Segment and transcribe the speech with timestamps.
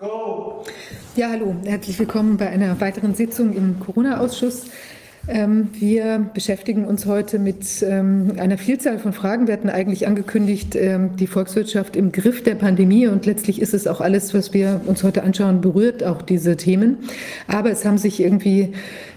[0.00, 4.64] Ja, hallo, herzlich willkommen bei einer weiteren Sitzung im Corona-Ausschuss.
[5.28, 9.46] Ähm, wir beschäftigen uns heute mit ähm, einer Vielzahl von Fragen.
[9.46, 13.86] Wir hatten eigentlich angekündigt, ähm, die Volkswirtschaft im Griff der Pandemie und letztlich ist es
[13.86, 16.98] auch alles, was wir uns heute anschauen, berührt auch diese Themen.
[17.46, 18.72] Aber es haben sich irgendwie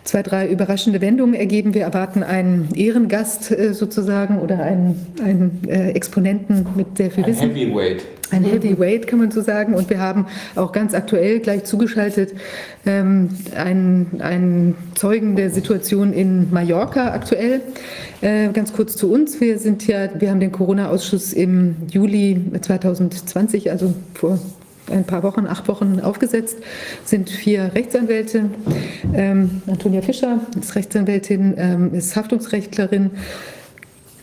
[0.08, 1.74] zwei, drei überraschende Wendungen ergeben.
[1.74, 7.54] Wir erwarten einen Ehrengast äh, sozusagen oder einen, einen äh, Exponenten mit sehr viel Wissen.
[7.54, 9.74] Heavyweight ein Heavyweight, kann man so sagen.
[9.74, 12.34] Und wir haben auch ganz aktuell gleich zugeschaltet
[12.86, 17.62] ähm, einen, einen Zeugen der Situation in Mallorca aktuell.
[18.22, 19.40] Äh, ganz kurz zu uns.
[19.40, 24.40] Wir sind ja, wir haben den Corona-Ausschuss im Juli 2020, also vor
[24.90, 26.58] ein paar Wochen, acht Wochen aufgesetzt,
[27.06, 28.50] sind vier Rechtsanwälte.
[29.14, 33.12] Ähm, Antonia Fischer ist Rechtsanwältin, ähm, ist Haftungsrechtlerin.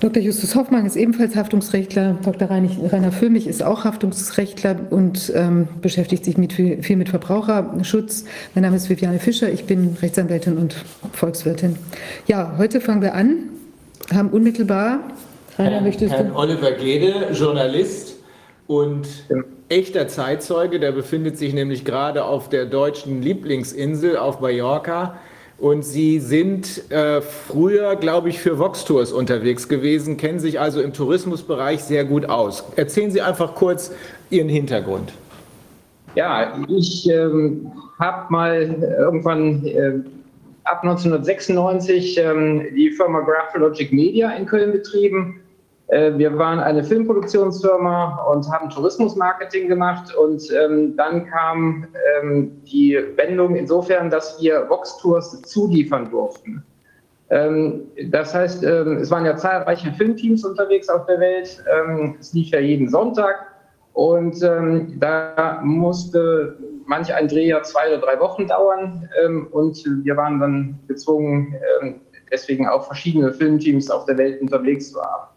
[0.01, 0.23] Dr.
[0.23, 2.19] Justus Hoffmann ist ebenfalls Haftungsrechtler.
[2.23, 2.51] Dr.
[2.51, 8.25] Rainer Föhmich ist auch Haftungsrechtler und ähm, beschäftigt sich mit, viel mit Verbraucherschutz.
[8.55, 9.51] Mein Name ist Viviane Fischer.
[9.51, 10.77] Ich bin Rechtsanwältin und
[11.13, 11.77] Volkswirtin.
[12.27, 13.51] Ja, heute fangen wir an.
[14.13, 15.01] Haben unmittelbar.
[15.59, 18.17] Rainer, Herrn, möchtest Herrn Oliver Gede, Journalist
[18.67, 19.07] und
[19.69, 20.81] echter Zeitzeuge.
[20.81, 25.17] Der befindet sich nämlich gerade auf der deutschen Lieblingsinsel auf Mallorca
[25.59, 30.81] und Sie sind äh, früher, glaube ich, für Vox Tours unterwegs gewesen, kennen sich also
[30.81, 32.65] im Tourismusbereich sehr gut aus.
[32.77, 33.93] Erzählen Sie einfach kurz
[34.31, 35.13] Ihren Hintergrund.
[36.17, 40.01] Ja, ich ähm, habe mal irgendwann äh,
[40.65, 45.41] ab 1996 ähm, die Firma Graphologic Media in Köln betrieben
[45.95, 50.13] wir waren eine Filmproduktionsfirma und haben Tourismusmarketing gemacht.
[50.17, 51.87] Und ähm, dann kam
[52.21, 56.65] ähm, die Wendung insofern, dass wir Vox-Tours zuliefern durften.
[57.31, 61.63] Ähm, das heißt, ähm, es waren ja zahlreiche Filmteams unterwegs auf der Welt.
[61.73, 63.47] Ähm, es lief ja jeden Sonntag.
[63.93, 66.57] Und ähm, da musste
[66.87, 69.09] manch ein Dreh ja zwei oder drei Wochen dauern.
[69.53, 71.55] und wir waren dann gezwungen,
[72.31, 75.34] deswegen auch verschiedene Filmteams auf der Welt unterwegs zu haben.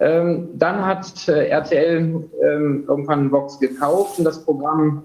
[0.00, 1.98] Ähm, dann hat äh, RTL
[2.42, 5.02] ähm, irgendwann Vox gekauft und das Programm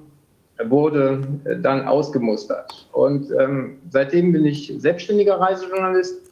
[0.63, 2.87] wurde äh, dann ausgemustert.
[2.93, 6.31] Und ähm, seitdem bin ich selbstständiger Reisejournalist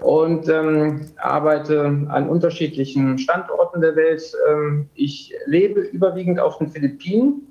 [0.00, 4.22] und ähm, arbeite an unterschiedlichen Standorten der Welt.
[4.48, 7.48] Ähm, ich lebe überwiegend auf den Philippinen.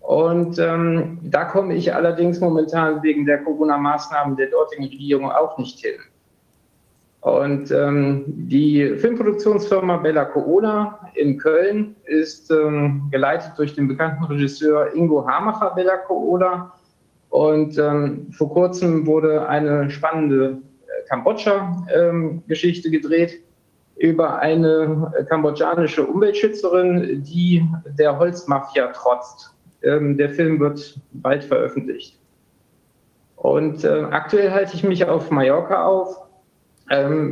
[0.00, 5.80] Und ähm, da komme ich allerdings momentan wegen der Corona-Maßnahmen der dortigen Regierung auch nicht
[5.80, 5.96] hin.
[7.26, 14.94] Und ähm, die Filmproduktionsfirma Bella Corona in Köln ist ähm, geleitet durch den bekannten Regisseur
[14.94, 16.72] Ingo Hamacher Bella Corona.
[17.30, 23.40] Und ähm, vor kurzem wurde eine spannende äh, Kambodscha-Geschichte gedreht
[23.96, 27.66] über eine kambodschanische Umweltschützerin, die
[27.98, 29.52] der Holzmafia trotzt.
[29.82, 32.20] Ähm, der Film wird bald veröffentlicht.
[33.34, 36.25] Und äh, aktuell halte ich mich auf Mallorca auf ähm,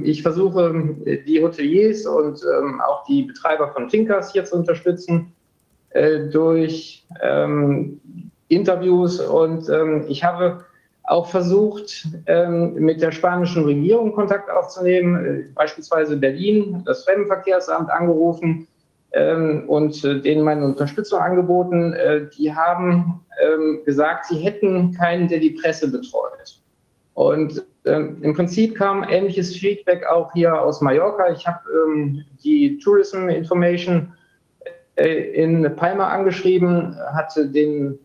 [0.02, 5.32] ich versuche, die Hoteliers und ähm, auch die Betreiber von Tinkers hier zu unterstützen
[5.90, 8.00] äh, durch ähm,
[8.48, 9.20] Interviews.
[9.20, 9.68] Und
[10.08, 10.64] ich habe
[11.04, 12.08] auch versucht,
[12.74, 18.66] mit der spanischen Regierung Kontakt aufzunehmen, äh, beispielsweise Berlin, das Fremdenverkehrsamt angerufen
[19.66, 21.94] und äh, denen meine Unterstützung angeboten.
[22.36, 23.20] Die haben
[23.84, 26.60] gesagt, sie hätten keinen, der die Presse betreut.
[27.14, 31.30] Und ähm, Im Prinzip kam ähnliches Feedback auch hier aus Mallorca.
[31.32, 34.12] Ich habe ähm, die Tourism Information
[34.96, 37.98] äh, in Palma angeschrieben, hatte den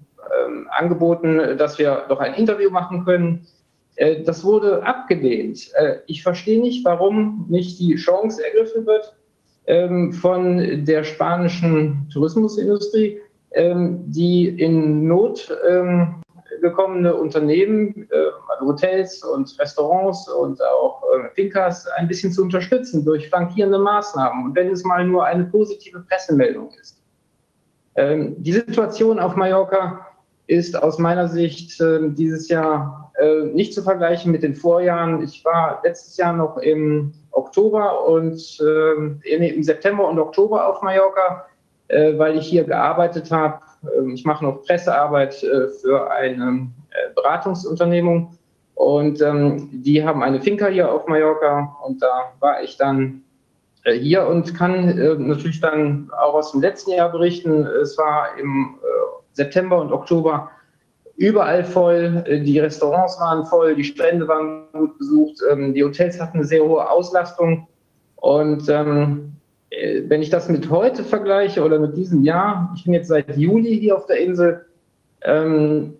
[0.43, 3.47] ähm, angeboten, dass wir doch ein Interview machen können.
[3.95, 5.71] Äh, das wurde abgelehnt.
[5.75, 9.15] Äh, ich verstehe nicht, warum nicht die Chance ergriffen wird
[9.67, 13.19] ähm, von der spanischen Tourismusindustrie,
[13.51, 16.15] ähm, die in Not ähm,
[16.59, 18.15] gekommene Unternehmen, äh,
[18.47, 24.45] also Hotels und Restaurants und auch äh, Fincas ein bisschen zu unterstützen durch flankierende Maßnahmen.
[24.45, 27.01] Und wenn es mal nur eine positive Pressemeldung ist.
[27.95, 30.05] Ähm, die Situation auf Mallorca
[30.47, 35.21] ist aus meiner Sicht dieses Jahr äh, nicht zu vergleichen mit den Vorjahren.
[35.21, 41.45] Ich war letztes Jahr noch im Oktober und im September und Oktober auf Mallorca,
[41.89, 43.68] äh, weil ich hier gearbeitet habe ähm,
[44.13, 48.37] ich mache noch Pressearbeit äh, für eine äh, Beratungsunternehmung.
[48.75, 51.77] Und ähm, die haben eine Finca hier auf Mallorca.
[51.85, 53.23] Und da war ich dann
[53.83, 54.95] äh, hier und kann
[55.27, 57.65] natürlich dann auch aus dem letzten Jahr berichten.
[57.65, 58.75] Es war im
[59.33, 60.49] September und Oktober
[61.15, 66.37] überall voll, die Restaurants waren voll, die Strände waren gut besucht, ähm, die Hotels hatten
[66.37, 67.67] eine sehr hohe Auslastung.
[68.15, 68.67] Und
[69.71, 73.79] wenn ich das mit heute vergleiche oder mit diesem Jahr, ich bin jetzt seit Juli
[73.79, 74.65] hier auf der Insel,
[75.21, 75.95] Ähm,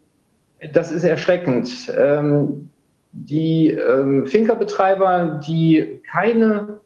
[0.74, 1.94] das ist erschreckend.
[1.98, 2.70] Ähm,
[3.12, 6.80] die ähm, Finkerbetreiber, die keine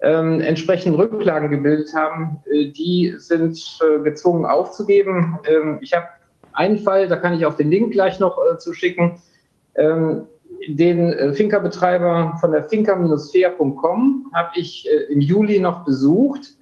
[0.00, 5.38] ähm, entsprechenden Rücklagen gebildet haben, äh, die sind äh, gezwungen aufzugeben.
[5.46, 6.06] Ähm, ich habe
[6.52, 9.22] einen Fall, da kann ich auch den Link gleich noch äh, zuschicken.
[9.76, 10.26] Ähm,
[10.68, 16.54] den äh, Finca-Betreiber von der finca-fair.com habe ich äh, im Juli noch besucht.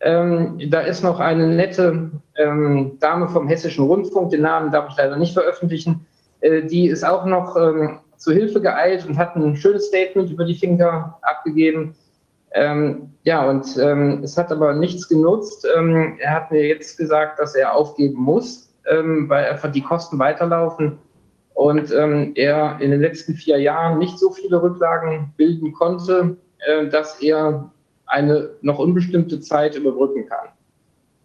[0.00, 4.96] Ähm, da ist noch eine nette ähm, Dame vom Hessischen Rundfunk, den Namen darf ich
[4.96, 6.06] leider nicht veröffentlichen,
[6.40, 10.44] äh, die ist auch noch ähm, zu Hilfe geeilt und hat ein schönes Statement über
[10.44, 11.94] die Finca abgegeben.
[13.22, 15.64] Ja, und es hat aber nichts genutzt.
[15.64, 20.98] Er hat mir jetzt gesagt, dass er aufgeben muss, weil einfach die Kosten weiterlaufen
[21.60, 26.88] und ähm, er in den letzten vier Jahren nicht so viele Rücklagen bilden konnte, äh,
[26.88, 27.70] dass er
[28.06, 30.48] eine noch unbestimmte Zeit überbrücken kann.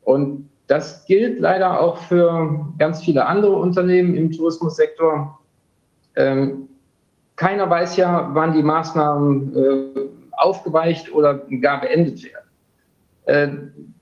[0.02, 5.40] Und das gilt leider auch für ganz viele andere Unternehmen im Tourismussektor.
[6.18, 6.68] Ähm,
[7.38, 10.02] keiner weiß ja, wann die Maßnahmen äh,
[10.34, 12.50] aufgeweicht oder gar beendet werden.
[13.24, 13.95] Äh,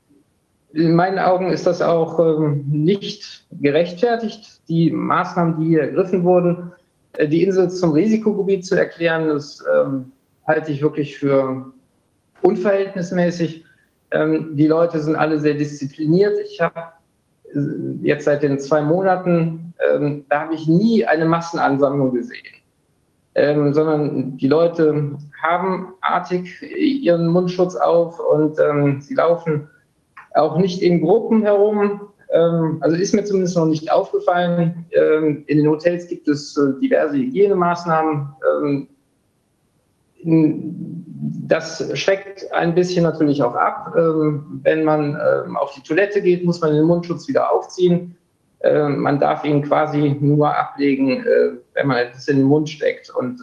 [0.74, 4.62] in meinen Augen ist das auch ähm, nicht gerechtfertigt.
[4.68, 6.72] Die Maßnahmen, die hier ergriffen wurden,
[7.14, 10.12] äh, die Insel zum Risikogebiet zu erklären, das ähm,
[10.48, 11.72] halte ich wirklich für
[12.42, 13.66] unverhältnismäßig.
[14.12, 16.36] Ähm, die Leute sind alle sehr diszipliniert.
[16.44, 16.82] Ich habe
[17.54, 17.60] äh,
[18.02, 19.60] jetzt seit den zwei Monaten,
[20.30, 22.46] da habe ich nie eine Massenansammlung gesehen,
[23.36, 28.56] sondern die Leute haben artig ihren Mundschutz auf und
[29.04, 29.68] sie laufen
[30.34, 32.02] auch nicht in Gruppen herum.
[32.32, 34.86] Ähm, also ist mir zumindest noch nicht aufgefallen.
[34.92, 38.30] Ähm, in den Hotels gibt es äh, diverse Hygienemaßnahmen.
[38.64, 38.88] Ähm,
[41.48, 43.94] das schreckt ein bisschen natürlich auch ab.
[43.94, 45.18] Wenn man
[45.58, 48.16] auf die Toilette geht, muss man den Mundschutz wieder aufziehen.
[48.64, 53.10] Man darf ihn quasi nur ablegen, äh, wenn man es in den Mund steckt.
[53.10, 53.42] Und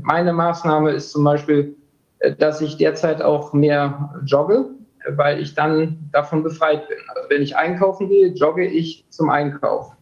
[0.00, 1.76] meine Maßnahme ist zum Beispiel,
[2.22, 4.66] äh, dass ich derzeit auch mehr jogge
[5.08, 6.98] weil ich dann davon befreit bin.
[7.08, 9.96] Also wenn ich einkaufen gehe, jogge ich zum Einkaufen,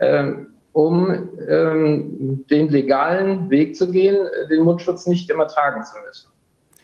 [0.00, 4.16] ähm, um ähm, den legalen Weg zu gehen,
[4.48, 6.30] den Mundschutz nicht immer tragen zu müssen.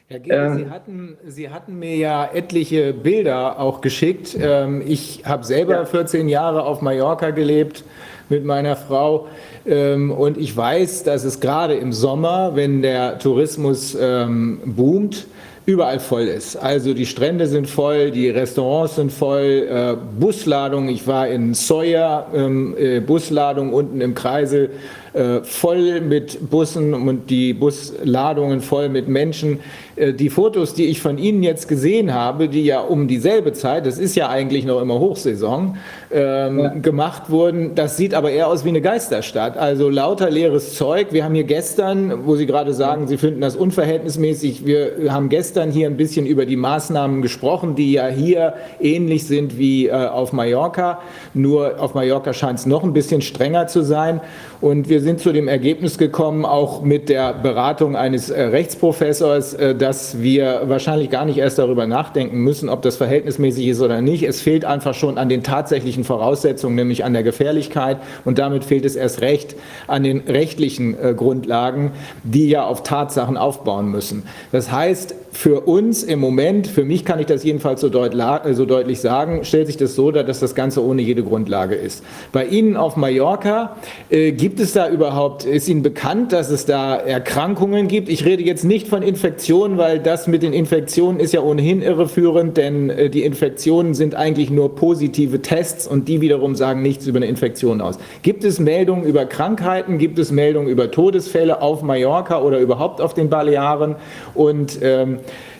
[0.08, 4.36] Herr Gede, ähm, Sie, hatten, Sie hatten mir ja etliche Bilder auch geschickt.
[4.40, 5.84] Ähm, ich habe selber ja.
[5.84, 7.82] 14 Jahre auf Mallorca gelebt
[8.28, 9.26] mit meiner Frau.
[9.66, 15.26] Ähm, und ich weiß, dass es gerade im Sommer, wenn der Tourismus ähm, boomt,
[15.66, 16.56] überall voll ist.
[16.56, 22.28] Also die Strände sind voll, die Restaurants sind voll, äh, Busladung, ich war in Sawyer,
[22.32, 24.70] ähm, äh, Busladung unten im Kreisel,
[25.16, 29.60] äh, voll mit Bussen und die Busladungen voll mit Menschen.
[29.96, 33.86] Äh, die Fotos, die ich von Ihnen jetzt gesehen habe, die ja um dieselbe Zeit,
[33.86, 35.78] das ist ja eigentlich noch immer Hochsaison,
[36.12, 36.68] ähm, ja.
[36.68, 39.56] gemacht wurden, das sieht aber eher aus wie eine Geisterstadt.
[39.56, 41.08] Also lauter leeres Zeug.
[41.12, 45.70] Wir haben hier gestern, wo Sie gerade sagen, Sie finden das unverhältnismäßig, wir haben gestern
[45.70, 50.34] hier ein bisschen über die Maßnahmen gesprochen, die ja hier ähnlich sind wie äh, auf
[50.34, 51.00] Mallorca.
[51.32, 54.20] Nur auf Mallorca scheint es noch ein bisschen strenger zu sein.
[54.60, 59.74] Und wir sind zu dem Ergebnis gekommen, auch mit der Beratung eines äh, Rechtsprofessors, äh,
[59.76, 64.24] dass wir wahrscheinlich gar nicht erst darüber nachdenken müssen, ob das verhältnismäßig ist oder nicht.
[64.24, 67.98] Es fehlt einfach schon an den tatsächlichen Voraussetzungen, nämlich an der Gefährlichkeit.
[68.24, 69.54] Und damit fehlt es erst recht
[69.86, 71.92] an den rechtlichen äh, Grundlagen,
[72.24, 74.24] die ja auf Tatsachen aufbauen müssen.
[74.50, 78.14] Das heißt, für uns im Moment, für mich kann ich das jedenfalls so, deut
[78.52, 82.02] so, deutlich sagen, stellt sich das so dar, dass das Ganze ohne jede Grundlage ist.
[82.32, 83.76] Bei Ihnen auf Mallorca
[84.08, 88.08] äh, gibt es da überhaupt, ist Ihnen bekannt, dass es da Erkrankungen gibt?
[88.08, 92.56] Ich rede jetzt nicht von Infektionen, weil das mit den Infektionen ist ja ohnehin irreführend,
[92.56, 97.18] denn äh, die Infektionen sind eigentlich nur positive Tests und die wiederum sagen nichts über
[97.18, 97.98] eine Infektion aus.
[98.22, 99.98] Gibt es Meldungen über Krankheiten?
[99.98, 103.96] Gibt es Meldungen über Todesfälle auf Mallorca oder überhaupt auf den Balearen?
[104.34, 105.18] Und ähm,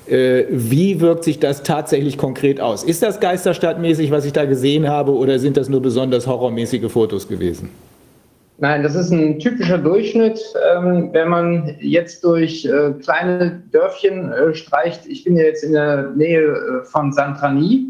[0.09, 2.85] äh, wie wirkt sich das tatsächlich konkret aus?
[2.85, 7.29] Ist das geisterstadtmäßig, was ich da gesehen habe, oder sind das nur besonders horrormäßige Fotos
[7.29, 7.71] gewesen?
[8.59, 10.41] Nein, das ist ein typischer Durchschnitt.
[10.73, 15.75] Ähm, wenn man jetzt durch äh, kleine Dörfchen äh, streicht, ich bin ja jetzt in
[15.75, 17.87] der Nähe äh, von Santrani,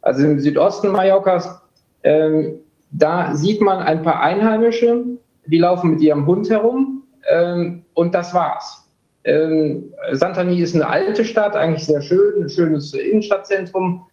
[0.00, 1.60] also im Südosten Mallorcas,
[2.04, 2.60] ähm,
[2.90, 5.04] da sieht man ein paar Einheimische,
[5.44, 8.88] die laufen mit ihrem Hund herum ähm, und das war's.
[9.24, 14.06] Ähm, Santani ist eine alte Stadt, eigentlich sehr schön, ein schönes Innenstadtzentrum.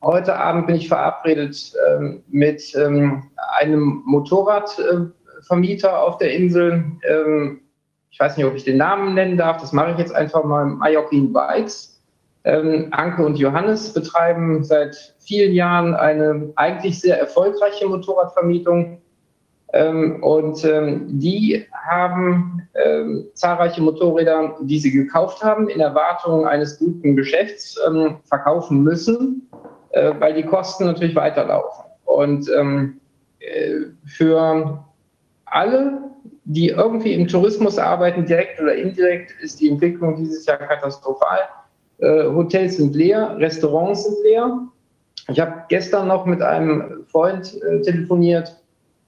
[0.00, 3.24] Heute Abend bin ich verabredet ähm, mit ähm,
[3.58, 6.84] einem Motorradvermieter äh, auf der Insel.
[7.02, 7.62] Ähm,
[8.08, 10.66] ich weiß nicht, ob ich den Namen nennen darf, das mache ich jetzt einfach mal,
[10.66, 12.00] Mallorquin Bikes.
[12.44, 19.02] Ähm, Anke und Johannes betreiben seit vielen Jahren eine eigentlich sehr erfolgreiche Motorradvermietung.
[19.72, 22.54] Ähm, und ähm, die haben
[23.34, 27.76] zahlreiche Motorräder, die sie gekauft haben, in Erwartung eines guten Geschäfts
[28.24, 29.47] verkaufen müssen,
[29.90, 31.84] äh, weil die Kosten natürlich weiterlaufen.
[32.04, 33.00] Und ähm,
[33.40, 34.84] äh, für
[35.46, 35.98] alle,
[36.44, 41.40] die irgendwie im Tourismus arbeiten, direkt oder indirekt, ist die Entwicklung dieses Jahr katastrophal.
[41.98, 44.58] Äh, Hotels sind leer, Restaurants sind leer.
[45.30, 48.56] Ich habe gestern noch mit einem Freund äh, telefoniert,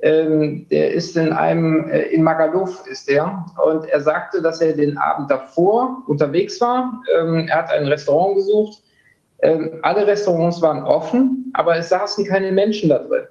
[0.03, 4.73] ähm, der ist in einem, äh, in Magaluf ist der, und er sagte, dass er
[4.73, 7.03] den Abend davor unterwegs war.
[7.19, 8.83] Ähm, er hat ein Restaurant gesucht.
[9.43, 13.25] Ähm, alle Restaurants waren offen, aber es saßen keine Menschen da drin.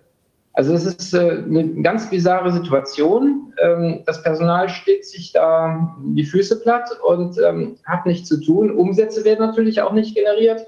[0.54, 3.54] Also es ist äh, eine ganz bizarre Situation.
[3.62, 8.72] Ähm, das Personal steht sich da die Füße platt und ähm, hat nichts zu tun.
[8.72, 10.66] Umsätze werden natürlich auch nicht generiert.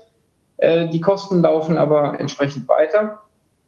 [0.57, 3.19] Äh, die Kosten laufen aber entsprechend weiter.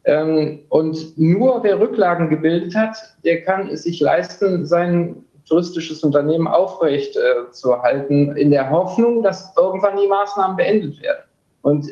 [0.05, 6.47] Ähm, und nur wer Rücklagen gebildet hat, der kann es sich leisten, sein touristisches Unternehmen
[6.47, 11.23] aufrecht äh, zu halten, in der Hoffnung, dass irgendwann die Maßnahmen beendet werden.
[11.63, 11.89] Und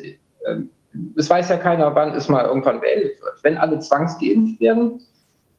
[1.16, 3.42] es weiß ja keiner, wann es mal irgendwann beendet wird.
[3.42, 5.00] Wenn alle zwangsgeimpft werden,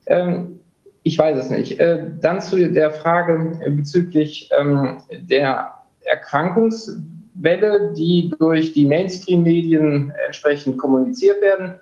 [0.06, 0.60] ähm,
[1.04, 1.80] ich weiß es nicht.
[1.80, 11.42] Äh, dann zu der Frage bezüglich ähm, der Erkrankungswelle, die durch die Mainstream-Medien entsprechend kommuniziert
[11.42, 11.76] werden.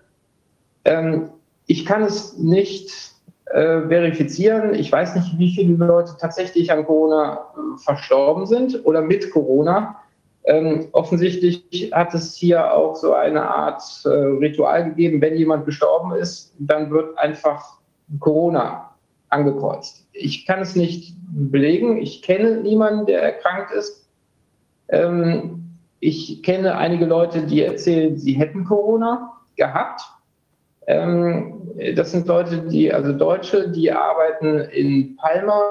[0.85, 1.29] Ähm,
[1.67, 3.11] ich kann es nicht
[3.45, 4.73] äh, verifizieren.
[4.73, 10.00] Ich weiß nicht, wie viele Leute tatsächlich an Corona äh, verstorben sind oder mit Corona.
[10.43, 16.13] Ähm, offensichtlich hat es hier auch so eine Art äh, Ritual gegeben, wenn jemand gestorben
[16.15, 17.77] ist, dann wird einfach
[18.19, 18.95] Corona
[19.29, 20.07] angekreuzt.
[20.13, 22.01] Ich kann es nicht belegen.
[22.01, 24.09] Ich kenne niemanden, der erkrankt ist.
[24.89, 30.01] Ähm, ich kenne einige Leute, die erzählen, sie hätten Corona gehabt.
[30.91, 35.61] Ähm, das sind Leute, die, also Deutsche, die arbeiten in Palma,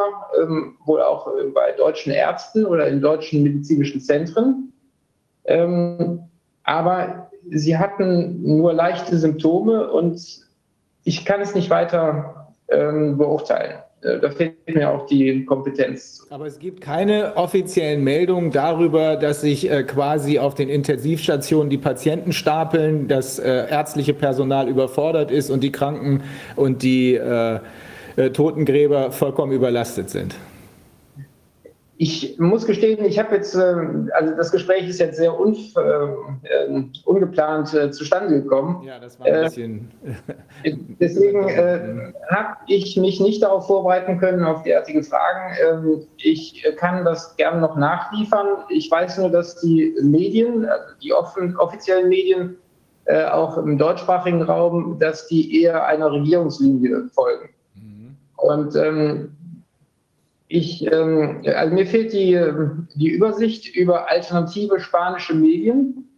[0.41, 4.73] ähm, wohl auch bei deutschen Ärzten oder in deutschen medizinischen Zentren.
[5.45, 6.21] Ähm,
[6.65, 10.47] aber sie hatten nur leichte Symptome und
[11.05, 12.37] ich kann es nicht weiter
[12.69, 13.81] beurteilen.
[14.03, 16.27] Äh, da fehlt mir auch die Kompetenz.
[16.31, 21.79] Aber es gibt keine offiziellen Meldungen darüber, dass sich äh, quasi auf den Intensivstationen die
[21.79, 26.23] Patienten stapeln, dass äh, ärztliche Personal überfordert ist und die Kranken
[26.57, 27.21] und die
[28.33, 30.35] Totengräber vollkommen überlastet sind.
[32.03, 36.71] Ich muss gestehen, ich habe jetzt, ähm, also das Gespräch ist jetzt sehr un, äh,
[37.05, 38.83] ungeplant äh, zustande gekommen.
[38.85, 39.91] Ja, das war ein äh, bisschen.
[40.63, 41.45] Äh, deswegen
[42.31, 45.57] habe ich mich nicht darauf vorbereiten können, auf derartige Fragen.
[45.63, 48.47] Ähm, ich kann das gerne noch nachliefern.
[48.71, 52.57] Ich weiß nur, dass die Medien, also die offen, offiziellen Medien,
[53.05, 57.51] äh, auch im deutschsprachigen Raum, dass die eher einer Regierungslinie folgen.
[57.75, 58.17] Mhm.
[58.37, 59.37] Und ähm,
[60.51, 62.39] ich, ähm, also mir fehlt die,
[62.97, 66.09] die Übersicht über alternative spanische Medien.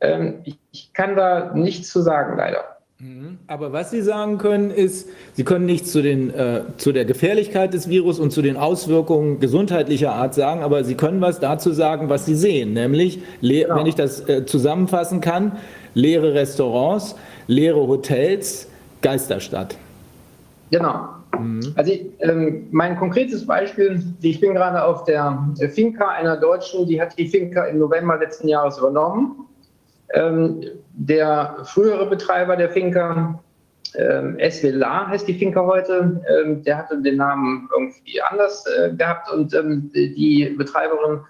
[0.00, 2.62] Ähm, ich, ich, kann da nichts zu sagen, leider.
[3.00, 3.38] Mhm.
[3.48, 7.74] Aber was Sie sagen können, ist, Sie können nichts zu, den, äh, zu der Gefährlichkeit
[7.74, 12.08] des Virus und zu den Auswirkungen gesundheitlicher Art sagen, aber Sie können was dazu sagen,
[12.08, 12.74] was Sie sehen.
[12.74, 13.74] Nämlich, genau.
[13.74, 15.58] wenn ich das äh, zusammenfassen kann,
[15.94, 17.16] leere Restaurants,
[17.48, 18.68] leere Hotels,
[19.02, 19.76] Geisterstadt.
[20.70, 21.08] Genau.
[21.38, 21.72] Mhm.
[21.76, 27.00] Also ich, ähm, mein konkretes Beispiel, ich bin gerade auf der Finca einer Deutschen, die
[27.00, 29.46] hat die Finca im November letzten Jahres übernommen.
[30.12, 30.62] Ähm,
[30.92, 33.40] der frühere Betreiber der Finca,
[33.96, 39.30] ähm, SWLA heißt die Finca heute, ähm, der hatte den Namen irgendwie anders äh, gehabt
[39.32, 41.20] und ähm, die Betreiberin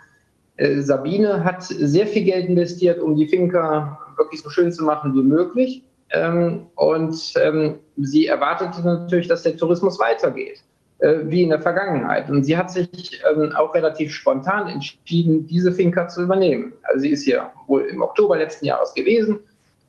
[0.56, 5.14] äh, Sabine hat sehr viel Geld investiert, um die Finca wirklich so schön zu machen
[5.14, 5.84] wie möglich.
[6.14, 10.62] Ähm, und ähm, sie erwartete natürlich, dass der Tourismus weitergeht,
[10.98, 12.30] äh, wie in der Vergangenheit.
[12.30, 16.72] Und sie hat sich ähm, auch relativ spontan entschieden, diese Finca zu übernehmen.
[16.84, 19.40] Also sie ist hier wohl im Oktober letzten Jahres gewesen,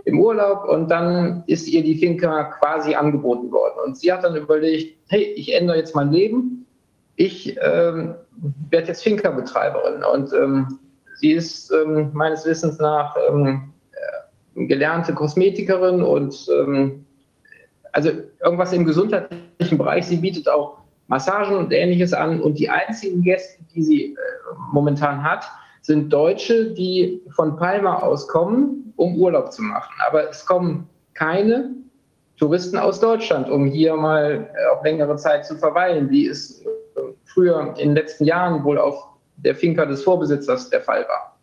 [0.05, 3.79] im Urlaub, und dann ist ihr die Finca quasi angeboten worden.
[3.85, 6.65] Und sie hat dann überlegt, hey, ich ändere jetzt mein Leben.
[7.15, 8.15] Ich ähm,
[8.69, 10.03] werde jetzt Finca-Betreiberin.
[10.03, 10.79] Und ähm,
[11.15, 13.15] sie ist ähm, meines Wissens nach
[14.55, 17.05] gelernte Kosmetikerin und ähm,
[17.91, 18.09] also
[18.43, 20.05] irgendwas im gesundheitlichen Bereich.
[20.05, 22.41] Sie bietet auch Massagen und ähnliches an.
[22.41, 24.15] Und die einzigen Gäste, die sie äh,
[24.71, 25.45] momentan hat,
[25.81, 29.93] sind Deutsche, die von Palma aus kommen, um Urlaub zu machen.
[30.07, 31.71] Aber es kommen keine
[32.37, 36.65] Touristen aus Deutschland, um hier mal äh, auf längere Zeit zu verweilen, wie es äh,
[37.25, 38.95] früher in den letzten Jahren wohl auf
[39.37, 41.34] der Finca des Vorbesitzers der Fall war.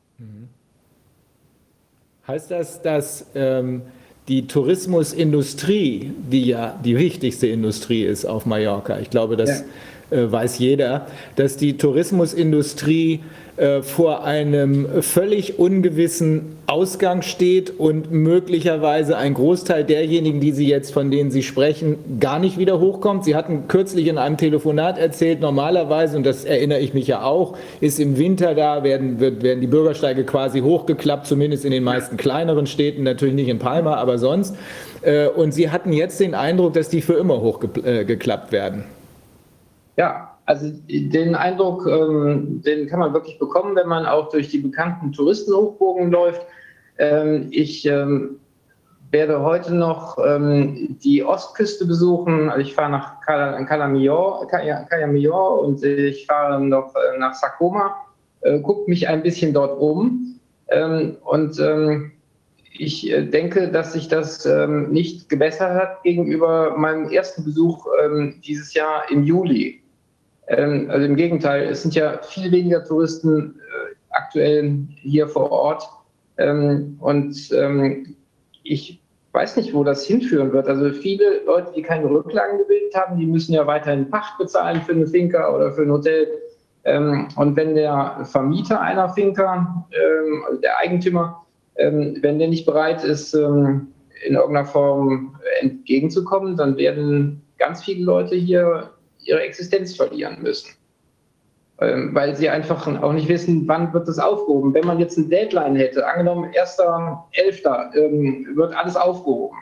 [2.27, 3.83] Heißt das, dass ähm,
[4.29, 9.65] die Tourismusindustrie, die ja die wichtigste Industrie ist auf Mallorca, ich glaube, das
[10.11, 10.19] ja.
[10.19, 13.21] äh, weiß jeder, dass die Tourismusindustrie
[13.63, 20.93] äh, vor einem völlig ungewissen Ausgang steht und möglicherweise ein Großteil derjenigen, die Sie jetzt,
[20.93, 23.25] von denen Sie sprechen, gar nicht wieder hochkommt.
[23.25, 27.57] Sie hatten kürzlich in einem Telefonat erzählt, normalerweise, und das erinnere ich mich ja auch,
[27.81, 32.67] ist im Winter da, werden, werden die Bürgersteige quasi hochgeklappt, zumindest in den meisten kleineren
[32.67, 34.57] Städten, natürlich nicht in Palma, aber sonst.
[35.03, 38.83] Äh, und Sie hatten jetzt den Eindruck, dass die für immer hochgeklappt werden.
[39.97, 44.59] Ja, also den Eindruck, ähm, den kann man wirklich bekommen, wenn man auch durch die
[44.59, 46.47] bekannten Touristenhochburgen läuft.
[46.99, 48.41] Ähm, ich ähm,
[49.11, 52.49] werde heute noch die Ostküste besuchen.
[52.49, 54.41] Also ich fahre nach Calamior
[55.61, 57.95] und ich fahre noch äh, nach Sakoma,
[58.41, 60.41] äh, gucke mich ein bisschen dort um.
[61.25, 61.61] Und
[62.73, 64.49] ich äh, denke, dass sich das
[64.89, 67.87] nicht gebessert hat gegenüber meinem ersten Besuch
[68.43, 69.82] dieses Jahr im Juli.
[70.53, 75.89] Ähm, also im Gegenteil, es sind ja viel weniger Touristen äh, aktuell hier vor Ort.
[76.37, 78.17] Ähm, und ähm,
[78.63, 79.01] ich
[79.33, 80.69] weiß nicht, wo das hinführen wird.
[80.69, 84.93] Also viele Leute, die keine Rücklagen gebildet haben, die müssen ja weiterhin Pacht bezahlen für
[84.93, 86.29] eine Finca oder für ein Hotel.
[86.85, 89.87] und wenn der Vermieter einer Finca,
[90.47, 93.87] also der Eigentümer, wenn der nicht bereit ist, in
[94.23, 98.91] irgendeiner Form entgegenzukommen, dann werden ganz viele Leute hier
[99.25, 100.71] ihre Existenz verlieren müssen.
[101.81, 104.73] Ähm, weil sie einfach auch nicht wissen, wann wird das aufgehoben.
[104.75, 107.97] Wenn man jetzt ein Deadline hätte, angenommen 1.11.
[107.97, 109.57] Ähm, wird alles aufgehoben,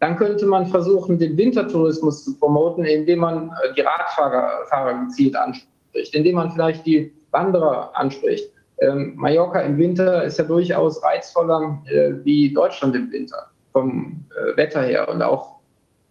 [0.00, 5.36] dann könnte man versuchen, den Wintertourismus zu promoten, indem man äh, die Radfahrer Fahrer gezielt
[5.36, 8.50] anspricht, indem man vielleicht die Wanderer anspricht.
[8.80, 14.56] Ähm, Mallorca im Winter ist ja durchaus reizvoller äh, wie Deutschland im Winter, vom äh,
[14.56, 15.56] Wetter her und auch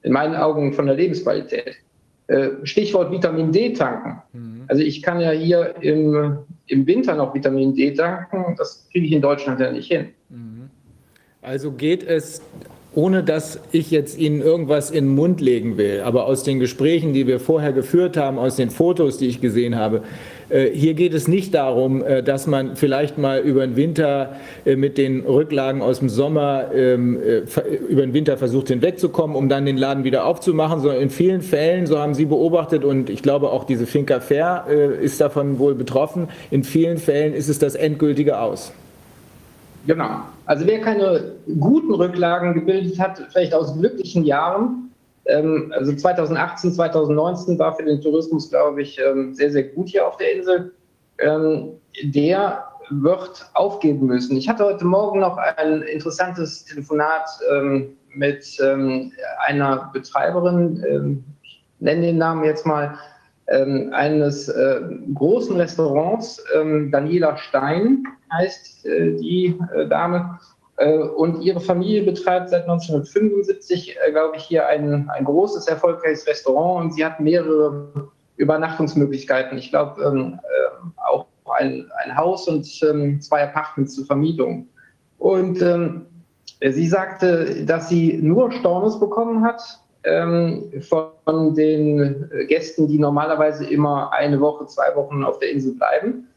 [0.02, 1.78] in meinen Augen von der Lebensqualität.
[2.28, 4.22] Äh, Stichwort Vitamin D tanken.
[4.34, 4.64] Mhm.
[4.68, 9.12] Also ich kann ja hier im, im Winter noch Vitamin D tanken, das kriege ich
[9.12, 10.10] in Deutschland ja nicht hin.
[10.30, 10.70] Mhm.
[11.44, 12.42] Also geht es
[12.96, 17.14] ohne dass ich jetzt Ihnen irgendwas in den Mund legen will, aber aus den Gesprächen,
[17.14, 20.02] die wir vorher geführt haben, aus den Fotos, die ich gesehen habe,
[20.50, 24.76] äh, hier geht es nicht darum, äh, dass man vielleicht mal über den Winter äh,
[24.76, 27.20] mit den Rücklagen aus dem Sommer ähm,
[27.90, 31.88] über den Winter versucht hinwegzukommen, um dann den Laden wieder aufzumachen, sondern in vielen Fällen,
[31.88, 34.66] so haben Sie beobachtet und ich glaube auch diese Finca Fair
[35.02, 38.72] ist davon wohl betroffen, in vielen Fällen ist es das endgültige Aus.
[39.88, 40.22] Genau.
[40.46, 44.92] Also wer keine guten Rücklagen gebildet hat, vielleicht aus glücklichen Jahren,
[45.26, 50.08] ähm, also 2018, 2019 war für den Tourismus, glaube ich, ähm, sehr, sehr gut hier
[50.08, 50.74] auf der Insel,
[51.20, 51.72] ähm,
[52.04, 54.38] der wird aufgeben müssen.
[54.38, 57.28] Ich hatte heute Morgen noch ein interessantes Telefonat
[58.14, 58.62] mit
[59.48, 62.96] einer Betreiberin, ich nenne den Namen jetzt mal,
[63.48, 64.82] eines äh,
[65.16, 66.44] großen Restaurants.
[66.92, 68.04] Daniela Stein
[68.36, 70.40] heißt äh, die äh, Dame.
[70.78, 76.28] Äh, und ihre Familie betreibt seit 1975, äh, glaube ich, hier ein, ein großes, erfolgreiches
[76.28, 79.58] Restaurant und sie hat mehrere Übernachtungsmöglichkeiten.
[79.58, 84.68] Ich glaube, ähm, äh, auch ein, ein Haus und ähm, zwei Apartments zur Vermietung.
[85.18, 86.08] Und ähm,
[86.62, 89.62] sie sagte, dass sie nur Stornos bekommen hat
[90.82, 96.28] von den Gästen, die normalerweise immer eine Woche, zwei Wochen auf der Insel bleiben.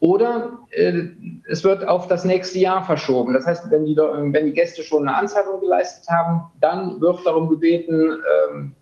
[0.00, 1.04] Oder äh,
[1.48, 3.32] es wird auf das nächste Jahr verschoben.
[3.32, 7.48] Das heißt, wenn die, wenn die Gäste schon eine Anzahlung geleistet haben, dann wird darum
[7.48, 8.18] gebeten,
[8.50, 8.72] ähm,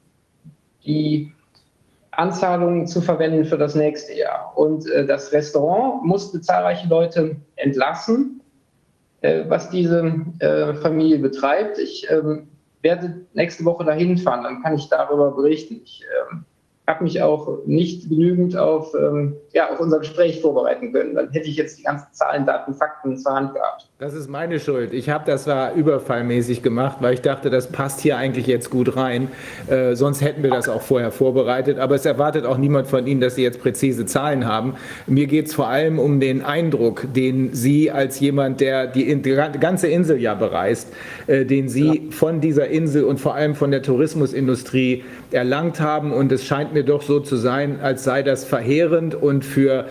[0.85, 1.33] die
[2.11, 4.53] Anzahlungen zu verwenden für das nächste Jahr.
[4.57, 8.41] Und äh, das Restaurant musste zahlreiche Leute entlassen,
[9.21, 11.79] äh, was diese äh, Familie betreibt.
[11.79, 12.49] Ich ähm,
[12.83, 15.81] werde nächste Woche dahin fahren, dann kann ich darüber berichten.
[15.85, 16.44] Ich ähm,
[16.87, 21.15] habe mich auch nicht genügend auf, ähm, ja, auf unser Gespräch vorbereiten können.
[21.15, 23.89] Dann hätte ich jetzt die ganzen Zahlen, Daten, Fakten zur Hand gehabt.
[23.99, 24.93] Das ist meine Schuld.
[24.93, 28.97] Ich habe das war überfallmäßig gemacht, weil ich dachte, das passt hier eigentlich jetzt gut
[28.97, 29.29] rein.
[29.67, 31.79] Äh, sonst hätten wir das auch vorher vorbereitet.
[31.79, 34.75] Aber es erwartet auch niemand von Ihnen, dass Sie jetzt präzise Zahlen haben.
[35.07, 39.59] Mir geht es vor allem um den Eindruck, den Sie als jemand, der die, die
[39.59, 40.93] ganze Insel ja bereist,
[41.27, 42.11] äh, den Sie ja.
[42.11, 46.13] von dieser Insel und vor allem von der Tourismusindustrie erlangt haben.
[46.13, 49.87] Und es scheint mir doch so zu sein, als sei das verheerend und für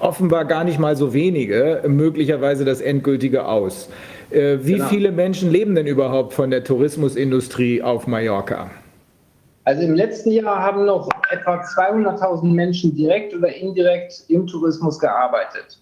[0.00, 3.88] offenbar gar nicht mal so wenige möglicherweise das endgültige Aus.
[4.30, 4.86] Äh, wie genau.
[4.86, 8.70] viele Menschen leben denn überhaupt von der Tourismusindustrie auf Mallorca?
[9.64, 15.78] Also im letzten Jahr haben noch etwa 200.000 Menschen direkt oder indirekt im Tourismus gearbeitet.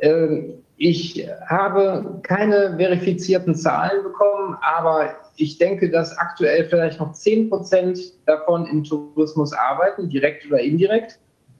[0.00, 7.50] Ähm, ich habe keine verifizierten Zahlen bekommen, aber ich denke, dass aktuell vielleicht noch 10
[7.50, 11.18] Prozent davon im Tourismus arbeiten, direkt oder indirekt.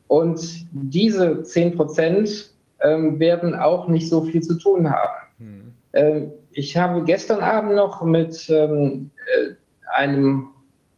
[0.09, 5.27] Und diese 10 Prozent ähm, werden auch nicht so viel zu tun haben.
[5.39, 5.73] Hm.
[5.95, 9.55] Ähm, ich habe gestern Abend noch mit ähm, äh,
[9.93, 10.49] einem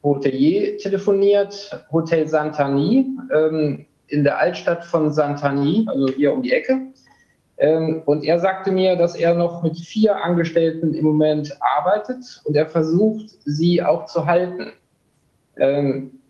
[0.03, 6.81] Hotelier telefoniert, Hotel Santani, ähm, in der Altstadt von Santani, also hier um die Ecke.
[7.59, 12.55] Ähm, und er sagte mir, dass er noch mit vier Angestellten im Moment arbeitet und
[12.55, 14.73] er versucht, sie auch zu halten.
[15.57, 16.21] Ähm,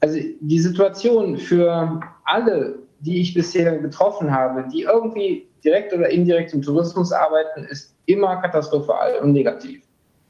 [0.00, 6.52] also die Situation für alle, die ich bisher getroffen habe, die irgendwie direkt oder indirekt
[6.52, 9.82] im Tourismus arbeiten, ist immer katastrophal und negativ.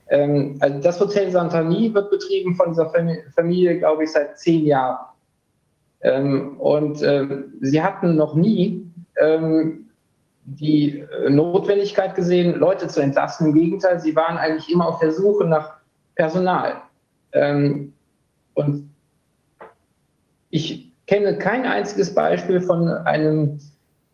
[0.09, 2.93] Ähm, also das Hotel Santani wird betrieben von dieser
[3.35, 5.07] Familie, glaube ich, seit zehn Jahren.
[6.59, 8.87] und sie hatten noch nie
[10.45, 13.49] die äh, Notwendigkeit gesehen, Leute zu entlassen.
[13.49, 15.75] Im Gegenteil, sie waren eigentlich immer auf der Suche nach
[16.15, 16.83] Personal.
[17.33, 17.93] Ähm,
[18.55, 18.91] und
[20.51, 23.59] ich kenne kein einziges Beispiel von einem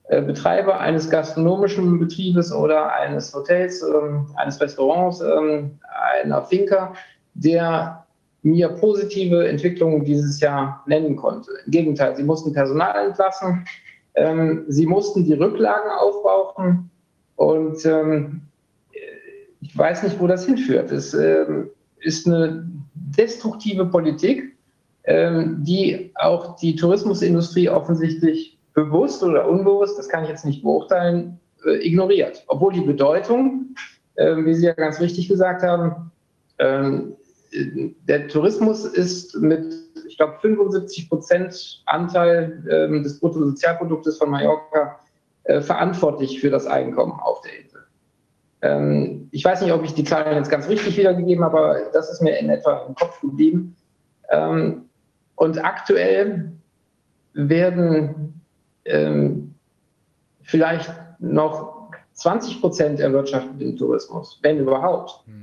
[0.04, 5.78] äh, Betreiber eines gastronomischen Betriebes oder eines Hotels, ähm, eines Restaurants, ähm,
[6.22, 6.94] einer Finca,
[7.34, 8.06] der
[8.42, 11.50] mir positive Entwicklungen dieses Jahr nennen konnte.
[11.66, 13.64] Im Gegenteil, sie mussten Personal entlassen,
[14.14, 16.90] ähm, sie mussten die Rücklagen aufbrauchen
[17.36, 18.42] und ähm,
[19.60, 20.90] ich weiß nicht, wo das hinführt.
[20.90, 21.70] Es ähm,
[22.00, 24.56] ist eine destruktive Politik,
[25.04, 31.38] ähm, die auch die Tourismusindustrie offensichtlich bewusst oder unbewusst, das kann ich jetzt nicht beurteilen,
[31.66, 32.44] äh, ignoriert.
[32.48, 33.74] Obwohl die Bedeutung,
[34.14, 36.10] äh, wie Sie ja ganz richtig gesagt haben,
[36.58, 37.16] ähm,
[37.52, 39.74] der Tourismus ist mit
[40.20, 45.00] glaube, 75 Prozent Anteil ähm, des Bruttosozialproduktes von Mallorca
[45.44, 47.80] äh, verantwortlich für das Einkommen auf der Insel.
[48.60, 52.12] Ähm, ich weiß nicht, ob ich die Zahlen jetzt ganz richtig wiedergegeben habe, aber das
[52.12, 53.74] ist mir in etwa im Kopf geblieben.
[54.28, 54.90] Ähm,
[55.36, 56.52] und aktuell
[57.32, 58.42] werden
[58.84, 59.54] ähm,
[60.42, 65.26] vielleicht noch 20 Prozent erwirtschaftet im Tourismus, wenn überhaupt.
[65.26, 65.39] Mhm.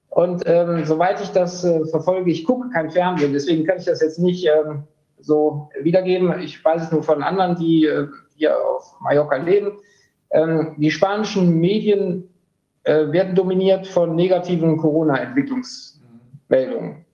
[0.09, 4.03] Und ähm, soweit ich das äh, verfolge, ich gucke kein Fernsehen, deswegen kann ich das
[4.03, 4.85] jetzt nicht ähm,
[5.23, 6.41] so wiedergeben.
[6.41, 8.07] Ich weiß es nur von anderen, die äh,
[8.37, 9.73] hier auf Mallorca leben.
[10.31, 12.29] Ähm, die spanischen Medien
[12.85, 17.05] äh, werden dominiert von negativen Corona-Entwicklungsmeldungen.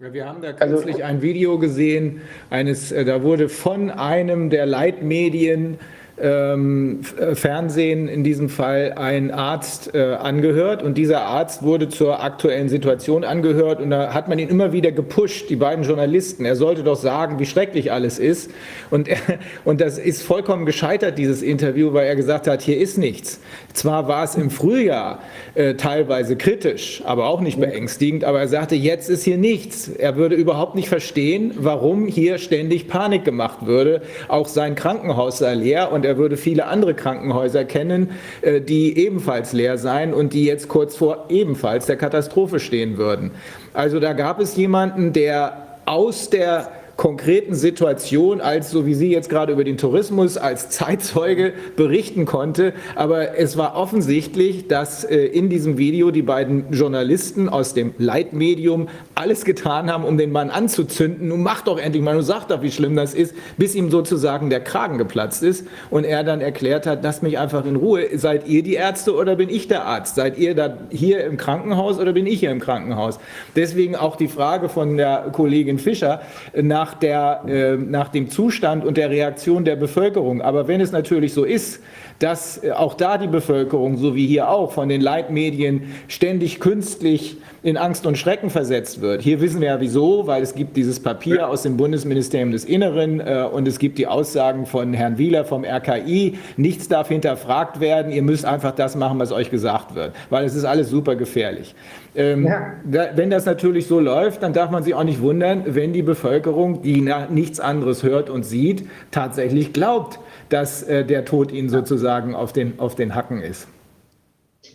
[0.00, 3.90] Ja, wir haben da also kürzlich also, ein Video gesehen, eines, äh, da wurde von
[3.90, 5.78] einem der Leitmedien
[6.16, 13.24] Fernsehen in diesem Fall ein Arzt äh, angehört und dieser Arzt wurde zur aktuellen Situation
[13.24, 16.44] angehört und da hat man ihn immer wieder gepusht, die beiden Journalisten.
[16.44, 18.50] Er sollte doch sagen, wie schrecklich alles ist
[18.90, 19.16] und, er,
[19.64, 23.40] und das ist vollkommen gescheitert, dieses Interview, weil er gesagt hat, hier ist nichts.
[23.72, 25.20] Zwar war es im Frühjahr
[25.54, 29.88] äh, teilweise kritisch, aber auch nicht beängstigend, aber er sagte, jetzt ist hier nichts.
[29.88, 34.02] Er würde überhaupt nicht verstehen, warum hier ständig Panik gemacht würde.
[34.28, 38.10] Auch sein Krankenhaus sei leer und und er würde viele andere Krankenhäuser kennen,
[38.40, 43.30] äh, die ebenfalls leer seien und die jetzt kurz vor ebenfalls der Katastrophe stehen würden.
[43.72, 49.30] Also da gab es jemanden, der aus der konkreten Situation, als so wie Sie jetzt
[49.30, 52.74] gerade über den Tourismus als Zeitzeuge berichten konnte.
[52.94, 58.88] Aber es war offensichtlich, dass äh, in diesem Video die beiden Journalisten aus dem Leitmedium
[59.14, 61.28] alles getan haben, um den Mann anzuzünden.
[61.28, 64.50] Nun mach doch endlich mal, nun sag doch, wie schlimm das ist, bis ihm sozusagen
[64.50, 68.06] der Kragen geplatzt ist und er dann erklärt hat, lasst mich einfach in Ruhe.
[68.18, 70.16] Seid ihr die Ärzte oder bin ich der Arzt?
[70.16, 73.18] Seid ihr da hier im Krankenhaus oder bin ich hier im Krankenhaus?
[73.56, 76.22] Deswegen auch die Frage von der Kollegin Fischer
[76.54, 80.42] nach nach, der, äh, nach dem Zustand und der Reaktion der Bevölkerung.
[80.42, 81.80] Aber wenn es natürlich so ist,
[82.18, 87.36] dass äh, auch da die Bevölkerung, so wie hier auch, von den Leitmedien ständig künstlich
[87.62, 89.22] in Angst und Schrecken versetzt wird.
[89.22, 93.20] Hier wissen wir ja wieso, weil es gibt dieses Papier aus dem Bundesministerium des Inneren
[93.20, 96.38] äh, und es gibt die Aussagen von Herrn Wieler vom RKI.
[96.56, 98.10] Nichts darf hinterfragt werden.
[98.10, 101.76] Ihr müsst einfach das machen, was euch gesagt wird, weil es ist alles super gefährlich.
[102.16, 102.72] Ähm, ja.
[102.84, 106.02] da, wenn das natürlich so läuft, dann darf man sich auch nicht wundern, wenn die
[106.02, 112.34] Bevölkerung, die nichts anderes hört und sieht, tatsächlich glaubt, dass äh, der Tod ihnen sozusagen
[112.34, 113.68] auf den, auf den Hacken ist.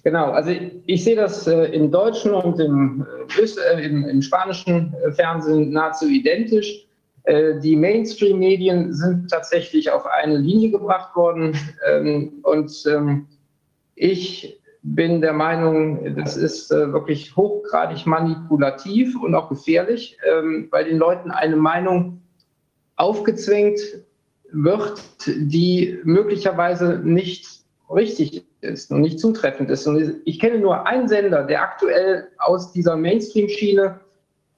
[0.03, 3.05] Genau, also ich, ich sehe das äh, im deutschen und im,
[3.37, 6.85] äh, im, im spanischen äh, Fernsehen nahezu identisch.
[7.23, 11.57] Äh, die Mainstream-Medien sind tatsächlich auf eine Linie gebracht worden
[11.89, 13.27] ähm, und ähm,
[13.95, 20.85] ich bin der Meinung, das ist äh, wirklich hochgradig manipulativ und auch gefährlich, ähm, weil
[20.85, 22.21] den Leuten eine Meinung
[22.95, 23.79] aufgezwängt
[24.51, 27.56] wird, die möglicherweise nicht
[27.89, 29.87] richtig ist und nicht zutreffend ist.
[29.87, 33.99] Und ich kenne nur einen Sender, der aktuell aus dieser Mainstream-Schiene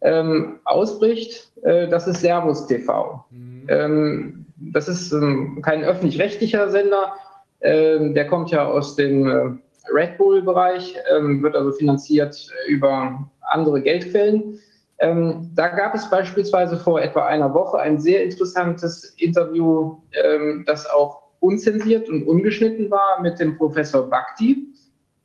[0.01, 1.51] ähm, ausbricht.
[1.63, 3.25] Äh, das ist Servus TV.
[3.29, 3.67] Mhm.
[3.67, 7.13] Ähm, das ist ähm, kein öffentlich-rechtlicher Sender.
[7.61, 9.51] Ähm, der kommt ja aus dem äh,
[9.93, 14.59] Red Bull-Bereich, ähm, wird also finanziert über andere Geldquellen.
[14.99, 20.89] Ähm, da gab es beispielsweise vor etwa einer Woche ein sehr interessantes Interview, ähm, das
[20.89, 24.67] auch unzensiert und ungeschnitten war mit dem Professor Bhakti.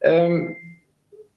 [0.00, 0.57] Ähm,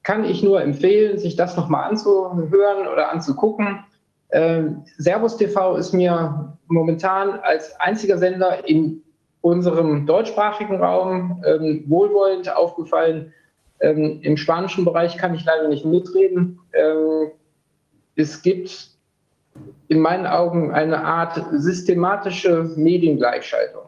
[0.03, 3.83] kann ich nur empfehlen, sich das nochmal anzuhören oder anzugucken.
[4.31, 9.03] Ähm, Servus TV ist mir momentan als einziger Sender in
[9.41, 13.33] unserem deutschsprachigen Raum ähm, wohlwollend aufgefallen.
[13.79, 16.59] Ähm, Im spanischen Bereich kann ich leider nicht mitreden.
[16.73, 17.31] Ähm,
[18.15, 18.91] es gibt
[19.87, 23.86] in meinen Augen eine Art systematische Mediengleichschaltung.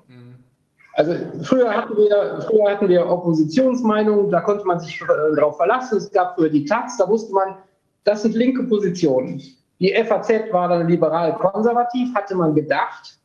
[1.00, 5.98] Also früher hatten wir, früher hatten wir Oppositionsmeinungen, da konnte man sich äh, darauf verlassen.
[5.98, 7.56] Es gab früher die Taz, da wusste man,
[8.04, 9.42] das sind linke Positionen.
[9.80, 13.18] Die FAZ war dann liberal-konservativ, hatte man gedacht.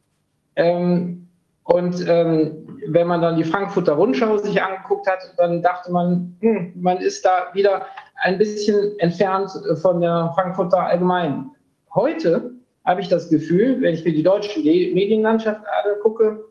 [0.55, 1.27] Ähm,
[1.65, 6.75] und ähm, wenn man dann die Frankfurter Rundschau sich angeguckt hat, dann dachte man, hm,
[6.77, 7.87] man ist da wieder
[8.23, 9.51] ein bisschen entfernt
[9.83, 11.51] von der Frankfurter Allgemeinen.
[11.93, 12.53] Heute
[12.85, 16.45] habe ich das Gefühl, wenn ich mir die deutsche Medienlandschaft angucke,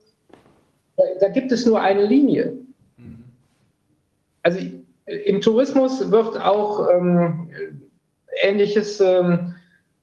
[0.98, 2.54] da, da gibt es nur eine Linie.
[4.44, 4.60] Also
[5.06, 7.50] im Tourismus wird auch ähm,
[8.42, 9.56] Ähnliches ähm,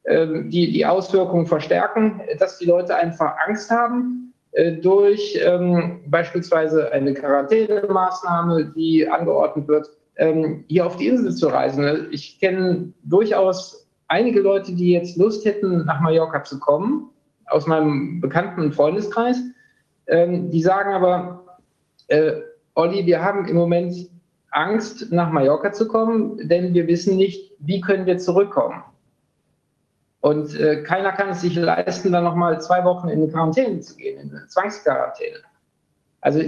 [0.05, 6.91] äh, die, die Auswirkungen verstärken, dass die Leute einfach Angst haben äh, durch ähm, beispielsweise
[6.93, 12.09] eine Quarantänemaßnahme, die angeordnet wird, ähm, hier auf die Insel zu reisen.
[12.11, 17.11] Ich kenne durchaus einige Leute, die jetzt Lust hätten, nach Mallorca zu kommen,
[17.47, 19.41] aus meinem bekannten Freundeskreis.
[20.07, 21.45] Ähm, die sagen aber,
[22.09, 22.33] äh,
[22.75, 24.11] Olli, wir haben im Moment
[24.51, 28.83] Angst, nach Mallorca zu kommen, denn wir wissen nicht, wie können wir zurückkommen.
[30.21, 33.97] Und äh, keiner kann es sich leisten, dann nochmal zwei Wochen in eine Quarantäne zu
[33.97, 35.39] gehen, in eine Zwangsquarantäne.
[36.21, 36.43] Also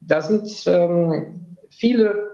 [0.00, 2.30] da sind ähm, viele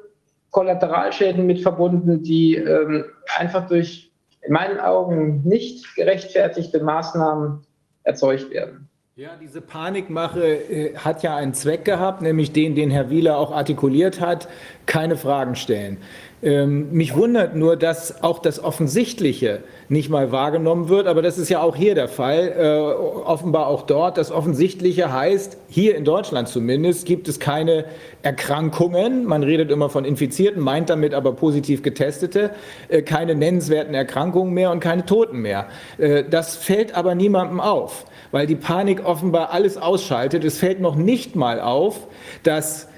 [0.51, 3.05] Kollateralschäden mit verbunden, die ähm,
[3.38, 7.64] einfach durch in meinen Augen nicht gerechtfertigte Maßnahmen
[8.03, 8.88] erzeugt werden.
[9.23, 13.53] Ja, diese Panikmache äh, hat ja einen Zweck gehabt, nämlich den, den Herr Wieler auch
[13.53, 14.49] artikuliert hat,
[14.87, 15.99] keine Fragen stellen.
[16.43, 21.51] Ähm, mich wundert nur, dass auch das Offensichtliche nicht mal wahrgenommen wird, aber das ist
[21.51, 22.53] ja auch hier der Fall.
[22.59, 24.19] Äh, offenbar auch dort.
[24.19, 27.85] Das Offensichtliche heißt, hier in Deutschland zumindest, gibt es keine
[28.23, 29.25] Erkrankungen.
[29.25, 32.51] Man redet immer von Infizierten, meint damit aber positiv Getestete.
[32.89, 35.69] Äh, keine nennenswerten Erkrankungen mehr und keine Toten mehr.
[35.99, 40.42] Äh, das fällt aber niemandem auf, weil die Panik offenbar alles ausschaltet.
[40.42, 42.09] Es fällt noch nicht mal auf,
[42.42, 42.88] dass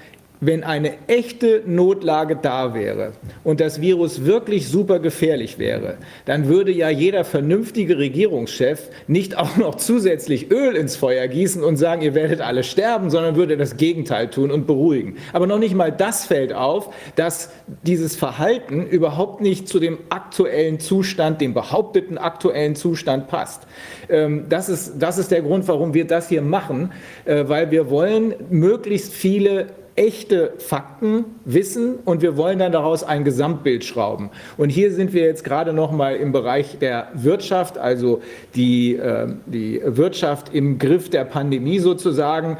[0.41, 5.95] wenn eine echte Notlage da wäre und das Virus wirklich super gefährlich wäre,
[6.25, 11.77] dann würde ja jeder vernünftige Regierungschef nicht auch noch zusätzlich Öl ins Feuer gießen und
[11.77, 15.17] sagen, ihr werdet alle sterben, sondern würde das Gegenteil tun und beruhigen.
[15.33, 17.49] Aber noch nicht mal das fällt auf, dass
[17.83, 23.63] dieses Verhalten überhaupt nicht zu dem aktuellen Zustand, dem behaupteten aktuellen Zustand passt.
[24.09, 26.91] Ähm, das ist, das ist der Grund, warum wir das hier machen,
[27.25, 33.23] äh, weil wir wollen möglichst viele echte Fakten wissen und wir wollen dann daraus ein
[33.23, 34.29] Gesamtbild schrauben.
[34.57, 38.21] Und hier sind wir jetzt gerade noch mal im Bereich der Wirtschaft, also
[38.55, 42.57] die, äh, die Wirtschaft im Griff der Pandemie sozusagen.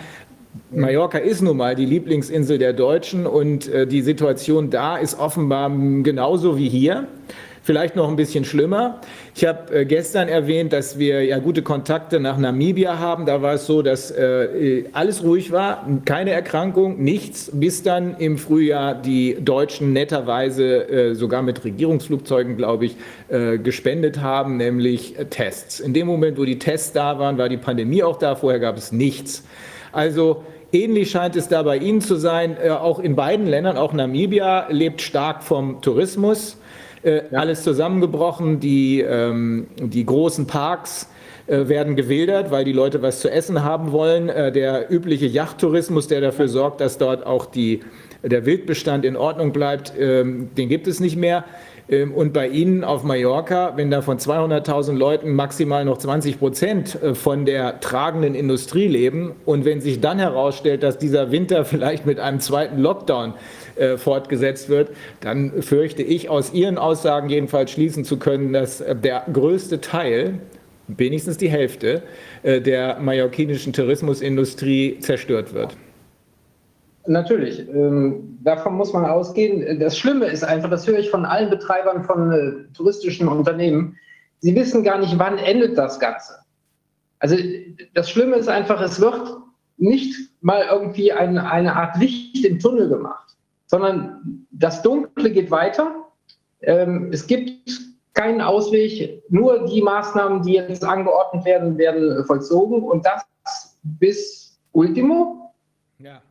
[0.71, 5.69] Mallorca ist nun mal die Lieblingsinsel der Deutschen und äh, die Situation da ist offenbar
[5.69, 7.07] genauso wie hier
[7.65, 9.01] vielleicht noch ein bisschen schlimmer.
[9.33, 13.25] Ich habe äh, gestern erwähnt, dass wir ja gute Kontakte nach Namibia haben.
[13.25, 18.37] Da war es so, dass äh, alles ruhig war, keine Erkrankung, nichts, bis dann im
[18.37, 22.95] Frühjahr die Deutschen netterweise äh, sogar mit Regierungsflugzeugen, glaube ich,
[23.63, 25.79] gespendet haben, nämlich Tests.
[25.79, 28.35] In dem Moment, wo die Tests da waren, war die Pandemie auch da.
[28.35, 29.43] Vorher gab es nichts.
[29.91, 32.57] Also Ähnlich scheint es da bei Ihnen zu sein.
[32.69, 36.57] Auch in beiden Ländern, auch Namibia lebt stark vom Tourismus
[37.05, 37.39] äh, ja.
[37.39, 38.59] alles zusammengebrochen.
[38.59, 41.07] Die, ähm, die großen Parks
[41.47, 44.29] äh, werden gewildert, weil die Leute was zu essen haben wollen.
[44.29, 47.81] Äh, der übliche Yachttourismus, der dafür sorgt, dass dort auch die,
[48.23, 51.43] der Wildbestand in Ordnung bleibt, ähm, den gibt es nicht mehr.
[51.87, 56.97] Ähm, und bei Ihnen auf Mallorca, wenn da von 200.000 Leuten maximal noch 20 Prozent
[57.13, 62.19] von der tragenden Industrie leben und wenn sich dann herausstellt, dass dieser Winter vielleicht mit
[62.19, 63.35] einem zweiten Lockdown
[63.75, 68.95] äh, fortgesetzt wird, dann fürchte ich aus Ihren Aussagen jedenfalls schließen zu können, dass äh,
[68.95, 70.39] der größte Teil,
[70.87, 72.03] wenigstens die Hälfte,
[72.43, 75.75] äh, der mallorquinischen Tourismusindustrie zerstört wird.
[77.07, 79.79] Natürlich, ähm, davon muss man ausgehen.
[79.79, 83.97] Das Schlimme ist einfach, das höre ich von allen Betreibern von touristischen Unternehmen,
[84.39, 86.33] sie wissen gar nicht, wann endet das Ganze.
[87.19, 87.35] Also
[87.93, 89.37] das Schlimme ist einfach, es wird
[89.77, 93.24] nicht mal irgendwie ein, eine Art Licht im Tunnel gemacht,
[93.67, 96.05] sondern das Dunkle geht weiter.
[96.61, 97.51] Ähm, es gibt
[98.13, 103.25] keinen Ausweg, nur die Maßnahmen, die jetzt angeordnet werden, werden vollzogen und das
[103.83, 105.53] bis Ultimo.
[105.99, 106.21] Ja.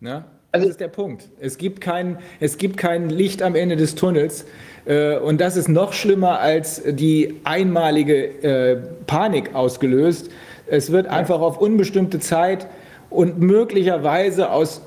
[0.00, 0.24] Ne?
[0.52, 1.28] Also das ist der Punkt.
[1.40, 4.44] Es gibt, kein, es gibt kein Licht am Ende des Tunnels.
[4.84, 10.30] Äh, und das ist noch schlimmer als die einmalige äh, Panik ausgelöst.
[10.66, 12.66] Es wird einfach auf unbestimmte Zeit
[13.10, 14.82] und möglicherweise aus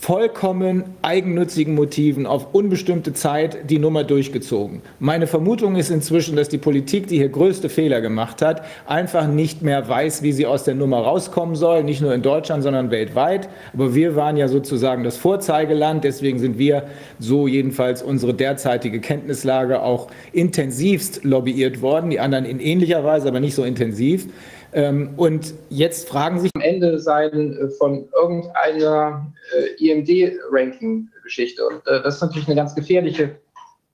[0.00, 4.80] vollkommen eigennützigen Motiven auf unbestimmte Zeit die Nummer durchgezogen.
[4.98, 9.60] Meine Vermutung ist inzwischen, dass die Politik, die hier größte Fehler gemacht hat, einfach nicht
[9.60, 13.50] mehr weiß, wie sie aus der Nummer rauskommen soll, nicht nur in Deutschland, sondern weltweit.
[13.74, 16.84] Aber wir waren ja sozusagen das Vorzeigeland, deswegen sind wir,
[17.18, 23.40] so jedenfalls unsere derzeitige Kenntnislage, auch intensivst lobbyiert worden, die anderen in ähnlicher Weise, aber
[23.40, 24.28] nicht so intensiv.
[24.72, 31.66] Ähm, und jetzt fragen sich am Ende sein äh, von irgendeiner äh, IMD-Ranking-Geschichte.
[31.66, 33.36] Und äh, das ist natürlich eine ganz gefährliche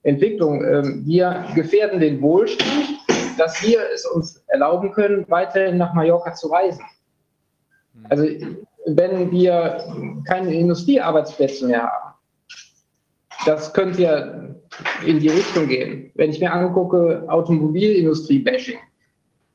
[0.03, 0.65] Entwicklung.
[0.65, 3.01] Ähm, wir gefährden den Wohlstand,
[3.39, 6.85] dass wir es uns erlauben können, weiterhin nach Mallorca zu reisen.
[7.95, 8.07] Hm.
[8.11, 8.27] Also
[8.87, 12.15] wenn wir keine Industriearbeitsplätze mehr haben,
[13.45, 14.47] das könnte ja
[15.07, 16.11] in die Richtung gehen.
[16.15, 18.79] Wenn ich mir angucke, Automobilindustrie-Bashing.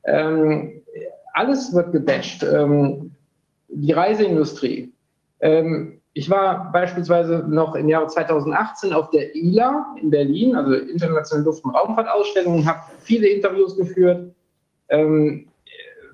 [0.04, 0.81] Ähm,
[1.32, 2.42] alles wird gebasht.
[2.42, 3.12] Ähm,
[3.68, 4.92] die Reiseindustrie.
[5.40, 11.46] Ähm, ich war beispielsweise noch im Jahre 2018 auf der ILA in Berlin, also Internationale
[11.46, 14.34] Luft- und Raumfahrtausstellung, und habe viele Interviews geführt,
[14.88, 15.48] ähm,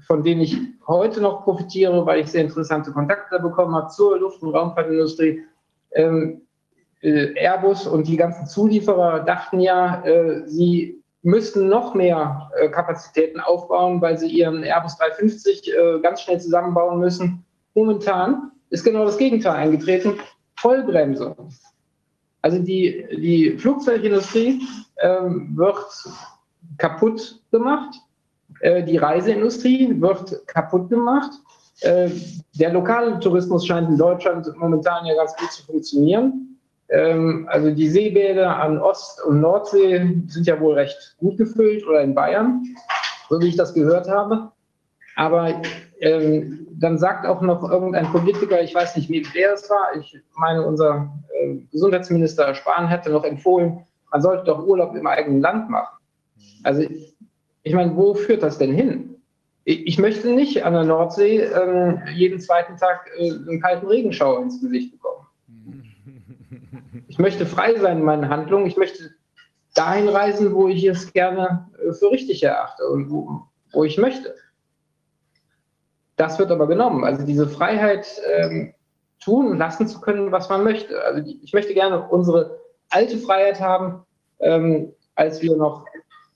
[0.07, 4.41] von denen ich heute noch profitiere, weil ich sehr interessante Kontakte bekommen habe zur Luft-
[4.43, 5.43] und Raumfahrtindustrie.
[5.93, 6.43] Ähm,
[7.01, 13.41] äh, Airbus und die ganzen Zulieferer dachten ja, äh, sie müssten noch mehr äh, Kapazitäten
[13.41, 17.45] aufbauen, weil sie ihren Airbus 350 äh, ganz schnell zusammenbauen müssen.
[17.75, 20.15] Momentan ist genau das Gegenteil eingetreten.
[20.57, 21.37] Vollbremsung.
[22.43, 24.63] Also die, die Flugzeugindustrie
[25.01, 25.85] ähm, wird
[26.77, 27.95] kaputt gemacht.
[28.61, 31.33] Äh, die Reiseindustrie wird kaputt gemacht.
[31.81, 32.11] Äh,
[32.59, 36.48] der lokale Tourismus scheint in Deutschland momentan ja ganz gut zu funktionieren.
[36.91, 42.03] Ähm, also die Seebäder an Ost- und Nordsee sind ja wohl recht gut gefüllt oder
[42.03, 42.65] in Bayern,
[43.29, 44.51] so wie ich das gehört habe.
[45.17, 45.61] Aber
[46.01, 50.65] ähm, dann sagt auch noch irgendein Politiker, ich weiß nicht, wer es war, ich meine,
[50.65, 55.99] unser äh, Gesundheitsminister Spahn hätte noch empfohlen, man sollte doch Urlaub im eigenen Land machen.
[56.63, 56.83] Also
[57.63, 59.17] ich meine, wo führt das denn hin?
[59.65, 64.61] Ich möchte nicht an der Nordsee äh, jeden zweiten Tag äh, einen kalten Regenschauer ins
[64.63, 65.27] Gesicht bekommen.
[67.19, 68.69] Ich möchte frei sein in meinen Handlungen.
[68.69, 69.11] Ich möchte
[69.75, 73.43] dahin reisen, wo ich es gerne äh, für richtig erachte und wo,
[73.73, 74.37] wo ich möchte.
[76.15, 77.03] Das wird aber genommen.
[77.03, 78.07] Also diese Freiheit
[78.37, 78.73] ähm,
[79.19, 81.03] tun und lassen zu können, was man möchte.
[81.03, 82.61] Also ich möchte gerne unsere
[82.91, 84.05] alte Freiheit haben,
[84.39, 85.87] ähm, als wir noch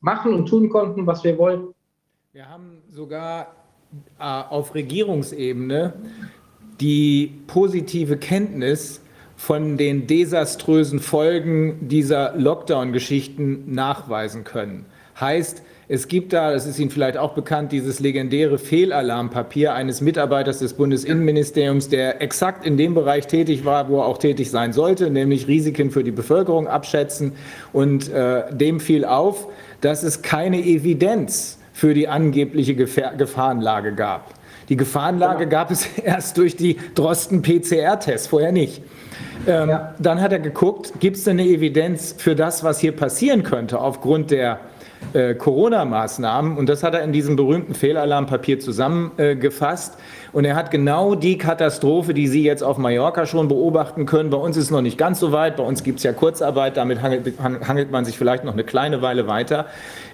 [0.01, 1.77] machen und tun konnten, was wir wollten.
[2.33, 3.55] Wir haben sogar
[4.19, 5.93] äh, auf Regierungsebene
[6.81, 9.02] die positive Kenntnis
[9.43, 14.87] von den desaströsen Folgen dieser Lockdown-Geschichten nachweisen können.
[15.21, 20.61] Heißt, es gibt da, das ist Ihnen vielleicht auch bekannt, dieses legendäre Fehlalarmpapier eines Mitarbeiters
[20.61, 25.11] des Bundesinnenministeriums, der exakt in dem Bereich tätig war, wo er auch tätig sein sollte,
[25.11, 27.33] nämlich Risiken für die Bevölkerung abschätzen.
[27.73, 29.49] Und äh, dem fiel auf,
[29.81, 34.35] dass es keine Evidenz für die angebliche Gefahrenlage gab.
[34.69, 38.83] Die Gefahrenlage gab es erst durch die Drosten-PCR-Tests, vorher nicht.
[39.47, 39.95] Ähm, ja.
[39.99, 43.81] Dann hat er geguckt, gibt es denn eine Evidenz für das, was hier passieren könnte
[43.81, 44.61] aufgrund der
[45.13, 46.57] äh, Corona-Maßnahmen.
[46.57, 49.99] Und das hat er in diesem berühmten Fehlalarmpapier zusammengefasst.
[50.33, 54.31] Und er hat genau die Katastrophe, die Sie jetzt auf Mallorca schon beobachten können.
[54.31, 55.57] Bei uns ist es noch nicht ganz so weit.
[55.57, 56.79] Bei uns gibt es ja Kurzarbeit.
[56.79, 59.67] Damit hangelt, hangelt man sich vielleicht noch eine kleine Weile weiter.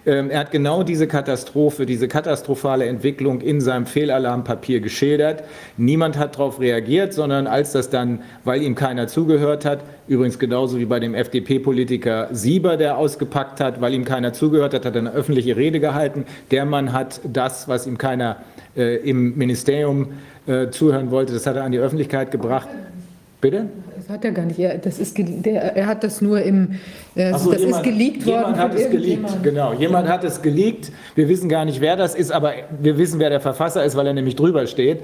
[0.06, 5.44] Ähm, er hat genau diese Katastrophe, diese katastrophale Entwicklung in seinem Fehlalarmpapier geschildert.
[5.76, 10.78] Niemand hat darauf reagiert, sondern als das dann, weil ihm keiner zugehört hat, übrigens genauso
[10.78, 15.00] wie bei dem FDP-Politiker Sieber, der ausgepackt hat, weil ihm keiner zugehört hat, hat er
[15.00, 16.24] eine öffentliche Rede gehalten.
[16.50, 18.36] Der Mann hat das, was ihm keiner
[18.76, 20.08] äh, im Ministerium
[20.46, 22.68] äh, zuhören wollte, das hat er an die Öffentlichkeit gebracht.
[23.40, 23.66] Bitte?
[23.96, 24.58] Das hat er gar nicht.
[24.58, 26.76] Er, das ist, der, er hat das nur im.
[27.14, 28.36] Äh, so, das jemand, ist geleakt worden.
[28.38, 29.72] Jemand hat es geleakt, genau.
[29.74, 30.90] Jemand hat es geleakt.
[31.14, 34.08] Wir wissen gar nicht, wer das ist, aber wir wissen, wer der Verfasser ist, weil
[34.08, 35.02] er nämlich drüber steht.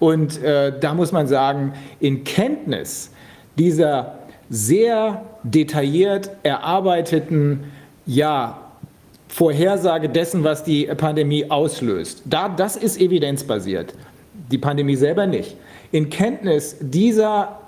[0.00, 3.12] Und äh, da muss man sagen, in Kenntnis
[3.56, 4.15] dieser
[4.48, 7.64] sehr detailliert erarbeiteten,
[8.06, 8.58] ja,
[9.28, 12.22] Vorhersage dessen, was die Pandemie auslöst.
[12.24, 13.94] Da, das ist evidenzbasiert.
[14.50, 15.56] Die Pandemie selber nicht.
[15.90, 17.60] In Kenntnis dieser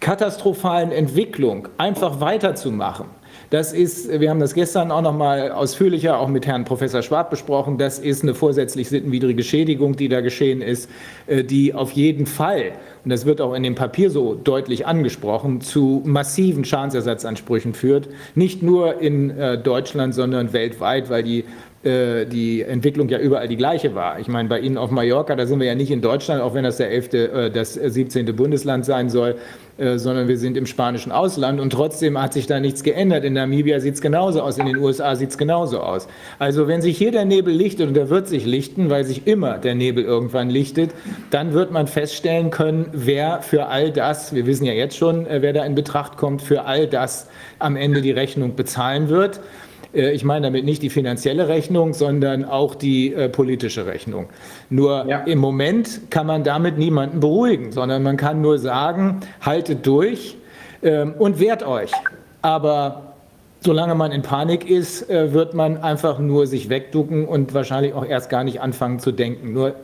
[0.00, 3.06] katastrophalen Entwicklung einfach weiterzumachen.
[3.50, 7.30] Das ist, wir haben das gestern auch noch mal ausführlicher auch mit Herrn Professor Schwab
[7.30, 10.88] besprochen, das ist eine vorsätzlich sittenwidrige Schädigung, die da geschehen ist,
[11.26, 12.72] äh, die auf jeden Fall,
[13.04, 18.08] und das wird auch in dem Papier so deutlich angesprochen, zu massiven Schadensersatzansprüchen führt.
[18.36, 21.44] Nicht nur in äh, Deutschland, sondern weltweit, weil die
[21.82, 24.18] die Entwicklung ja überall die gleiche war.
[24.20, 26.62] Ich meine, bei Ihnen auf Mallorca, da sind wir ja nicht in Deutschland, auch wenn
[26.62, 28.36] das der 11., äh, das 17.
[28.36, 29.36] Bundesland sein soll,
[29.78, 33.24] äh, sondern wir sind im spanischen Ausland und trotzdem hat sich da nichts geändert.
[33.24, 36.06] In Namibia sieht es genauso aus, in den USA sieht es genauso aus.
[36.38, 39.56] Also wenn sich hier der Nebel lichtet und er wird sich lichten, weil sich immer
[39.56, 40.90] der Nebel irgendwann lichtet,
[41.30, 45.54] dann wird man feststellen können, wer für all das, wir wissen ja jetzt schon, wer
[45.54, 47.28] da in Betracht kommt, für all das
[47.58, 49.40] am Ende die Rechnung bezahlen wird.
[49.94, 54.28] Äh, ich meine damit nicht die finanzielle Rechnung, sondern auch die äh, politische Rechnung.
[54.68, 55.20] Nur ja.
[55.20, 60.36] im Moment kann man damit niemanden beruhigen, sondern man kann nur sagen, haltet durch
[60.82, 61.92] ähm, und wehrt euch.
[62.42, 63.14] Aber
[63.60, 68.04] solange man in Panik ist, äh, wird man einfach nur sich wegducken und wahrscheinlich auch
[68.04, 69.52] erst gar nicht anfangen zu denken.
[69.52, 69.74] Nur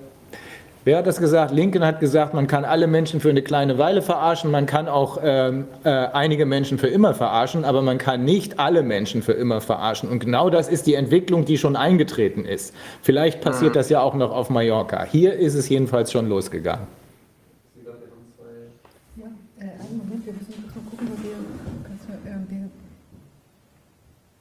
[0.86, 1.50] Wer hat das gesagt?
[1.50, 5.18] Lincoln hat gesagt, man kann alle Menschen für eine kleine Weile verarschen, man kann auch
[5.20, 9.60] ähm, äh, einige Menschen für immer verarschen, aber man kann nicht alle Menschen für immer
[9.60, 10.08] verarschen.
[10.08, 12.72] Und genau das ist die Entwicklung, die schon eingetreten ist.
[13.02, 15.02] Vielleicht passiert das ja auch noch auf Mallorca.
[15.02, 16.86] Hier ist es jedenfalls schon losgegangen.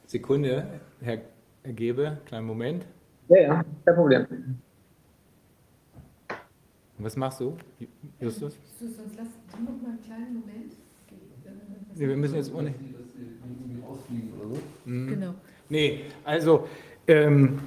[0.06, 0.64] Sekunde,
[1.00, 1.18] Herr
[1.64, 2.84] Gebe, kleinen Moment.
[3.28, 4.26] Ja, ja, kein Problem.
[6.98, 7.56] Was machst du,
[8.20, 8.56] Justus?
[8.78, 10.72] Sonst lass du noch mal einen kleinen Moment.
[11.94, 12.74] Nee, wir müssen jetzt ohne.
[14.84, 15.08] Mhm.
[15.08, 15.34] Genau.
[15.68, 16.66] Nee, also
[17.06, 17.58] ähm,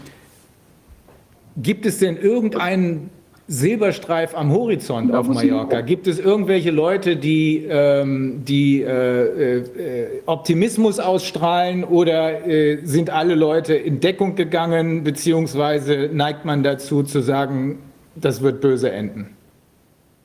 [1.57, 3.09] gibt es denn irgendeinen
[3.47, 5.81] Silberstreif am Horizont auf Mallorca?
[5.81, 13.33] Gibt es irgendwelche Leute, die, ähm, die äh, äh, Optimismus ausstrahlen oder äh, sind alle
[13.33, 17.79] Leute in Deckung gegangen, beziehungsweise neigt man dazu zu sagen,
[18.21, 19.35] das wird böse enden.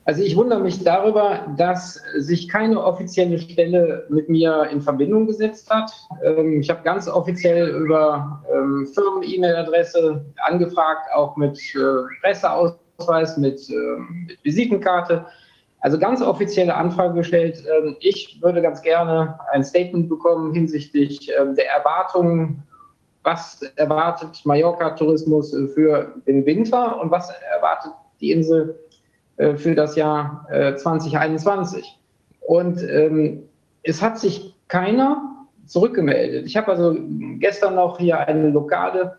[0.07, 5.67] Also ich wundere mich darüber, dass sich keine offizielle Stelle mit mir in Verbindung gesetzt
[5.71, 5.91] hat.
[6.23, 11.79] Ähm, ich habe ganz offiziell über ähm, Firmen-E-Mail-Adresse angefragt, auch mit äh,
[12.21, 13.73] Presseausweis, mit, äh,
[14.27, 15.25] mit, Visitenkarte.
[15.79, 17.63] Also ganz offizielle Anfrage gestellt.
[17.75, 22.61] Ähm, ich würde ganz gerne ein Statement bekommen hinsichtlich ähm, der Erwartungen.
[23.25, 28.79] Was erwartet Mallorca-Tourismus für den Winter und was erwartet die Insel
[29.37, 31.83] äh, für das Jahr 2021.
[31.83, 31.87] Äh,
[32.45, 33.43] Und ähm,
[33.83, 35.21] es hat sich keiner
[35.65, 36.45] zurückgemeldet.
[36.45, 36.95] Ich habe also
[37.39, 39.17] gestern noch hier eine lokale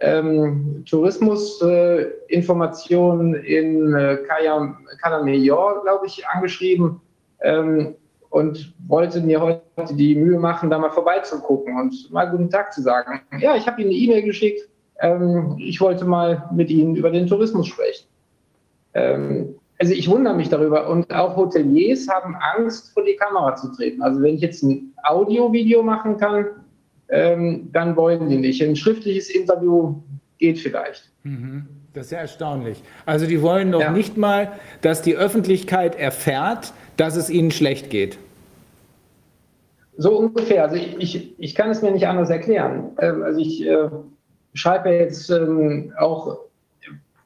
[0.00, 7.00] ähm, Tourismusinformation äh, in äh, Cala glaube ich, angeschrieben
[7.40, 7.96] ähm,
[8.30, 12.82] und wollte mir heute die Mühe machen, da mal vorbeizugucken und mal guten Tag zu
[12.82, 13.22] sagen.
[13.40, 14.68] Ja, ich habe Ihnen eine E-Mail geschickt.
[15.00, 18.06] Ähm, ich wollte mal mit Ihnen über den Tourismus sprechen.
[18.94, 20.88] Ähm, also ich wundere mich darüber.
[20.88, 24.02] Und auch Hoteliers haben Angst, vor die Kamera zu treten.
[24.02, 26.46] Also wenn ich jetzt ein Audio-Video machen kann,
[27.08, 28.62] ähm, dann wollen die nicht.
[28.62, 29.94] Ein schriftliches Interview
[30.38, 31.10] geht vielleicht.
[31.22, 31.66] Mhm.
[31.94, 32.82] Das ist ja erstaunlich.
[33.06, 33.90] Also die wollen noch ja.
[33.90, 34.52] nicht mal,
[34.82, 38.18] dass die Öffentlichkeit erfährt, dass es ihnen schlecht geht.
[39.96, 40.64] So ungefähr.
[40.64, 42.90] Also ich, ich, ich kann es mir nicht anders erklären.
[42.98, 43.88] Ähm, also ich äh,
[44.52, 46.38] schreibe jetzt ähm, auch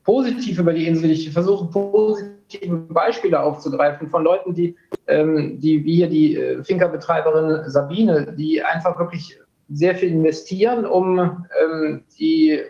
[0.04, 1.10] positiv über die Insel.
[1.10, 7.70] Ich versuche positive Beispiele aufzugreifen von Leuten, die, ähm, die wie hier die äh, Finca-Betreiberin
[7.70, 9.38] Sabine, die einfach wirklich
[9.70, 12.60] sehr viel investieren, um ähm, die,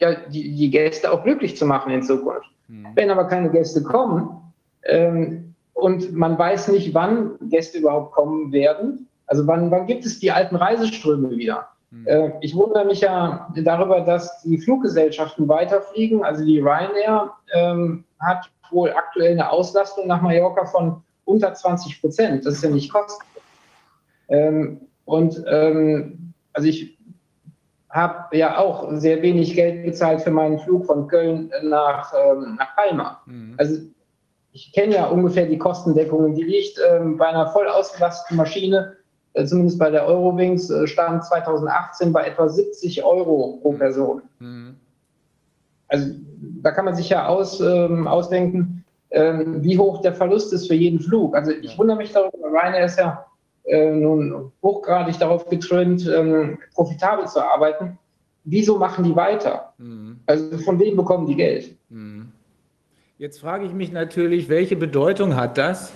[0.00, 2.50] ja, die, die Gäste auch glücklich zu machen in Zukunft.
[2.68, 2.88] Mhm.
[2.94, 4.28] Wenn aber keine Gäste kommen
[4.84, 5.45] ähm,
[5.76, 10.32] und man weiß nicht, wann Gäste überhaupt kommen werden, also wann, wann gibt es die
[10.32, 11.68] alten Reiseströme wieder?
[11.90, 12.06] Hm.
[12.06, 16.24] Äh, ich wundere mich ja darüber, dass die Fluggesellschaften weiterfliegen.
[16.24, 22.46] Also die Ryanair ähm, hat wohl aktuell eine Auslastung nach Mallorca von unter 20 Prozent.
[22.46, 23.26] Das ist ja nicht kostenlos.
[24.28, 26.98] Ähm, und ähm, also ich
[27.90, 32.74] habe ja auch sehr wenig Geld bezahlt für meinen Flug von Köln nach, ähm, nach
[32.76, 33.20] Palma.
[33.26, 33.54] Mhm.
[33.58, 33.82] Also
[34.56, 36.34] ich kenne ja ungefähr die Kostendeckung.
[36.34, 38.96] Die liegt ähm, bei einer voll ausgelasteten Maschine
[39.34, 43.72] äh, zumindest bei der Eurowings, äh, stand 2018 bei etwa 70 Euro pro.
[43.72, 44.22] Person.
[44.38, 44.76] Mhm.
[45.88, 46.14] Also
[46.62, 50.74] da kann man sich ja aus, ähm, ausdenken, ähm, wie hoch der Verlust ist für
[50.74, 51.36] jeden Flug.
[51.36, 53.26] Also ich wundere mich darüber, Ryanair ist ja
[53.64, 57.98] äh, nun hochgradig darauf getrimmt, ähm, profitabel zu arbeiten.
[58.44, 59.74] Wieso machen die weiter?
[59.76, 60.20] Mhm.
[60.24, 61.76] Also von wem bekommen die Geld?
[61.90, 62.25] Mhm.
[63.18, 65.90] Jetzt frage ich mich natürlich, welche Bedeutung hat das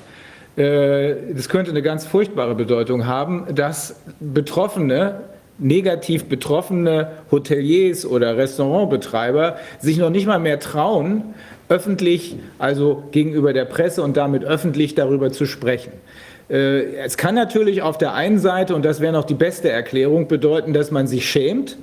[0.56, 5.20] äh, das könnte eine ganz furchtbare Bedeutung haben, dass Betroffene,
[5.58, 11.34] negativ betroffene Hoteliers oder Restaurantbetreiber sich noch nicht mal mehr trauen,
[11.68, 15.92] öffentlich, also gegenüber der Presse und damit öffentlich darüber zu sprechen.
[16.48, 20.26] Äh, es kann natürlich auf der einen Seite, und das wäre noch die beste Erklärung,
[20.26, 21.76] bedeuten, dass man sich schämt.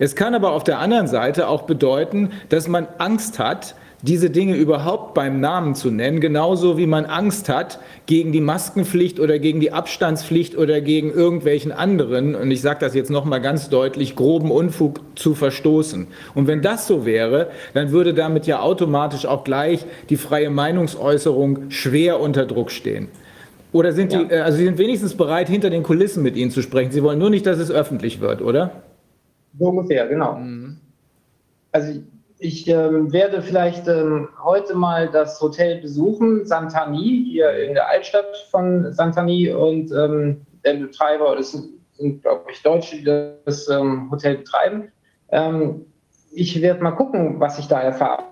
[0.00, 4.56] Es kann aber auf der anderen Seite auch bedeuten, dass man Angst hat, diese Dinge
[4.56, 9.60] überhaupt beim Namen zu nennen, genauso wie man Angst hat gegen die Maskenpflicht oder gegen
[9.60, 14.50] die Abstandspflicht oder gegen irgendwelchen anderen, und ich sage das jetzt nochmal ganz deutlich, groben
[14.50, 16.08] Unfug zu verstoßen.
[16.34, 21.70] Und wenn das so wäre, dann würde damit ja automatisch auch gleich die freie Meinungsäußerung
[21.70, 23.08] schwer unter Druck stehen.
[23.72, 24.24] Oder sind ja.
[24.24, 26.90] die, äh, also Sie sind wenigstens bereit, hinter den Kulissen mit Ihnen zu sprechen.
[26.90, 28.82] Sie wollen nur nicht, dass es öffentlich wird, oder?
[29.58, 30.34] So ungefähr, genau.
[30.34, 30.76] Mhm.
[31.70, 32.00] Also
[32.42, 38.36] ich ähm, werde vielleicht ähm, heute mal das Hotel besuchen, Santani, hier in der Altstadt
[38.50, 39.52] von Santani.
[39.52, 43.04] Und ähm, der Betreiber, das sind, sind glaube ich, Deutsche, die
[43.44, 44.90] das ähm, Hotel betreiben.
[45.30, 45.86] Ähm,
[46.32, 48.24] ich werde mal gucken, was ich da erfahre.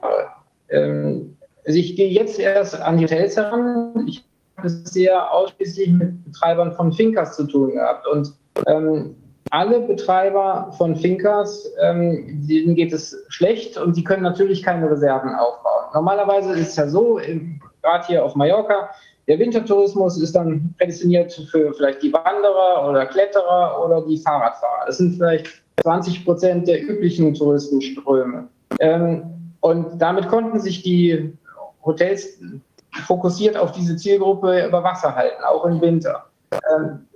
[0.70, 4.06] Ähm, also ich gehe jetzt erst an die Hotels heran.
[4.08, 4.24] Ich
[4.56, 8.08] habe es sehr ausschließlich mit Betreibern von Finkers zu tun gehabt.
[8.08, 8.34] Und
[9.50, 15.34] alle Betreiber von Finkers, ähm, denen geht es schlecht und die können natürlich keine Reserven
[15.34, 15.86] aufbauen.
[15.92, 17.20] Normalerweise ist es ja so,
[17.82, 18.90] gerade hier auf Mallorca,
[19.26, 24.86] der Wintertourismus ist dann prädestiniert für vielleicht die Wanderer oder Kletterer oder die Fahrradfahrer.
[24.86, 28.48] Das sind vielleicht 20 Prozent der üblichen Touristenströme.
[28.80, 29.22] Ähm,
[29.60, 31.32] und damit konnten sich die
[31.84, 32.40] Hotels
[33.06, 36.24] fokussiert auf diese Zielgruppe über Wasser halten, auch im Winter.
[36.52, 37.06] Ähm,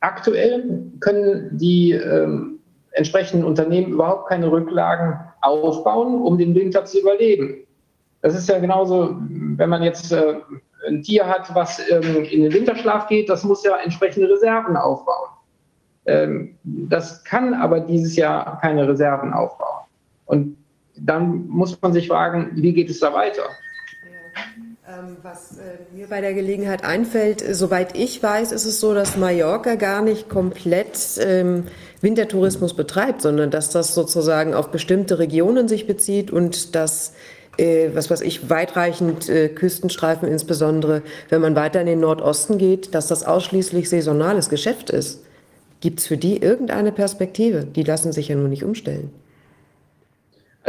[0.00, 2.58] Aktuell können die ähm,
[2.92, 7.66] entsprechenden Unternehmen überhaupt keine Rücklagen aufbauen, um den Winter zu überleben.
[8.22, 10.34] Das ist ja genauso, wenn man jetzt äh,
[10.86, 15.28] ein Tier hat, was ähm, in den Winterschlaf geht, das muss ja entsprechende Reserven aufbauen.
[16.06, 19.84] Ähm, das kann aber dieses Jahr keine Reserven aufbauen.
[20.26, 20.56] Und
[20.96, 23.42] dann muss man sich fragen, wie geht es da weiter?
[24.90, 29.16] Ähm, was äh, mir bei der Gelegenheit einfällt, soweit ich weiß, ist es so, dass
[29.16, 31.64] Mallorca gar nicht komplett ähm,
[32.00, 37.12] Wintertourismus betreibt, sondern dass das sozusagen auf bestimmte Regionen sich bezieht und dass
[37.56, 42.92] äh, was weiß ich, weitreichend äh, Küstenstreifen, insbesondere wenn man weiter in den Nordosten geht,
[42.94, 45.22] dass das ausschließlich saisonales Geschäft ist.
[45.80, 47.64] Gibt es für die irgendeine Perspektive?
[47.64, 49.10] Die lassen sich ja nur nicht umstellen.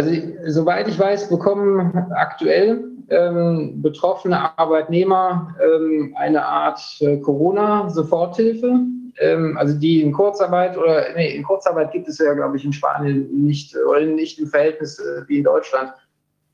[0.01, 8.79] Also soweit ich weiß, bekommen aktuell ähm, betroffene Arbeitnehmer ähm, eine Art äh, Corona-Soforthilfe.
[9.19, 12.73] Ähm, also die in Kurzarbeit oder nee, in Kurzarbeit gibt es ja, glaube ich, in
[12.73, 15.93] Spanien nicht oder nicht im Verhältnis äh, wie in Deutschland.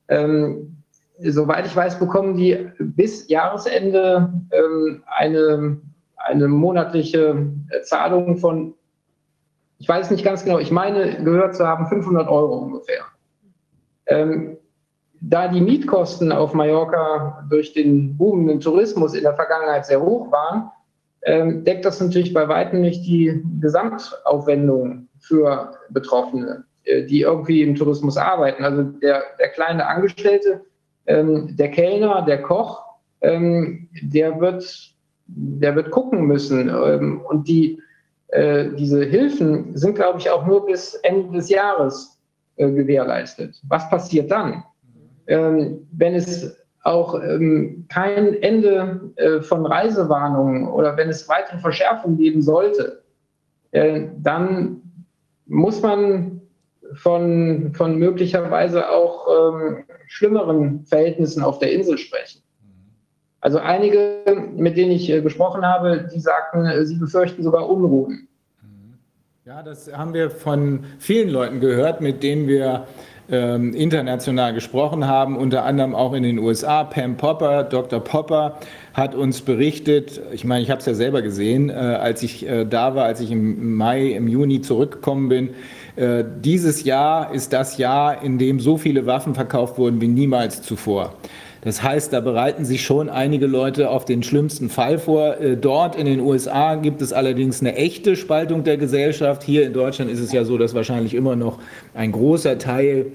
[0.08, 0.76] Ähm,
[1.18, 5.78] soweit ich weiß, bekommen die bis Jahresende ähm, eine,
[6.16, 8.74] eine monatliche äh, Zahlung von,
[9.78, 13.04] ich weiß nicht ganz genau, ich meine gehört zu haben, 500 Euro ungefähr.
[14.08, 14.56] Ähm,
[15.20, 20.70] da die Mietkosten auf Mallorca durch den boomenden Tourismus in der Vergangenheit sehr hoch waren,
[21.22, 26.64] ähm, deckt das natürlich bei weitem nicht die Gesamtaufwendung für Betroffene.
[26.88, 28.64] Äh, die irgendwie im Tourismus arbeiten.
[28.64, 30.62] Also der, der kleine Angestellte,
[31.06, 32.82] ähm, der Kellner, der Koch,
[33.20, 34.94] ähm, der, wird,
[35.26, 36.70] der wird gucken müssen.
[36.70, 37.82] Ähm, und die,
[38.28, 42.17] äh, diese Hilfen sind, glaube ich, auch nur bis Ende des Jahres
[42.58, 43.60] äh, gewährleistet.
[43.68, 44.64] Was passiert dann?
[45.26, 52.16] Ähm, wenn es auch ähm, kein Ende äh, von Reisewarnungen oder wenn es weitere Verschärfungen
[52.16, 53.02] geben sollte,
[53.72, 54.82] äh, dann
[55.46, 56.40] muss man
[56.94, 62.42] von, von möglicherweise auch ähm, schlimmeren Verhältnissen auf der Insel sprechen.
[63.40, 64.22] Also einige,
[64.56, 68.27] mit denen ich äh, gesprochen habe, die sagten, äh, sie befürchten sogar Unruhen.
[69.48, 72.86] Ja, das haben wir von vielen Leuten gehört, mit denen wir
[73.30, 76.84] ähm, international gesprochen haben, unter anderem auch in den USA.
[76.84, 77.98] Pam Popper, Dr.
[77.98, 78.58] Popper
[78.92, 82.66] hat uns berichtet, ich meine, ich habe es ja selber gesehen, äh, als ich äh,
[82.66, 85.54] da war, als ich im Mai, im Juni zurückgekommen bin,
[85.96, 90.60] äh, dieses Jahr ist das Jahr, in dem so viele Waffen verkauft wurden wie niemals
[90.60, 91.14] zuvor.
[91.62, 95.40] Das heißt, da bereiten sich schon einige Leute auf den schlimmsten Fall vor.
[95.40, 99.42] Äh, dort in den USA gibt es allerdings eine echte Spaltung der Gesellschaft.
[99.42, 101.58] Hier in Deutschland ist es ja so, dass wahrscheinlich immer noch
[101.94, 103.06] ein großer Teil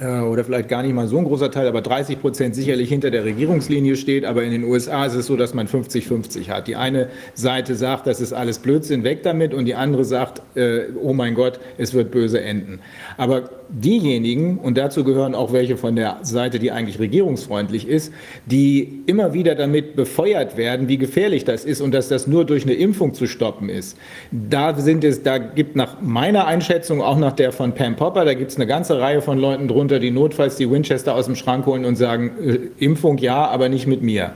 [0.00, 3.24] oder vielleicht gar nicht mal so ein großer Teil, aber 30 Prozent sicherlich hinter der
[3.24, 4.24] Regierungslinie steht.
[4.24, 6.66] Aber in den USA ist es so, dass man 50-50 hat.
[6.66, 10.82] Die eine Seite sagt, das ist alles Blödsinn, weg damit, und die andere sagt, äh,
[11.00, 12.80] oh mein Gott, es wird böse enden.
[13.16, 18.12] Aber diejenigen, und dazu gehören auch welche von der Seite, die eigentlich regierungsfreundlich ist,
[18.46, 22.64] die immer wieder damit befeuert werden, wie gefährlich das ist und dass das nur durch
[22.64, 23.96] eine Impfung zu stoppen ist.
[24.30, 28.34] Da sind es, da gibt nach meiner Einschätzung, auch nach der von Pam Popper, da
[28.34, 31.66] gibt es eine ganze Reihe von Leuten drunter, die notfalls die Winchester aus dem Schrank
[31.66, 34.32] holen und sagen, äh, Impfung ja, aber nicht mit mir.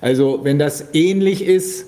[0.00, 1.86] Also wenn das ähnlich ist,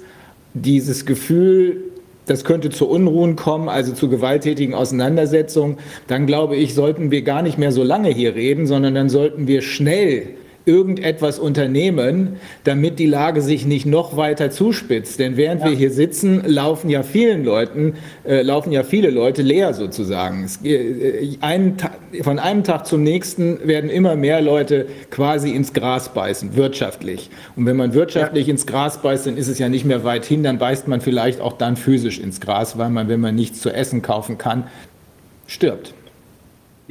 [0.55, 1.85] dieses Gefühl,
[2.27, 7.43] das könnte zu Unruhen kommen, also zu gewalttätigen Auseinandersetzungen, dann glaube ich, sollten wir gar
[7.43, 10.29] nicht mehr so lange hier reden, sondern dann sollten wir schnell
[10.65, 15.19] irgendetwas unternehmen, damit die Lage sich nicht noch weiter zuspitzt.
[15.19, 15.71] Denn während ja.
[15.71, 17.95] wir hier sitzen, laufen ja vielen Leuten,
[18.25, 20.45] äh, laufen ja viele Leute leer sozusagen.
[20.45, 21.77] Es, äh, einen,
[22.23, 27.31] von einem Tag zum nächsten werden immer mehr Leute quasi ins Gras beißen, wirtschaftlich.
[27.57, 28.53] Und wenn man wirtschaftlich ja.
[28.53, 31.41] ins Gras beißt, dann ist es ja nicht mehr weit hin, dann beißt man vielleicht
[31.41, 34.65] auch dann physisch ins Gras, weil man, wenn man nichts zu essen kaufen kann,
[35.47, 35.95] stirbt.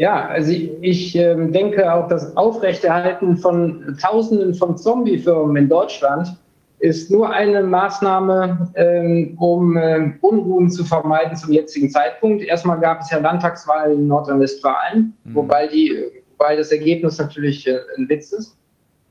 [0.01, 6.35] Ja, also ich, ich äh, denke auch, das Aufrechterhalten von Tausenden von Zombie-Firmen in Deutschland
[6.79, 12.43] ist nur eine Maßnahme, ähm, um äh, Unruhen zu vermeiden zum jetzigen Zeitpunkt.
[12.43, 15.35] Erstmal gab es ja Landtagswahlen in Nordrhein-Westfalen, mhm.
[15.35, 15.95] wobei, die,
[16.31, 18.57] wobei das Ergebnis natürlich äh, ein Witz ist.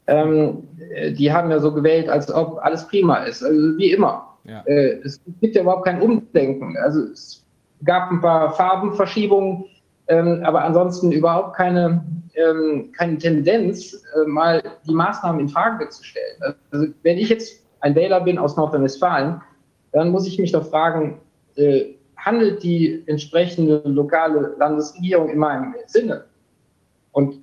[0.08, 0.64] Ähm,
[1.16, 4.26] die haben ja so gewählt, als ob alles prima ist, also wie immer.
[4.42, 4.64] Ja.
[4.66, 6.76] Äh, es gibt ja überhaupt kein Umdenken.
[6.82, 7.46] Also es
[7.84, 9.66] gab ein paar Farbenverschiebungen
[10.10, 12.04] ähm, aber ansonsten überhaupt keine,
[12.34, 16.54] ähm, keine Tendenz, äh, mal die Maßnahmen in Frage zu stellen.
[16.72, 19.40] Also wenn ich jetzt ein Wähler bin aus Nordrhein-Westfalen,
[19.92, 21.20] dann muss ich mich doch fragen,
[21.54, 26.24] äh, handelt die entsprechende lokale Landesregierung in meinem Sinne?
[27.12, 27.40] Und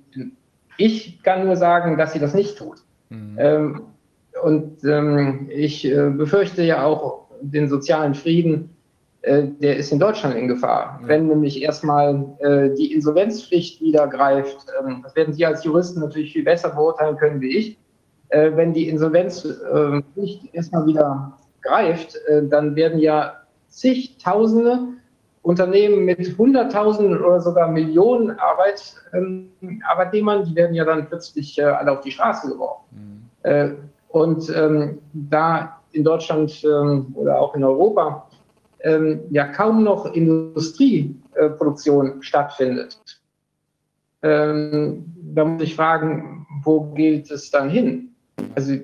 [0.76, 2.82] ich kann nur sagen, dass sie das nicht tut.
[3.08, 3.36] Mhm.
[3.38, 3.82] Ähm,
[4.42, 8.76] und ähm, ich äh, befürchte ja auch den sozialen Frieden
[9.24, 11.00] der ist in Deutschland in Gefahr.
[11.02, 16.32] Wenn nämlich erstmal äh, die Insolvenzpflicht wieder greift, ähm, das werden Sie als Juristen natürlich
[16.32, 17.78] viel besser beurteilen können wie ich,
[18.28, 23.34] äh, wenn die Insolvenzpflicht äh, erstmal wieder greift, äh, dann werden ja
[23.68, 24.78] zigtausende
[25.42, 29.50] Unternehmen mit Hunderttausenden oder sogar Millionen Arbeit, ähm,
[29.86, 32.84] Arbeitnehmern, die werden ja dann plötzlich äh, alle auf die Straße geworfen.
[32.92, 33.50] Mhm.
[33.50, 33.70] Äh,
[34.08, 38.27] und ähm, da in Deutschland ähm, oder auch in Europa
[38.80, 42.98] ähm, ja kaum noch Industrieproduktion stattfindet,
[44.22, 45.04] ähm,
[45.34, 48.14] da muss ich fragen, wo geht es dann hin?
[48.54, 48.74] Also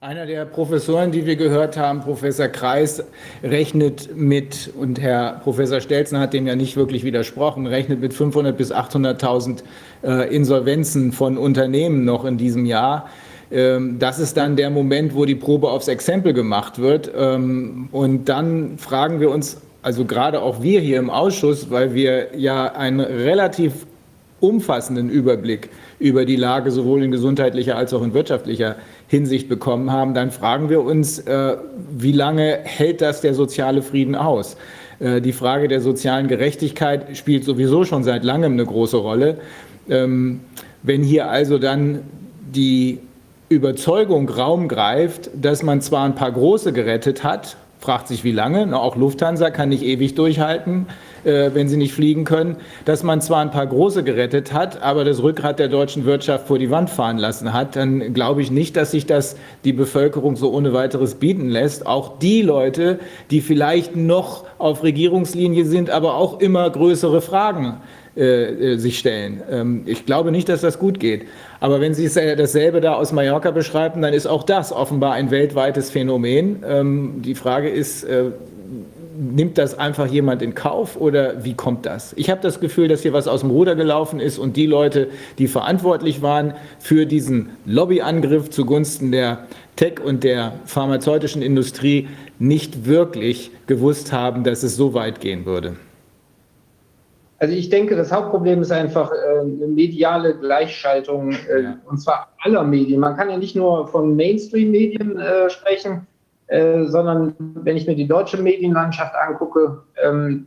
[0.00, 3.02] einer der Professoren, die wir gehört haben, Professor Kreis,
[3.42, 8.52] rechnet mit, und Herr Professor Stelzen hat dem ja nicht wirklich widersprochen, rechnet mit 500.000
[8.52, 9.62] bis 800.000
[10.04, 13.08] äh, Insolvenzen von Unternehmen noch in diesem Jahr.
[13.50, 17.10] Ähm, das ist dann der Moment, wo die Probe aufs Exempel gemacht wird.
[17.16, 22.36] Ähm, und dann fragen wir uns, also gerade auch wir hier im Ausschuss, weil wir
[22.36, 23.86] ja einen relativ
[24.40, 28.76] umfassenden Überblick über die Lage sowohl in gesundheitlicher als auch in wirtschaftlicher
[29.08, 31.56] Hinsicht bekommen haben, dann fragen wir uns, äh,
[31.96, 34.56] wie lange hält das der soziale Frieden aus?
[34.98, 39.38] Äh, die Frage der sozialen Gerechtigkeit spielt sowieso schon seit langem eine große Rolle.
[39.88, 40.40] Ähm,
[40.82, 42.00] wenn hier also dann
[42.54, 42.98] die
[43.48, 48.76] Überzeugung Raum greift, dass man zwar ein paar große gerettet hat, fragt sich wie lange,
[48.76, 50.86] auch Lufthansa kann nicht ewig durchhalten,
[51.22, 55.04] äh, wenn sie nicht fliegen können, dass man zwar ein paar große gerettet hat, aber
[55.04, 58.76] das Rückgrat der deutschen Wirtschaft vor die Wand fahren lassen hat, dann glaube ich nicht,
[58.76, 61.86] dass sich das die Bevölkerung so ohne weiteres bieten lässt.
[61.86, 62.98] Auch die Leute,
[63.30, 67.76] die vielleicht noch auf Regierungslinie sind, aber auch immer größere Fragen
[68.16, 69.42] äh, äh, sich stellen.
[69.50, 71.26] Ähm, ich glaube nicht, dass das gut geht.
[71.60, 75.90] Aber wenn Sie dasselbe da aus Mallorca beschreiben, dann ist auch das offenbar ein weltweites
[75.90, 76.64] Phänomen.
[76.66, 78.30] Ähm, die Frage ist, äh,
[79.18, 82.14] nimmt das einfach jemand in Kauf oder wie kommt das?
[82.16, 85.08] Ich habe das Gefühl, dass hier was aus dem Ruder gelaufen ist und die Leute,
[85.38, 89.46] die verantwortlich waren für diesen Lobbyangriff zugunsten der
[89.76, 92.08] Tech- und der pharmazeutischen Industrie,
[92.38, 95.76] nicht wirklich gewusst haben, dass es so weit gehen würde.
[97.38, 101.78] Also ich denke, das Hauptproblem ist einfach äh, eine mediale Gleichschaltung, äh, ja.
[101.84, 103.00] und zwar aller Medien.
[103.00, 106.06] Man kann ja nicht nur von Mainstream-Medien äh, sprechen,
[106.46, 110.46] äh, sondern wenn ich mir die deutsche Medienlandschaft angucke, ähm,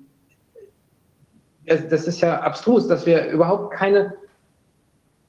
[1.68, 4.14] das, das, ist ja abstrus, dass wir überhaupt keine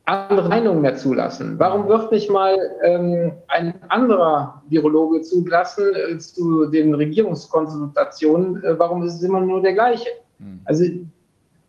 [0.06, 1.58] andere Meinung mehr zulassen.
[1.58, 8.64] Warum wird nicht mal ähm, ein anderer Virologe zugelassen äh, zu den Regierungskonsultationen?
[8.64, 10.08] Äh, warum ist es immer nur der gleiche?
[10.38, 10.60] Hm.
[10.64, 10.84] Also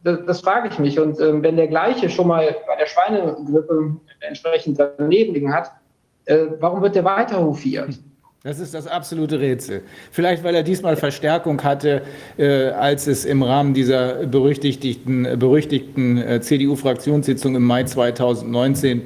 [0.03, 0.99] das, das frage ich mich.
[0.99, 5.71] Und ähm, wenn der gleiche schon mal bei der Schweinegrippe entsprechend daneben liegen hat,
[6.25, 7.99] äh, warum wird der weiter hofiert?
[8.43, 9.83] Das ist das absolute Rätsel.
[10.09, 12.01] Vielleicht, weil er diesmal Verstärkung hatte,
[12.37, 19.03] äh, als es im Rahmen dieser berüchtigten, berüchtigten äh, CDU-Fraktionssitzung im Mai 2019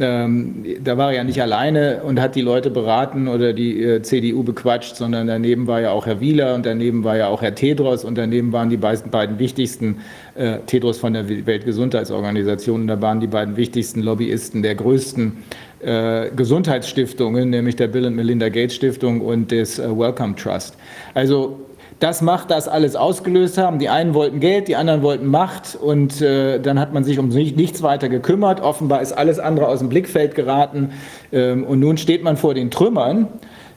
[0.00, 4.02] ähm, da war er ja nicht alleine und hat die Leute beraten oder die äh,
[4.02, 7.54] CDU bequatscht, sondern daneben war ja auch Herr Wieler und daneben war ja auch Herr
[7.54, 9.98] Tedros und daneben waren die beiden, beiden wichtigsten,
[10.34, 15.32] äh, Tedros von der Weltgesundheitsorganisation, und da waren die beiden wichtigsten Lobbyisten der größten
[15.80, 20.76] äh, Gesundheitsstiftungen, nämlich der Bill und Melinda Gates Stiftung und des äh, Wellcome Trust.
[21.14, 21.58] Also
[21.98, 23.78] das macht das alles ausgelöst haben.
[23.78, 27.28] Die einen wollten Geld, die anderen wollten Macht und äh, dann hat man sich um
[27.28, 28.60] nichts weiter gekümmert.
[28.60, 30.90] Offenbar ist alles andere aus dem Blickfeld geraten
[31.32, 33.28] ähm, und nun steht man vor den Trümmern.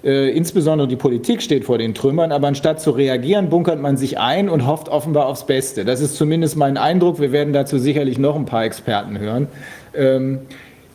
[0.03, 4.17] Äh, insbesondere die Politik steht vor den Trümmern, aber anstatt zu reagieren, bunkert man sich
[4.17, 5.83] ein und hofft offenbar aufs Beste.
[5.83, 7.19] Das ist zumindest mein Eindruck.
[7.19, 9.47] Wir werden dazu sicherlich noch ein paar Experten hören.
[9.93, 10.39] Ähm,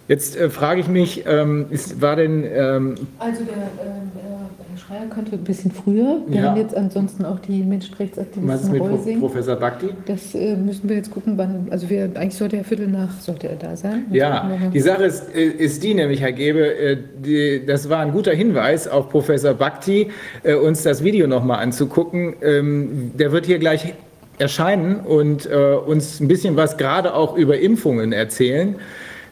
[0.09, 2.45] jetzt äh, frage ich mich, ähm, ist, war denn.
[2.45, 4.13] Ähm also der, ähm,
[4.87, 6.21] Schreier könnte ein bisschen früher.
[6.27, 6.51] Wir ja.
[6.51, 9.21] haben jetzt ansonsten auch die Menschenrechtsaktivisten Was ist mit Reusing.
[9.21, 9.91] Professor Bakti?
[10.07, 11.69] Das äh, müssen wir jetzt gucken, wann.
[11.71, 14.07] Also wir, eigentlich sollte er Viertel nach sollte er da sein.
[14.11, 18.13] Ja, die Sache ist, äh, ist die nämlich, Herr Gebe, äh, die, das war ein
[18.13, 20.11] guter Hinweis auf Professor Bakti,
[20.43, 22.35] äh, uns das Video nochmal anzugucken.
[22.43, 23.95] Ähm, der wird hier gleich
[24.39, 28.77] erscheinen und äh, uns ein bisschen was gerade auch über Impfungen erzählen.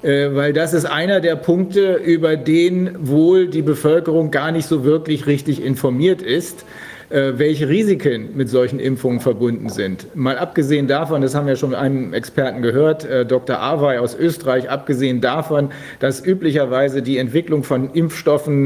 [0.03, 4.85] Äh, weil das ist einer der Punkte, über den wohl die Bevölkerung gar nicht so
[4.85, 6.65] wirklich richtig informiert ist
[7.13, 10.17] äh, welche Risiken mit solchen Impfungen verbunden sind.
[10.17, 13.61] Mal abgesehen davon, das haben wir schon einem Experten gehört, äh, Dr.
[13.61, 15.69] Awey aus Österreich, abgesehen davon,
[16.01, 18.63] dass üblicherweise die Entwicklung von Impfstoffen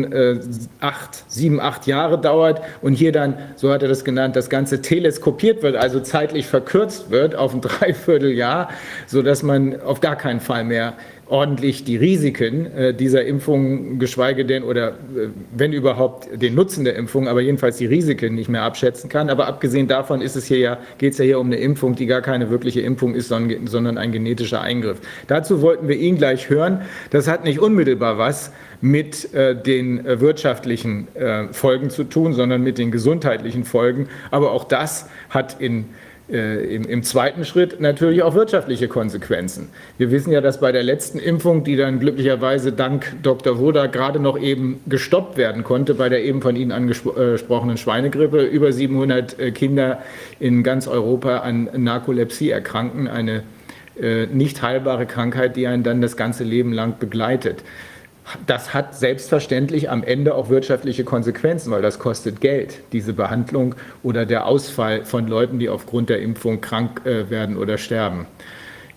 [0.81, 4.81] acht, sieben, acht Jahre dauert und hier dann, so hat er das genannt, das Ganze
[4.81, 8.69] teleskopiert wird, also zeitlich verkürzt wird auf ein Dreivierteljahr,
[9.07, 10.95] sodass man auf gar keinen Fall mehr
[11.29, 16.95] ordentlich die Risiken äh, dieser Impfung, geschweige denn oder äh, wenn überhaupt den Nutzen der
[16.97, 19.29] Impfung, aber jedenfalls die Risiken nicht mehr abschätzen kann.
[19.29, 22.07] Aber abgesehen davon ist es hier ja, geht es ja hier um eine Impfung, die
[22.07, 25.01] gar keine wirkliche Impfung ist, sondern, sondern ein genetischer Eingriff.
[25.27, 26.83] Dazu wollten wir ihn gleich hören.
[27.11, 32.63] Das hat nicht unmittelbar was mit äh, den äh, wirtschaftlichen äh, Folgen zu tun, sondern
[32.63, 34.09] mit den gesundheitlichen Folgen.
[34.31, 35.87] Aber auch das hat in
[36.31, 39.69] äh, im, im, zweiten Schritt natürlich auch wirtschaftliche Konsequenzen.
[39.97, 43.59] Wir wissen ja, dass bei der letzten Impfung, die dann glücklicherweise dank Dr.
[43.59, 48.73] Woda gerade noch eben gestoppt werden konnte, bei der eben von Ihnen angesprochenen Schweinegrippe, über
[48.73, 50.03] 700 äh, Kinder
[50.41, 53.43] in ganz Europa an Narkolepsie erkranken, eine
[54.01, 57.63] äh, nicht heilbare Krankheit, die einen dann das ganze Leben lang begleitet.
[58.47, 64.27] Das hat selbstverständlich am Ende auch wirtschaftliche Konsequenzen, weil das kostet Geld, diese Behandlung oder
[64.27, 68.27] der Ausfall von Leuten, die aufgrund der Impfung krank äh, werden oder sterben.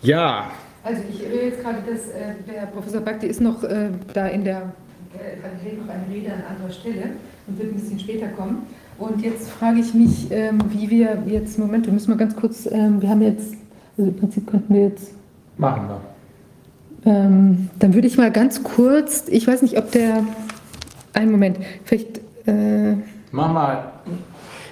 [0.02, 0.50] Ja.
[0.84, 4.44] Also ich höre jetzt gerade, dass äh, der Professor Bakti ist noch äh, da in
[4.44, 4.74] der,
[5.14, 7.12] äh, hält noch eine Rede an anderer Stelle
[7.46, 8.64] und wird ein bisschen später kommen.
[8.98, 12.66] Und jetzt frage ich mich, ähm, wie wir jetzt, Moment, wir müssen mal ganz kurz,
[12.72, 13.54] ähm, wir haben jetzt,
[13.98, 15.14] also im Prinzip könnten wir jetzt...
[15.58, 16.02] Machen wir.
[17.06, 20.24] Ähm, dann würde ich mal ganz kurz, ich weiß nicht, ob der,
[21.14, 22.20] einen Moment, vielleicht...
[22.46, 22.96] Äh,
[23.32, 23.92] Mach mal,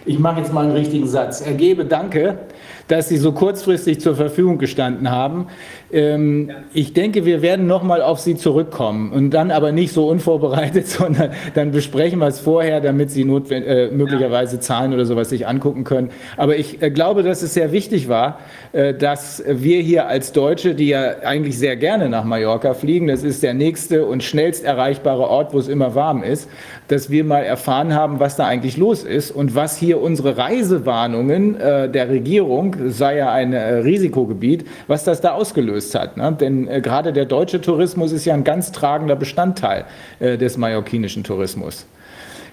[0.05, 1.41] ich mache jetzt mal einen richtigen Satz.
[1.41, 2.39] Ergebe Danke,
[2.87, 5.47] dass Sie so kurzfristig zur Verfügung gestanden haben.
[5.91, 10.87] Ähm, ich denke, wir werden nochmal auf Sie zurückkommen und dann aber nicht so unvorbereitet,
[10.87, 15.83] sondern dann besprechen wir es vorher, damit Sie äh, möglicherweise Zahlen oder sowas sich angucken
[15.83, 16.09] können.
[16.37, 18.39] Aber ich äh, glaube, dass es sehr wichtig war,
[18.73, 23.23] äh, dass wir hier als Deutsche, die ja eigentlich sehr gerne nach Mallorca fliegen, das
[23.23, 26.49] ist der nächste und schnellst erreichbare Ort, wo es immer warm ist,
[26.87, 31.59] dass wir mal erfahren haben, was da eigentlich los ist und was hier unsere Reisewarnungen
[31.59, 36.17] äh, der Regierung, sei ja ein äh, Risikogebiet, was das da ausgelöst hat.
[36.17, 36.35] Ne?
[36.39, 39.85] Denn äh, gerade der deutsche Tourismus ist ja ein ganz tragender Bestandteil
[40.19, 41.85] äh, des mallorquinischen Tourismus.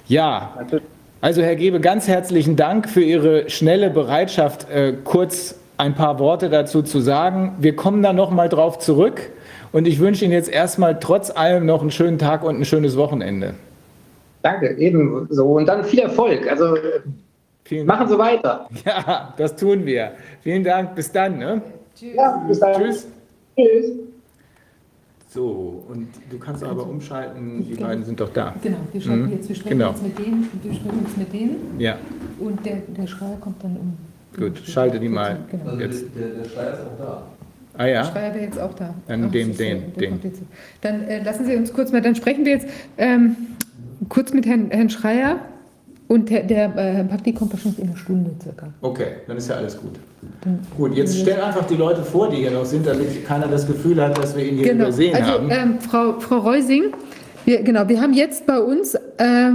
[0.07, 0.59] Ja,
[1.20, 6.51] also Herr Gebe, ganz herzlichen Dank für Ihre schnelle Bereitschaft, äh, kurz ein paar Worte
[6.51, 7.55] dazu zu sagen.
[7.59, 9.30] Wir kommen da noch mal drauf zurück
[9.72, 12.97] und ich wünsche Ihnen jetzt erstmal trotz allem noch einen schönen Tag und ein schönes
[12.97, 13.55] Wochenende.
[14.45, 15.47] Danke, ebenso.
[15.47, 16.47] Und dann viel Erfolg.
[16.51, 16.76] Also
[17.64, 18.68] Vielen machen Sie weiter.
[18.84, 20.12] Ja, das tun wir.
[20.42, 20.95] Vielen Dank.
[20.95, 21.38] Bis dann.
[21.38, 21.62] Ne?
[21.97, 22.14] Tschüss.
[22.14, 22.74] Ja, bis dann.
[22.74, 23.07] Tschüss.
[23.57, 23.92] Tschüss.
[25.30, 28.55] So, und du kannst aber umschalten, die beiden sind doch da.
[28.62, 29.32] Genau, wir, schalten mhm.
[29.32, 29.90] jetzt, wir sprechen genau.
[29.90, 31.80] jetzt mit denen, wir sprechen jetzt mit denen.
[31.80, 31.97] Ja.
[32.38, 33.97] Und der, der Schreier kommt dann um.
[34.38, 35.38] Gut, schalte die mal.
[35.51, 35.70] Genau.
[35.70, 36.05] Also jetzt.
[36.14, 37.22] Der, der Schreier ist auch da.
[37.76, 38.03] Ah ja.
[38.03, 38.95] Der Schreier wäre jetzt auch da.
[39.09, 40.20] Dann Ach, dem, den, den.
[40.82, 42.68] Dann äh, lassen Sie uns kurz mal, dann sprechen wir jetzt
[42.99, 43.36] ähm,
[44.09, 45.38] kurz mit Herrn, Herrn Schreier.
[46.07, 48.68] Und der, der äh, Bhakti kommt wahrscheinlich in einer Stunde circa.
[48.82, 49.92] Okay, dann ist ja alles gut.
[50.42, 53.66] Dann gut, jetzt stell einfach die Leute vor, die hier noch sind, damit keiner das
[53.66, 54.84] Gefühl hat, dass wir ihn hier genau.
[54.84, 55.51] übersehen also, haben.
[55.51, 56.92] Ähm, Frau, Frau Reusing,
[57.47, 59.51] wir, genau, wir haben jetzt bei uns, äh,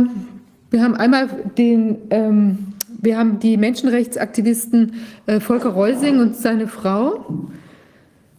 [0.72, 4.94] wir haben einmal den, ähm, wir haben die Menschenrechtsaktivisten
[5.28, 7.26] äh, Volker Reusing und seine Frau.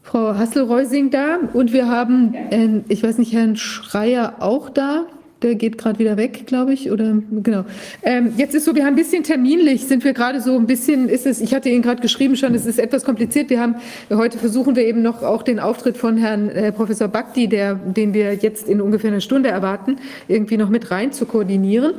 [0.02, 5.06] Frau Hassel-Reusing da und wir haben, äh, ich weiß nicht, Herrn Schreier auch da
[5.42, 7.64] der geht gerade wieder weg, glaube ich, oder genau.
[8.02, 11.08] Ähm, jetzt ist so, wir haben ein bisschen terminlich, sind wir gerade so ein bisschen,
[11.08, 13.50] ist es, ich hatte Ihnen gerade geschrieben schon, es ist etwas kompliziert.
[13.50, 13.76] Wir haben,
[14.10, 18.14] heute versuchen wir eben noch auch den Auftritt von Herrn äh, Professor Bakti, der, den
[18.14, 19.96] wir jetzt in ungefähr einer Stunde erwarten,
[20.28, 21.94] irgendwie noch mit rein zu koordinieren.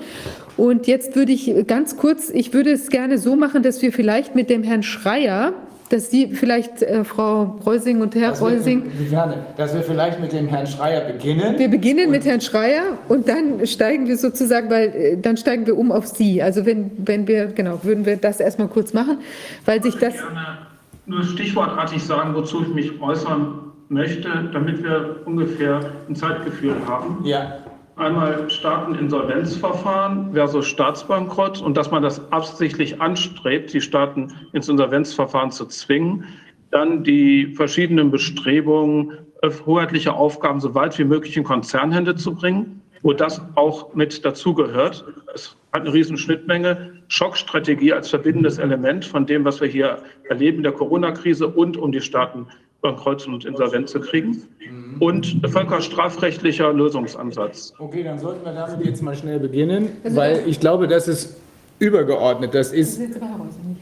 [0.57, 4.35] Und jetzt würde ich ganz kurz, ich würde es gerne so machen, dass wir vielleicht
[4.35, 5.53] mit dem Herrn Schreier,
[5.91, 8.83] dass Sie vielleicht, äh, Frau Reusing und Herr dass Reusing.
[8.97, 11.59] Wir, dass wir vielleicht mit dem Herrn Schreier beginnen.
[11.59, 15.77] Wir beginnen mit Herrn Schreier und dann steigen wir sozusagen, weil äh, dann steigen wir
[15.77, 16.41] um auf Sie.
[16.41, 19.17] Also wenn, wenn wir, genau, würden wir das erstmal kurz machen,
[19.65, 20.15] weil sich das.
[20.15, 20.71] Ich gerne
[21.05, 27.25] nur stichwortartig sagen, wozu ich mich äußern möchte, damit wir ungefähr ein Zeitgefühl haben.
[27.25, 27.57] Ja.
[28.01, 35.67] Einmal Staateninsolvenzverfahren versus Staatsbankrott und dass man das absichtlich anstrebt, die Staaten ins Insolvenzverfahren zu
[35.67, 36.25] zwingen.
[36.71, 39.19] Dann die verschiedenen Bestrebungen,
[39.67, 45.05] hoheitliche Aufgaben so weit wie möglich in Konzernhände zu bringen, wo das auch mit dazugehört.
[45.35, 47.03] Es hat eine riesen Schnittmenge.
[47.07, 51.91] Schockstrategie als verbindendes Element von dem, was wir hier erleben in der Corona-Krise und um
[51.91, 52.47] die Staaten
[52.81, 54.43] Bankrott und Insolvenz zu kriegen.
[54.59, 54.97] Mhm.
[54.99, 57.73] Und völkerstrafrechtlicher Lösungsansatz.
[57.79, 61.37] Okay, dann sollten wir damit jetzt mal schnell beginnen, weil ich glaube, das ist
[61.79, 62.53] übergeordnet.
[62.53, 63.01] Das ist.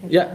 [0.10, 0.28] Ja.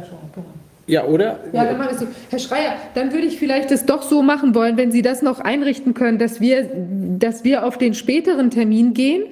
[0.86, 1.40] Ja, oder?
[1.52, 2.06] Ja, dann machen wir so.
[2.28, 5.40] Herr Schreier, dann würde ich vielleicht das doch so machen wollen, wenn Sie das noch
[5.40, 6.68] einrichten können, dass wir,
[7.18, 9.24] dass wir auf den späteren Termin gehen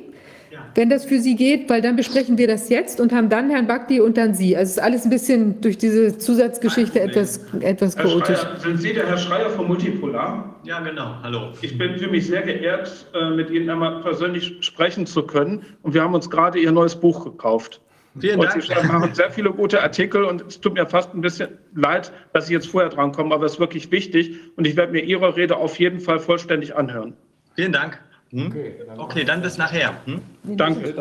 [0.74, 3.66] wenn das für Sie geht, weil dann besprechen wir das jetzt und haben dann Herrn
[3.66, 4.56] Bakti und dann Sie.
[4.56, 8.38] Also es ist alles ein bisschen durch diese Zusatzgeschichte etwas, etwas Herr chaotisch.
[8.38, 10.56] Schreier, sind Sie der Herr Schreier von Multipolar?
[10.64, 11.16] Ja, genau.
[11.22, 11.52] Hallo.
[11.60, 15.64] Ich bin für mich sehr geehrt, äh, mit Ihnen einmal persönlich sprechen zu können.
[15.82, 17.80] Und wir haben uns gerade Ihr neues Buch gekauft.
[18.18, 18.62] Vielen und Dank.
[18.62, 22.46] Sie machen sehr viele gute Artikel und es tut mir fast ein bisschen leid, dass
[22.46, 25.56] Sie jetzt vorher drankommen, aber es ist wirklich wichtig und ich werde mir Ihre Rede
[25.56, 27.14] auf jeden Fall vollständig anhören.
[27.54, 27.98] Vielen Dank.
[28.32, 28.46] Hm?
[28.46, 29.92] Okay, dann, okay, dann bis nachher.
[30.06, 30.20] Hm?
[30.56, 30.94] Danke.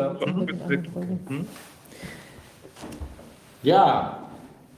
[3.62, 4.18] Ja,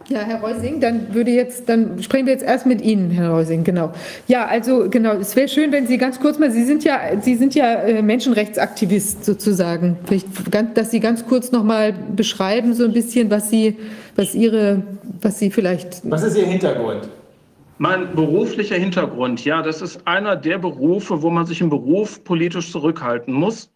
[0.09, 3.65] Ja, Herr Reusing, dann würde jetzt, dann sprechen wir jetzt erst mit Ihnen, Herr Reusing,
[3.65, 3.93] genau.
[4.29, 7.37] Ja, also genau, es wäre schön, wenn Sie ganz kurz mal, Sie sind ja, Sie
[7.37, 10.27] sind ja äh, Menschenrechtsaktivist sozusagen, vielleicht,
[10.75, 13.79] dass Sie ganz kurz noch mal beschreiben so ein bisschen, was Sie,
[14.15, 14.83] was Ihre,
[15.23, 16.03] was Sie vielleicht.
[16.05, 17.09] Was ist Ihr Hintergrund?
[17.79, 22.70] Mein beruflicher Hintergrund, ja, das ist einer der Berufe, wo man sich im Beruf politisch
[22.70, 23.75] zurückhalten muss.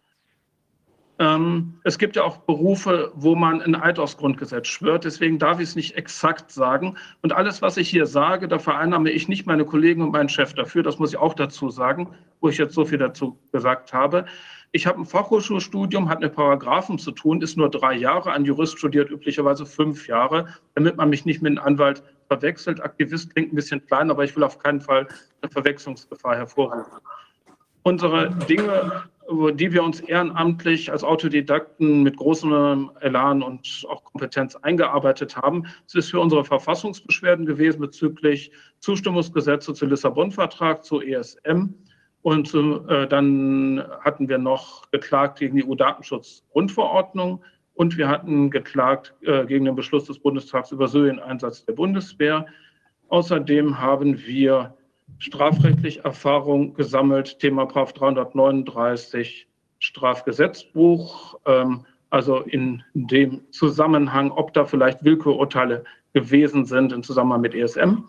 [1.19, 5.03] Ähm, es gibt ja auch Berufe, wo man ein Eid aufs Grundgesetz schwört.
[5.03, 6.95] Deswegen darf ich es nicht exakt sagen.
[7.21, 10.53] Und alles, was ich hier sage, da vereinnahme ich nicht meine Kollegen und meinen Chef
[10.53, 10.81] dafür.
[10.81, 12.07] Das muss ich auch dazu sagen,
[12.39, 14.25] wo ich jetzt so viel dazu gesagt habe.
[14.71, 18.31] Ich habe ein Fachhochschulstudium, hat mit Paragraphen zu tun, ist nur drei Jahre.
[18.31, 22.81] Ein Jurist studiert üblicherweise fünf Jahre, damit man mich nicht mit einem Anwalt verwechselt.
[22.81, 25.07] Aktivist klingt ein bisschen klein, aber ich will auf keinen Fall
[25.41, 26.99] eine Verwechslungsgefahr hervorrufen.
[27.83, 29.03] Unsere Dinge
[29.53, 35.67] die wir uns ehrenamtlich als Autodidakten mit großem Elan und auch Kompetenz eingearbeitet haben.
[35.87, 41.75] Es ist für unsere Verfassungsbeschwerden gewesen bezüglich Zustimmungsgesetze zu Lissabon-Vertrag, zu ESM.
[42.21, 47.43] Und äh, dann hatten wir noch geklagt gegen die EU-Datenschutz-Grundverordnung
[47.79, 52.45] und wir hatten geklagt äh, gegen den Beschluss des Bundestags über Syrien-Einsatz der Bundeswehr.
[53.07, 54.75] Außerdem haben wir
[55.17, 59.47] strafrechtlich Erfahrung gesammelt, Thema Paragraph 339
[59.79, 67.55] Strafgesetzbuch, ähm, also in dem Zusammenhang, ob da vielleicht Willkürurteile gewesen sind im Zusammenhang mit
[67.55, 68.03] ESM.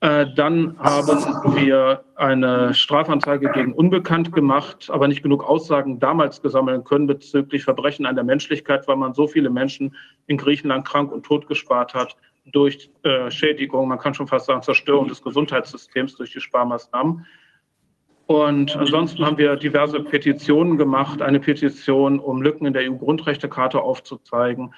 [0.00, 6.84] Äh, dann haben wir eine Strafanzeige gegen Unbekannt gemacht, aber nicht genug Aussagen damals gesammelt
[6.84, 11.24] können bezüglich Verbrechen an der Menschlichkeit, weil man so viele Menschen in Griechenland krank und
[11.24, 12.16] tot gespart hat,
[12.52, 17.26] durch äh, Schädigung, man kann schon fast sagen Zerstörung des Gesundheitssystems durch die Sparmaßnahmen.
[18.26, 21.22] Und ansonsten haben wir diverse Petitionen gemacht.
[21.22, 24.74] Eine Petition, um Lücken in der EU-Grundrechtecharta aufzuzeigen.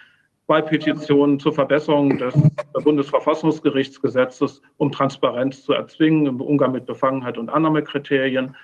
[0.51, 2.35] Zwei Petitionen zur Verbesserung des
[2.83, 8.57] Bundesverfassungsgerichtsgesetzes, um Transparenz zu erzwingen im Umgang mit Befangenheit und Annahmekriterien.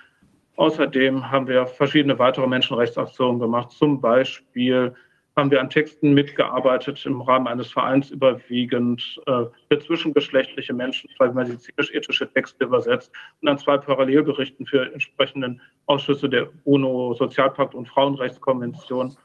[0.57, 4.97] Außerdem haben wir verschiedene weitere Menschenrechtsaktionen gemacht, zum Beispiel
[5.37, 11.31] haben wir an Texten mitgearbeitet im Rahmen eines Vereins überwiegend äh, für zwischengeschlechtliche Menschen, zwei
[11.31, 13.13] medizinisch-ethische Texte übersetzt
[13.43, 19.17] und an zwei Parallelberichten für entsprechenden Ausschüsse der UNO-Sozialpakt und Frauenrechtskonvention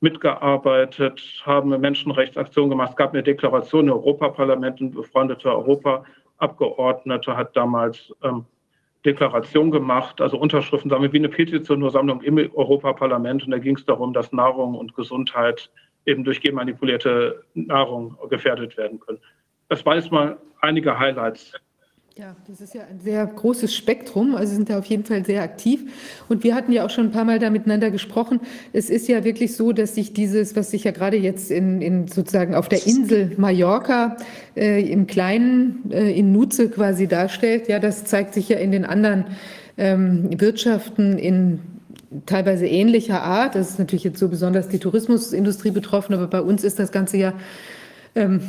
[0.00, 2.90] mitgearbeitet, haben eine Menschenrechtsaktion gemacht.
[2.90, 8.44] Es gab eine Deklaration im Europaparlament, ein befreundeter Europaabgeordneter hat damals ähm,
[9.04, 13.44] Deklaration gemacht, also Unterschriften sammeln, wie eine Petition nur Sammlung im Europaparlament.
[13.44, 15.70] Und da ging es darum, dass Nahrung und Gesundheit
[16.06, 19.20] eben durch genmanipulierte Nahrung gefährdet werden können.
[19.68, 21.52] Das war jetzt mal einige Highlights
[22.18, 25.40] ja, das ist ja ein sehr großes Spektrum, also sind da auf jeden Fall sehr
[25.40, 25.82] aktiv.
[26.28, 28.40] Und wir hatten ja auch schon ein paar Mal da miteinander gesprochen.
[28.72, 32.08] Es ist ja wirklich so, dass sich dieses, was sich ja gerade jetzt in, in
[32.08, 34.16] sozusagen auf der Insel Mallorca
[34.56, 38.84] äh, im Kleinen, äh, in Nutze quasi darstellt, ja, das zeigt sich ja in den
[38.84, 39.26] anderen
[39.76, 41.60] ähm, Wirtschaften in
[42.26, 43.54] teilweise ähnlicher Art.
[43.54, 47.16] Das ist natürlich jetzt so besonders die Tourismusindustrie betroffen, aber bei uns ist das Ganze
[47.16, 47.32] ja
[48.16, 48.40] ähm,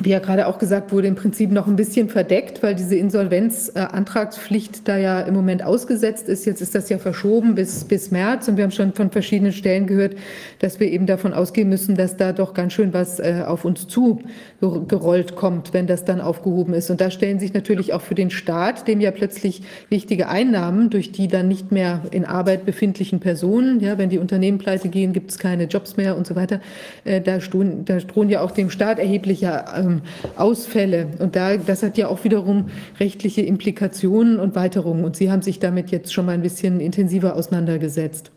[0.00, 4.88] wie ja gerade auch gesagt wurde, im Prinzip noch ein bisschen verdeckt, weil diese Insolvenzantragspflicht
[4.88, 6.46] da ja im Moment ausgesetzt ist.
[6.46, 9.86] Jetzt ist das ja verschoben bis, bis März und wir haben schon von verschiedenen Stellen
[9.86, 10.14] gehört,
[10.60, 13.86] dass wir eben davon ausgehen müssen, dass da doch ganz schön was äh, auf uns
[13.86, 14.22] zu
[14.60, 16.88] gerollt kommt, wenn das dann aufgehoben ist.
[16.88, 21.12] Und da stellen sich natürlich auch für den Staat, dem ja plötzlich wichtige Einnahmen durch
[21.12, 25.32] die dann nicht mehr in Arbeit befindlichen Personen, ja, wenn die Unternehmen pleite gehen, gibt
[25.32, 26.60] es keine Jobs mehr und so weiter,
[27.04, 30.02] äh, da, drohen, da drohen ja auch dem Staat erheblicher ähm,
[30.36, 31.08] Ausfälle.
[31.18, 32.70] Und da, das hat ja auch wiederum
[33.00, 35.04] rechtliche Implikationen und Weiterungen.
[35.04, 38.30] Und Sie haben sich damit jetzt schon mal ein bisschen intensiver auseinandergesetzt.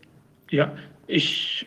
[0.50, 0.72] Ja,
[1.06, 1.66] ich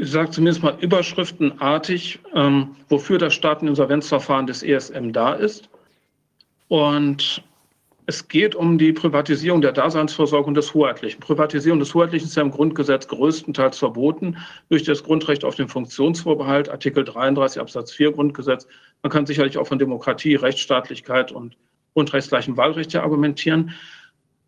[0.00, 5.68] sage zumindest mal überschriftenartig, ähm, wofür das Staateninsolvenzverfahren des ESM da ist.
[6.68, 7.42] Und
[8.06, 11.20] es geht um die Privatisierung der Daseinsvorsorge des Hoheitlichen.
[11.20, 14.36] Privatisierung des Hoheitlichen ist ja im Grundgesetz größtenteils verboten
[14.70, 18.66] durch das Grundrecht auf den Funktionsvorbehalt, Artikel 33 Absatz 4 Grundgesetz.
[19.02, 21.56] Man kann sicherlich auch von Demokratie, Rechtsstaatlichkeit und
[21.94, 23.72] grundrechtsgleichem Wahlrecht argumentieren.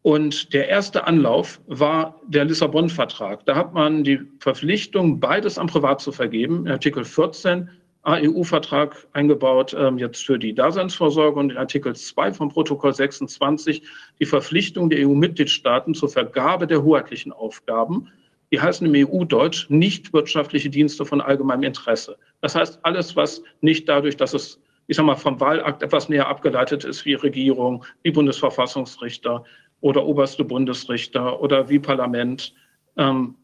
[0.02, 3.46] Und der erste Anlauf war der Lissabon-Vertrag.
[3.46, 7.70] Da hat man die Verpflichtung, beides an Privat zu vergeben, in Artikel 14
[8.04, 13.82] AEU-Vertrag eingebaut, ähm, jetzt für die Daseinsvorsorge und in Artikel 2 vom Protokoll 26
[14.20, 18.08] die Verpflichtung der EU-Mitgliedstaaten zur Vergabe der hoheitlichen Aufgaben.
[18.52, 22.18] Die heißen im EU-Deutsch nicht wirtschaftliche Dienste von allgemeinem Interesse.
[22.42, 26.28] Das heißt, alles, was nicht dadurch, dass es, ich sag mal, vom Wahlakt etwas näher
[26.28, 29.44] abgeleitet ist, wie Regierung, wie Bundesverfassungsrichter
[29.80, 32.54] oder oberste Bundesrichter oder wie Parlament,
[32.98, 33.34] ähm,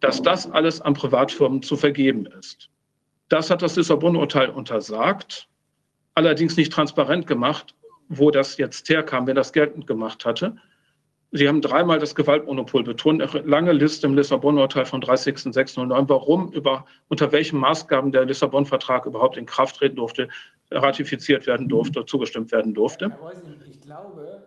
[0.00, 2.71] dass das alles an Privatfirmen zu vergeben ist.
[3.32, 5.48] Das hat das Lissabon-Urteil untersagt,
[6.14, 7.74] allerdings nicht transparent gemacht,
[8.10, 10.56] wo das jetzt herkam, wer das geltend gemacht hatte.
[11.30, 16.84] Sie haben dreimal das Gewaltmonopol betont, eine lange Liste im Lissabon-Urteil von 30.06.09, warum, über,
[17.08, 20.28] unter welchen Maßgaben der Lissabon-Vertrag überhaupt in Kraft treten durfte,
[20.70, 23.16] ratifiziert werden durfte, zugestimmt werden durfte.
[23.66, 24.42] Ich glaube,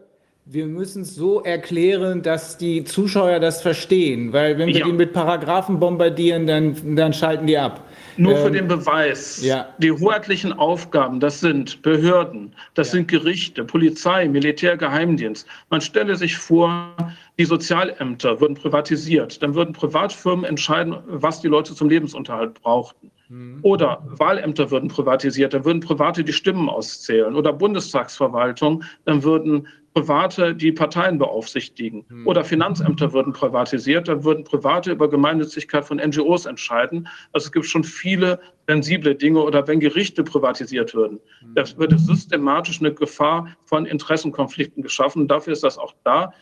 [0.47, 4.85] wir müssen es so erklären, dass die Zuschauer das verstehen, weil wenn wir ja.
[4.85, 7.83] die mit Paragraphen bombardieren, dann, dann schalten die ab.
[8.17, 9.43] Nur ähm, für den Beweis.
[9.43, 9.69] Ja.
[9.79, 12.91] Die hoheitlichen Aufgaben, das sind Behörden, das ja.
[12.93, 15.47] sind Gerichte, Polizei, Militär, Geheimdienst.
[15.71, 16.95] Man stelle sich vor,
[17.39, 19.41] die Sozialämter würden privatisiert.
[19.41, 23.09] Dann würden Privatfirmen entscheiden, was die Leute zum Lebensunterhalt brauchten.
[23.29, 23.59] Mhm.
[23.63, 27.35] Oder Wahlämter würden privatisiert, dann würden Private die Stimmen auszählen.
[27.35, 32.05] Oder Bundestagsverwaltung, dann würden Private die Parteien beaufsichtigen.
[32.09, 32.27] Mhm.
[32.27, 37.07] Oder Finanzämter würden privatisiert, dann würden Private über Gemeinnützigkeit von NGOs entscheiden.
[37.31, 39.41] Also es gibt schon viele sensible Dinge.
[39.41, 41.55] Oder wenn Gerichte privatisiert würden, mhm.
[41.55, 45.29] da würde systematisch eine Gefahr von Interessenkonflikten geschaffen.
[45.29, 46.33] Dafür ist das auch da.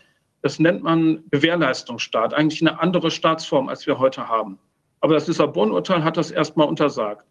[0.42, 4.58] Das nennt man Gewährleistungsstaat, eigentlich eine andere Staatsform, als wir heute haben.
[5.00, 7.24] Aber das Lissabon-Urteil hat das erstmal untersagt.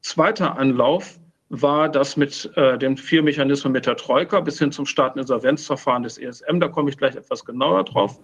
[0.00, 1.18] Zweiter Anlauf
[1.48, 6.18] war das mit äh, den vier Mechanismen mit der Troika bis hin zum Staateninsolvenzverfahren des
[6.18, 6.58] ESM.
[6.58, 8.18] Da komme ich gleich etwas genauer drauf.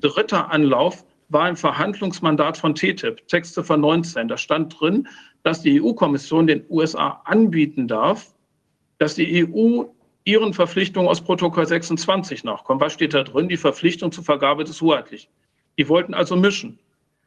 [0.00, 4.28] Dritter Anlauf war ein Verhandlungsmandat von TTIP, Textziffer 19.
[4.28, 5.08] Da stand drin,
[5.42, 8.34] dass die EU-Kommission den USA anbieten darf,
[8.98, 9.84] dass die EU
[10.24, 12.80] ihren Verpflichtungen aus Protokoll 26 nachkommt.
[12.80, 13.48] Was steht da drin?
[13.48, 15.30] Die Verpflichtung zur Vergabe des Hoheitlichen.
[15.76, 16.78] Die wollten also mischen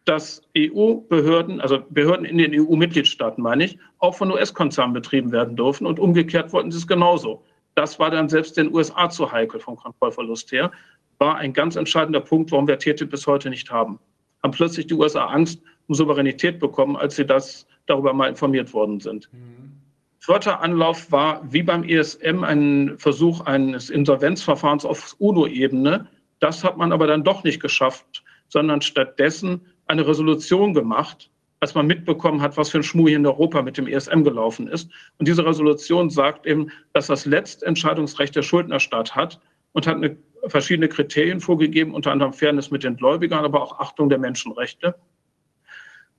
[0.07, 5.85] dass EU-Behörden, also Behörden in den EU-Mitgliedstaaten, meine ich, auch von US-Konzernen betrieben werden dürfen
[5.85, 7.43] und umgekehrt wollten sie es genauso.
[7.75, 10.71] Das war dann selbst den USA zu heikel vom Kontrollverlust her.
[11.19, 13.99] War ein ganz entscheidender Punkt, warum wir TTIP bis heute nicht haben.
[14.43, 18.99] Haben plötzlich die USA Angst um Souveränität bekommen, als sie das darüber mal informiert worden
[18.99, 19.29] sind.
[19.33, 19.73] Mhm.
[20.19, 26.07] Vierter Anlauf war, wie beim ESM, ein Versuch eines Insolvenzverfahrens auf UNO-Ebene.
[26.39, 31.29] Das hat man aber dann doch nicht geschafft, sondern stattdessen eine Resolution gemacht,
[31.59, 34.67] als man mitbekommen hat, was für ein Schmuh hier in Europa mit dem ESM gelaufen
[34.67, 34.91] ist.
[35.17, 39.39] Und diese Resolution sagt eben, dass das Letztentscheidungsrecht der Schuldnerstaat hat
[39.73, 40.17] und hat eine,
[40.47, 44.95] verschiedene Kriterien vorgegeben, unter anderem Fairness mit den Gläubigern, aber auch Achtung der Menschenrechte.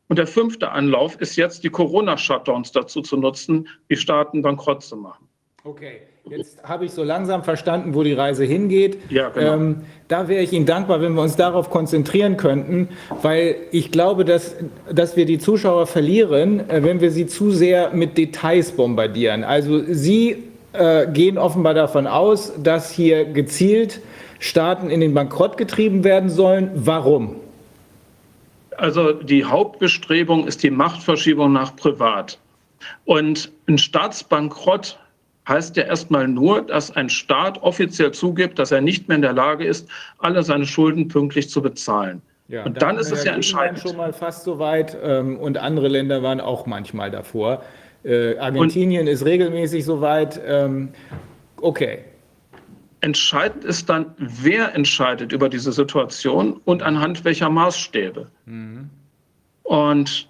[0.08, 4.96] Und der fünfte Anlauf ist jetzt, die Corona-Shutdowns dazu zu nutzen, die Staaten bankrott zu
[4.96, 5.28] machen.
[5.64, 6.00] Okay.
[6.30, 8.98] Jetzt habe ich so langsam verstanden, wo die Reise hingeht.
[9.10, 9.54] Ja, genau.
[9.54, 9.76] Ähm,
[10.08, 12.88] da wäre ich Ihnen dankbar, wenn wir uns darauf konzentrieren könnten,
[13.22, 14.56] weil ich glaube, dass,
[14.92, 19.44] dass wir die Zuschauer verlieren, äh, wenn wir sie zu sehr mit Details bombardieren.
[19.44, 24.00] Also Sie äh, gehen offenbar davon aus, dass hier gezielt
[24.38, 26.70] Staaten in den Bankrott getrieben werden sollen.
[26.74, 27.36] Warum?
[28.76, 32.38] Also die Hauptbestrebung ist die Machtverschiebung nach Privat.
[33.04, 34.98] Und ein Staatsbankrott
[35.48, 39.32] heißt ja erstmal nur, dass ein Staat offiziell zugibt, dass er nicht mehr in der
[39.32, 39.88] Lage ist,
[40.18, 42.22] alle seine Schulden pünktlich zu bezahlen.
[42.48, 43.80] Ja, und dann ist es ja entscheidend.
[43.80, 47.62] schon mal fast so weit ähm, und andere Länder waren auch manchmal davor.
[48.04, 50.40] Äh, Argentinien und ist regelmäßig so weit.
[50.46, 50.90] Ähm,
[51.60, 52.04] okay.
[53.00, 58.26] Entscheidend ist dann, wer entscheidet über diese Situation und anhand welcher Maßstäbe.
[58.46, 58.90] Mhm.
[59.62, 60.27] Und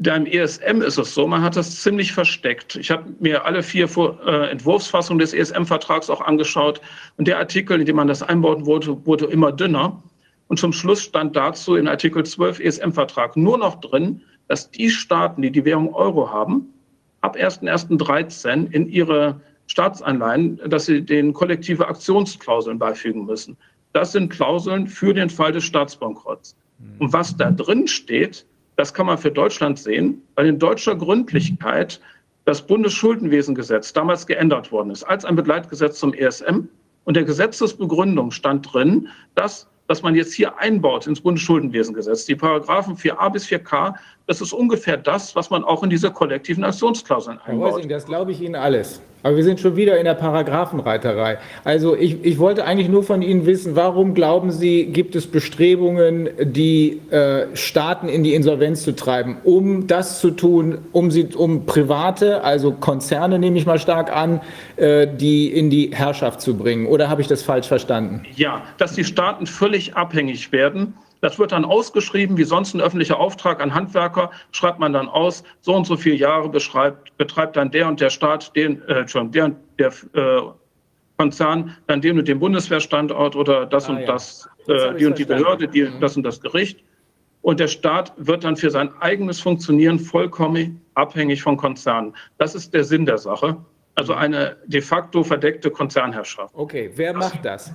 [0.00, 2.76] beim ESM ist es so, man hat das ziemlich versteckt.
[2.76, 3.88] Ich habe mir alle vier
[4.26, 6.80] äh, Entwurfsfassungen des ESM-Vertrags auch angeschaut
[7.18, 10.02] und der Artikel, in dem man das einbauen wollte, wurde immer dünner.
[10.48, 15.42] Und zum Schluss stand dazu in Artikel 12 ESM-Vertrag nur noch drin, dass die Staaten,
[15.42, 16.72] die die Währung Euro haben,
[17.20, 23.56] ab 1.1.13 in ihre Staatsanleihen, dass sie den kollektive Aktionsklauseln beifügen müssen.
[23.92, 26.56] Das sind Klauseln für den Fall des Staatsbankrotts.
[26.98, 28.46] Und was da drin steht,
[28.80, 32.00] das kann man für Deutschland sehen, weil in deutscher Gründlichkeit
[32.46, 36.66] das Bundesschuldenwesengesetz damals geändert worden ist, als ein Begleitgesetz zum ESM.
[37.04, 42.24] Und der Gesetzesbegründung stand drin, dass, dass man jetzt hier einbaut ins Bundesschuldenwesengesetz.
[42.24, 43.96] Die Paragraphen 4a bis 4k,
[44.30, 47.66] das ist ungefähr das, was man auch in diese kollektiven Aktionsklauseln einbaut.
[47.66, 49.02] Herr Reusing, das glaube ich Ihnen alles.
[49.24, 51.38] Aber wir sind schon wieder in der Paragraphenreiterei.
[51.64, 56.28] Also ich, ich wollte eigentlich nur von Ihnen wissen, warum glauben Sie, gibt es Bestrebungen,
[56.42, 61.66] die äh, Staaten in die Insolvenz zu treiben, um das zu tun, um sie, um
[61.66, 64.42] Private, also Konzerne nehme ich mal stark an,
[64.76, 66.86] äh, die in die Herrschaft zu bringen?
[66.86, 68.22] Oder habe ich das falsch verstanden?
[68.36, 73.18] Ja, dass die Staaten völlig abhängig werden das wird dann ausgeschrieben, wie sonst ein öffentlicher
[73.18, 77.70] Auftrag an Handwerker, schreibt man dann aus, so und so viele Jahre beschreibt, betreibt dann
[77.70, 80.40] der und der Staat, den, äh, schon der und der äh,
[81.18, 84.06] Konzern, dann den und den Bundeswehrstandort oder das ah, und ja.
[84.06, 86.00] das, äh, die und die Behörde, die, mhm.
[86.00, 86.82] das und das Gericht.
[87.42, 92.14] und der Staat wird dann für sein eigenes Funktionieren vollkommen abhängig von Konzernen.
[92.38, 93.56] Das ist der Sinn der Sache.
[93.94, 96.54] Also eine de facto verdeckte Konzernherrschaft.
[96.54, 97.74] Okay, wer macht das?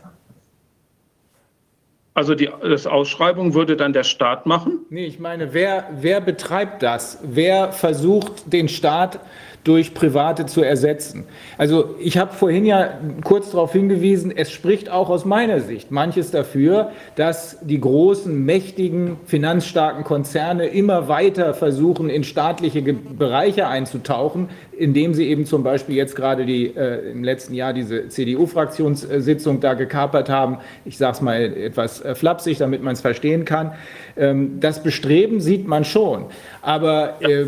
[2.16, 4.80] Also die das Ausschreibung würde dann der Staat machen?
[4.90, 7.20] Nee, ich meine, wer, wer betreibt das?
[7.24, 9.20] Wer versucht, den Staat
[9.66, 11.26] durch Private zu ersetzen.
[11.58, 16.32] Also ich habe vorhin ja kurz darauf hingewiesen, es spricht auch aus meiner Sicht manches
[16.32, 25.16] dafür, dass die großen, mächtigen, finanzstarken Konzerne immer weiter versuchen, in staatliche Bereiche einzutauchen, indem
[25.16, 30.30] sie eben zum Beispiel jetzt gerade die, äh, im letzten Jahr diese CDU-Fraktionssitzung da gekapert
[30.30, 30.60] haben.
[30.86, 33.72] Ich sage es mal etwas äh, flapsig, damit man es verstehen kann.
[34.18, 36.26] Ähm, das Bestreben sieht man schon.
[36.62, 37.46] Aber äh,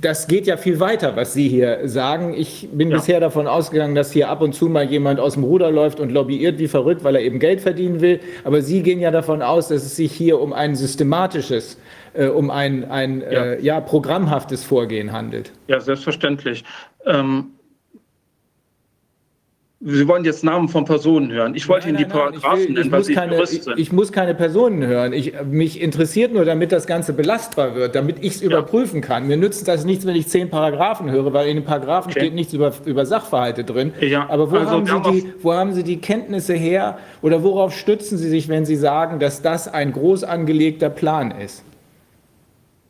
[0.00, 2.34] das geht ja viel weiter, was Sie hier sagen.
[2.34, 2.96] Ich bin ja.
[2.96, 6.10] bisher davon ausgegangen, dass hier ab und zu mal jemand aus dem Ruder läuft und
[6.10, 8.20] lobbyiert wie verrückt, weil er eben Geld verdienen will.
[8.44, 11.78] Aber Sie gehen ja davon aus, dass es sich hier um ein systematisches
[12.14, 13.26] äh, um ein, ein ja.
[13.26, 13.80] Äh, ja.
[13.80, 15.52] programmhaftes Vorgehen handelt.
[15.68, 16.64] Ja, selbstverständlich.
[17.06, 17.52] Ähm,
[19.80, 21.54] Sie wollen jetzt Namen von Personen hören.
[21.54, 23.74] Ich wollte Ihnen die Paragraphen nennen, weil Sie keine, Jurist sind.
[23.74, 25.12] Ich, ich, muss keine Personen hören.
[25.12, 28.48] Ich, mich interessiert nur, damit das Ganze belastbar wird, damit ich es ja.
[28.48, 29.28] überprüfen kann.
[29.28, 32.20] Mir nützt das nichts, wenn ich zehn Paragraphen höre, weil in den Paragraphen okay.
[32.20, 33.92] steht nichts über, über Sachverhalte drin.
[34.00, 34.28] Ja.
[34.28, 38.18] Aber wo, also, haben Sie die, wo haben Sie die Kenntnisse her oder worauf stützen
[38.18, 41.62] Sie sich, wenn Sie sagen, dass das ein groß angelegter Plan ist?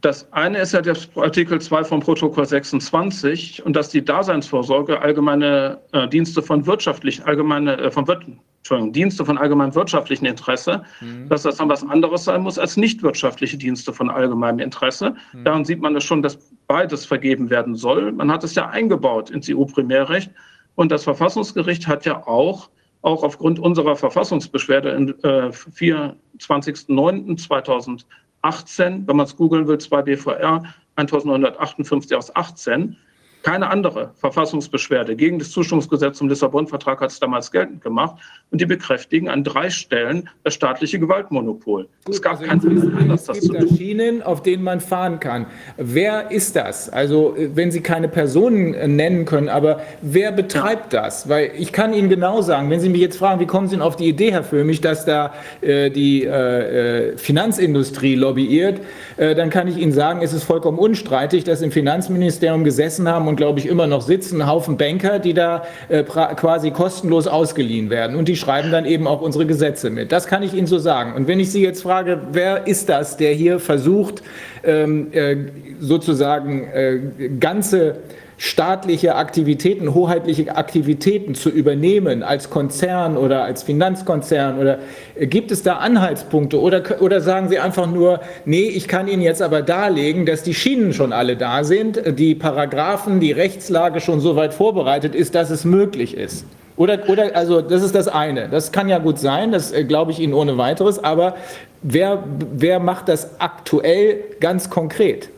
[0.00, 5.80] Das eine ist ja der Artikel 2 vom Protokoll 26 und dass die Daseinsvorsorge allgemeine
[5.92, 11.28] äh, Dienste von wirtschaftlich, allgemeine, äh, von Entschuldigung, Dienste von allgemeinem wirtschaftlichen Interesse, mhm.
[11.28, 15.16] dass das dann was anderes sein muss als nicht wirtschaftliche Dienste von allgemeinem Interesse.
[15.32, 15.44] Mhm.
[15.44, 16.38] Daran sieht man das schon, dass
[16.68, 18.12] beides vergeben werden soll.
[18.12, 20.30] Man hat es ja eingebaut ins EU-Primärrecht
[20.76, 22.70] und das Verfassungsgericht hat ja auch
[23.02, 28.04] auch aufgrund unserer Verfassungsbeschwerde im äh, 24.09.2000
[28.42, 30.62] 18, wenn man es googeln will, 2 BVR
[30.96, 32.96] 1958 aus 18,
[33.42, 38.16] keine andere Verfassungsbeschwerde gegen das Zustimmungsgesetz zum Lissabon-Vertrag hat es damals geltend gemacht.
[38.50, 41.88] Und die bekräftigen an drei Stellen das staatliche Gewaltmonopol.
[42.04, 43.76] Gut, es gab also keinen Sinn, Anlass, das zu tun.
[43.76, 45.46] Schienen, auf denen man fahren kann.
[45.76, 46.88] Wer ist das?
[46.88, 51.02] Also, wenn Sie keine Personen äh, nennen können, aber wer betreibt ja.
[51.02, 51.28] das?
[51.28, 53.82] Weil ich kann Ihnen genau sagen, wenn Sie mich jetzt fragen, wie kommen Sie denn
[53.82, 58.80] auf die Idee, Herr Föhmich, dass da äh, die äh, äh Finanzindustrie lobbyiert,
[59.18, 63.36] dann kann ich Ihnen sagen, es ist vollkommen unstreitig, dass im Finanzministerium gesessen haben und
[63.36, 68.16] glaube ich immer noch sitzen, ein Haufen Banker, die da äh, quasi kostenlos ausgeliehen werden.
[68.16, 70.12] Und die schreiben dann eben auch unsere Gesetze mit.
[70.12, 71.14] Das kann ich Ihnen so sagen.
[71.14, 74.22] Und wenn ich Sie jetzt frage, wer ist das, der hier versucht,
[74.62, 75.36] ähm, äh,
[75.80, 77.00] sozusagen äh,
[77.40, 77.96] ganze
[78.38, 84.58] staatliche Aktivitäten, hoheitliche Aktivitäten zu übernehmen als Konzern oder als Finanzkonzern?
[84.58, 84.78] Oder
[85.20, 86.60] gibt es da Anhaltspunkte?
[86.60, 90.54] Oder, oder sagen Sie einfach nur, nee, ich kann Ihnen jetzt aber darlegen, dass die
[90.54, 95.50] Schienen schon alle da sind, die Paragraphen, die Rechtslage schon so weit vorbereitet ist, dass
[95.50, 96.46] es möglich ist?
[96.76, 98.48] Oder, oder, also das ist das eine.
[98.48, 101.34] Das kann ja gut sein, das äh, glaube ich Ihnen ohne weiteres, aber
[101.82, 105.28] wer, wer macht das aktuell ganz konkret?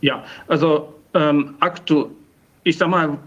[0.00, 2.06] Ja, also ähm, aktuell
[2.64, 3.18] ich sage mal,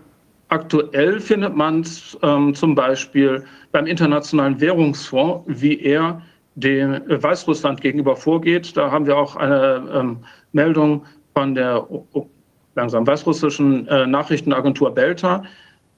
[0.49, 6.21] aktuell findet man es ähm, zum Beispiel beim Internationalen Währungsfonds, wie er
[6.55, 8.75] dem äh, Weißrussland gegenüber vorgeht.
[8.75, 10.17] Da haben wir auch eine ähm,
[10.51, 12.27] Meldung von der oh,
[12.75, 15.43] langsam weißrussischen äh, Nachrichtenagentur Belta.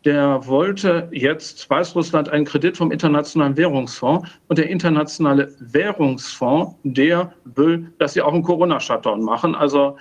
[0.06, 7.90] Der wollte jetzt Weißrussland einen Kredit vom Internationalen Währungsfonds und der Internationale Währungsfonds, der will,
[8.00, 9.56] dass sie auch einen Corona-Shutdown machen.
[9.56, 9.96] Also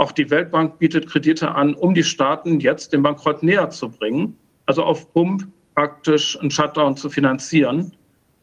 [0.00, 4.34] auch die Weltbank bietet Kredite an, um die Staaten jetzt dem Bankrott näher zu bringen,
[4.64, 7.92] also auf Pump praktisch einen Shutdown zu finanzieren,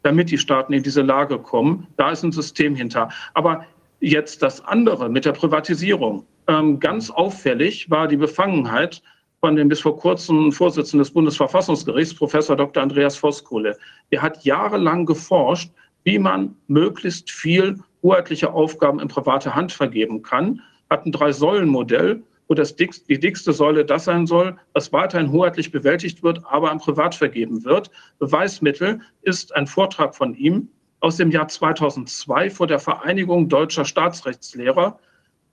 [0.02, 1.88] damit die Staaten in diese Lage kommen.
[1.96, 3.08] Da ist ein System hinter.
[3.34, 3.64] Aber
[3.98, 6.24] jetzt das andere mit der Privatisierung.
[6.46, 9.02] Ähm, ganz auffällig war die Befangenheit
[9.40, 12.84] von dem bis vor kurzem Vorsitzenden des Bundesverfassungsgerichts, Professor Dr.
[12.84, 13.76] Andreas Voskuhle.
[14.10, 15.72] Er hat jahrelang geforscht,
[16.04, 22.54] wie man möglichst viel hoheitliche Aufgaben in private Hand vergeben kann hat ein Drei-Säulen-Modell, wo
[22.54, 26.78] das dickste, die dickste Säule das sein soll, was weiterhin hoheitlich bewältigt wird, aber an
[26.78, 27.90] Privat vergeben wird.
[28.18, 30.68] Beweismittel ist ein Vortrag von ihm
[31.00, 34.98] aus dem Jahr 2002 vor der Vereinigung deutscher Staatsrechtslehrer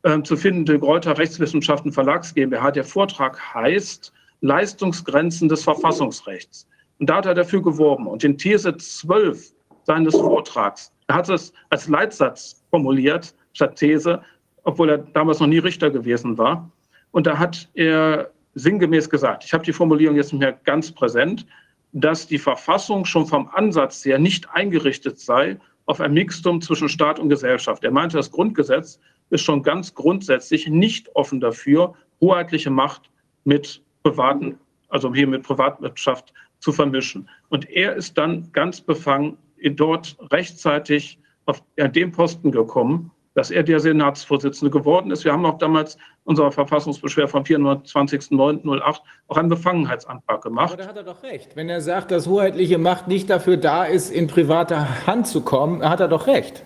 [0.04, 2.72] äh, zu finden, die Greuter Rechtswissenschaften Verlags GmbH.
[2.72, 6.68] Der Vortrag heißt Leistungsgrenzen des Verfassungsrechts.
[7.00, 8.08] Und da hat er dafür geworben.
[8.08, 9.52] Und in These 12
[9.84, 14.22] seines Vortrags, er hat es als Leitsatz formuliert, statt These,
[14.66, 16.70] obwohl er damals noch nie Richter gewesen war.
[17.12, 21.46] Und da hat er sinngemäß gesagt, ich habe die Formulierung jetzt nicht mehr ganz präsent,
[21.94, 27.20] dass die Verfassung schon vom Ansatz her nicht eingerichtet sei, auf ein Mixtum zwischen Staat
[27.20, 27.84] und Gesellschaft.
[27.84, 33.10] Er meinte, das Grundgesetz ist schon ganz grundsätzlich nicht offen dafür, hoheitliche Macht
[33.44, 34.58] mit privaten,
[34.90, 37.30] also hier mit Privatwirtschaft zu vermischen.
[37.50, 43.80] Und er ist dann ganz befangen dort rechtzeitig auf dem Posten gekommen, dass er der
[43.80, 45.24] Senatsvorsitzende geworden ist.
[45.24, 48.96] Wir haben auch damals unserer Verfassungsbeschwerde vom 24.09.08
[49.28, 50.74] auch einen Befangenheitsantrag gemacht.
[50.74, 51.56] Aber da hat er doch recht.
[51.56, 55.88] Wenn er sagt, dass hoheitliche Macht nicht dafür da ist, in privater Hand zu kommen,
[55.88, 56.64] hat er doch recht.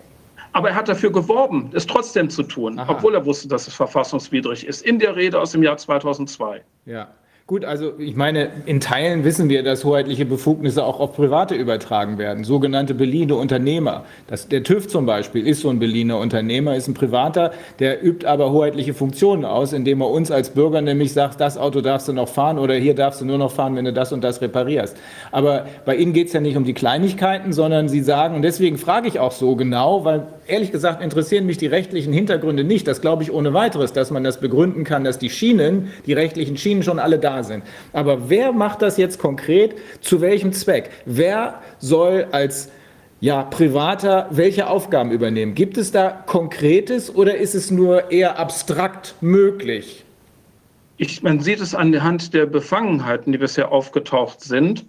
[0.52, 2.90] Aber er hat dafür geworben, es trotzdem zu tun, Aha.
[2.92, 6.62] obwohl er wusste, dass es verfassungswidrig ist, in der Rede aus dem Jahr 2002.
[6.86, 7.08] Ja.
[7.50, 12.16] Gut, also ich meine, in Teilen wissen wir, dass hoheitliche Befugnisse auch auf Private übertragen
[12.16, 14.04] werden, sogenannte beliehene Unternehmer.
[14.28, 17.50] Das, der TÜV zum Beispiel ist so ein beliehener Unternehmer, ist ein Privater,
[17.80, 21.80] der übt aber hoheitliche Funktionen aus, indem er uns als Bürger nämlich sagt, das Auto
[21.80, 24.22] darfst du noch fahren oder hier darfst du nur noch fahren, wenn du das und
[24.22, 24.96] das reparierst.
[25.32, 28.78] Aber bei Ihnen geht es ja nicht um die Kleinigkeiten, sondern Sie sagen, und deswegen
[28.78, 32.86] frage ich auch so genau, weil ehrlich gesagt interessieren mich die rechtlichen Hintergründe nicht.
[32.86, 36.56] Das glaube ich ohne weiteres, dass man das begründen kann, dass die Schienen, die rechtlichen
[36.56, 37.64] Schienen schon alle da sind.
[37.92, 39.76] Aber wer macht das jetzt konkret?
[40.00, 40.90] Zu welchem Zweck?
[41.04, 42.70] Wer soll als
[43.20, 45.54] ja, Privater welche Aufgaben übernehmen?
[45.54, 50.04] Gibt es da Konkretes oder ist es nur eher abstrakt möglich?
[50.96, 54.84] Ich, man sieht es an der Hand der Befangenheiten, die bisher aufgetaucht sind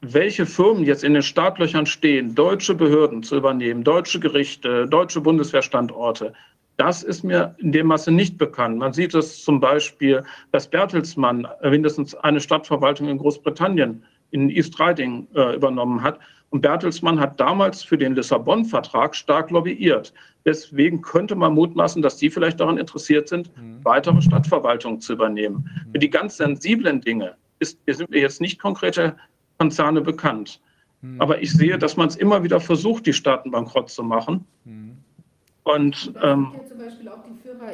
[0.00, 6.32] welche Firmen jetzt in den Startlöchern stehen, deutsche Behörden zu übernehmen, deutsche Gerichte, deutsche Bundeswehrstandorte,
[6.76, 8.78] das ist mir in dem Maße nicht bekannt.
[8.78, 10.22] Man sieht es zum Beispiel,
[10.52, 16.18] dass Bertelsmann mindestens eine Stadtverwaltung in Großbritannien in East Riding äh, übernommen hat.
[16.50, 20.12] Und Bertelsmann hat damals für den Lissabon-Vertrag stark lobbyiert.
[20.44, 23.84] Deswegen könnte man mutmaßen, dass die vielleicht daran interessiert sind, mhm.
[23.84, 25.68] weitere Stadtverwaltungen zu übernehmen.
[25.86, 25.92] Mhm.
[25.92, 29.16] Für die ganz sensiblen Dinge ist, sind mir jetzt nicht konkrete
[29.58, 30.60] Konzerne bekannt.
[31.00, 31.20] Mhm.
[31.20, 34.44] Aber ich sehe, dass man es immer wieder versucht, die Staaten bankrott zu machen.
[35.66, 36.52] Und ähm,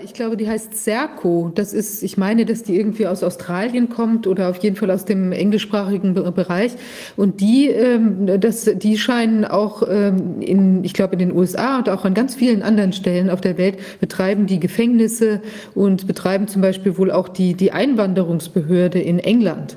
[0.03, 1.53] ich glaube, die heißt Serco.
[1.55, 5.05] Das ist, ich meine, dass die irgendwie aus Australien kommt oder auf jeden Fall aus
[5.05, 6.73] dem englischsprachigen Bereich.
[7.17, 11.91] Und die, ähm, das, die scheinen auch ähm, in, ich glaube, in den USA und
[11.91, 15.43] auch an ganz vielen anderen Stellen auf der Welt betreiben die Gefängnisse
[15.75, 19.77] und betreiben zum Beispiel wohl auch die, die Einwanderungsbehörde in England.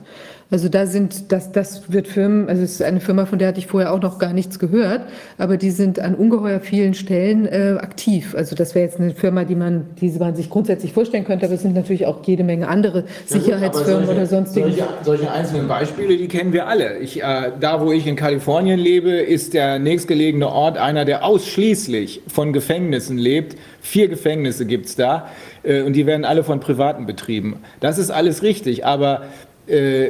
[0.51, 3.57] Also da sind, das, das wird Firmen, also es ist eine Firma, von der hatte
[3.57, 5.01] ich vorher auch noch gar nichts gehört,
[5.39, 8.35] aber die sind an ungeheuer vielen Stellen äh, aktiv.
[8.37, 11.55] Also das wäre jetzt eine Firma, die man, die man sich grundsätzlich vorstellen könnte, aber
[11.55, 14.67] es sind natürlich auch jede Menge andere Sicherheitsfirmen ja, solche, oder sonstige.
[14.67, 16.99] Solche, solche, einzelnen Beispiele, die kennen wir alle.
[16.99, 22.21] Ich, äh, da, wo ich in Kalifornien lebe, ist der nächstgelegene Ort einer, der ausschließlich
[22.27, 23.57] von Gefängnissen lebt.
[23.81, 25.27] Vier Gefängnisse gibt es da
[25.63, 27.61] äh, und die werden alle von Privaten betrieben.
[27.79, 29.23] Das ist alles richtig, aber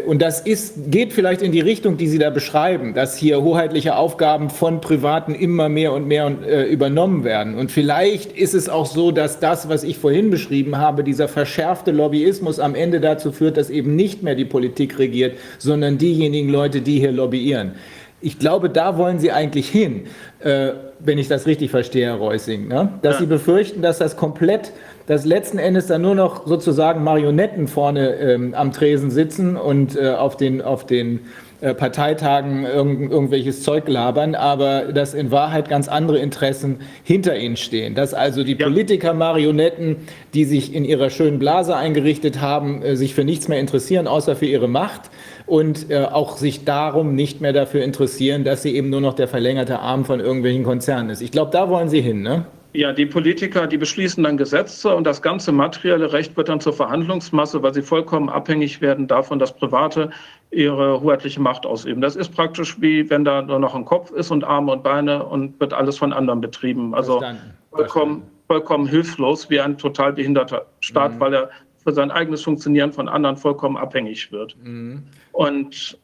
[0.05, 3.95] und das ist, geht vielleicht in die Richtung, die Sie da beschreiben, dass hier hoheitliche
[3.95, 7.55] Aufgaben von Privaten immer mehr und mehr äh, übernommen werden.
[7.55, 11.91] Und vielleicht ist es auch so, dass das, was ich vorhin beschrieben habe, dieser verschärfte
[11.91, 16.81] Lobbyismus am Ende dazu führt, dass eben nicht mehr die Politik regiert, sondern diejenigen Leute,
[16.81, 17.75] die hier lobbyieren.
[18.21, 20.07] Ich glaube, da wollen Sie eigentlich hin,
[20.39, 22.93] äh, wenn ich das richtig verstehe, Herr Reusing, ne?
[23.01, 23.19] dass ja.
[23.21, 24.73] Sie befürchten, dass das komplett
[25.07, 30.09] dass letzten Endes dann nur noch sozusagen Marionetten vorne ähm, am Tresen sitzen und äh,
[30.09, 31.21] auf den, auf den
[31.61, 37.55] äh, Parteitagen irgend, irgendwelches Zeug labern, aber dass in Wahrheit ganz andere Interessen hinter ihnen
[37.55, 37.95] stehen.
[37.95, 38.65] Dass also die ja.
[38.65, 39.97] Politiker Marionetten,
[40.33, 44.35] die sich in ihrer schönen Blase eingerichtet haben, äh, sich für nichts mehr interessieren, außer
[44.35, 45.09] für ihre Macht
[45.45, 49.27] und äh, auch sich darum nicht mehr dafür interessieren, dass sie eben nur noch der
[49.27, 51.21] verlängerte Arm von irgendwelchen Konzernen ist.
[51.21, 52.45] Ich glaube, da wollen Sie hin, ne?
[52.75, 56.73] Ja, die Politiker, die beschließen dann Gesetze und das ganze materielle Recht wird dann zur
[56.73, 60.09] Verhandlungsmasse, weil sie vollkommen abhängig werden davon, dass Private
[60.51, 62.01] ihre hoheitliche Macht ausüben.
[62.01, 65.23] Das ist praktisch wie wenn da nur noch ein Kopf ist und Arme und Beine
[65.23, 66.93] und wird alles von anderen betrieben.
[66.93, 67.23] Also
[67.71, 71.19] vollkommen, vollkommen hilflos wie ein total behinderter Staat, mhm.
[71.21, 71.49] weil er
[71.81, 74.57] für sein eigenes Funktionieren von anderen vollkommen abhängig wird.
[74.61, 75.03] Mhm.
[75.31, 75.97] Und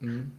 [0.00, 0.32] mhm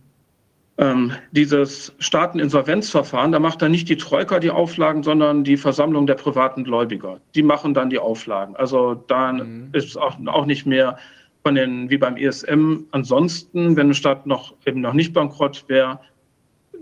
[0.82, 6.16] ähm, dieses Staateninsolvenzverfahren, da macht dann nicht die Troika die Auflagen, sondern die Versammlung der
[6.16, 7.22] privaten Gläubiger.
[7.36, 8.56] Die machen dann die Auflagen.
[8.56, 9.70] Also dann mhm.
[9.74, 10.98] ist es auch, auch nicht mehr
[11.44, 16.00] von den, wie beim ESM ansonsten, wenn eine Stadt noch eben noch nicht bankrott wäre,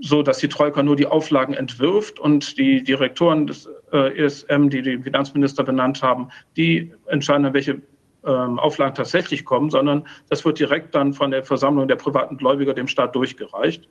[0.01, 4.81] so, dass die Troika nur die Auflagen entwirft und die Direktoren des äh, ESM, die
[4.81, 7.81] die Finanzminister benannt haben, die entscheiden, welche
[8.23, 12.87] Auflagen tatsächlich kommen, sondern das wird direkt dann von der Versammlung der privaten Gläubiger dem
[12.87, 13.87] Staat durchgereicht,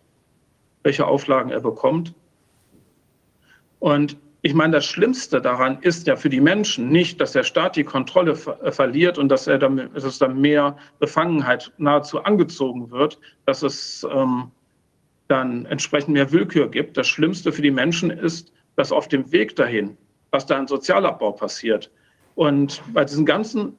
[0.82, 2.14] welche Auflagen er bekommt.
[3.78, 7.76] Und ich meine, das Schlimmste daran ist ja für die Menschen nicht, dass der Staat
[7.76, 12.22] die Kontrolle ver äh, verliert und dass, er dann, dass es dann mehr Befangenheit nahezu
[12.22, 14.50] angezogen wird, dass es ähm,
[15.26, 16.96] dann entsprechend mehr Willkür gibt.
[16.96, 19.96] Das Schlimmste für die Menschen ist, dass auf dem Weg dahin,
[20.30, 21.90] was da an Sozialabbau passiert.
[22.36, 23.76] Und bei diesen ganzen ähm,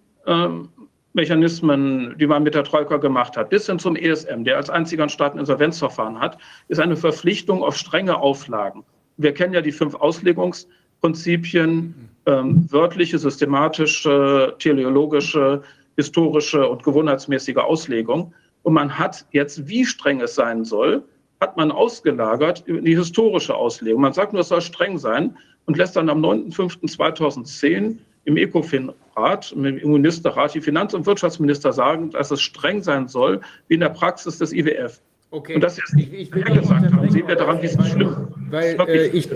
[1.14, 5.04] Mechanismen, die man mit der Troika gemacht hat, bis hin zum ESM, der als einziger
[5.04, 6.38] ein Staateninsolvenzverfahren hat,
[6.68, 8.84] ist eine Verpflichtung auf strenge Auflagen.
[9.18, 11.94] Wir kennen ja die fünf Auslegungsprinzipien,
[12.26, 15.64] ähm, wörtliche, systematische, teleologische,
[15.98, 18.34] historische und gewohnheitsmäßige Auslegung.
[18.64, 21.04] Und man hat jetzt, wie streng es sein soll,
[21.42, 24.02] hat man ausgelagert in die historische Auslegung.
[24.02, 25.36] Man sagt nur, es soll streng sein
[25.66, 32.32] und lässt dann am 9.5.2010 im ECOFIN-Rat, im Ministerrat, die Finanz- und Wirtschaftsminister sagen, dass
[32.32, 35.02] es streng sein soll, wie in der Praxis des IWF.
[35.32, 35.56] Okay.
[35.56, 38.78] Und das jetzt nicht ich, ich gesagt haben, sehen wir daran, wie es schlimm weil
[38.88, 39.30] äh, ich,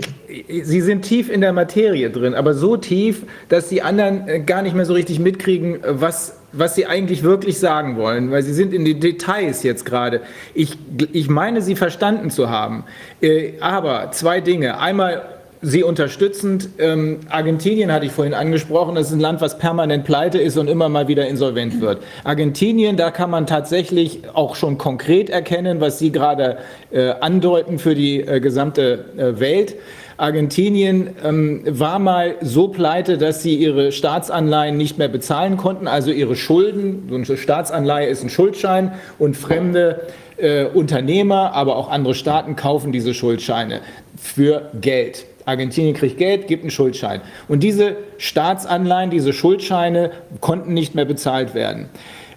[0.62, 4.62] Sie sind tief in der Materie drin, aber so tief, dass die anderen äh, gar
[4.62, 8.72] nicht mehr so richtig mitkriegen, was, was Sie eigentlich wirklich sagen wollen, weil Sie sind
[8.72, 10.22] in den Details jetzt gerade.
[10.54, 10.76] Ich,
[11.12, 12.84] ich meine, Sie verstanden zu haben.
[13.20, 14.78] Äh, aber zwei Dinge.
[14.78, 15.22] Einmal
[15.64, 16.68] Sie unterstützend.
[16.78, 20.68] Ähm, Argentinien hatte ich vorhin angesprochen, das ist ein Land, was permanent pleite ist und
[20.68, 22.02] immer mal wieder insolvent wird.
[22.22, 26.58] Argentinien, da kann man tatsächlich auch schon konkret erkennen, was Sie gerade
[26.90, 29.76] äh, andeuten für die äh, gesamte äh, Welt.
[30.18, 36.12] Argentinien ähm, war mal so pleite, dass sie ihre Staatsanleihen nicht mehr bezahlen konnten, also
[36.12, 37.08] ihre Schulden.
[37.08, 40.02] So eine Staatsanleihe ist ein Schuldschein und fremde
[40.36, 43.80] äh, Unternehmer, aber auch andere Staaten kaufen diese Schuldscheine
[44.16, 45.26] für Geld.
[45.46, 47.20] Argentinien kriegt Geld, gibt einen Schuldschein.
[47.48, 50.10] Und diese Staatsanleihen, diese Schuldscheine
[50.40, 51.88] konnten nicht mehr bezahlt werden.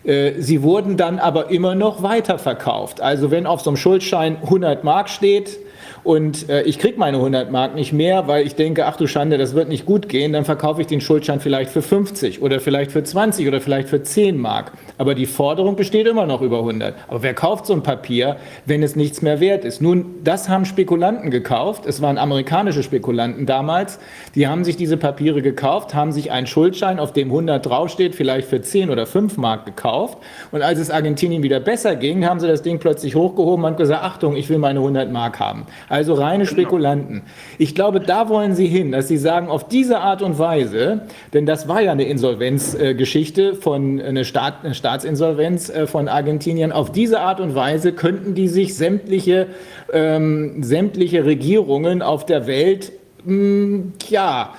[0.03, 3.01] Äh, sie wurden dann aber immer noch weiterverkauft.
[3.01, 5.57] Also wenn auf so einem Schuldschein 100 Mark steht,
[6.07, 9.38] und äh, ich kriege meine 100 Mark nicht mehr, weil ich denke, ach du Schande,
[9.38, 12.93] das wird nicht gut gehen, dann verkaufe ich den Schuldschein vielleicht für 50 oder vielleicht
[12.93, 14.71] für 20 oder vielleicht für 10 Mark.
[14.97, 16.95] Aber die Forderung besteht immer noch über 100.
[17.09, 19.81] Aber wer kauft so ein Papier, wenn es nichts mehr wert ist?
[19.81, 21.85] Nun, das haben Spekulanten gekauft.
[21.85, 23.99] Es waren amerikanische Spekulanten damals.
[24.34, 28.47] Die haben sich diese Papiere gekauft, haben sich einen Schuldschein, auf dem 100 draufsteht, vielleicht
[28.47, 30.19] für 10 oder 5 Mark gekauft.
[30.53, 34.05] Und als es Argentinien wieder besser ging, haben sie das Ding plötzlich hochgehoben und gesagt,
[34.05, 35.65] Achtung, ich will meine 100 Mark haben.
[35.89, 36.51] Also reine genau.
[36.51, 37.23] Spekulanten.
[37.57, 41.01] Ich glaube, da wollen Sie hin, dass Sie sagen, auf diese Art und Weise,
[41.33, 46.91] denn das war ja eine Insolvenzgeschichte von eine, Staat, eine Staatsinsolvenz äh, von Argentinien, auf
[46.91, 49.47] diese Art und Weise könnten die sich sämtliche,
[49.91, 52.91] ähm, sämtliche Regierungen auf der Welt,
[53.25, 54.53] mh, hm, ja,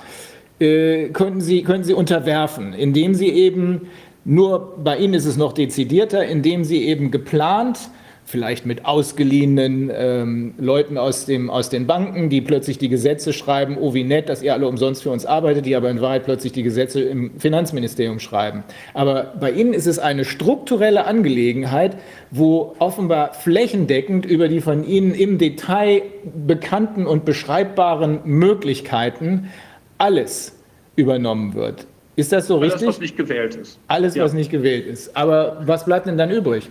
[0.59, 3.87] äh, könnten, sie, könnten sie unterwerfen, indem sie eben
[4.25, 7.89] nur bei Ihnen ist es noch dezidierter, indem sie eben geplant
[8.29, 13.77] vielleicht mit ausgeliehenen ähm, Leuten aus, dem, aus den Banken, die plötzlich die Gesetze schreiben,
[13.79, 16.53] oh wie nett, dass ihr alle umsonst für uns arbeitet, die aber in Wahrheit plötzlich
[16.53, 18.63] die Gesetze im Finanzministerium schreiben.
[18.93, 21.97] Aber bei Ihnen ist es eine strukturelle Angelegenheit,
[22.29, 26.03] wo offenbar flächendeckend über die von Ihnen im Detail
[26.45, 29.49] bekannten und beschreibbaren Möglichkeiten
[29.97, 30.55] alles
[30.95, 31.87] übernommen wird.
[32.15, 32.81] Ist das so richtig?
[32.81, 33.79] Alles, was nicht gewählt ist.
[33.87, 34.23] Alles, ja.
[34.23, 35.15] was nicht gewählt ist.
[35.17, 36.69] Aber was bleibt denn dann übrig?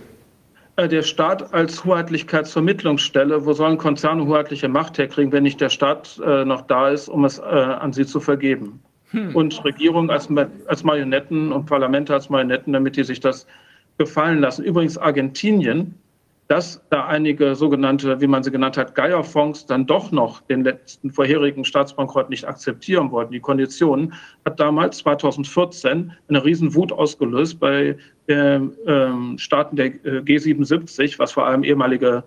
[0.79, 6.21] Äh, der Staat als Hoheitlichkeitsvermittlungsstelle, wo sollen Konzerne hoheitliche Macht herkriegen, wenn nicht der Staat
[6.25, 8.79] äh, noch da ist, um es äh, an sie zu vergeben?
[9.11, 9.35] Hm.
[9.35, 10.29] Und Regierung als,
[10.67, 13.45] als Marionetten und Parlamente als Marionetten, damit die sich das
[13.97, 14.63] gefallen lassen.
[14.63, 15.95] Übrigens Argentinien
[16.49, 21.11] dass da einige sogenannte, wie man sie genannt hat, Geierfonds dann doch noch den letzten
[21.11, 23.31] vorherigen Staatsbankrott nicht akzeptieren wollten.
[23.31, 24.15] Die Konditionen
[24.45, 27.95] hat damals 2014 eine Riesenwut ausgelöst bei
[28.27, 32.23] ähm, ähm, Staaten der äh, G77, was vor allem ehemalige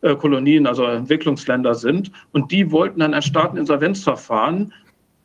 [0.00, 2.10] äh, Kolonien, also Entwicklungsländer sind.
[2.32, 4.74] Und die wollten dann ein Staateninsolvenzverfahren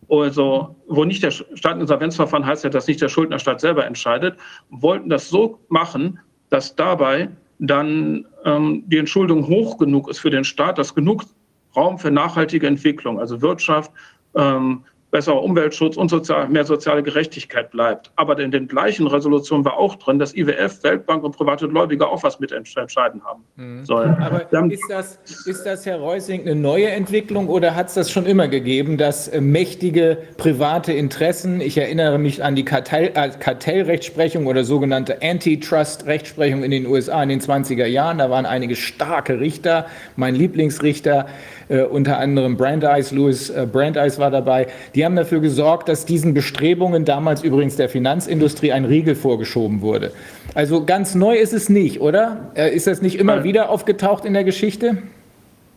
[0.07, 4.37] also wo nicht der Staateninsolvenzverfahren heißt ja, dass nicht der Schuldnerstaat selber entscheidet,
[4.69, 6.19] wollten das so machen,
[6.51, 11.23] dass dabei dann ähm, die Entschuldung hoch genug ist für den Staat, dass genug
[11.75, 13.91] Raum für nachhaltige Entwicklung, also Wirtschaft,
[14.35, 14.83] ähm,
[15.15, 18.11] besserer Umweltschutz und sozial, mehr soziale Gerechtigkeit bleibt.
[18.17, 22.21] Aber in den gleichen Resolutionen war auch drin, dass IWF, Weltbank und private Gläubiger auch
[22.21, 23.85] was mitentscheiden haben mhm.
[23.85, 24.13] sollen.
[24.15, 28.25] Aber ist das, ist das, Herr Reusing, eine neue Entwicklung oder hat es das schon
[28.25, 34.47] immer gegeben, dass äh, mächtige private Interessen, ich erinnere mich an die Kartell, äh, Kartellrechtsprechung
[34.47, 39.85] oder sogenannte Antitrust-Rechtsprechung in den USA in den 20er Jahren, da waren einige starke Richter,
[40.17, 41.27] mein Lieblingsrichter,
[41.67, 46.33] äh, unter anderem Brandeis, Louis äh, Brandeis war dabei, die haben dafür gesorgt, dass diesen
[46.33, 50.11] Bestrebungen damals übrigens der Finanzindustrie ein Riegel vorgeschoben wurde.
[50.53, 52.51] Also ganz neu ist es nicht, oder?
[52.55, 54.97] Äh, ist das nicht immer wieder aufgetaucht in der Geschichte?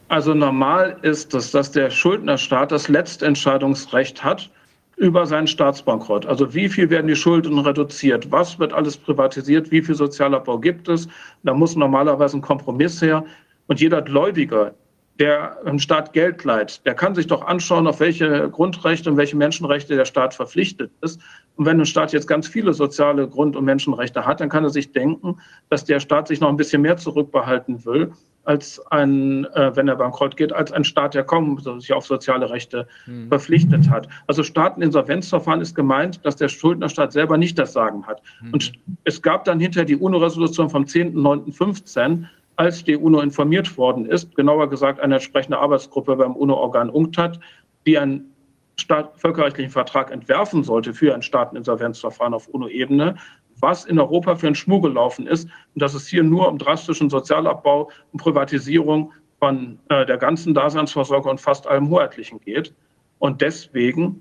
[0.08, 4.50] Also normal ist es, dass der Schuldnerstaat das Letztentscheidungsrecht hat
[4.96, 6.26] über seinen Staatsbankrott.
[6.26, 8.30] Also wie viel werden die Schulden reduziert?
[8.32, 9.70] Was wird alles privatisiert?
[9.70, 11.08] Wie viel Sozialabbau gibt es?
[11.44, 13.24] Da muss normalerweise ein Kompromiss her.
[13.68, 14.72] Und jeder Gläubiger,
[15.18, 19.36] der einem Staat Geld leiht, der kann sich doch anschauen, auf welche Grundrechte und welche
[19.36, 21.20] Menschenrechte der Staat verpflichtet ist.
[21.56, 24.70] Und wenn ein Staat jetzt ganz viele soziale Grund- und Menschenrechte hat, dann kann er
[24.70, 25.40] sich denken,
[25.70, 28.12] dass der Staat sich noch ein bisschen mehr zurückbehalten will,
[28.44, 32.48] als ein, äh, wenn er bankrott geht, als ein Staat, der kaum sich auf soziale
[32.48, 33.28] Rechte mhm.
[33.28, 34.08] verpflichtet hat.
[34.26, 38.22] Also Staateninsolvenzverfahren ist gemeint, dass der Schuldnerstaat selber nicht das Sagen hat.
[38.40, 38.54] Mhm.
[38.54, 38.72] Und
[39.04, 42.24] es gab dann hinterher die UNO-Resolution vom 10.09.15,
[42.58, 47.38] als die UNO informiert worden ist, genauer gesagt eine entsprechende Arbeitsgruppe beim UNO-Organ UNCTAD,
[47.86, 48.34] die einen
[48.80, 53.14] Staat, völkerrechtlichen Vertrag entwerfen sollte für ein Staateninsolvenzverfahren auf UNO-Ebene,
[53.60, 57.10] was in Europa für ein Schmuh gelaufen ist und dass es hier nur um drastischen
[57.10, 62.74] Sozialabbau und Privatisierung von äh, der ganzen Daseinsvorsorge und fast allem Hoheitlichen geht.
[63.20, 64.20] Und deswegen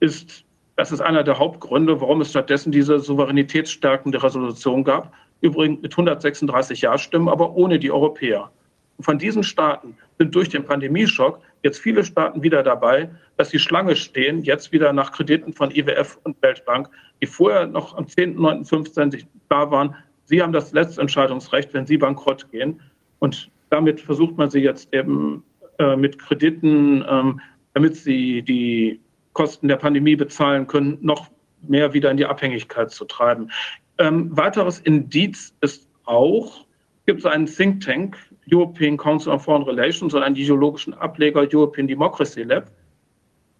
[0.00, 0.44] ist,
[0.74, 6.80] das ist einer der Hauptgründe, warum es stattdessen diese souveränitätsstärkende Resolution gab, übrigens mit 136
[6.80, 8.50] Ja-Stimmen, aber ohne die Europäer.
[8.96, 13.58] Und von diesen Staaten sind durch den Pandemieschock jetzt viele Staaten wieder dabei, dass sie
[13.58, 16.88] Schlange stehen, jetzt wieder nach Krediten von IWF und Weltbank,
[17.20, 19.94] die vorher noch am 10.9.15 da waren.
[20.24, 22.80] Sie haben das Letztentscheidungsrecht, wenn sie bankrott gehen.
[23.20, 25.44] Und damit versucht man sie jetzt eben
[25.78, 27.40] äh, mit Krediten, ähm,
[27.74, 29.00] damit sie die
[29.32, 31.28] Kosten der Pandemie bezahlen können, noch
[31.62, 33.50] mehr wieder in die Abhängigkeit zu treiben.
[33.98, 36.64] Ähm, weiteres Indiz ist auch,
[37.06, 38.16] gibt es einen Think Tank,
[38.50, 42.70] European Council on Foreign Relations und einen ideologischen Ableger European Democracy Lab.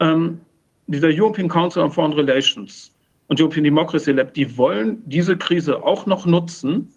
[0.00, 0.40] Ähm,
[0.86, 2.94] dieser European Council on Foreign Relations
[3.26, 6.92] und European Democracy Lab, die wollen diese Krise auch noch nutzen,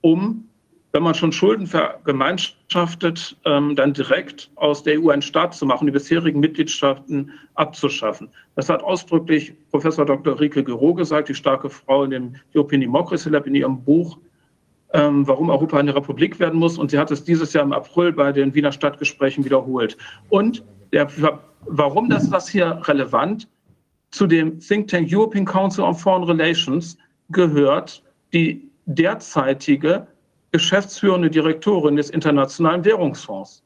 [0.00, 0.48] um,
[0.92, 5.86] wenn man schon Schulden vergemeinschaftet, ähm, dann direkt aus der EU einen Staat zu machen,
[5.86, 8.28] die bisherigen Mitgliedstaaten abzuschaffen.
[8.56, 10.38] Das hat ausdrücklich Professor Dr.
[10.38, 14.18] Rike Gero gesagt, die starke Frau in dem European Democracy Lab in ihrem Buch
[14.92, 16.78] ähm, warum Europa eine Republik werden muss.
[16.78, 19.96] Und sie hat es dieses Jahr im April bei den Wiener Stadtgesprächen wiederholt.
[20.28, 21.08] Und der,
[21.66, 23.48] warum das das hier relevant?
[24.10, 26.98] Zu dem Think Tank European Council on Foreign Relations
[27.30, 28.02] gehört
[28.34, 30.06] die derzeitige
[30.52, 33.62] geschäftsführende Direktorin des Internationalen Währungsfonds.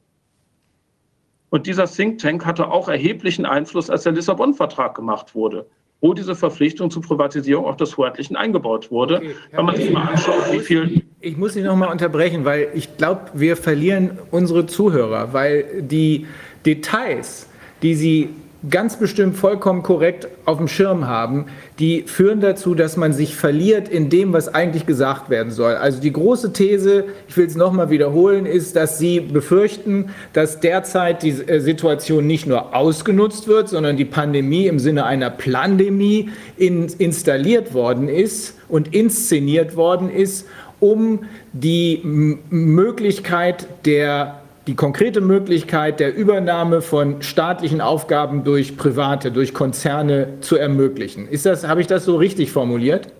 [1.49, 5.67] Und dieser Think Tank hatte auch erheblichen Einfluss, als der Lissabon-Vertrag gemacht wurde
[6.01, 9.17] wo diese Verpflichtung zur Privatisierung auch des Hoheitlichen eingebaut wurde.
[9.17, 11.03] Okay, Wenn man sich mal anschaut, wie viel.
[11.21, 16.27] Ich muss Sie noch mal unterbrechen, weil ich glaube, wir verlieren unsere Zuhörer, weil die
[16.65, 17.49] Details,
[17.81, 18.29] die Sie
[18.69, 21.45] ganz bestimmt vollkommen korrekt auf dem Schirm haben,
[21.77, 25.75] die führen dazu, dass man sich verliert in dem, was eigentlich gesagt werden soll.
[25.75, 31.21] Also die große These, ich will es nochmal wiederholen, ist, dass Sie befürchten, dass derzeit
[31.21, 36.87] die äh, Situation nicht nur ausgenutzt wird, sondern die Pandemie im Sinne einer Plandemie in,
[36.97, 40.47] installiert worden ist und inszeniert worden ist,
[40.79, 41.21] um
[41.53, 42.01] die
[42.49, 50.57] Möglichkeit der die konkrete Möglichkeit der Übernahme von staatlichen Aufgaben durch Private, durch Konzerne zu
[50.57, 51.27] ermöglichen.
[51.29, 53.13] Ist das, habe ich das so richtig formuliert?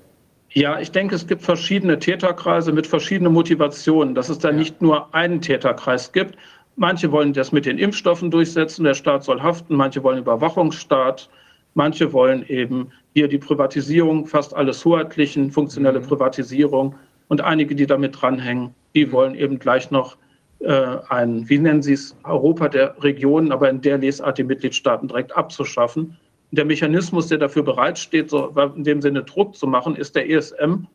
[0.51, 4.55] Ja, ich denke, es gibt verschiedene Täterkreise mit verschiedenen Motivationen, dass es da ja.
[4.55, 6.35] nicht nur einen Täterkreis gibt.
[6.75, 11.29] Manche wollen das mit den Impfstoffen durchsetzen, der Staat soll haften, manche wollen Überwachungsstaat,
[11.75, 16.07] manche wollen eben hier die Privatisierung, fast alles hoheitlichen, funktionelle mhm.
[16.07, 16.95] Privatisierung
[17.29, 19.11] und einige, die damit dranhängen, die mhm.
[19.13, 20.17] wollen eben gleich noch
[20.65, 25.35] ein, wie nennen Sie es, Europa der Regionen, aber in der Lesart die Mitgliedstaaten direkt
[25.35, 26.17] abzuschaffen.
[26.51, 30.87] Der Mechanismus, der dafür bereitsteht, so in dem Sinne Druck zu machen, ist der ESM.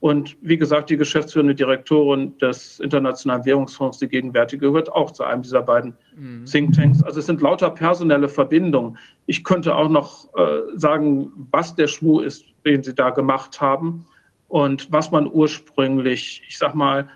[0.00, 5.42] Und wie gesagt, die geschäftsführende Direktorin des Internationalen Währungsfonds, die gegenwärtige, gehört auch zu einem
[5.42, 6.46] dieser beiden mhm.
[6.46, 7.02] Thinktanks.
[7.02, 8.96] Also es sind lauter personelle Verbindungen.
[9.26, 14.06] Ich könnte auch noch äh, sagen, was der Schmuh ist, den sie da gemacht haben
[14.48, 17.06] und was man ursprünglich, ich sag mal,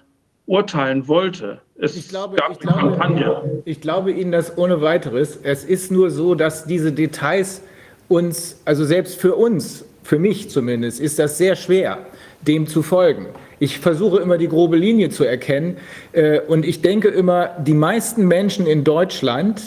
[0.47, 1.61] urteilen wollte.
[1.77, 3.63] Es ich glaube, gab ich eine glaube, Kampagne.
[3.65, 5.39] Ich glaube Ihnen das ohne weiteres.
[5.43, 7.63] Es ist nur so, dass diese Details
[8.09, 12.07] uns, also selbst für uns, für mich zumindest, ist das sehr schwer,
[12.43, 13.27] dem zu folgen.
[13.59, 15.79] Ich versuche immer die grobe Linie zu erkennen
[16.13, 19.63] äh, und ich denke immer, die meisten Menschen in Deutschland,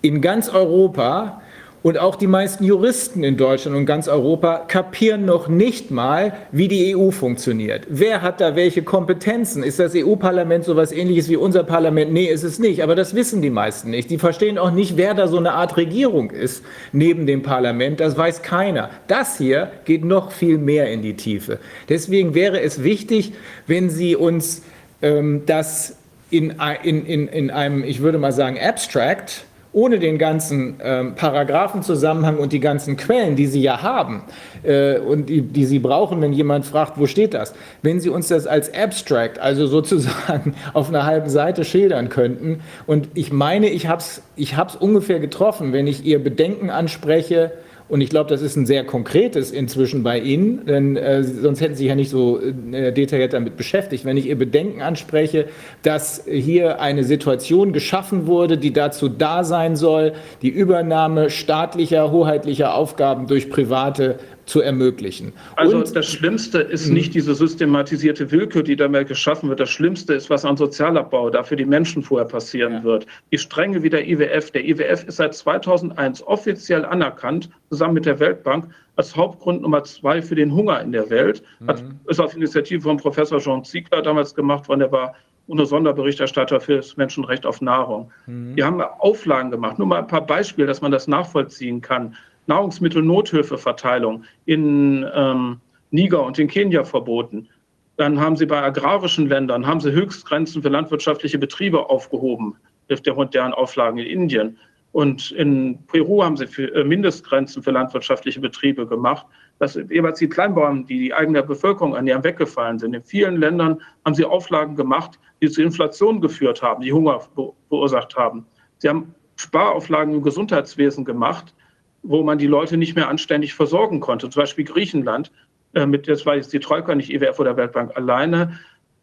[0.00, 1.39] in ganz Europa,
[1.82, 6.68] und auch die meisten Juristen in Deutschland und ganz Europa kapieren noch nicht mal, wie
[6.68, 7.86] die EU funktioniert.
[7.88, 9.62] Wer hat da welche Kompetenzen?
[9.62, 12.12] Ist das EU-Parlament so etwas ähnliches wie unser Parlament?
[12.12, 12.82] Nee, ist es nicht.
[12.82, 14.10] Aber das wissen die meisten nicht.
[14.10, 16.62] Die verstehen auch nicht, wer da so eine Art Regierung ist
[16.92, 18.00] neben dem Parlament.
[18.00, 18.90] Das weiß keiner.
[19.06, 21.58] Das hier geht noch viel mehr in die Tiefe.
[21.88, 23.32] Deswegen wäre es wichtig,
[23.66, 24.62] wenn Sie uns
[25.00, 25.96] ähm, das
[26.30, 32.38] in, in, in, in einem, ich würde mal sagen, Abstract ohne den ganzen ähm, Paragraphenzusammenhang
[32.38, 34.22] und die ganzen Quellen, die Sie ja haben
[34.64, 38.28] äh, und die, die Sie brauchen, wenn jemand fragt, wo steht das, wenn Sie uns
[38.28, 42.60] das als Abstract, also sozusagen auf einer halben Seite schildern könnten.
[42.86, 47.52] Und ich meine, ich habe es ich hab's ungefähr getroffen, wenn ich Ihr Bedenken anspreche,
[47.90, 51.74] und ich glaube, das ist ein sehr konkretes inzwischen bei Ihnen, denn äh, sonst hätten
[51.74, 54.04] Sie sich ja nicht so äh, detailliert damit beschäftigt.
[54.04, 55.46] Wenn ich Ihr Bedenken anspreche,
[55.82, 62.74] dass hier eine Situation geschaffen wurde, die dazu da sein soll, die Übernahme staatlicher, hoheitlicher
[62.74, 64.20] Aufgaben durch private
[64.50, 65.32] zu ermöglichen.
[65.56, 69.60] Also und, das Schlimmste ist nicht diese systematisierte Willkür, die damit geschaffen wird.
[69.60, 72.84] Das Schlimmste ist, was an Sozialabbau da für die Menschen vorher passieren ja.
[72.84, 73.06] wird.
[73.32, 74.50] Die Strenge wie der IWF.
[74.50, 78.66] Der IWF ist seit 2001 offiziell anerkannt, zusammen mit der Weltbank,
[78.96, 81.42] als Hauptgrund Nummer zwei für den Hunger in der Welt.
[81.66, 82.00] Hat, mhm.
[82.08, 84.80] ist auf Initiative von Professor Jean Ziegler damals gemacht worden.
[84.80, 85.14] Der war
[85.46, 88.10] UNO-Sonderberichterstatter für das Menschenrecht auf Nahrung.
[88.26, 88.56] Mhm.
[88.56, 89.78] Die haben Auflagen gemacht.
[89.78, 92.16] Nur mal ein paar Beispiele, dass man das nachvollziehen kann.
[92.50, 95.60] Nahrungsmittelnothilfeverteilung in ähm,
[95.90, 97.48] Niger und in Kenia verboten.
[97.96, 102.56] Dann haben sie bei agrarischen Ländern haben sie Höchstgrenzen für landwirtschaftliche Betriebe aufgehoben,
[102.88, 104.58] durch der modernen Auflagen in Indien.
[104.92, 109.26] Und in Peru haben sie für, äh, Mindestgrenzen für landwirtschaftliche Betriebe gemacht,
[109.60, 112.94] dass jeweils die Kleinbauern, die die eigene Bevölkerung ernähren, weggefallen sind.
[112.94, 117.20] In vielen Ländern haben sie Auflagen gemacht, die zu Inflation geführt haben, die Hunger
[117.68, 118.46] verursacht haben.
[118.78, 121.54] Sie haben Sparauflagen im Gesundheitswesen gemacht,
[122.02, 124.30] wo man die Leute nicht mehr anständig versorgen konnte.
[124.30, 125.30] Zum Beispiel Griechenland,
[125.74, 128.58] äh, mit, das war jetzt die Troika, nicht IWF oder Weltbank alleine,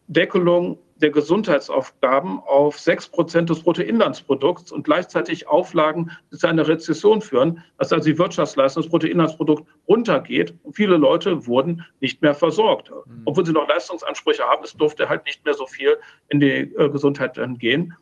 [0.07, 7.21] Deckelung der Gesundheitsaufgaben auf 6 Prozent des Bruttoinlandsprodukts und gleichzeitig Auflagen, die zu einer Rezession
[7.21, 12.89] führen, dass also die Wirtschaftsleistung des Bruttoinlandsprodukt runtergeht und viele Leute wurden nicht mehr versorgt.
[12.89, 13.21] Mhm.
[13.25, 15.97] Obwohl sie noch Leistungsansprüche haben, es durfte halt nicht mehr so viel
[16.29, 17.93] in die äh, Gesundheit gehen.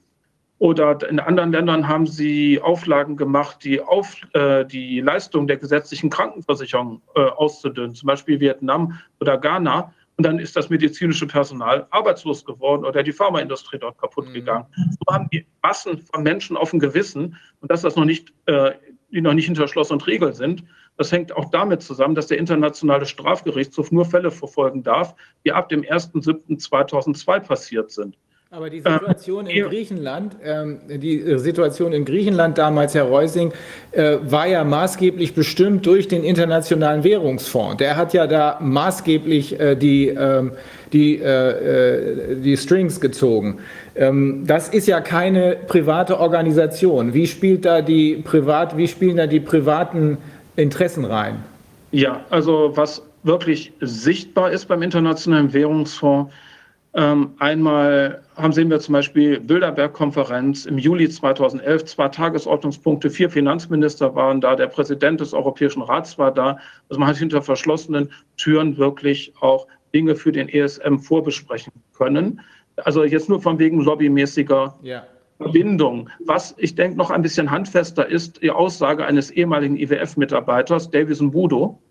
[0.57, 6.09] Oder in anderen Ländern haben sie Auflagen gemacht, die, auf, äh, die Leistung der gesetzlichen
[6.09, 9.93] Krankenversicherung äh, auszudünnen, zum Beispiel Vietnam oder Ghana.
[10.17, 14.33] Und dann ist das medizinische Personal arbeitslos geworden oder die Pharmaindustrie dort kaputt mhm.
[14.33, 14.65] gegangen.
[14.75, 18.71] So haben die Massen von Menschen auf dem Gewissen und dass das noch nicht, äh,
[19.11, 20.63] die noch nicht hinter Schloss und Riegel sind.
[20.95, 25.67] Das hängt auch damit zusammen, dass der Internationale Strafgerichtshof nur Fälle verfolgen darf, die ab
[25.67, 28.17] dem 1.7.2002 passiert sind.
[28.55, 33.51] Aber die Situation in Griechenland, ähm, die äh, Situation in Griechenland damals, Herr Reusing,
[33.91, 37.75] äh, war ja maßgeblich bestimmt durch den Internationalen Währungsfonds.
[37.77, 40.53] Der hat ja da maßgeblich äh, die, ähm,
[40.93, 43.59] die, äh, die Strings gezogen.
[43.93, 47.13] Ähm, das ist ja keine private Organisation.
[47.13, 50.17] Wie spielt da die Privat, wie spielen da die privaten
[50.55, 51.43] Interessen rein?
[51.91, 56.41] Ja, also was wirklich sichtbar ist beim Internationalen Währungsfonds, ähm,
[56.95, 64.39] einmal haben sehen wir zum Beispiel Bilderberg-Konferenz im Juli 2011, zwei Tagesordnungspunkte, vier Finanzminister waren
[64.39, 66.57] da, der Präsident des Europäischen Rats war da.
[66.89, 72.39] Also man hat hinter verschlossenen Türen wirklich auch Dinge für den ESM vorbesprechen können.
[72.77, 75.03] Also jetzt nur von wegen lobbymäßiger ja.
[75.37, 76.09] Verbindung.
[76.25, 81.81] Was ich denke noch ein bisschen handfester ist, die Aussage eines ehemaligen IWF-Mitarbeiters, Davison Budo.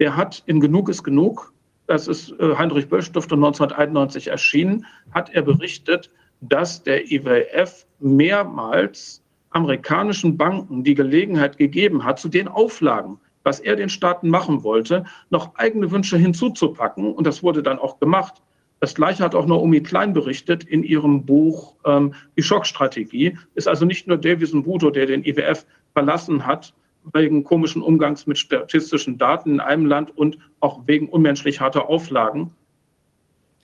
[0.00, 1.52] Der hat in Genug ist genug
[1.90, 6.08] das ist äh, Heinrich Böll Stiftung 1991 erschienen, hat er berichtet,
[6.40, 13.74] dass der IWF mehrmals amerikanischen Banken die Gelegenheit gegeben hat, zu den Auflagen, was er
[13.74, 17.12] den Staaten machen wollte, noch eigene Wünsche hinzuzupacken.
[17.12, 18.40] Und das wurde dann auch gemacht.
[18.78, 23.36] Das Gleiche hat auch Naomi Klein berichtet in ihrem Buch ähm, Die Schockstrategie.
[23.56, 26.72] Ist also nicht nur Davison Budo, der den IWF verlassen hat,
[27.12, 32.54] wegen komischen Umgangs mit statistischen Daten in einem Land und auch wegen unmenschlich harter Auflagen.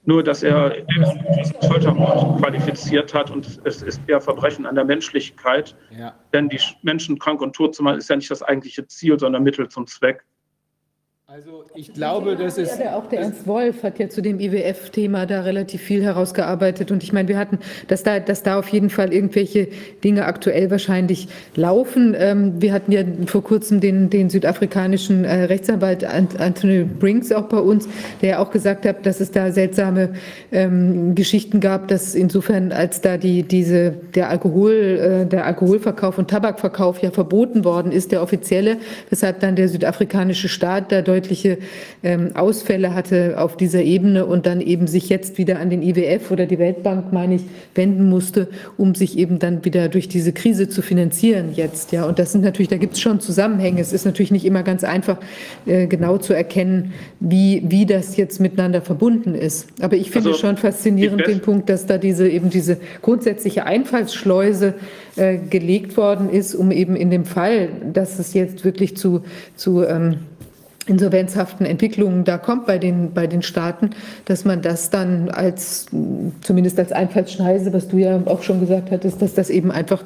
[0.05, 0.87] Nur, dass er
[1.67, 5.77] Foltermord qualifiziert hat und es ist eher Verbrechen an der Menschlichkeit.
[5.91, 6.15] Ja.
[6.33, 9.43] Denn die Menschen krank und tot zu machen, ist ja nicht das eigentliche Ziel, sondern
[9.43, 10.25] Mittel zum Zweck.
[11.37, 12.79] Also ich glaube, das ist.
[12.79, 16.91] Ja, auch der Ernst Wolf hat ja zu dem IWF-Thema da relativ viel herausgearbeitet.
[16.91, 17.59] Und ich meine, wir hatten,
[17.89, 19.69] dass da, dass da auf jeden Fall irgendwelche
[20.03, 22.17] Dinge aktuell wahrscheinlich laufen.
[22.19, 27.59] Ähm, wir hatten ja vor kurzem den, den südafrikanischen äh, Rechtsanwalt Anthony Brinks auch bei
[27.59, 27.87] uns,
[28.23, 30.15] der ja auch gesagt hat, dass es da seltsame
[30.53, 36.31] ähm, Geschichten gab, dass insofern, als da die, diese, der Alkohol, äh, der Alkoholverkauf und
[36.31, 38.79] Tabakverkauf ja verboten worden ist, der offizielle,
[39.11, 41.59] weshalb dann der südafrikanische Staat da deutlich deutliche
[42.05, 46.31] ähm, Ausfälle hatte auf dieser Ebene und dann eben sich jetzt wieder an den IWF
[46.31, 47.43] oder die Weltbank, meine ich,
[47.75, 51.91] wenden musste, um sich eben dann wieder durch diese Krise zu finanzieren jetzt.
[51.93, 53.81] Ja, und das sind natürlich, da gibt es schon Zusammenhänge.
[53.81, 55.19] Es ist natürlich nicht immer ganz einfach,
[55.67, 59.67] äh, genau zu erkennen, wie, wie das jetzt miteinander verbunden ist.
[59.81, 64.75] Aber ich finde also, schon faszinierend den Punkt, dass da diese eben diese grundsätzliche Einfallsschleuse
[65.17, 69.23] äh, gelegt worden ist, um eben in dem Fall, dass es jetzt wirklich zu,
[69.57, 70.19] zu ähm,
[70.87, 73.91] insolvenzhaften Entwicklungen da kommt bei den, bei den Staaten,
[74.25, 75.87] dass man das dann als,
[76.43, 80.03] zumindest als Einfallsschneise, was du ja auch schon gesagt hattest, dass das eben einfach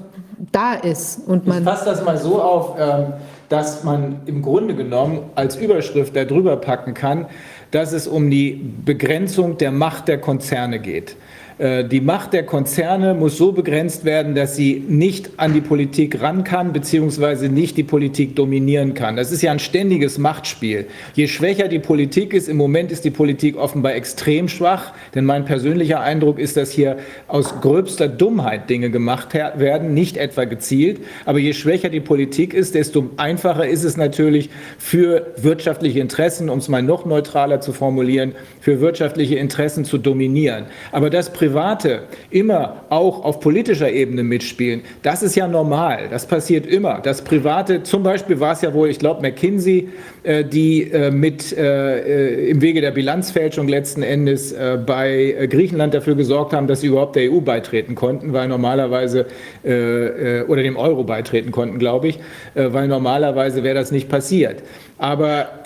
[0.53, 1.21] da ist.
[1.27, 3.13] Und man ich fasse das mal so auf, ähm,
[3.49, 7.27] dass man im Grunde genommen als Überschrift darüber packen kann,
[7.71, 11.17] dass es um die Begrenzung der Macht der Konzerne geht.
[11.61, 16.23] Äh, die Macht der Konzerne muss so begrenzt werden, dass sie nicht an die Politik
[16.23, 19.17] ran kann, beziehungsweise nicht die Politik dominieren kann.
[19.17, 20.87] Das ist ja ein ständiges Machtspiel.
[21.15, 25.45] Je schwächer die Politik ist, im Moment ist die Politik offenbar extrem schwach, denn mein
[25.45, 26.97] persönlicher Eindruck ist, dass hier
[27.29, 31.01] aus gröbster Dummheit Dinge gemacht werden, nicht etwa gezielt.
[31.27, 36.59] Aber je schwächer die Politik ist, desto einfacher ist es natürlich für wirtschaftliche Interessen, um
[36.59, 40.65] es mal noch neutraler zu formulieren, für wirtschaftliche Interessen zu dominieren.
[40.91, 46.07] Aber das Private immer auch auf politischer Ebene mitspielen, das ist ja normal.
[46.11, 47.01] Das passiert immer.
[47.03, 49.89] Das Private, zum Beispiel war es ja wohl, ich glaube, McKinsey,
[50.23, 54.55] äh, die äh, mit äh, im Wege der Bilanzfälschung letzten Endes
[54.87, 59.27] bei Griechenland dafür gesorgt haben, dass sie überhaupt der EU beitreten konnten, weil normalerweise
[59.63, 62.19] oder dem Euro beitreten konnten, glaube ich,
[62.55, 64.63] weil normalerweise wäre das nicht passiert.
[64.99, 65.61] Aber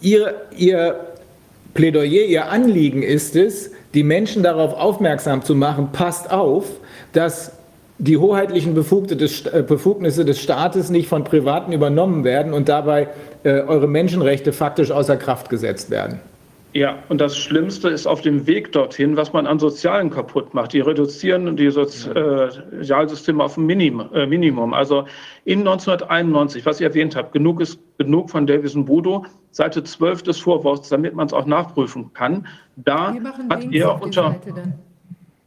[0.00, 0.94] ihr, ihr
[1.74, 6.64] Plädoyer, ihr Anliegen ist es, die Menschen darauf aufmerksam zu machen, passt auf,
[7.12, 7.52] dass
[7.98, 13.08] die hoheitlichen äh, Befugnisse des Staates nicht von Privaten übernommen werden und dabei
[13.44, 16.20] äh, eure Menschenrechte faktisch außer Kraft gesetzt werden.
[16.74, 20.72] Ja, und das Schlimmste ist auf dem Weg dorthin, was man an Sozialen kaputt macht.
[20.72, 24.74] Die reduzieren die Sozialsysteme auf ein äh, Minimum.
[24.74, 25.06] Also
[25.44, 30.40] in 1991, was ich erwähnt habe, genug ist genug von Davison Budo, Seite 12 des
[30.40, 32.44] Vorworts, damit man es auch nachprüfen kann.
[32.74, 33.14] Da
[33.48, 34.34] hat er unter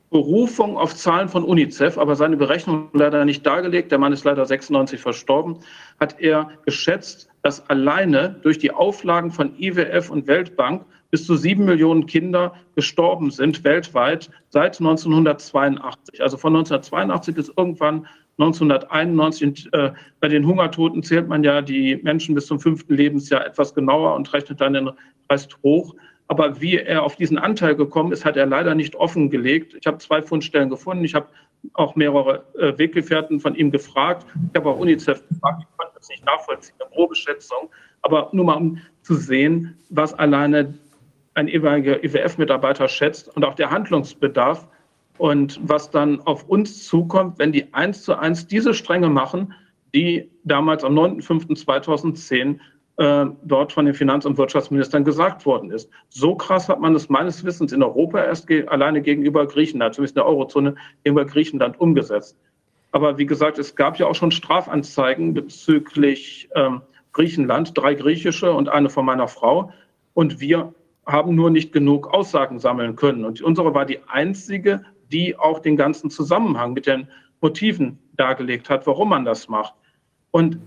[0.10, 4.46] Berufung auf Zahlen von UNICEF, aber seine Berechnung leider nicht dargelegt, der Mann ist leider
[4.46, 5.58] 96 verstorben,
[6.00, 11.66] hat er geschätzt, dass alleine durch die Auflagen von IWF und Weltbank bis zu sieben
[11.66, 16.22] Millionen Kinder gestorben sind weltweit seit 1982.
[16.22, 18.08] Also von 1982 bis irgendwann
[18.40, 19.70] 1991.
[19.74, 24.16] Äh, bei den Hungertoten zählt man ja die Menschen bis zum fünften Lebensjahr etwas genauer
[24.16, 24.92] und rechnet dann den
[25.32, 25.96] Rest hoch.
[26.28, 29.76] Aber wie er auf diesen Anteil gekommen ist, hat er leider nicht offengelegt.
[29.80, 31.06] Ich habe zwei Fundstellen gefunden.
[31.06, 31.28] Ich habe
[31.74, 34.26] auch mehrere äh, Weggefährten von ihm gefragt.
[34.52, 35.64] Ich habe auch UNICEF gefragt.
[35.64, 37.70] Ich konnte das nicht nachvollziehen, eine grobe Schätzung.
[38.02, 40.74] Aber nur mal um zu sehen, was alleine
[41.38, 44.68] ein ehemaliger IWF-Mitarbeiter schätzt und auch der Handlungsbedarf
[45.20, 49.54] und was dann auf uns zukommt, wenn die eins zu eins diese Stränge machen,
[49.94, 52.58] die damals am 9.5.2010
[52.98, 55.92] äh, dort von den Finanz- und Wirtschaftsministern gesagt worden ist.
[56.10, 60.16] So krass hat man es meines Wissens in Europa erst ge alleine gegenüber Griechenland, zumindest
[60.16, 62.36] in der Eurozone, gegenüber Griechenland umgesetzt.
[62.92, 66.82] Aber wie gesagt, es gab ja auch schon Strafanzeigen bezüglich ähm,
[67.12, 69.72] Griechenland, drei griechische und eine von meiner Frau.
[70.16, 70.74] Und wir
[71.08, 73.26] haben nur nicht genug Aussagen sammeln können.
[73.26, 77.08] Und unsere war die einzige, die auch den ganzen Zusammenhang mit den
[77.42, 79.74] Motiven dargelegt hat, warum man das macht.
[80.32, 80.60] Und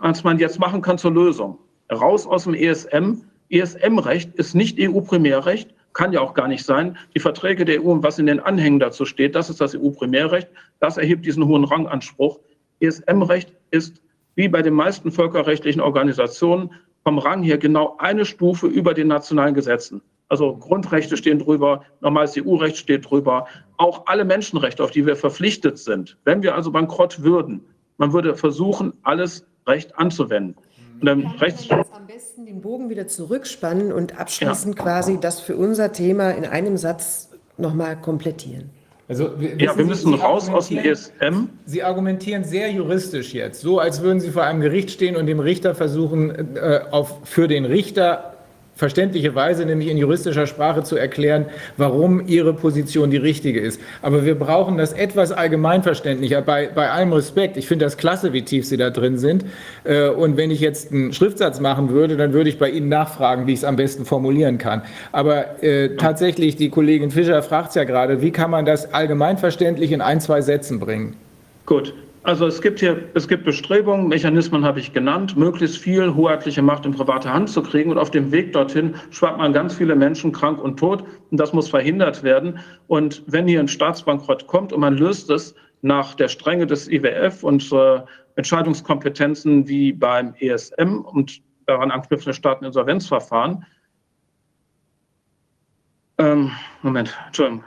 [0.00, 1.58] was man jetzt machen kann zur Lösung.
[1.90, 3.22] Raus aus dem ESM.
[3.50, 6.98] ESM-Recht ist nicht EU-Primärrecht, kann ja auch gar nicht sein.
[7.14, 10.48] Die Verträge der EU und was in den Anhängen dazu steht, das ist das EU-Primärrecht.
[10.80, 12.40] Das erhebt diesen hohen Ranganspruch.
[12.80, 14.02] ESM-Recht ist
[14.34, 16.70] wie bei den meisten völkerrechtlichen Organisationen
[17.04, 20.00] vom Rang her genau eine Stufe über den nationalen Gesetzen.
[20.28, 25.78] Also Grundrechte stehen drüber, normales EU-Recht steht drüber, auch alle Menschenrechte, auf die wir verpflichtet
[25.78, 26.16] sind.
[26.24, 27.60] Wenn wir also bankrott würden,
[27.98, 30.56] man würde versuchen, alles Recht anzuwenden.
[31.00, 34.82] Und dann rechts am besten den Bogen wieder zurückspannen und abschließend ja.
[34.82, 38.70] quasi das für unser Thema in einem Satz nochmal komplettieren.
[39.06, 41.48] Also, ja, wir müssen Sie raus aus dem ESM.
[41.66, 45.40] Sie argumentieren sehr juristisch jetzt, so als würden Sie vor einem Gericht stehen und dem
[45.40, 48.33] Richter versuchen, äh, auf, für den Richter
[48.74, 51.46] verständliche Weise, nämlich in juristischer Sprache zu erklären,
[51.76, 53.80] warum ihre Position die richtige ist.
[54.02, 56.42] Aber wir brauchen das etwas allgemeinverständlicher.
[56.42, 59.44] Bei, bei allem Respekt, ich finde das klasse, wie tief Sie da drin sind.
[59.84, 63.46] Äh, und wenn ich jetzt einen Schriftsatz machen würde, dann würde ich bei Ihnen nachfragen,
[63.46, 64.82] wie ich es am besten formulieren kann.
[65.12, 69.92] Aber äh, tatsächlich, die Kollegin Fischer fragt es ja gerade, wie kann man das allgemeinverständlich
[69.92, 71.16] in ein, zwei Sätzen bringen?
[71.66, 71.94] Gut.
[72.24, 76.86] Also es gibt hier, es gibt Bestrebungen, Mechanismen habe ich genannt, möglichst viel hoheitliche Macht
[76.86, 77.90] in private Hand zu kriegen.
[77.90, 81.04] Und auf dem Weg dorthin schwappt man ganz viele Menschen krank und tot.
[81.30, 82.58] Und das muss verhindert werden.
[82.86, 87.44] Und wenn hier ein Staatsbankrott kommt und man löst es nach der Strenge des IWF
[87.44, 88.00] und äh,
[88.36, 93.66] Entscheidungskompetenzen wie beim ESM und daran anknüpfende Staateninsolvenzverfahren.
[96.16, 97.64] Ähm, Moment, Entschuldigung.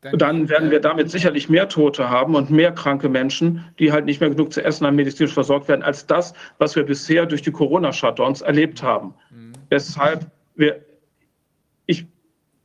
[0.00, 4.20] Dann werden wir damit sicherlich mehr Tote haben und mehr kranke Menschen, die halt nicht
[4.20, 7.52] mehr genug zu essen haben, medizinisch versorgt werden, als das, was wir bisher durch die
[7.52, 9.14] Corona-Shutdowns erlebt haben.
[9.30, 9.52] Mhm.
[9.70, 10.80] Deshalb, wir,
[11.84, 12.06] ich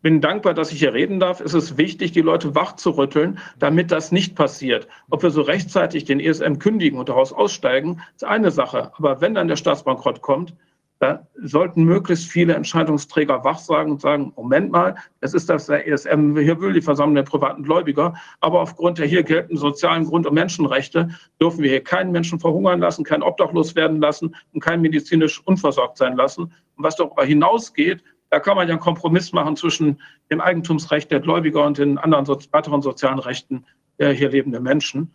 [0.02, 1.42] bin dankbar, dass ich hier reden darf.
[1.42, 4.88] Es ist wichtig, die Leute wach zu rütteln, damit das nicht passiert.
[5.10, 8.94] Ob wir so rechtzeitig den ESM kündigen und daraus aussteigen, ist eine Sache.
[8.98, 10.54] Aber wenn dann der Staatsbankrott kommt,
[11.00, 15.86] da sollten möglichst viele Entscheidungsträger wach sagen und sagen, Moment mal, es ist das der
[15.88, 20.26] ESM, hier will die Versammlung der privaten Gläubiger, aber aufgrund der hier geltenden sozialen Grund-
[20.26, 21.10] und Menschenrechte
[21.42, 25.98] dürfen wir hier keinen Menschen verhungern lassen, keinen obdachlos werden lassen und keinen medizinisch unversorgt
[25.98, 26.44] sein lassen.
[26.44, 30.02] Und was darüber hinausgeht, da kann man ja einen Kompromiss machen zwischen
[30.32, 33.66] dem Eigentumsrecht der Gläubiger und den anderen weiteren sozialen Rechten
[34.00, 35.14] der hier lebenden Menschen.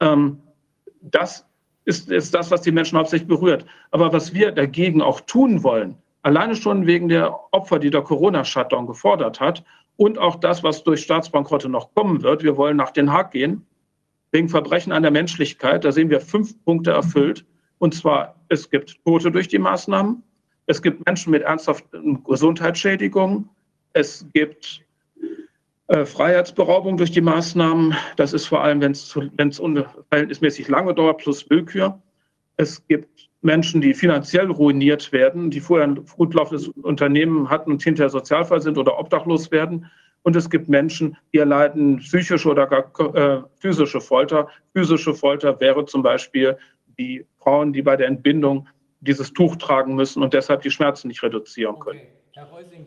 [0.00, 0.40] Ähm,
[1.00, 1.46] das
[1.84, 3.66] ist, ist das, was die Menschen hauptsächlich berührt.
[3.90, 8.86] Aber was wir dagegen auch tun wollen, alleine schon wegen der Opfer, die der Corona-Shutdown
[8.86, 9.64] gefordert hat
[9.96, 13.66] und auch das, was durch Staatsbankrotte noch kommen wird, wir wollen nach Den Haag gehen,
[14.30, 17.44] wegen Verbrechen an der Menschlichkeit, da sehen wir fünf Punkte erfüllt.
[17.78, 20.22] Und zwar, es gibt Tote durch die Maßnahmen,
[20.66, 23.48] es gibt Menschen mit ernsthaften Gesundheitsschädigungen,
[23.92, 24.82] es gibt
[25.92, 29.14] äh, Freiheitsberaubung durch die Maßnahmen, das ist vor allem, wenn es
[30.08, 32.00] verhältnismäßig lange dauert, plus Willkür.
[32.56, 37.82] Es gibt Menschen, die finanziell ruiniert werden, die vorher ein gut laufendes Unternehmen hatten und
[37.82, 39.90] hinterher Sozialfall sind oder obdachlos werden.
[40.22, 44.48] Und es gibt Menschen, die erleiden psychische oder gar äh, physische Folter.
[44.72, 46.56] Physische Folter wäre zum Beispiel
[46.98, 48.66] die Frauen, die bei der Entbindung
[49.00, 51.98] dieses Tuch tragen müssen und deshalb die Schmerzen nicht reduzieren können.
[51.98, 52.12] Okay.
[52.34, 52.86] Herr Reusing,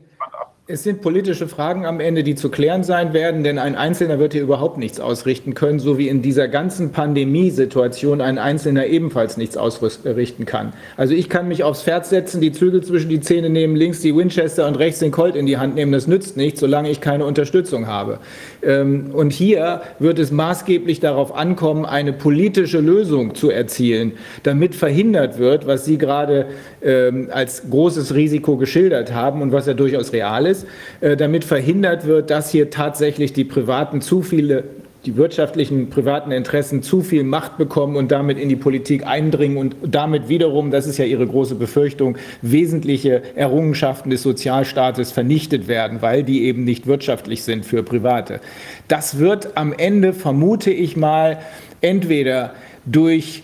[0.67, 4.33] es sind politische Fragen am Ende, die zu klären sein werden, denn ein Einzelner wird
[4.33, 9.57] hier überhaupt nichts ausrichten können, so wie in dieser ganzen Pandemiesituation ein Einzelner ebenfalls nichts
[9.57, 10.73] ausrichten kann.
[10.97, 14.15] Also ich kann mich aufs Pferd setzen, die Zügel zwischen die Zähne nehmen, links die
[14.15, 15.91] Winchester und rechts den Colt in die Hand nehmen.
[15.91, 18.17] Das nützt nichts, solange ich keine Unterstützung habe.
[18.63, 25.37] Ähm, und hier wird es maßgeblich darauf ankommen, eine politische Lösung zu erzielen, damit verhindert
[25.37, 26.47] wird, was Sie gerade
[26.81, 30.67] ähm, als großes Risiko geschildert haben und was ja durchaus real ist ist,
[31.01, 34.63] äh, damit verhindert wird, dass hier tatsächlich die Privaten zu viele
[35.05, 39.75] die wirtschaftlichen privaten Interessen zu viel Macht bekommen und damit in die Politik eindringen und
[39.83, 46.23] damit wiederum, das ist ja Ihre große Befürchtung, wesentliche Errungenschaften des Sozialstaates vernichtet werden, weil
[46.23, 48.39] die eben nicht wirtschaftlich sind für Private.
[48.87, 51.37] Das wird am Ende, vermute ich mal,
[51.81, 52.53] entweder
[52.85, 53.43] durch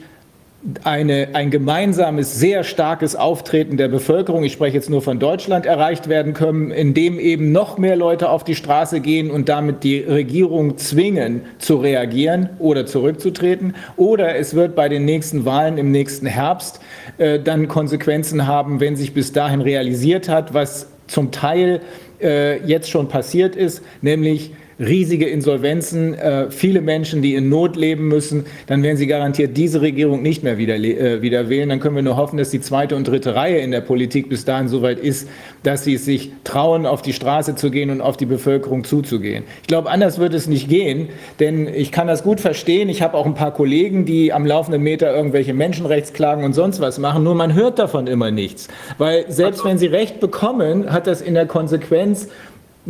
[0.83, 6.07] eine, ein gemeinsames, sehr starkes Auftreten der Bevölkerung, ich spreche jetzt nur von Deutschland, erreicht
[6.07, 10.77] werden können, indem eben noch mehr Leute auf die Straße gehen und damit die Regierung
[10.77, 13.75] zwingen, zu reagieren oder zurückzutreten.
[13.97, 16.79] Oder es wird bei den nächsten Wahlen im nächsten Herbst
[17.17, 21.81] äh, dann Konsequenzen haben, wenn sich bis dahin realisiert hat, was zum Teil
[22.21, 24.51] äh, jetzt schon passiert ist, nämlich
[24.81, 29.81] riesige Insolvenzen, äh, viele Menschen, die in Not leben müssen, dann werden sie garantiert diese
[29.81, 31.69] Regierung nicht mehr wieder, äh, wieder wählen.
[31.69, 34.43] Dann können wir nur hoffen, dass die zweite und dritte Reihe in der Politik bis
[34.43, 35.29] dahin so weit ist,
[35.63, 39.43] dass sie es sich trauen, auf die Straße zu gehen und auf die Bevölkerung zuzugehen.
[39.61, 41.09] Ich glaube, anders wird es nicht gehen,
[41.39, 42.89] denn ich kann das gut verstehen.
[42.89, 46.97] Ich habe auch ein paar Kollegen, die am laufenden Meter irgendwelche Menschenrechtsklagen und sonst was
[46.97, 48.67] machen, nur man hört davon immer nichts.
[48.97, 52.27] Weil selbst wenn sie Recht bekommen, hat das in der Konsequenz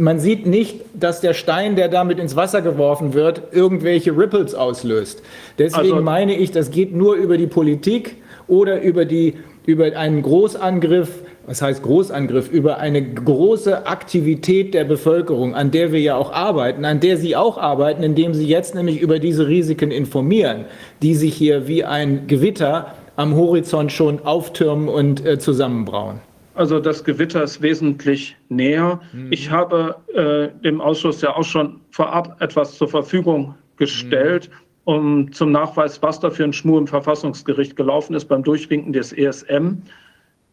[0.02, 5.22] man sieht nicht, dass der Stein, der damit ins Wasser geworfen wird, irgendwelche Ripples auslöst.
[5.58, 8.16] Deswegen also, meine ich, das geht nur über die Politik
[8.48, 15.54] oder über, die, über einen Großangriff, was heißt Großangriff, über eine große Aktivität der Bevölkerung,
[15.54, 19.00] an der wir ja auch arbeiten, an der Sie auch arbeiten, indem Sie jetzt nämlich
[19.02, 20.66] über diese Risiken informieren,
[21.02, 26.31] die sich hier wie ein Gewitter am Horizont schon auftürmen und äh, zusammenbrauen.
[26.54, 29.00] Also das Gewitter ist wesentlich näher.
[29.14, 29.32] Mhm.
[29.32, 34.94] Ich habe äh, dem Ausschuss ja auch schon vorab etwas zur Verfügung gestellt, mhm.
[34.94, 39.14] um zum Nachweis, was da für ein Schmur im Verfassungsgericht gelaufen ist beim Durchwinken des
[39.14, 39.82] ESM.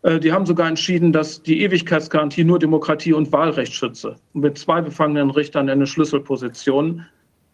[0.03, 4.17] Äh, die haben sogar entschieden, dass die Ewigkeitsgarantie nur Demokratie und Wahlrecht schütze.
[4.35, 7.05] mit zwei befangenen Richtern eine Schlüsselposition.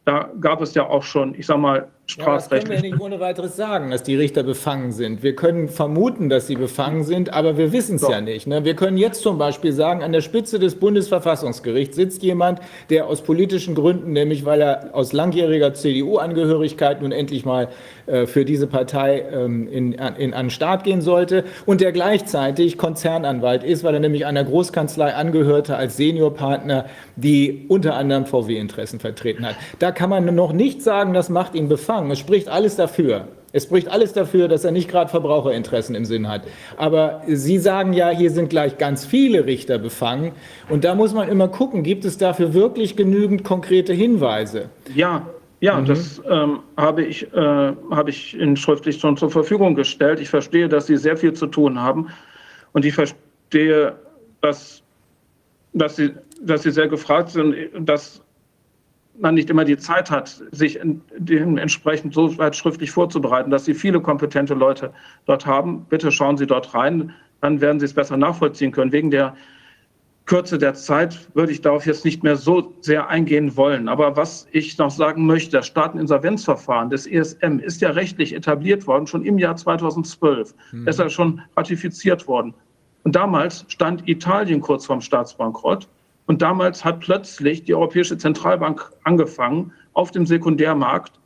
[0.05, 3.57] Da gab es ja auch schon, ich sage mal, das können wir nicht ohne weiteres
[3.57, 5.23] sagen, dass die Richter befangen sind.
[5.23, 8.47] Wir können vermuten, dass sie befangen sind, aber wir wissen es ja nicht.
[8.47, 8.65] Ne?
[8.65, 12.61] Wir können jetzt zum Beispiel sagen, an der Spitze des Bundesverfassungsgerichts sitzt jemand,
[12.91, 17.69] der aus politischen Gründen, nämlich weil er aus langjähriger CDU-Angehörigkeit nun endlich mal
[18.07, 22.77] äh, für diese Partei ähm, in, in, an den Start gehen sollte und der gleichzeitig
[22.77, 26.85] Konzernanwalt ist, weil er nämlich einer Großkanzlei angehörte als Seniorpartner,
[27.17, 29.57] die unter anderem VW-Interessen vertreten hat.
[29.79, 32.11] Da kann man noch nicht sagen, das macht ihn befangen sagen.
[32.11, 33.29] Es spricht alles dafür.
[33.53, 36.43] Es spricht alles dafür, dass er nicht gerade Verbraucherinteressen im Sinn hat.
[36.77, 40.33] Aber Sie sagen ja, hier sind gleich ganz viele Richter befangen.
[40.69, 44.71] Und da muss man immer gucken, gibt es dafür wirklich genügend konkrete Hinweise?
[44.95, 45.25] Ja,
[45.61, 45.87] ja, mhm.
[45.87, 50.19] das ähm, habe, ich, äh, habe ich Ihnen schriftlich schon zur Verfügung gestellt.
[50.19, 52.09] Ich verstehe, dass Sie sehr viel zu tun haben.
[52.73, 53.95] Und ich verstehe,
[54.41, 54.83] dass,
[55.75, 56.11] dass, Sie,
[56.43, 58.21] dass Sie sehr gefragt sind, dass
[59.19, 60.81] man nicht immer die Zeit hat, sich
[61.17, 64.93] dementsprechend so weit schriftlich vorzubereiten, dass Sie viele kompetente Leute
[65.27, 65.87] dort haben.
[65.89, 68.93] Bitte schauen Sie dort rein, dann werden Sie es besser nachvollziehen können.
[68.93, 69.35] Wegen der
[70.27, 73.89] Kürze der Zeit würde ich darauf jetzt nicht mehr so sehr eingehen wollen.
[73.89, 79.07] Aber was ich noch sagen möchte, das Staateninsolvenzverfahren des ESM ist ja rechtlich etabliert worden,
[79.07, 80.55] schon im Jahr 2012.
[80.73, 80.89] Mhm.
[80.89, 82.55] Es ist ja schon ratifiziert worden.
[83.03, 85.89] Und damals stand Italien kurz vorm Staatsbankrott.
[86.27, 91.21] Und damals hat plötzlich die Europäische Zentralbank angefangen, auf dem Sekundärmarkt,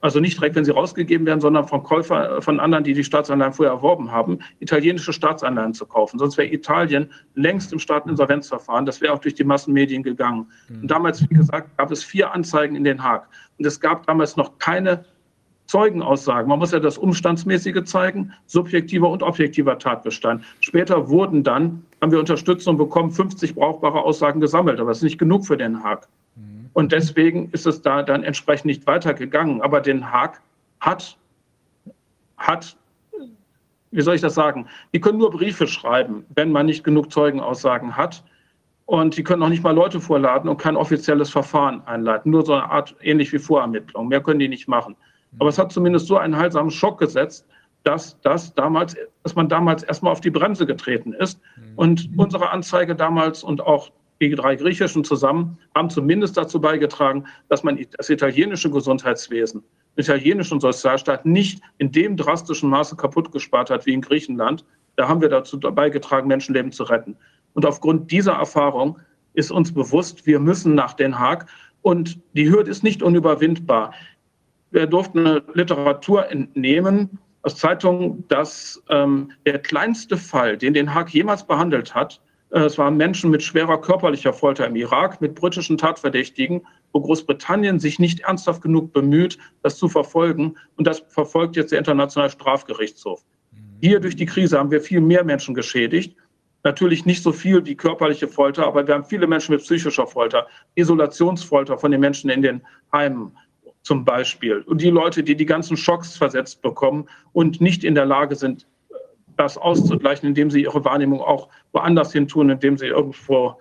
[0.00, 3.54] also nicht direkt, wenn sie rausgegeben werden, sondern von Käufer, von anderen, die die Staatsanleihen
[3.54, 6.18] vorher erworben haben, italienische Staatsanleihen zu kaufen.
[6.18, 8.84] Sonst wäre Italien längst im Staateninsolvenzverfahren.
[8.84, 10.46] Das wäre auch durch die Massenmedien gegangen.
[10.68, 10.88] Und mhm.
[10.88, 13.26] damals, wie gesagt, gab es vier Anzeigen in Den Haag.
[13.58, 15.06] Und es gab damals noch keine
[15.74, 16.48] Zeugenaussagen.
[16.48, 20.44] Man muss ja das Umstandsmäßige zeigen, subjektiver und objektiver Tatbestand.
[20.60, 25.18] Später wurden dann, haben wir Unterstützung bekommen, 50 brauchbare Aussagen gesammelt, aber das ist nicht
[25.18, 26.06] genug für Den Haag.
[26.36, 26.70] Mhm.
[26.74, 29.62] Und deswegen ist es da dann entsprechend nicht weitergegangen.
[29.62, 30.40] Aber Den Haag
[30.78, 31.18] hat,
[32.36, 32.76] hat,
[33.90, 37.96] wie soll ich das sagen, die können nur Briefe schreiben, wenn man nicht genug Zeugenaussagen
[37.96, 38.22] hat.
[38.86, 42.30] Und die können auch nicht mal Leute vorladen und kein offizielles Verfahren einleiten.
[42.30, 44.06] Nur so eine Art, ähnlich wie Vorermittlung.
[44.06, 44.94] Mehr können die nicht machen.
[45.38, 47.46] Aber es hat zumindest so einen heilsamen Schock gesetzt,
[47.82, 51.40] dass, das damals, dass man damals erstmal auf die Bremse getreten ist.
[51.56, 51.72] Mhm.
[51.76, 53.90] Und unsere Anzeige damals und auch
[54.20, 59.62] die drei griechischen zusammen haben zumindest dazu beigetragen, dass man das italienische Gesundheitswesen,
[59.96, 64.64] den italienischen Sozialstaat nicht in dem drastischen Maße kaputt gespart hat wie in Griechenland.
[64.96, 67.16] Da haben wir dazu beigetragen, Menschenleben zu retten.
[67.54, 68.98] Und aufgrund dieser Erfahrung
[69.34, 71.46] ist uns bewusst, wir müssen nach Den Haag.
[71.82, 73.92] Und die Hürde ist nicht unüberwindbar.
[74.74, 81.14] Wir durften eine Literatur entnehmen aus Zeitungen, dass ähm, der kleinste Fall, den Den Haag
[81.14, 82.20] jemals behandelt hat,
[82.50, 87.78] äh, es waren Menschen mit schwerer körperlicher Folter im Irak, mit britischen Tatverdächtigen, wo Großbritannien
[87.78, 90.56] sich nicht ernsthaft genug bemüht, das zu verfolgen.
[90.74, 93.22] Und das verfolgt jetzt der Internationale Strafgerichtshof.
[93.80, 96.16] Hier durch die Krise haben wir viel mehr Menschen geschädigt.
[96.64, 100.48] Natürlich nicht so viel wie körperliche Folter, aber wir haben viele Menschen mit psychischer Folter,
[100.74, 102.60] Isolationsfolter von den Menschen in den
[102.92, 103.36] Heimen
[103.84, 104.62] zum Beispiel.
[104.62, 108.66] Und die Leute, die die ganzen Schocks versetzt bekommen und nicht in der Lage sind,
[109.36, 113.58] das auszugleichen, indem sie ihre Wahrnehmung auch woanders hin tun, indem sie irgendwo,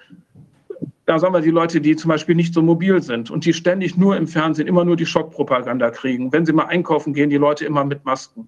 [1.06, 3.98] da sagen wir die Leute, die zum Beispiel nicht so mobil sind und die ständig
[3.98, 6.32] nur im Fernsehen immer nur die Schockpropaganda kriegen.
[6.32, 8.48] Wenn sie mal einkaufen gehen, die Leute immer mit Masken.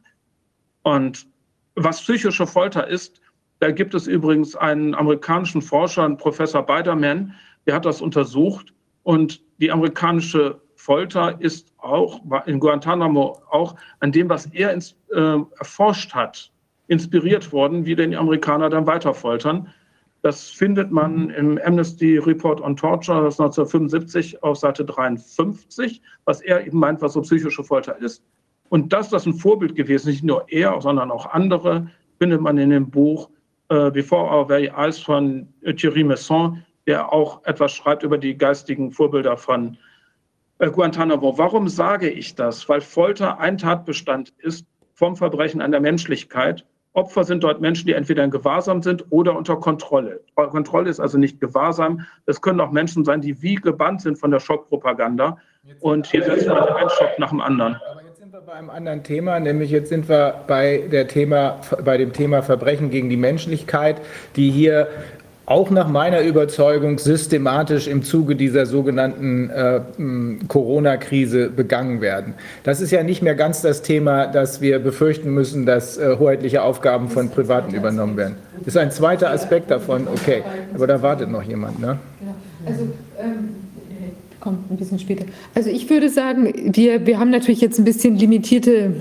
[0.83, 1.27] Und
[1.75, 3.21] was psychische Folter ist,
[3.59, 7.33] da gibt es übrigens einen amerikanischen Forscher, einen Professor Biderman,
[7.65, 8.73] der hat das untersucht
[9.03, 15.39] und die amerikanische Folter ist auch in Guantanamo auch an dem, was er ins, äh,
[15.57, 16.51] erforscht hat,
[16.87, 19.67] inspiriert worden, wie den Amerikaner dann weiter foltern.
[20.21, 26.67] Das findet man im Amnesty Report on Torture, das 1975 auf Seite 53, was er
[26.67, 28.23] eben meint, was so psychische Folter ist.
[28.69, 31.89] Und dass das ein Vorbild gewesen ist, nicht nur er, sondern auch andere,
[32.19, 33.31] findet man in dem Buch
[33.69, 35.47] äh, Before Our Very Eyes von
[35.77, 39.77] Thierry Messon, der auch etwas schreibt über die geistigen Vorbilder von
[40.59, 41.37] Guantanamo.
[41.37, 42.67] Warum sage ich das?
[42.69, 46.65] Weil Folter ein Tatbestand ist vom Verbrechen an der Menschlichkeit.
[46.93, 50.21] Opfer sind dort Menschen, die entweder in Gewahrsam sind oder unter Kontrolle.
[50.35, 52.05] Kontrolle ist also nicht Gewahrsam.
[52.25, 55.37] Es können auch Menschen sein, die wie gebannt sind von der Schockpropaganda.
[55.81, 57.75] Und hier setzen wir einen Schock nach dem anderen.
[57.91, 61.59] Aber jetzt sind wir bei einem anderen Thema, nämlich jetzt sind wir bei, der Thema,
[61.83, 63.99] bei dem Thema Verbrechen gegen die Menschlichkeit,
[64.37, 64.87] die hier
[65.45, 69.81] auch nach meiner Überzeugung systematisch im Zuge dieser sogenannten äh,
[70.47, 72.33] Corona-Krise begangen werden.
[72.63, 76.63] Das ist ja nicht mehr ganz das Thema, dass wir befürchten müssen, dass äh, hoheitliche
[76.63, 78.35] Aufgaben von Privaten übernommen werden.
[78.59, 80.43] Das ist ein zweiter Aspekt davon, okay.
[80.73, 81.99] Aber da wartet noch jemand, ne?
[82.19, 82.35] Genau.
[82.65, 82.83] Also,
[83.19, 83.65] ähm
[84.45, 85.25] kommt ein bisschen später.
[85.55, 88.93] Also ich würde sagen, wir, wir haben natürlich jetzt ein bisschen limitierte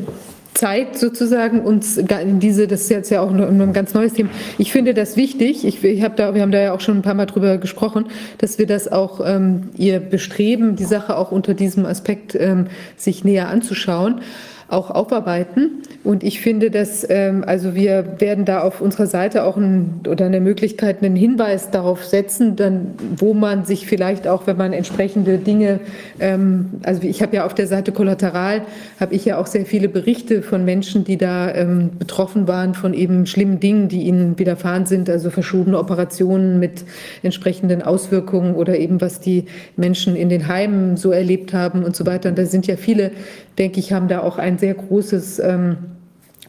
[0.55, 4.31] Zeit sozusagen uns diese, das ist jetzt ja auch ein ganz neues Thema.
[4.57, 5.65] Ich finde das wichtig.
[5.65, 8.07] Ich, ich habe da, wir haben da ja auch schon ein paar Mal drüber gesprochen,
[8.39, 13.25] dass wir das auch ähm, ihr bestreben, die Sache auch unter diesem Aspekt ähm, sich
[13.25, 14.21] näher anzuschauen
[14.69, 15.83] auch aufarbeiten.
[16.03, 20.27] Und ich finde, dass, ähm, also wir werden da auf unserer Seite auch ein, oder
[20.27, 25.39] eine Möglichkeit, einen Hinweis darauf setzen, dann, wo man sich vielleicht auch, wenn man entsprechende
[25.39, 25.81] Dinge,
[26.21, 28.63] ähm, also ich habe ja auf der Seite Kollateral,
[29.01, 32.95] habe ich ja auch sehr viele Berichte von Menschen, die da ähm, betroffen waren von
[32.95, 36.85] eben schlimmen Dingen, die ihnen widerfahren sind, also verschobene Operationen mit
[37.23, 39.45] entsprechenden Auswirkungen oder eben was die
[39.77, 42.29] Menschen in den Heimen so erlebt haben und so weiter.
[42.29, 43.11] Und da sind ja viele
[43.59, 45.77] denke ich, haben da auch ein sehr großes ähm,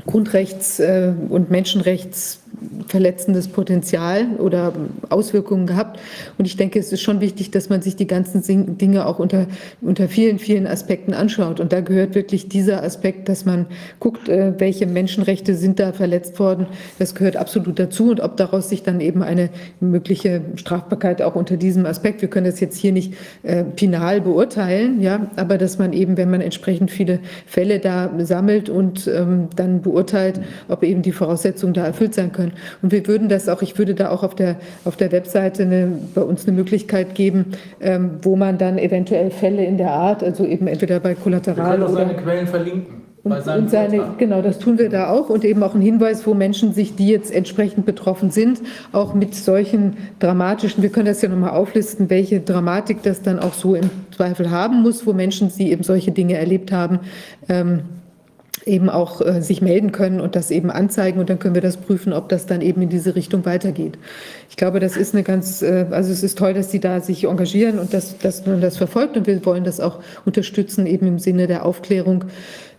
[0.06, 2.41] Grundrechts- äh, und Menschenrechts
[2.88, 4.73] verletzendes Potenzial oder
[5.10, 5.99] Auswirkungen gehabt.
[6.38, 9.48] Und ich denke, es ist schon wichtig, dass man sich die ganzen Dinge auch unter,
[9.82, 11.60] unter vielen, vielen Aspekten anschaut.
[11.60, 13.65] Und da gehört wirklich dieser Aspekt, dass man
[13.99, 16.68] guckt, äh, welche Menschenrechte sind da verletzt worden.
[16.99, 18.11] Das gehört absolut dazu.
[18.11, 19.49] Und ob daraus sich dann eben eine
[19.80, 23.14] mögliche Strafbarkeit auch unter diesem Aspekt, wir können das jetzt hier nicht
[23.44, 28.69] äh, final beurteilen, ja, aber dass man eben, wenn man entsprechend viele Fälle da sammelt
[28.69, 32.61] und ähm, dann beurteilt, ob eben die Voraussetzungen da erfüllt sein können, können.
[32.81, 35.91] Und wir würden das auch, ich würde da auch auf der, auf der Webseite eine,
[36.13, 37.45] bei uns eine Möglichkeit geben,
[37.81, 41.85] ähm, wo man dann eventuell Fälle in der Art, also eben entweder bei Kollateral wir
[41.85, 42.05] können oder.
[42.05, 43.05] seine Quellen verlinken.
[43.23, 46.35] Und, und seine, genau, das tun wir da auch und eben auch ein Hinweis, wo
[46.35, 48.61] Menschen sich, die jetzt entsprechend betroffen sind,
[48.91, 53.53] auch mit solchen dramatischen, wir können das ja nochmal auflisten, welche Dramatik das dann auch
[53.53, 56.99] so im Zweifel haben muss, wo Menschen, die eben solche Dinge erlebt haben,
[57.49, 57.80] ähm,
[58.66, 61.78] eben auch äh, sich melden können und das eben anzeigen und dann können wir das
[61.78, 63.98] prüfen, ob das dann eben in diese Richtung weitergeht.
[64.50, 67.26] Ich glaube, das ist eine ganz, äh, also es ist toll, dass Sie da sich
[67.26, 71.20] engagieren und dass, dass man das verfolgt und wir wollen das auch unterstützen, eben im
[71.20, 72.26] Sinne der Aufklärung,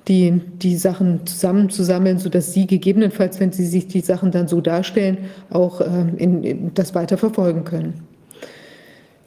[0.08, 5.18] die, die Sachen zusammenzusammeln, sodass Sie gegebenenfalls, wenn Sie sich die Sachen dann so darstellen,
[5.50, 5.86] auch äh,
[6.16, 8.15] in, in das weiter verfolgen können.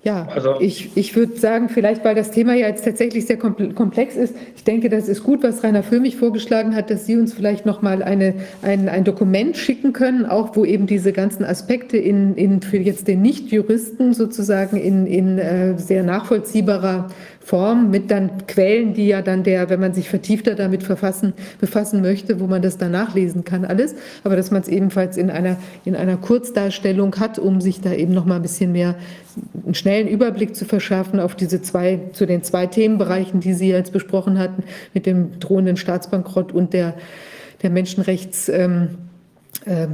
[0.03, 4.15] Ja, also, ich, ich würde sagen, vielleicht, weil das Thema ja jetzt tatsächlich sehr komplex
[4.15, 7.65] ist, ich denke, das ist gut, was Rainer Füllmich vorgeschlagen hat, dass Sie uns vielleicht
[7.65, 12.61] nochmal eine, ein, ein Dokument schicken können, auch wo eben diese ganzen Aspekte in, in
[12.61, 17.09] für jetzt den Nicht-Juristen sozusagen in, in äh, sehr nachvollziehbarer
[17.41, 22.01] Form mit dann Quellen, die ja dann der, wenn man sich vertiefter damit verfassen, befassen
[22.01, 23.95] möchte, wo man das dann nachlesen kann, alles.
[24.23, 28.13] Aber dass man es ebenfalls in einer, in einer Kurzdarstellung hat, um sich da eben
[28.13, 28.95] noch mal ein bisschen mehr
[29.65, 33.93] einen schnellen Überblick zu verschaffen auf diese zwei, zu den zwei Themenbereichen, die Sie jetzt
[33.93, 34.63] besprochen hatten,
[34.93, 36.93] mit dem drohenden Staatsbankrott und der,
[37.63, 38.89] der Menschenrechts, ähm,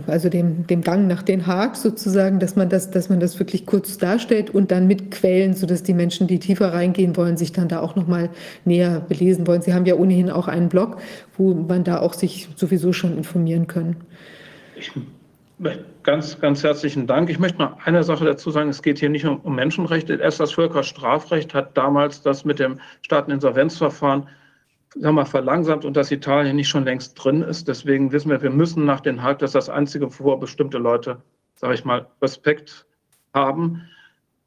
[0.08, 3.66] also dem, dem Gang nach Den Haag sozusagen, dass man das, dass man das wirklich
[3.66, 7.68] kurz darstellt und dann mit Quellen, sodass die Menschen, die tiefer reingehen wollen, sich dann
[7.68, 8.30] da auch nochmal
[8.64, 9.62] näher belesen wollen.
[9.62, 10.98] Sie haben ja ohnehin auch einen Blog,
[11.38, 13.66] wo man da auch sich sowieso schon informieren.
[14.78, 14.92] Ich,
[16.04, 17.30] ganz, ganz herzlichen Dank.
[17.30, 18.70] Ich möchte noch eine Sache dazu sagen.
[18.70, 20.14] Es geht hier nicht um Menschenrechte.
[20.14, 24.28] Erst das Völkerstrafrecht hat damals das mit dem Staateninsolvenzverfahren
[24.96, 27.68] sagen wir, verlangsamt und dass Italien nicht schon längst drin ist.
[27.68, 31.22] Deswegen wissen wir, wir müssen nach Den Haag, dass das einzige, wovor bestimmte Leute,
[31.56, 32.86] sage ich mal, Respekt
[33.34, 33.82] haben.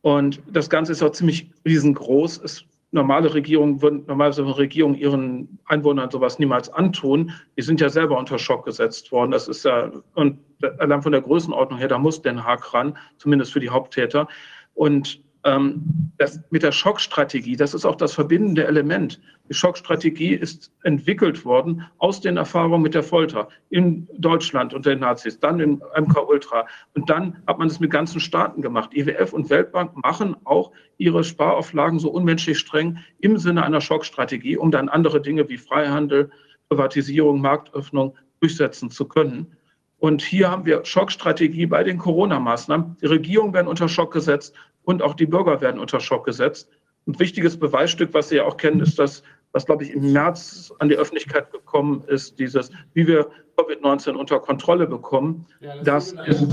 [0.02, 2.40] Und das Ganze ist auch ziemlich riesengroß.
[2.42, 7.32] Es, normale Regierungen würden normalerweise Regierungen ihren Einwohnern sowas niemals antun.
[7.58, 9.30] Die sind ja selber unter Schock gesetzt worden.
[9.30, 10.38] Das ist ja, und
[10.78, 14.28] allein von der Größenordnung her, da muss Den Haag ran, zumindest für die Haupttäter.
[14.74, 15.82] Und ähm,
[16.18, 19.20] das, mit der Schockstrategie, das ist auch das verbindende Element.
[19.48, 25.00] Die Schockstrategie ist entwickelt worden aus den Erfahrungen mit der Folter in Deutschland unter den
[25.00, 28.94] Nazis, dann in MK Ultra und dann hat man es mit ganzen Staaten gemacht.
[28.94, 34.70] IWF und Weltbank machen auch ihre Sparauflagen so unmenschlich streng im Sinne einer Schockstrategie, um
[34.70, 36.30] dann andere Dinge wie Freihandel,
[36.68, 39.56] Privatisierung, Marktöffnung durchsetzen zu können.
[39.98, 42.98] Und hier haben wir Schockstrategie bei den Corona-Maßnahmen.
[43.00, 46.70] Die Regierungen werden unter Schock gesetzt und auch die Bürger werden unter Schock gesetzt.
[47.06, 49.22] Ein wichtiges Beweisstück, was Sie ja auch kennen, ist das,
[49.52, 54.38] was, glaube ich, im März an die Öffentlichkeit gekommen ist, dieses, wie wir Covid-19 unter
[54.40, 55.46] Kontrolle bekommen.
[55.60, 56.48] Ja, das, das ist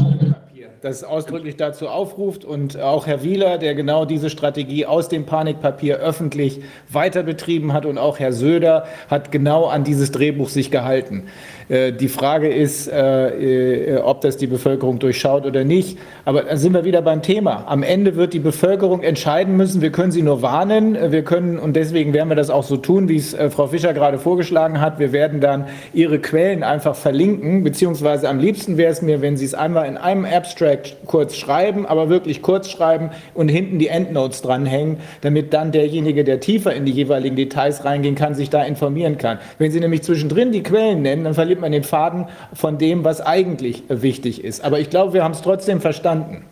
[0.82, 5.98] das ausdrücklich dazu aufruft und auch Herr Wieler, der genau diese Strategie aus dem Panikpapier
[5.98, 11.28] öffentlich weiter betrieben hat und auch Herr Söder hat genau an dieses Drehbuch sich gehalten.
[11.70, 15.98] Äh, die Frage ist, äh, ob das die Bevölkerung durchschaut oder nicht.
[16.26, 17.66] Aber dann sind wir wieder beim Thema.
[17.68, 19.82] Am Ende wird die Bevölkerung entscheiden müssen.
[19.82, 20.98] Wir können sie nur warnen.
[21.12, 24.20] Wir können, und deswegen werden wir das auch so tun, wie es Frau Fischer gerade
[24.20, 25.00] vorgeschlagen hat.
[25.00, 29.46] Wir werden dann ihre Quellen einfach verlinken, beziehungsweise am liebsten wäre es mir, wenn Sie
[29.46, 34.42] es einmal in einem Abstract kurz schreiben, aber wirklich kurz schreiben und hinten die Endnotes
[34.42, 39.18] dranhängen, damit dann derjenige, der tiefer in die jeweiligen Details reingehen kann, sich da informieren
[39.18, 39.40] kann.
[39.58, 43.22] Wenn Sie nämlich zwischendrin die Quellen nennen, dann verliert man den Faden von dem, was
[43.22, 44.64] eigentlich wichtig ist.
[44.64, 46.44] Aber ich glaube, wir haben es trotzdem verstanden.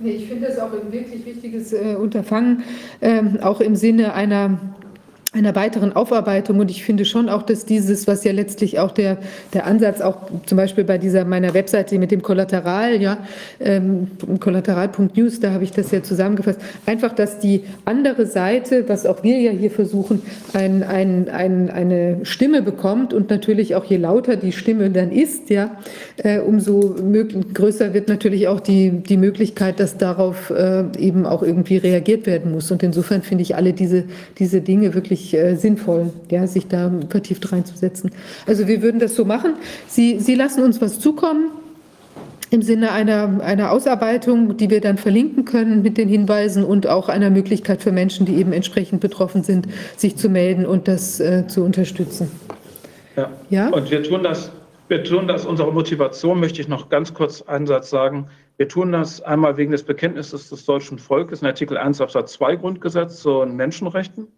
[0.00, 2.64] Nee, ich finde das auch ein wirklich wichtiges äh, Unterfangen,
[3.00, 4.58] ähm, auch im Sinne einer
[5.34, 6.58] einer weiteren Aufarbeitung.
[6.58, 9.18] Und ich finde schon auch, dass dieses, was ja letztlich auch der,
[9.52, 13.18] der Ansatz auch zum Beispiel bei dieser meiner Webseite mit dem Kollateral, ja,
[13.60, 14.08] ähm,
[14.40, 19.38] kollateral.news, da habe ich das ja zusammengefasst, einfach, dass die andere Seite, was auch wir
[19.38, 20.22] ja hier versuchen,
[20.54, 25.50] ein, ein, ein, eine Stimme bekommt und natürlich auch je lauter die Stimme dann ist,
[25.50, 25.76] ja,
[26.16, 26.96] äh, umso
[27.52, 32.52] größer wird natürlich auch die, die Möglichkeit, dass darauf äh, eben auch irgendwie reagiert werden
[32.52, 32.70] muss.
[32.70, 34.04] Und insofern finde ich alle diese,
[34.38, 38.10] diese Dinge wirklich wirklich äh, sinnvoll, ja, sich da vertieft reinzusetzen.
[38.46, 39.54] Also wir würden das so machen.
[39.86, 41.50] Sie, Sie lassen uns was zukommen
[42.50, 47.08] im Sinne einer, einer Ausarbeitung, die wir dann verlinken können mit den Hinweisen und auch
[47.10, 51.46] einer Möglichkeit für Menschen, die eben entsprechend betroffen sind, sich zu melden und das äh,
[51.46, 52.30] zu unterstützen.
[53.16, 53.30] Ja.
[53.50, 54.50] ja, und wir tun das.
[54.86, 58.28] Wir tun das, unsere Motivation möchte ich noch ganz kurz einen Satz sagen.
[58.56, 62.56] Wir tun das einmal wegen des Bekenntnisses des deutschen Volkes in Artikel 1 Absatz 2
[62.56, 64.28] Grundgesetz zu Menschenrechten.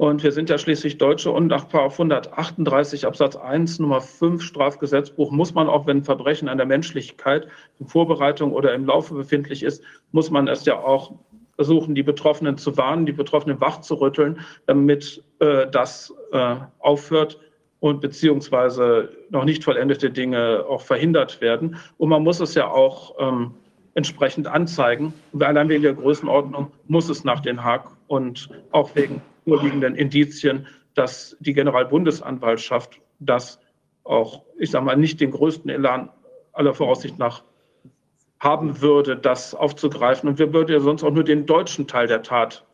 [0.00, 5.52] Und wir sind ja schließlich Deutsche und nach 138 Absatz 1 Nummer 5 Strafgesetzbuch muss
[5.52, 7.48] man auch, wenn Verbrechen an der Menschlichkeit
[7.78, 11.12] in Vorbereitung oder im Laufe befindlich ist, muss man es ja auch
[11.54, 17.38] versuchen, die Betroffenen zu warnen, die Betroffenen wach zu rütteln, damit äh, das äh, aufhört
[17.80, 21.76] und beziehungsweise noch nicht vollendete Dinge auch verhindert werden.
[21.98, 23.50] Und man muss es ja auch ähm,
[23.92, 25.12] entsprechend anzeigen.
[25.38, 31.36] Allein wegen der Größenordnung muss es nach Den Haag und auch wegen vorliegenden Indizien, dass
[31.40, 33.58] die Generalbundesanwaltschaft das
[34.04, 36.10] auch, ich sage mal, nicht den größten Elan
[36.52, 37.42] aller Voraussicht nach
[38.40, 40.28] haben würde, das aufzugreifen.
[40.28, 42.64] Und wir würden ja sonst auch nur den deutschen Teil der Tat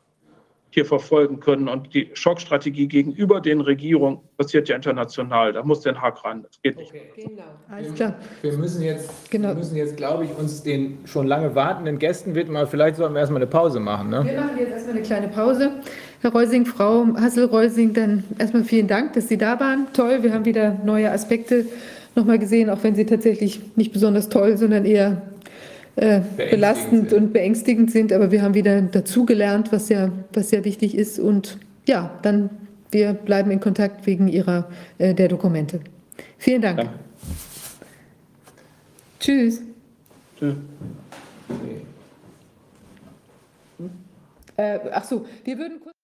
[0.71, 1.69] hier verfolgen können.
[1.69, 5.53] Und die Schockstrategie gegenüber den Regierungen passiert ja international.
[5.53, 6.43] Da muss Den Haag ran.
[6.43, 6.91] Das geht nicht.
[6.91, 7.11] Okay.
[7.17, 7.43] Genau.
[7.69, 8.15] Alles klar.
[8.43, 9.49] Wir, wir müssen jetzt, genau.
[9.49, 12.57] wir müssen jetzt, glaube ich, uns den schon lange wartenden Gästen widmen.
[12.57, 14.11] Aber vielleicht sollten wir erstmal eine Pause machen.
[14.11, 14.25] Ne?
[14.25, 15.73] Wir machen jetzt erstmal eine kleine Pause.
[16.23, 19.87] Herr Reusing, Frau Hassel-Reusing, dann erstmal vielen Dank, dass Sie da waren.
[19.93, 21.67] Toll, wir haben wieder neue Aspekte
[22.17, 25.23] nochmal gesehen, auch wenn sie tatsächlich nicht besonders toll, sondern eher
[25.97, 27.23] äh, belastend sind.
[27.23, 28.13] und beängstigend sind.
[28.13, 31.19] Aber wir haben wieder dazugelernt, was ja, was ja wichtig ist.
[31.19, 32.51] Und ja, dann
[32.91, 34.69] wir bleiben in Kontakt wegen Ihrer
[34.99, 35.81] äh, der Dokumente.
[36.39, 36.79] Vielen Dank.
[36.79, 36.93] Danke.
[39.21, 39.63] Tschüss.
[40.39, 40.55] Tschüss.
[44.57, 45.96] Äh, ach so, wir würden kurz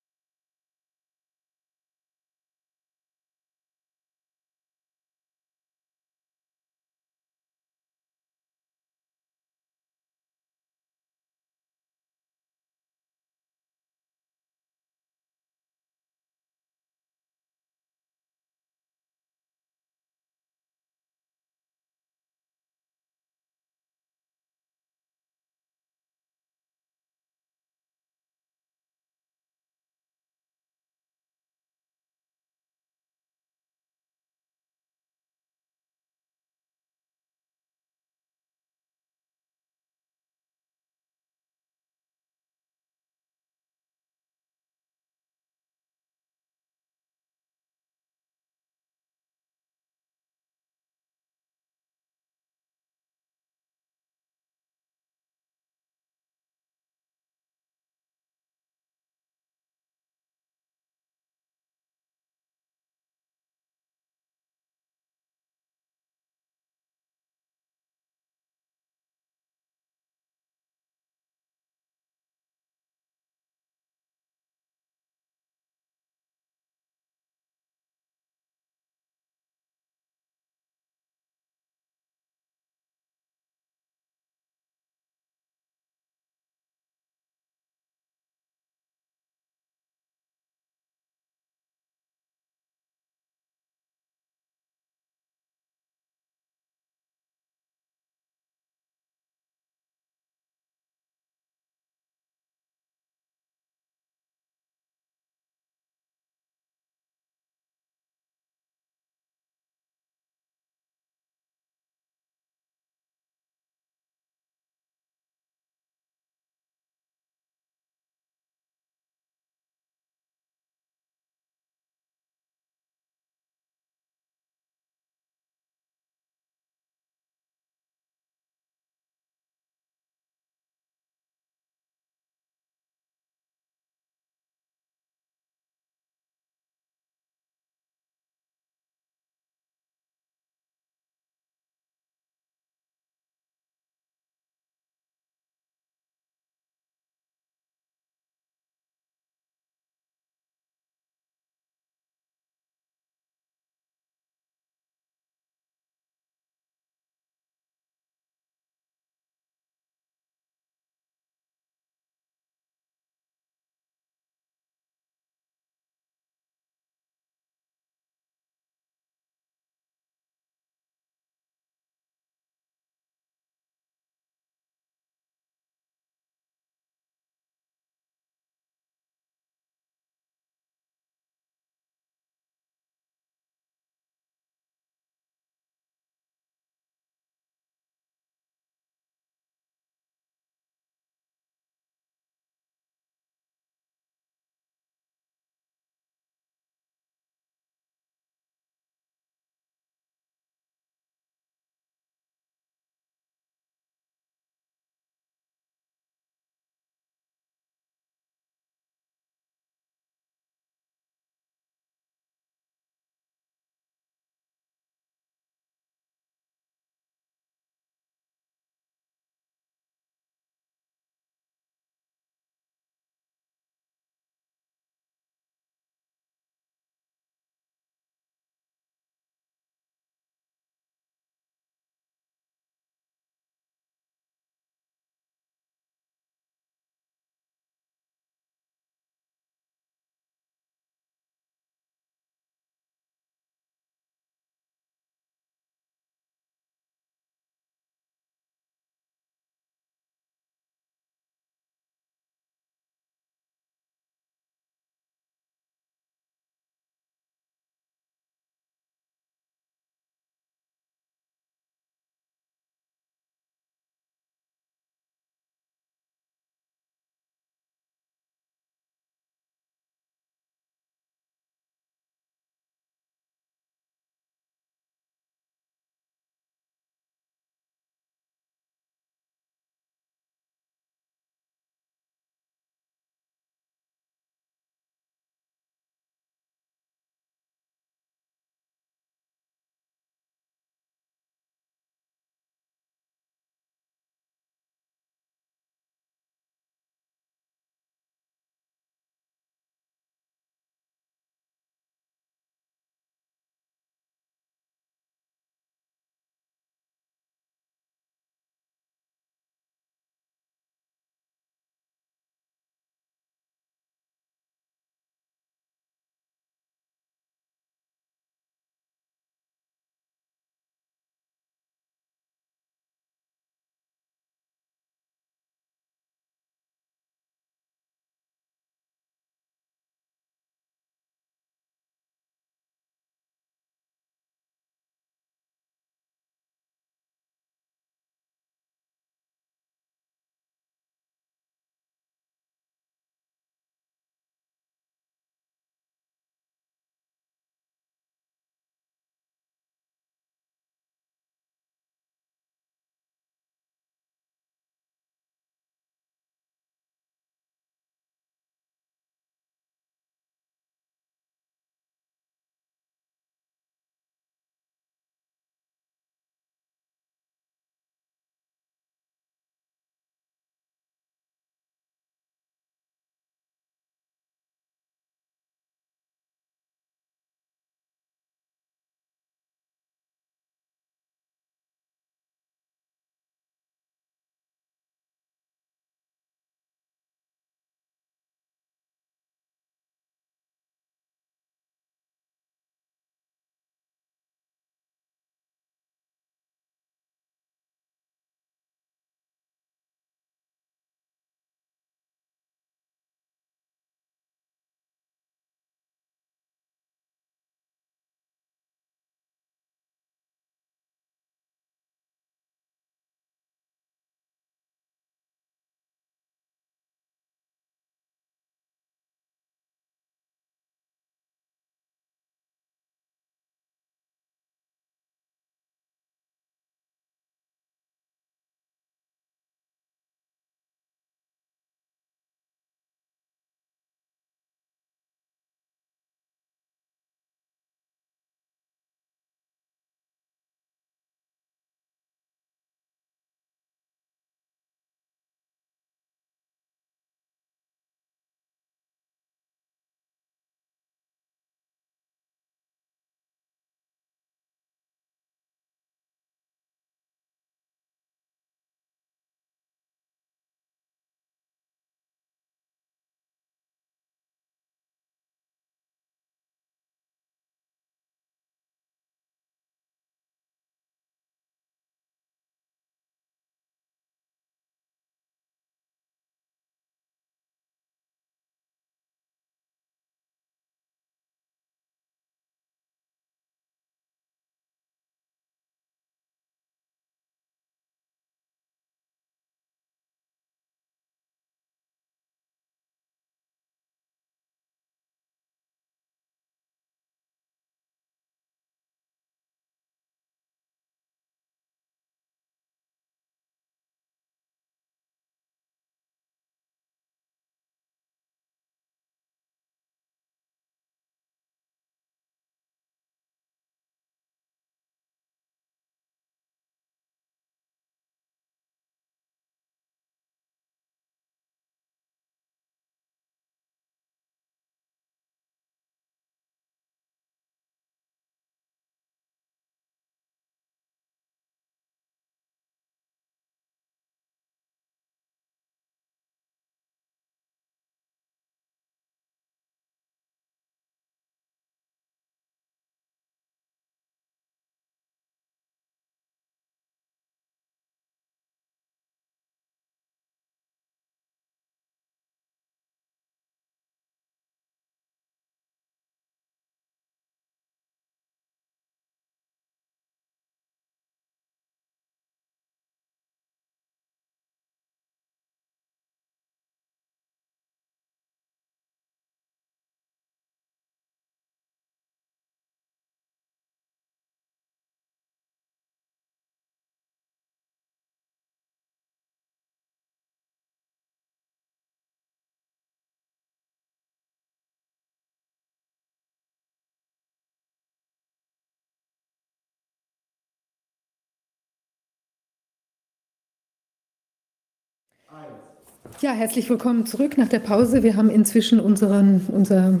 [596.22, 598.02] Ja, herzlich willkommen zurück nach der Pause.
[598.02, 600.00] Wir haben inzwischen unseren, unser,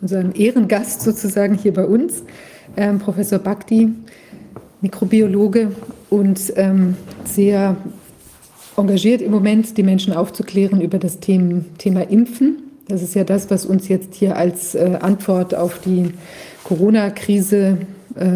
[0.00, 2.22] unseren Ehrengast sozusagen hier bei uns,
[2.76, 3.88] ähm, Professor Bhakti,
[4.82, 5.72] Mikrobiologe
[6.10, 7.76] und ähm, sehr
[8.76, 12.58] engagiert im Moment, die Menschen aufzuklären über das Thema, Thema Impfen.
[12.86, 16.12] Das ist ja das, was uns jetzt hier als äh, Antwort auf die
[16.62, 17.78] Corona-Krise
[18.14, 18.28] äh,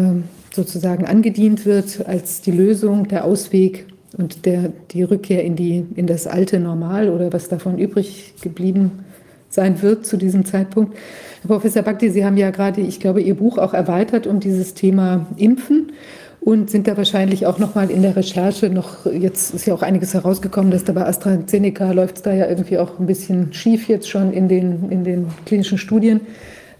[0.53, 3.85] sozusagen angedient wird, als die Lösung, der Ausweg
[4.17, 9.05] und der, die Rückkehr in, die, in das alte Normal oder was davon übrig geblieben
[9.49, 10.97] sein wird zu diesem Zeitpunkt.
[11.41, 14.73] Herr Professor Bakti, Sie haben ja gerade, ich glaube, Ihr Buch auch erweitert um dieses
[14.73, 15.91] Thema Impfen
[16.39, 19.83] und sind da wahrscheinlich auch noch mal in der Recherche noch, jetzt ist ja auch
[19.83, 23.87] einiges herausgekommen, dass da bei AstraZeneca läuft es da ja irgendwie auch ein bisschen schief
[23.87, 26.21] jetzt schon in den, in den klinischen Studien.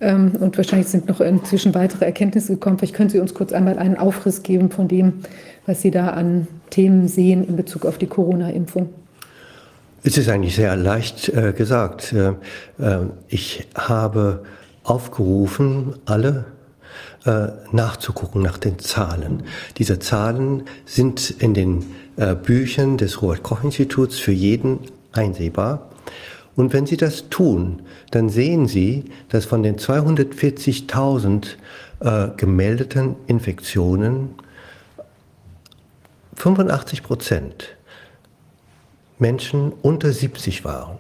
[0.02, 2.80] Ähm, und wahrscheinlich sind noch inzwischen weitere Erkenntnisse gekommen.
[2.80, 5.14] Vielleicht können Sie uns kurz einmal einen Aufriss geben von dem,
[5.66, 8.90] was Sie da an Themen sehen in Bezug auf die Corona-Impfung.
[10.04, 12.14] Es ist eigentlich sehr leicht äh, gesagt.
[12.14, 12.30] Äh,
[12.80, 14.44] äh, ich habe
[14.84, 16.46] aufgerufen, alle
[17.26, 19.44] äh, nachzugucken nach den Zahlen.
[19.78, 21.86] Diese Zahlen sind in den
[22.18, 24.80] äh, Büchern des Robert-Koch-Instituts für jeden
[25.12, 25.92] einsehbar.
[26.56, 31.46] Und wenn Sie das tun, dann sehen Sie, dass von den 240.000
[32.00, 34.32] äh, gemeldeten Infektionen
[36.42, 37.78] 85 Prozent
[39.20, 40.98] Menschen unter 70 waren.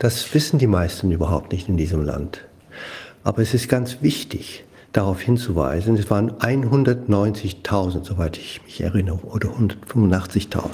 [0.00, 2.40] Das wissen die meisten überhaupt nicht in diesem Land.
[3.22, 9.50] Aber es ist ganz wichtig, darauf hinzuweisen, es waren 190.000, soweit ich mich erinnere, oder
[9.50, 10.64] 185.000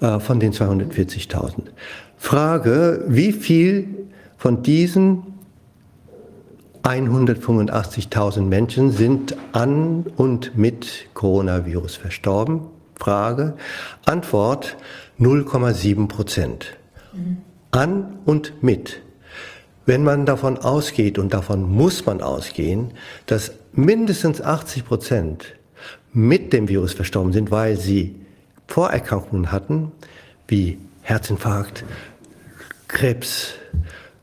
[0.00, 1.62] äh, von den 240.000.
[2.18, 4.06] Frage, wie viel
[4.36, 5.24] von diesen
[6.84, 12.77] 185.000 Menschen sind an und mit Coronavirus verstorben?
[12.98, 13.54] Frage.
[14.04, 14.76] Antwort
[15.18, 16.76] 0,7 Prozent.
[17.70, 19.00] An und mit.
[19.86, 22.92] Wenn man davon ausgeht, und davon muss man ausgehen,
[23.26, 25.54] dass mindestens 80 Prozent
[26.12, 28.14] mit dem Virus verstorben sind, weil sie
[28.66, 29.92] Vorerkrankungen hatten,
[30.46, 31.84] wie Herzinfarkt,
[32.86, 33.54] Krebs,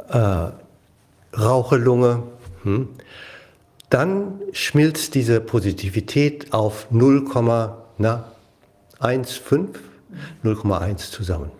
[0.09, 0.49] äh,
[1.37, 2.23] Raucherlunge,
[2.63, 2.89] hm,
[3.89, 6.87] dann schmilzt diese Positivität auf
[9.05, 9.67] 0,15,
[10.43, 11.51] 0,1 zusammen.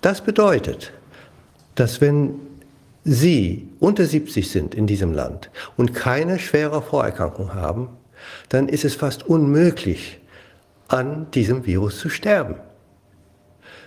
[0.00, 0.92] Das bedeutet,
[1.74, 2.34] dass wenn
[3.04, 7.88] Sie unter 70 sind in diesem Land und keine schwere Vorerkrankung haben,
[8.48, 10.20] dann ist es fast unmöglich,
[10.88, 12.56] an diesem Virus zu sterben.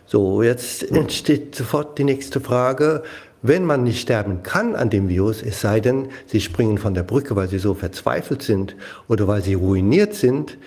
[0.08, 3.04] So, jetzt entsteht sofort die nächste Frage,
[3.42, 7.04] wenn man nicht sterben kann an dem Virus, es sei denn, Sie springen von der
[7.04, 8.76] Brücke, weil Sie so verzweifelt sind
[9.08, 10.58] oder weil Sie ruiniert sind,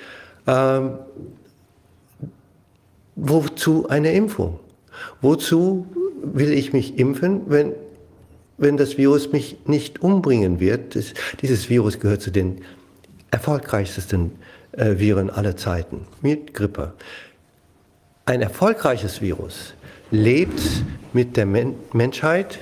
[0.46, 0.98] ähm,
[3.20, 4.60] wozu eine Impfung?
[5.20, 5.86] Wozu
[6.22, 7.72] will ich mich impfen, wenn
[8.58, 10.96] wenn das Virus mich nicht umbringen wird.
[10.96, 12.60] Das, dieses Virus gehört zu den
[13.30, 14.32] erfolgreichsten
[14.72, 16.92] äh, Viren aller Zeiten, mit Grippe.
[18.26, 19.74] Ein erfolgreiches Virus
[20.10, 20.60] lebt
[21.12, 22.58] mit der Men Menschheit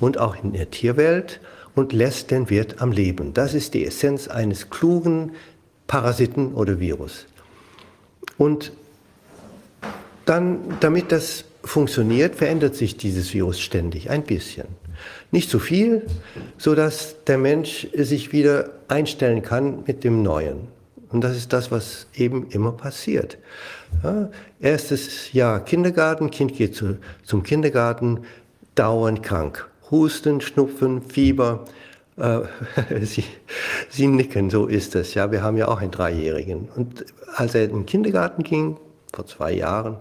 [0.00, 1.40] und auch in der Tierwelt
[1.74, 3.32] und lässt den Wirt am Leben.
[3.32, 5.32] Das ist die Essenz eines klugen
[5.86, 7.26] Parasiten oder Virus.
[8.36, 8.72] Und
[10.26, 14.66] dann, damit das funktioniert, verändert sich dieses Virus ständig ein bisschen.
[15.30, 16.06] Nicht zu viel,
[16.58, 20.68] so dass der Mensch sich wieder einstellen kann mit dem Neuen.
[21.10, 23.38] Und das ist das, was eben immer passiert.
[24.02, 24.28] Ja,
[24.60, 28.20] erstes Jahr Kindergarten, Kind geht zu, zum Kindergarten,
[28.74, 29.68] dauernd krank.
[29.90, 31.64] Husten, Schnupfen, Fieber.
[32.16, 32.40] Äh,
[33.02, 33.24] Sie,
[33.88, 35.14] Sie nicken, so ist es.
[35.14, 36.68] Ja, wir haben ja auch einen Dreijährigen.
[36.74, 38.76] Und als er in den Kindergarten ging,
[39.16, 39.96] vor zwei Jahren,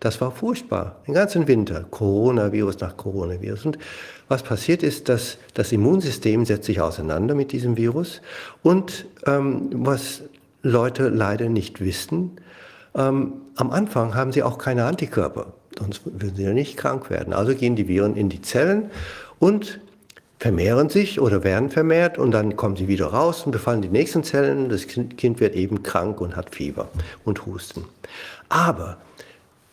[0.00, 0.96] das war furchtbar.
[1.06, 1.84] Den ganzen Winter.
[1.90, 3.66] Coronavirus nach Coronavirus.
[3.66, 3.78] Und
[4.28, 8.20] was passiert ist, dass das Immunsystem setzt sich auseinander mit diesem Virus.
[8.62, 10.22] Und ähm, was
[10.62, 12.32] Leute leider nicht wissen,
[12.94, 15.52] ähm, am Anfang haben sie auch keine Antikörper.
[15.78, 17.32] Sonst würden sie ja nicht krank werden.
[17.32, 18.90] Also gehen die Viren in die Zellen
[19.38, 19.80] und
[20.38, 24.24] vermehren sich oder werden vermehrt und dann kommen sie wieder raus und befallen die nächsten
[24.24, 24.68] Zellen.
[24.68, 26.88] Das Kind wird eben krank und hat Fieber
[27.24, 27.84] und Husten.
[28.54, 28.98] Aber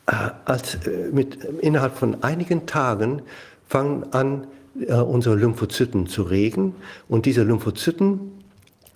[0.07, 0.13] äh,
[0.45, 3.21] als, äh, mit, innerhalb von einigen Tagen
[3.67, 4.47] fangen an,
[4.79, 6.73] äh, unsere Lymphozyten zu regen.
[7.07, 8.43] Und diese Lymphozyten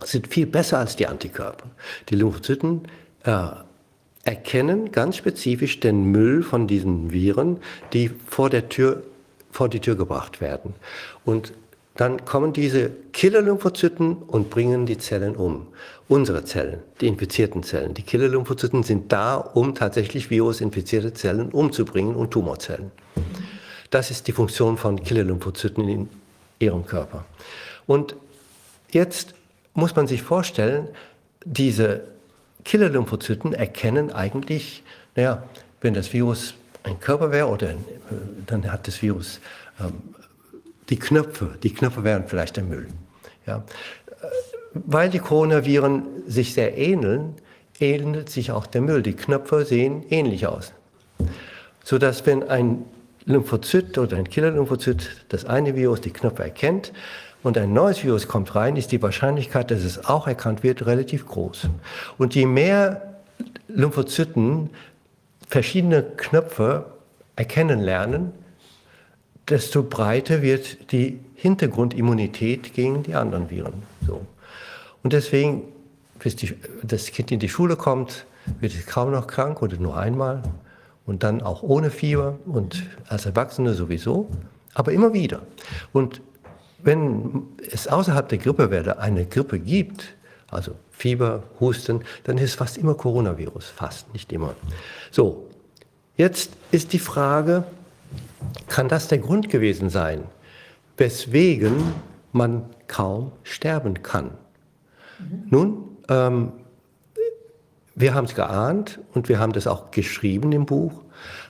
[0.04, 1.68] sind viel besser als die Antikörper.
[2.10, 2.88] Die Lymphozyten
[3.26, 3.48] äh,
[4.24, 7.58] erkennen ganz spezifisch den Müll von diesen Viren,
[7.94, 9.04] die vor der Tür
[9.52, 10.74] vor die Tür gebracht werden.
[11.24, 11.54] Und
[11.96, 15.68] dann kommen diese Killer-Lymphozyten und bringen die Zellen um.
[16.08, 17.96] Unsere Zellen, die infizierten Zellen.
[17.96, 22.92] Die Killer-Lymphozyten sind da, um tatsächlich virusinfizierte Zellen umzubringen und Tumorzellen.
[23.90, 26.10] Das ist die Funktion von Killer-Lymphozyten in
[26.60, 27.26] ihrem Körper.
[27.88, 28.16] Und
[28.92, 29.34] jetzt
[29.74, 30.90] muss man sich vorstellen,
[31.44, 32.02] diese
[32.66, 34.84] Killer-Lymphozyten erkennen eigentlich,
[35.16, 35.44] naja,
[35.82, 36.54] wenn das Virus
[36.84, 37.76] ein Körper wäre, oder äh,
[38.46, 39.40] dann hat das Virus
[39.80, 39.94] ähm,
[40.90, 42.88] die Knöpfe, die Knöpfe wären vielleicht der Müll.
[43.48, 43.64] Ja.
[44.76, 47.34] Weil die Coronaviren sich sehr ähneln,
[47.80, 49.02] ähnelt sich auch der Müll.
[49.02, 50.74] Die Knöpfe sehen ähnlich aus.
[51.84, 52.84] Sodass wenn ein
[53.26, 56.92] Lymphozyt oder ein Killer-Lymphozyt das eine Virus, die Knöpfe erkennt,
[57.46, 61.28] und ein neues Virus kommt rein, ist die Wahrscheinlichkeit, dass es auch erkannt wird, relativ
[61.28, 61.70] groß.
[62.18, 63.20] Und je mehr
[63.68, 64.72] Lymphozyten
[65.48, 66.88] verschiedene Knöpfe
[67.36, 68.32] erkennen lernen,
[69.48, 73.84] desto breiter wird die Hintergrundimmunität gegen die anderen Viren.
[74.08, 74.26] So.
[75.06, 75.62] Und deswegen,
[76.18, 78.26] bis die, das Kind in die Schule kommt,
[78.60, 80.42] wird es kaum noch krank oder nur einmal
[81.06, 84.28] und dann auch ohne Fieber und als Erwachsene sowieso,
[84.74, 85.44] aber immer wieder.
[85.94, 86.22] Und
[86.80, 90.16] wenn es außerhalb der Grippewelle eine Grippe gibt,
[90.50, 94.56] also Fieber, Husten, dann ist es fast immer Coronavirus, fast, nicht immer.
[95.12, 95.46] So,
[96.18, 97.64] jetzt ist die Frage,
[98.70, 100.24] kann das der Grund gewesen sein,
[100.98, 101.94] weswegen
[102.32, 104.32] man kaum sterben kann.
[105.20, 105.48] Mhm.
[105.50, 106.52] Nun, ähm,
[107.96, 111.02] wir haben es geahnt und wir haben das auch geschrieben im Buch,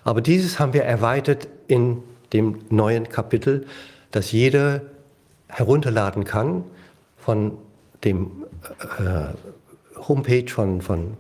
[0.04, 2.04] aber dieses haben wir erweitert in
[2.34, 3.66] dem neuen Kapitel,
[4.12, 4.82] das jeder
[5.48, 6.64] herunterladen kann
[7.18, 7.58] von
[8.04, 8.46] dem
[9.00, 11.18] äh, Homepage von, von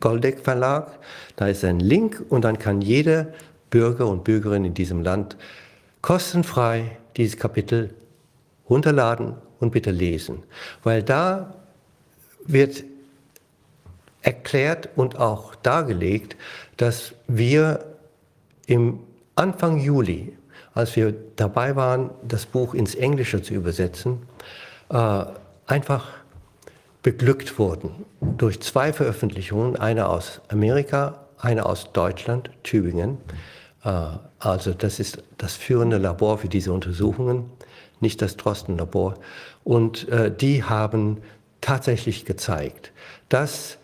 [0.00, 0.98] Goldeck Verlag.
[1.36, 3.28] Da ist ein Link und dann kann jeder
[3.70, 5.36] Bürger und Bürgerinnen in diesem Land
[6.02, 7.94] kostenfrei dieses Kapitel
[8.68, 10.42] runterladen und bitte lesen,
[10.82, 11.54] weil da
[12.46, 12.84] wird
[14.22, 16.36] erklärt und auch dargelegt,
[16.76, 17.84] dass wir
[18.66, 18.98] im
[19.36, 20.36] Anfang Juli,
[20.74, 24.22] als wir dabei waren, das Buch ins Englische zu übersetzen,
[24.90, 25.24] äh,
[25.66, 26.08] einfach
[27.02, 33.18] beglückt wurden durch zwei Veröffentlichungen, eine aus Amerika, eine aus Deutschland, Tübingen.
[33.84, 33.90] Äh,
[34.40, 37.50] also das ist das führende Labor für diese Untersuchungen,
[38.00, 39.14] nicht das Drosten-Labor.
[39.64, 41.18] Und äh, die haben
[41.60, 42.92] tatsächlich gezeigt,
[43.28, 43.78] dass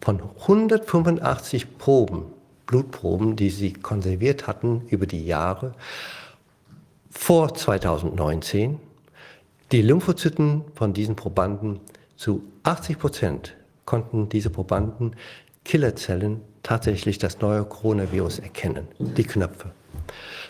[0.00, 2.24] von 185 Proben,
[2.66, 5.74] Blutproben, die sie konserviert hatten über die Jahre,
[7.10, 8.80] vor 2019,
[9.70, 11.80] die Lymphozyten von diesen Probanden
[12.16, 15.16] zu 80 Prozent konnten diese Probanden
[15.64, 19.70] Killerzellen tatsächlich das neue Coronavirus erkennen, die Knöpfe.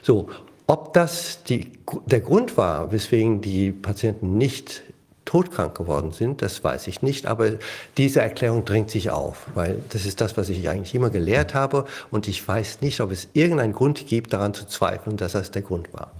[0.03, 0.29] So,
[0.73, 1.71] ob das die,
[2.07, 4.83] der Grund war, weswegen die Patienten nicht
[5.27, 7.51] todkrank geworden sind, das weiß ich nicht, aber
[7.99, 11.85] diese Erklärung drängt sich auf, weil das ist das, was ich eigentlich immer gelehrt habe.
[12.11, 15.61] Und ich weiß nicht, ob es irgendeinen Grund gibt, daran zu zweifeln, dass das der
[15.61, 16.13] Grund war.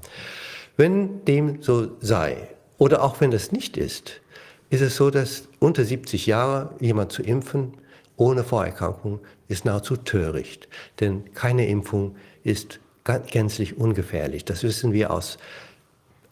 [0.77, 2.37] Wenn dem so sei,
[2.77, 4.21] oder auch wenn das nicht ist,
[4.69, 7.73] ist es so, dass unter 70 Jahre jemand zu impfen
[8.19, 10.69] ohne Vorerkrankung ist nahezu töricht,
[11.01, 14.45] denn keine Impfung ist gänzlich ungefährlich.
[14.45, 15.39] Das wissen wir aus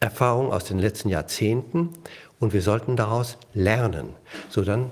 [0.01, 1.91] Erfahrung aus den letzten Jahrzehnten
[2.39, 4.11] und wir sollten daraus lernen.
[4.49, 4.91] So dann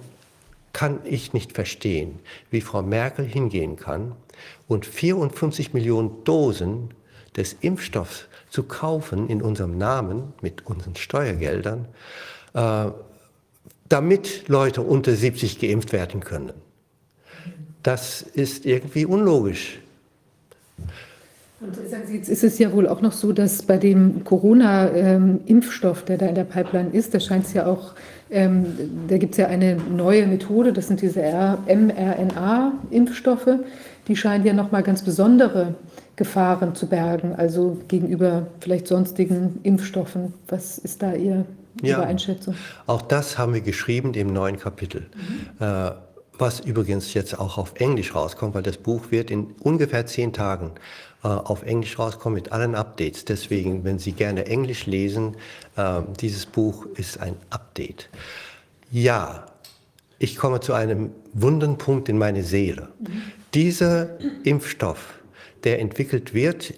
[0.73, 4.15] kann ich nicht verstehen, wie Frau Merkel hingehen kann
[4.69, 6.91] und 54 Millionen Dosen
[7.37, 11.89] des Impfstoffs zu kaufen in unserem Namen mit unseren Steuergeldern,
[12.55, 12.87] äh,
[13.89, 16.53] damit Leute unter 70 geimpft werden können.
[17.83, 19.79] Das ist irgendwie unlogisch.
[21.61, 26.05] Und sagen Sie, jetzt ist es ja wohl auch noch so, dass bei dem Corona-Impfstoff,
[26.05, 27.95] der da in der Pipeline ist, da scheint es ja auch,
[28.31, 28.67] ähm,
[29.09, 31.21] da gibt es ja eine neue Methode, das sind diese
[31.67, 33.59] mRNA-Impfstoffe,
[34.07, 35.75] die scheinen ja nochmal ganz besondere
[36.15, 40.35] Gefahren zu bergen, also gegenüber vielleicht sonstigen Impfstoffen.
[40.47, 41.45] Was ist da Ihr,
[41.83, 42.55] Ihre ja, Einschätzung?
[42.87, 45.07] Auch das haben wir geschrieben im neuen Kapitel.
[45.59, 45.65] Mhm.
[45.65, 45.91] Äh,
[46.39, 50.71] was übrigens jetzt auch auf Englisch rauskommt, weil das Buch wird in ungefähr zehn Tagen
[51.27, 53.25] auf Englisch rauskommen mit allen Updates.
[53.25, 55.37] Deswegen, wenn Sie gerne Englisch lesen,
[55.77, 58.09] äh, dieses Buch ist ein Update.
[58.91, 59.47] Ja,
[60.19, 62.89] ich komme zu einem wunden Punkt in meine Seele.
[63.55, 65.15] Dieser Impfstoff,
[65.65, 66.75] der entwickelt wird,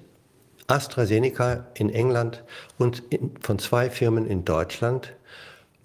[0.66, 2.44] AstraZeneca in England
[2.78, 5.12] und in, von zwei Firmen in Deutschland,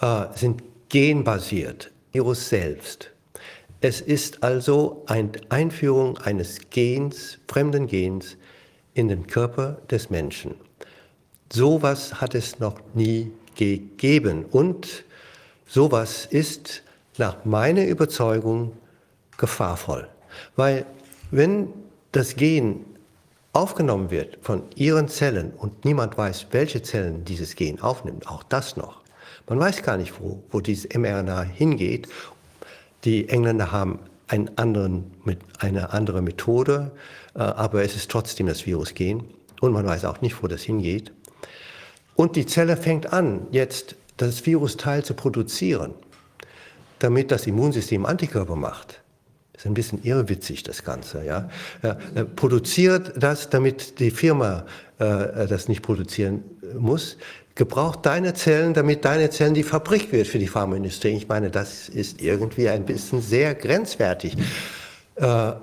[0.02, 1.92] äh, sind genbasiert.
[2.12, 3.12] Virus selbst
[3.86, 8.36] es ist also eine Einführung eines Gens, fremden Gens,
[8.96, 10.56] in den Körper des Menschen.
[11.54, 14.46] Sowas hat es noch nie gegeben.
[14.46, 15.04] Und
[15.68, 16.82] sowas ist
[17.18, 18.74] nach meiner Überzeugung
[19.38, 20.08] gefahrvoll.
[20.56, 20.86] Weil
[21.30, 21.68] wenn
[22.12, 22.86] das Gen
[23.54, 28.76] aufgenommen wird von ihren Zellen und niemand weiß, welche Zellen dieses Gen aufnimmt, auch das
[28.76, 29.02] noch.
[29.48, 32.08] Man weiß gar nicht, wo, wo dieses mRNA hingeht.
[33.04, 36.92] Die Engländer haben einen anderen, mit, eine andere Methode,
[37.40, 39.26] aber es ist trotzdem das Virusgen
[39.62, 41.12] und man weiß auch nicht, wo das hingeht.
[42.16, 45.94] Und die Zelle fängt an, jetzt das Virusteil zu produzieren,
[47.00, 49.02] damit das Immunsystem Antikörper macht.
[49.52, 51.24] Das ist ein bisschen irrwitzig, das Ganze.
[51.24, 51.50] Ja?
[51.82, 54.66] Er, er produziert das, damit die Firma
[55.00, 56.44] äh, das nicht produzieren
[56.78, 57.18] muss.
[57.56, 61.16] Gebraucht deine Zellen, damit deine Zellen die Fabrik wird für die Pharmaindustrie.
[61.16, 64.36] Ich meine, das ist irgendwie ein bisschen sehr grenzwertig.
[65.16, 65.54] Äh,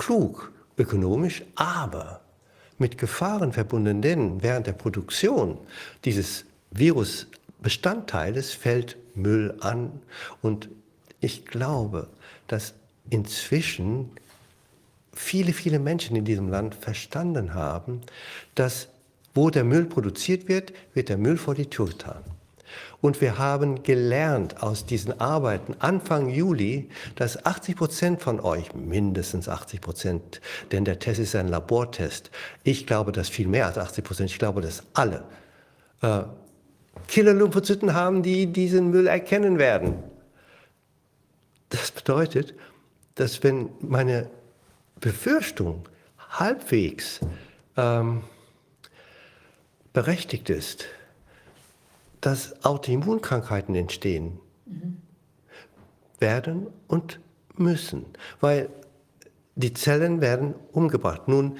[0.00, 2.22] klug, ökonomisch, aber
[2.78, 5.58] mit Gefahren verbunden, denn während der Produktion
[6.06, 10.00] dieses Virusbestandteiles fällt Müll an
[10.40, 10.70] und
[11.20, 12.08] ich glaube,
[12.46, 12.72] dass
[13.10, 14.10] inzwischen
[15.12, 18.00] viele, viele Menschen in diesem Land verstanden haben,
[18.54, 18.88] dass
[19.34, 22.24] wo der Müll produziert wird, wird der Müll vor die Tür getan.
[23.00, 29.48] Und wir haben gelernt aus diesen Arbeiten Anfang Juli, dass 80 Prozent von euch, mindestens
[29.48, 32.30] 80 Prozent, denn der Test ist ein Labortest,
[32.62, 35.24] ich glaube, dass viel mehr als 80 Prozent, ich glaube, dass alle
[36.02, 36.22] äh,
[37.08, 39.94] Killer-Lymphozyten haben, die diesen Müll erkennen werden.
[41.70, 42.54] Das bedeutet,
[43.14, 44.28] dass wenn meine
[45.00, 45.88] Befürchtung
[46.18, 47.20] halbwegs
[47.76, 48.22] ähm,
[49.92, 50.86] berechtigt ist,
[52.20, 54.96] dass Autoimmunkrankheiten entstehen mhm.
[56.18, 57.20] werden und
[57.56, 58.06] müssen,
[58.40, 58.68] weil
[59.56, 61.28] die Zellen werden umgebracht.
[61.28, 61.58] Nun,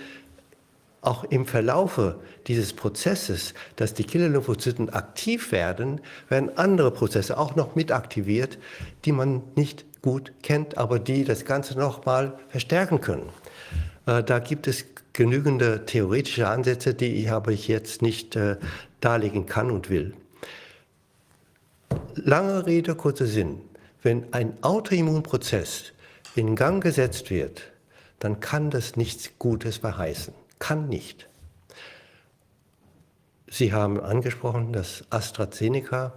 [1.03, 7.75] auch im Verlaufe dieses Prozesses, dass die Killer-Lymphozyten aktiv werden, werden andere Prozesse auch noch
[7.75, 8.59] mit aktiviert,
[9.05, 13.31] die man nicht gut kennt, aber die das Ganze nochmal verstärken können.
[14.07, 18.57] Äh, da gibt es genügende theoretische Ansätze, die ich aber jetzt nicht äh,
[19.01, 20.15] darlegen kann und will.
[22.15, 23.61] Lange Rede, kurzer Sinn.
[24.03, 25.93] Wenn ein Autoimmunprozess
[26.35, 27.63] in Gang gesetzt wird,
[28.19, 30.35] dann kann das nichts Gutes verheißen.
[30.59, 31.29] Kann nicht.
[33.49, 36.15] Sie haben angesprochen, dass AstraZeneca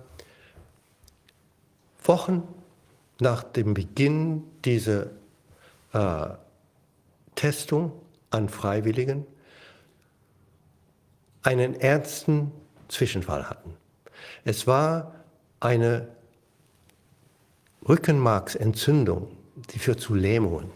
[2.03, 2.47] Wochen
[3.19, 5.07] nach dem Beginn dieser
[5.93, 6.29] äh,
[7.35, 7.93] Testung
[8.29, 9.25] an Freiwilligen
[11.41, 12.51] einen ernsten
[12.87, 13.75] Zwischenfall hatten.
[14.43, 15.22] Es war
[15.63, 16.07] eine
[17.87, 19.27] Rückenmarksentzündung,
[19.71, 20.69] die führt zu Lähmungen.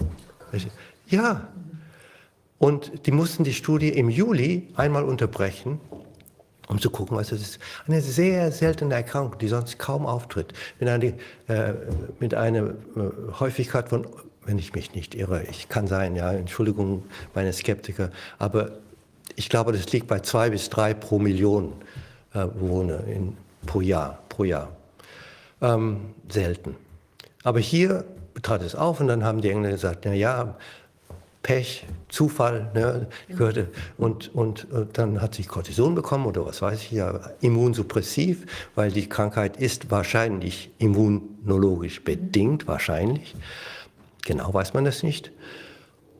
[1.08, 1.48] Ja,
[2.58, 5.80] und die mussten die Studie im Juli einmal unterbrechen,
[6.68, 7.60] um zu gucken, was es ist.
[7.88, 10.54] Eine sehr seltene Erkrankung, die sonst kaum auftritt.
[10.80, 11.74] Mit einer, äh,
[12.20, 12.74] mit einer äh,
[13.40, 14.08] Häufigkeit von,
[14.46, 18.72] wenn ich mich nicht irre, ich kann sein, ja, Entschuldigung, meine Skeptiker, aber
[19.36, 21.74] ich glaube, das liegt bei zwei bis drei pro Million
[22.34, 24.20] äh, Bewohner in, pro Jahr.
[24.30, 24.77] Pro Jahr.
[25.62, 26.76] Ähm, selten.
[27.44, 28.06] Aber hier
[28.42, 30.56] trat es auf und dann haben die Engländer gesagt, na ja,
[31.48, 36.82] Pech, Zufall, ne, gehörte, und, und, und dann hat sie Cortison bekommen oder was weiß
[36.82, 38.46] ich, ja, immunsuppressiv,
[38.76, 43.34] weil die Krankheit ist wahrscheinlich immunologisch bedingt, wahrscheinlich.
[44.26, 45.32] Genau weiß man das nicht.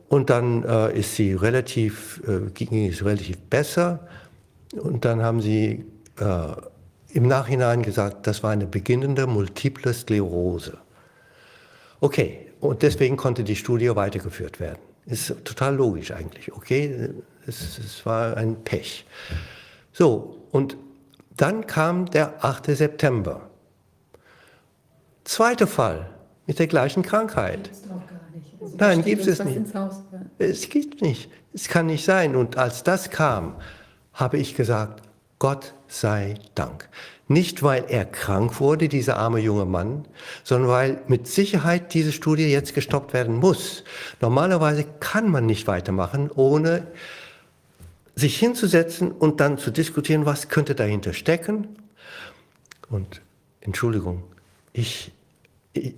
[0.08, 4.08] Und dann äh, ist sie relativ, äh, ging es relativ besser.
[4.72, 5.84] Und dann haben sie
[6.18, 6.52] äh,
[7.10, 10.78] im Nachhinein gesagt, das war eine beginnende multiple Sklerose.
[12.00, 14.78] Okay, und deswegen konnte die Studie weitergeführt werden.
[15.06, 16.52] Ist total logisch eigentlich.
[16.52, 17.10] Okay,
[17.46, 19.06] es, es war ein Pech.
[19.92, 20.76] So, und
[21.36, 22.66] dann kam der 8.
[22.66, 23.48] September.
[25.24, 26.10] Zweiter Fall
[26.46, 27.70] mit der gleichen Krankheit.
[28.60, 29.60] Also Nein, gibt es nicht.
[30.38, 31.30] Es gibt nicht.
[31.54, 32.36] Es kann nicht sein.
[32.36, 33.56] Und als das kam,
[34.12, 35.07] habe ich gesagt,
[35.38, 36.88] Gott sei Dank.
[37.28, 40.06] Nicht, weil er krank wurde, dieser arme junge Mann,
[40.44, 43.84] sondern weil mit Sicherheit diese Studie jetzt gestoppt werden muss.
[44.20, 46.86] Normalerweise kann man nicht weitermachen, ohne
[48.16, 51.76] sich hinzusetzen und dann zu diskutieren, was könnte dahinter stecken.
[52.88, 53.20] Und
[53.60, 54.24] Entschuldigung,
[54.72, 55.12] ich,
[55.74, 55.94] ich,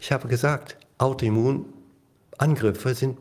[0.00, 3.18] ich habe gesagt, Autoimmunangriffe sind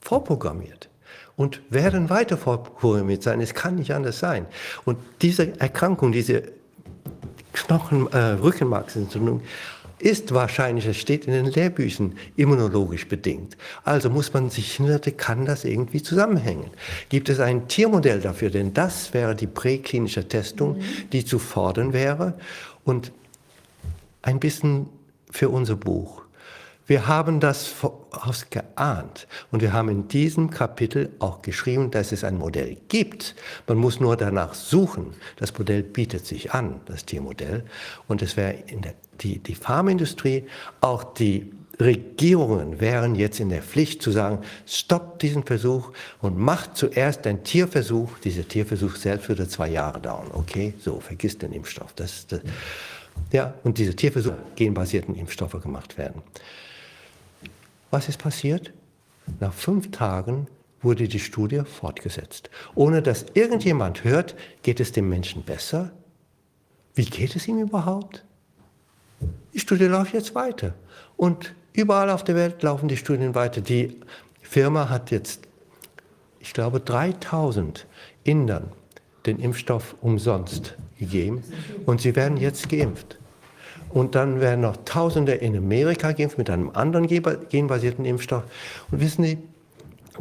[0.00, 0.88] vorprogrammiert
[1.36, 3.40] und werden weiter vorprogrammiert sein.
[3.40, 4.46] Es kann nicht anders sein.
[4.84, 6.44] Und diese Erkrankung, diese
[7.52, 9.42] Knochen, äh, Rückenmarksentzündung
[9.98, 13.56] ist wahrscheinlich, es steht in den Lehrbüchern, immunologisch bedingt.
[13.84, 16.70] Also muss man sich hinter, kann das irgendwie zusammenhängen.
[17.08, 18.50] Gibt es ein Tiermodell dafür?
[18.50, 20.80] Denn das wäre die präklinische Testung,
[21.12, 22.34] die zu fordern wäre.
[22.84, 23.12] Und
[24.20, 24.88] ein bisschen
[25.30, 26.25] für unser Buch.
[26.86, 32.22] Wir haben das voraus geahnt und wir haben in diesem Kapitel auch geschrieben, dass es
[32.22, 33.34] ein Modell gibt.
[33.66, 35.14] Man muss nur danach suchen.
[35.36, 37.64] Das Modell bietet sich an, das Tiermodell.
[38.06, 40.46] Und es wäre in der, die, die Pharmaindustrie,
[40.80, 45.92] auch die Regierungen wären jetzt in der Pflicht zu sagen, stoppt diesen Versuch
[46.22, 48.18] und macht zuerst einen Tierversuch.
[48.20, 50.28] Dieser Tierversuch selbst würde zwei Jahre dauern.
[50.32, 51.92] Okay, so, vergiss den Impfstoff.
[51.94, 52.40] Das, das,
[53.32, 56.22] ja, und diese Tierversuche, genbasierten Impfstoffe gemacht werden.
[57.96, 58.74] Was ist passiert?
[59.40, 60.48] Nach fünf Tagen
[60.82, 62.50] wurde die Studie fortgesetzt.
[62.74, 65.92] Ohne dass irgendjemand hört, geht es dem Menschen besser?
[66.94, 68.22] Wie geht es ihm überhaupt?
[69.54, 70.74] Die Studie läuft jetzt weiter.
[71.16, 73.62] Und überall auf der Welt laufen die Studien weiter.
[73.62, 73.98] Die
[74.42, 75.48] Firma hat jetzt,
[76.38, 77.86] ich glaube, 3000
[78.24, 78.72] Indern
[79.24, 81.42] den Impfstoff umsonst gegeben
[81.86, 83.16] und sie werden jetzt geimpft.
[83.90, 88.44] Und dann werden noch Tausende in Amerika geimpft mit einem anderen genbasierten Impfstoff.
[88.90, 89.38] Und wissen Sie,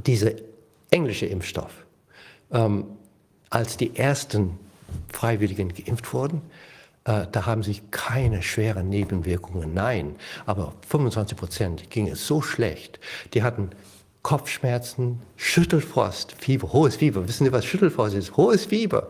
[0.06, 0.32] dieser
[0.92, 1.86] englische Impfstoff,
[2.52, 2.86] ähm,
[3.50, 4.60] als die ersten
[5.12, 6.42] Freiwilligen geimpft wurden,
[7.06, 13.00] äh, da haben sich keine schweren Nebenwirkungen, nein, aber 25 Prozent ging es so schlecht.
[13.34, 13.70] Die hatten
[14.26, 17.28] Kopfschmerzen, Schüttelfrost, Fieber, hohes Fieber.
[17.28, 18.36] Wissen Sie, was Schüttelfrost ist?
[18.36, 19.10] Hohes Fieber,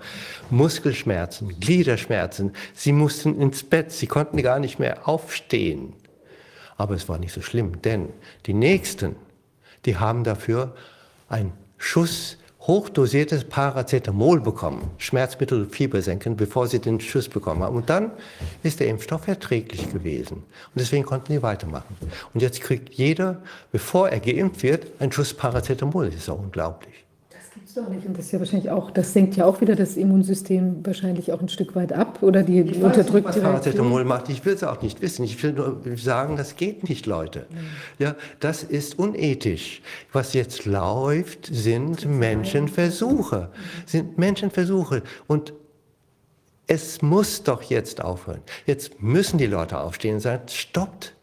[0.50, 2.52] Muskelschmerzen, Gliederschmerzen.
[2.74, 5.94] Sie mussten ins Bett, sie konnten gar nicht mehr aufstehen.
[6.76, 8.10] Aber es war nicht so schlimm, denn
[8.46, 9.16] die Nächsten,
[9.86, 10.76] die haben dafür
[11.30, 12.38] einen Schuss
[12.68, 17.76] hochdosiertes Paracetamol bekommen, Schmerzmittel, Fieber senken, bevor sie den Schuss bekommen haben.
[17.76, 18.12] Und dann
[18.64, 20.38] ist der Impfstoff verträglich gewesen.
[20.38, 21.96] Und deswegen konnten die weitermachen.
[22.34, 26.08] Und jetzt kriegt jeder, bevor er geimpft wird, einen Schuss Paracetamol.
[26.08, 26.95] Das ist auch unglaublich
[27.76, 28.06] doch nicht.
[28.06, 31.42] Und das ist ja wahrscheinlich auch, das senkt ja auch wieder das Immunsystem wahrscheinlich auch
[31.42, 34.30] ein Stück weit ab oder die ich unterdrückt weiß nicht, was Paracetamol macht.
[34.30, 35.24] Ich will es auch nicht wissen.
[35.24, 37.46] Ich will nur sagen, das geht nicht, Leute.
[38.00, 39.82] Ja, das ist unethisch.
[40.12, 43.50] Was jetzt läuft, sind Menschenversuche.
[43.86, 45.04] Sind Menschenversuche.
[45.28, 45.54] Und
[46.68, 48.42] es muss doch jetzt aufhören.
[48.66, 51.15] Jetzt müssen die Leute aufstehen und sagen, stoppt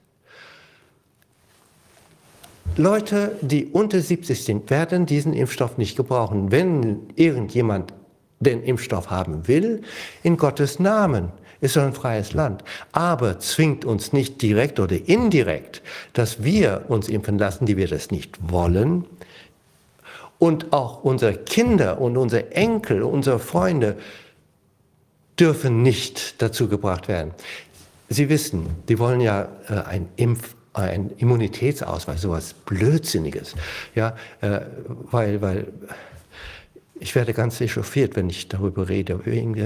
[2.77, 6.51] Leute, die unter 70 sind, werden diesen Impfstoff nicht gebrauchen.
[6.51, 7.93] Wenn irgendjemand
[8.41, 9.83] den Impfstoff haben will,
[10.23, 11.31] in Gottes Namen.
[11.61, 12.65] Ist doch ein freies Land.
[12.91, 15.81] Aber zwingt uns nicht direkt oder indirekt,
[16.13, 19.05] dass wir uns impfen lassen, die wir das nicht wollen.
[20.39, 23.97] Und auch unsere Kinder und unsere Enkel, unsere Freunde
[25.39, 27.31] dürfen nicht dazu gebracht werden.
[28.09, 33.55] Sie wissen, die wollen ja äh, ein Impf ein Immunitätsausweis, sowas Blödsinniges.
[33.95, 34.61] Ja, äh,
[35.11, 35.67] weil, weil
[36.99, 39.19] ich werde ganz echauffiert, wenn ich darüber rede.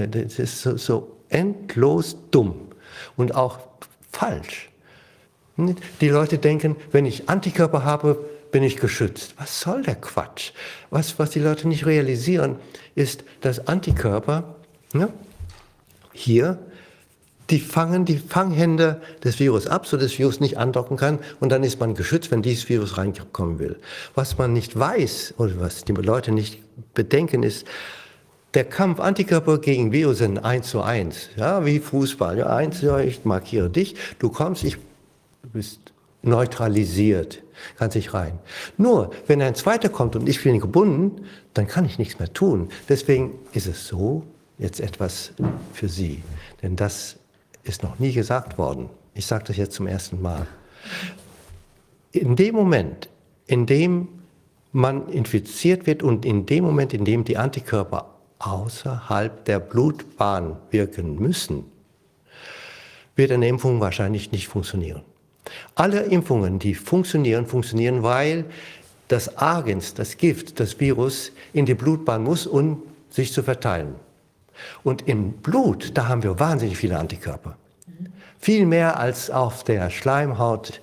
[0.07, 2.55] Das ist so, so endlos dumm
[3.15, 3.59] und auch
[4.11, 4.69] falsch.
[6.01, 9.33] Die Leute denken, wenn ich Antikörper habe, bin ich geschützt.
[9.37, 10.51] Was soll der Quatsch?
[10.89, 12.57] Was, was die Leute nicht realisieren,
[12.95, 14.55] ist, dass Antikörper
[14.93, 15.09] ne,
[16.13, 16.59] hier
[17.49, 21.63] die fangen die Fanghände des Virus ab, so das Virus nicht andocken kann und dann
[21.63, 23.77] ist man geschützt, wenn dieses Virus reinkommen will.
[24.15, 26.59] Was man nicht weiß oder was die Leute nicht
[26.93, 27.65] bedenken ist,
[28.53, 32.37] der Kampf Antikörper gegen Virus sind eins zu eins, ja, wie Fußball.
[32.39, 34.75] Ja, eins, ja, ich markiere dich, du kommst, ich,
[35.43, 35.79] du bist
[36.23, 37.43] neutralisiert,
[37.77, 38.39] kannst nicht rein.
[38.77, 42.69] Nur, wenn ein zweiter kommt und ich bin gebunden, dann kann ich nichts mehr tun.
[42.89, 44.23] Deswegen ist es so,
[44.57, 45.31] jetzt etwas
[45.73, 46.23] für Sie.
[46.61, 47.17] Denn das
[47.67, 48.89] ist noch nie gesagt worden.
[49.13, 50.47] Ich sage das jetzt zum ersten Mal.
[52.11, 53.09] In dem Moment,
[53.45, 54.07] in dem
[54.71, 61.19] man infiziert wird und in dem Moment, in dem die Antikörper außerhalb der Blutbahn wirken
[61.19, 61.65] müssen,
[63.15, 65.01] wird eine Impfung wahrscheinlich nicht funktionieren.
[65.75, 68.45] Alle Impfungen, die funktionieren, funktionieren, weil
[69.07, 73.95] das Agens, das Gift, das Virus in die Blutbahn muss, um sich zu verteilen.
[74.83, 77.55] Und im Blut, da haben wir wahnsinnig viele Antikörper.
[78.39, 80.81] Viel mehr als auf der Schleimhaut.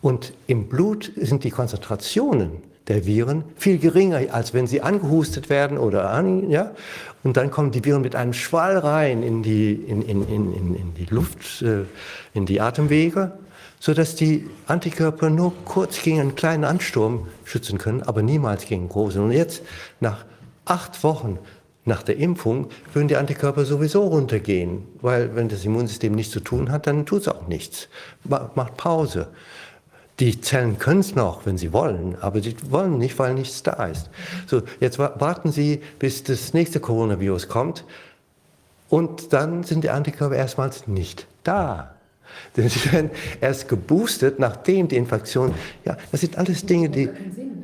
[0.00, 5.78] Und im Blut sind die Konzentrationen der Viren viel geringer, als wenn sie angehustet werden
[5.78, 6.72] oder an, ja.
[7.22, 10.94] Und dann kommen die Viren mit einem Schwall rein in die, in, in, in, in
[10.94, 11.84] die Luft, äh,
[12.34, 13.32] in die Atemwege,
[13.80, 19.22] sodass die Antikörper nur kurz gegen einen kleinen Ansturm schützen können, aber niemals gegen großen.
[19.22, 19.62] Und jetzt,
[20.00, 20.26] nach
[20.66, 21.38] acht Wochen,
[21.84, 26.70] nach der Impfung würden die Antikörper sowieso runtergehen, weil wenn das Immunsystem nichts zu tun
[26.70, 27.88] hat, dann tut es auch nichts.
[28.24, 29.28] Macht Pause.
[30.20, 33.86] Die Zellen können es noch, wenn sie wollen, aber sie wollen nicht, weil nichts da
[33.86, 34.10] ist.
[34.46, 37.84] So, jetzt warten Sie, bis das nächste Coronavirus kommt
[38.88, 41.94] und dann sind die Antikörper erstmals nicht da.
[42.56, 45.54] Denn sie werden erst geboostet, nachdem die Infektion.
[45.84, 47.08] Ja, das sind alles Dinge, die.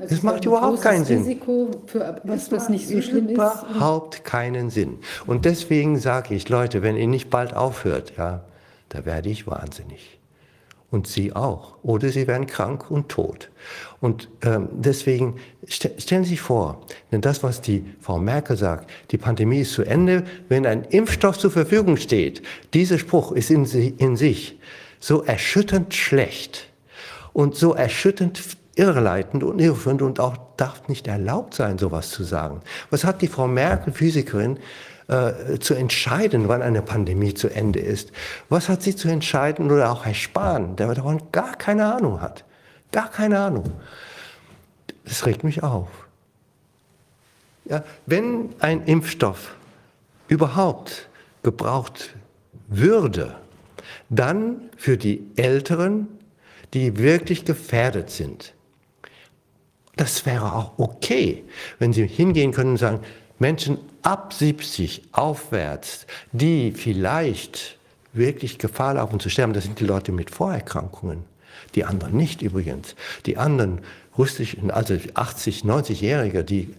[0.01, 1.19] Also das macht überhaupt keinen Sinn.
[1.19, 3.35] Risiko für was, was nicht so schlimm ist.
[3.35, 4.99] Überhaupt keinen Sinn.
[5.27, 8.45] Und deswegen sage ich, Leute, wenn ihr nicht bald aufhört, ja,
[8.89, 10.21] da werde ich wahnsinnig
[10.91, 11.77] und Sie auch.
[11.83, 13.51] Oder Sie werden krank und tot.
[14.01, 15.37] Und ähm, deswegen
[15.69, 16.81] st stellen Sie sich vor,
[17.13, 21.39] denn das, was die Frau Merkel sagt, die Pandemie ist zu Ende, wenn ein Impfstoff
[21.39, 22.43] zur Verfügung steht.
[22.75, 23.65] Dieser Spruch ist in,
[23.99, 24.59] in sich
[24.99, 26.69] so erschütternd schlecht
[27.33, 28.41] und so erschütternd
[28.77, 32.61] irreleitend und irreführend und auch darf nicht erlaubt sein, sowas zu sagen.
[32.91, 34.59] Was hat die Frau Merkel, Physikerin,
[35.11, 38.13] äh, zu entscheiden, wann eine Pandemie zu Ende ist.
[38.49, 42.45] Was hat sie zu entscheiden oder auch Herr Spahn, der davon gar keine Ahnung hat.
[42.93, 43.73] Gar keine Ahnung.
[45.05, 45.89] Das regt mich auf.
[47.65, 49.57] Ja, wenn ein Impfstoff
[50.29, 51.09] überhaupt
[51.43, 52.15] gebraucht
[52.69, 53.35] würde,
[54.11, 56.07] dann für die Älteren,
[56.73, 58.55] die wirklich gefährdet sind.
[59.97, 61.45] Das wäre auch okay,
[61.79, 63.01] wenn Sie hingehen können und sagen,
[63.39, 67.79] Menschen ab 70 aufwärts, die vielleicht
[68.13, 71.25] wirklich Gefahr laufen zu sterben, das sind die Leute mit Vorerkrankungen.
[71.75, 72.97] Die anderen nicht übrigens.
[73.27, 73.81] Die anderen
[74.17, 76.75] russischen, also 80, 90-Jährige, die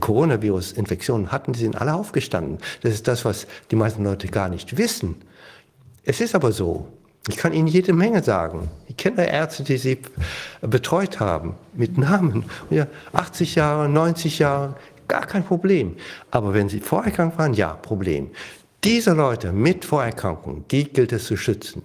[0.00, 2.58] Coronavirus-Infektionen hatten, die sind alle aufgestanden.
[2.82, 5.16] Das ist das, was die meisten Leute gar nicht wissen.
[6.04, 6.88] Es ist aber so.
[7.28, 8.68] Ich kann Ihnen jede Menge sagen.
[8.88, 9.98] Ich kenne Ärzte, die Sie
[10.60, 12.44] betreut haben, mit Namen.
[12.70, 14.76] Ja, 80 Jahre, 90 Jahre,
[15.08, 15.96] Gar kein Problem.
[16.30, 18.30] Aber wenn sie vorerkrankt waren, ja, Problem.
[18.84, 21.82] Diese Leute mit Vorerkrankungen, die gilt es zu schützen.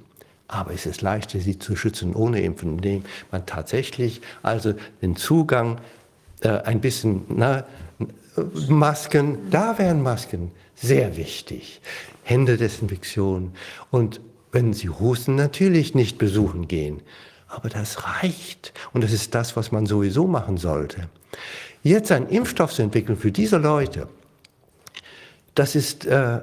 [0.47, 5.79] Aber es ist leichter, sie zu schützen ohne Impfen, indem man tatsächlich also den Zugang
[6.41, 7.65] äh, ein bisschen, na,
[8.67, 11.81] Masken, da wären Masken sehr wichtig.
[12.23, 13.53] Händedesinfektion
[13.91, 14.21] und
[14.51, 17.01] wenn Sie husten, natürlich nicht besuchen gehen.
[17.47, 18.73] Aber das reicht.
[18.93, 21.09] Und das ist das, was man sowieso machen sollte.
[21.83, 24.07] Jetzt einen Impfstoff zu entwickeln für diese Leute,
[25.55, 26.41] das ist, äh, äh,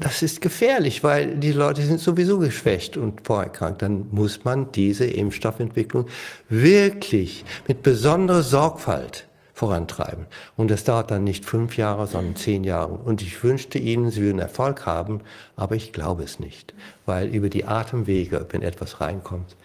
[0.00, 3.82] das ist gefährlich, weil die Leute sind sowieso geschwächt und vorerkrankt.
[3.82, 6.06] Dann muss man diese Impfstoffentwicklung
[6.48, 9.25] wirklich mit besonderer Sorgfalt
[9.56, 10.26] vorantreiben.
[10.54, 12.92] Und das dauert dann nicht fünf Jahre, sondern zehn Jahre.
[12.92, 15.22] Und ich wünschte Ihnen, Sie würden Erfolg haben,
[15.56, 16.74] aber ich glaube es nicht,
[17.06, 19.56] weil über die Atemwege, wenn etwas reinkommt,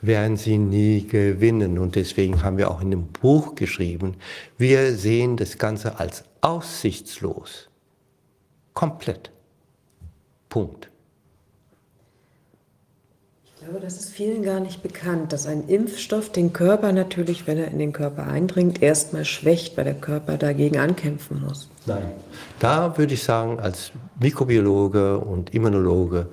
[0.00, 1.78] werden sie nie gewinnen.
[1.78, 4.16] Und deswegen haben wir auch in dem Buch geschrieben,
[4.58, 7.68] wir sehen das Ganze als aussichtslos.
[8.74, 9.30] Komplett.
[10.48, 10.90] Punkt.
[13.64, 17.56] Ich glaube, das ist vielen gar nicht bekannt, dass ein Impfstoff den Körper natürlich, wenn
[17.56, 21.70] er in den Körper eindringt, erstmal schwächt, weil der Körper dagegen ankämpfen muss.
[21.86, 22.12] Nein.
[22.58, 26.26] Da würde ich sagen, als Mikrobiologe und Immunologe,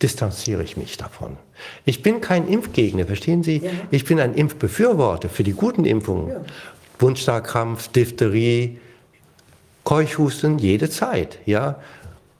[0.00, 1.38] distanziere ich mich davon.
[1.86, 3.56] Ich bin kein Impfgegner, verstehen Sie?
[3.56, 3.70] Ja.
[3.90, 6.28] Ich bin ein Impfbefürworter für die guten Impfungen.
[6.28, 6.40] Ja.
[7.00, 8.78] Wundstarkrampf, Diphtherie,
[9.82, 11.80] Keuchhusten, jede Zeit, ja.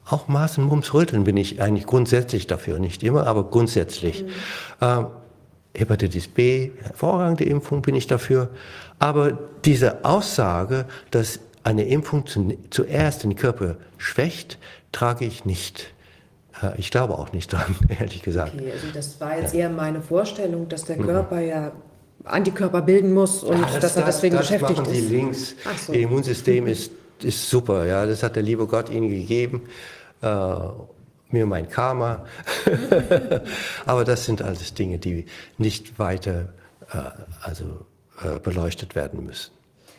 [0.08, 4.22] Auch Maßen, Mumps, Röteln bin ich eigentlich grundsätzlich dafür, nicht immer, aber grundsätzlich.
[4.22, 4.28] Mhm.
[4.80, 5.06] Ähm,
[5.76, 8.48] Hepatitis B, hervorragende Impfung bin ich dafür.
[8.98, 12.24] Aber diese Aussage, dass eine Impfung
[12.70, 14.58] zuerst den Körper schwächt,
[14.92, 15.92] trage ich nicht.
[16.76, 18.54] Ich glaube auch nicht dran, ehrlich gesagt.
[18.54, 19.60] Okay, also das war jetzt ja.
[19.60, 21.06] eher meine Vorstellung, dass der mhm.
[21.06, 21.72] Körper ja
[22.24, 25.10] Antikörper bilden muss und ja, das, dass er deswegen das, das beschäftigt machen ist.
[25.10, 25.54] Die links.
[25.84, 25.92] So.
[25.92, 26.92] Ihr Immunsystem ist,
[27.22, 29.62] ist super, ja, das hat der liebe Gott ihnen gegeben.
[30.22, 30.56] Äh,
[31.30, 32.24] mir mein Karma.
[33.86, 35.26] Aber das sind alles Dinge, die
[35.58, 36.52] nicht weiter
[36.92, 36.98] äh,
[37.42, 37.86] also,
[38.22, 39.52] äh, beleuchtet werden müssen.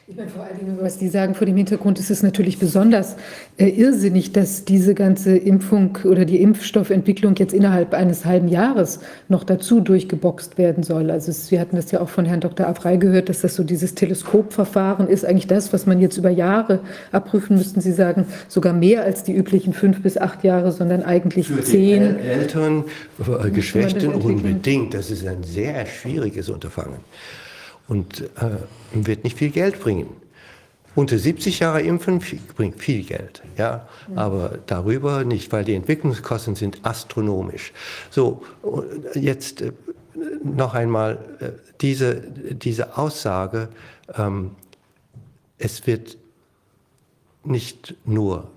[0.07, 3.15] Ich meine, vor allen Dingen, was die sagen, vor dem Hintergrund ist es natürlich besonders
[3.57, 9.43] äh, irrsinnig, dass diese ganze Impfung oder die Impfstoffentwicklung jetzt innerhalb eines halben Jahres noch
[9.43, 11.09] dazu durchgeboxt werden soll.
[11.09, 12.67] Also es, wir hatten das ja auch von Herrn Dr.
[12.67, 16.81] Afrei gehört, dass das so dieses Teleskopverfahren ist, eigentlich das, was man jetzt über Jahre
[17.11, 17.81] abprüfen müssten.
[17.81, 22.19] Sie sagen sogar mehr als die üblichen fünf bis acht Jahre, sondern eigentlich Für zehn.
[22.21, 22.83] Die Eltern,
[23.43, 24.93] äh, Geschwächten unbedingt.
[24.93, 26.99] Das ist ein sehr schwieriges Unterfangen
[27.87, 28.57] und äh,
[28.93, 30.07] wird nicht viel Geld bringen.
[30.95, 32.21] Unter 70 Jahre impfen
[32.55, 37.73] bringt viel Geld, ja, aber darüber nicht, weil die Entwicklungskosten sind astronomisch.
[38.09, 38.43] So,
[39.13, 39.73] jetzt äh,
[40.41, 41.49] noch einmal äh,
[41.81, 43.67] diese, diese Aussage,
[44.15, 44.51] ähm,
[45.57, 46.17] es wird
[47.43, 48.49] nicht nur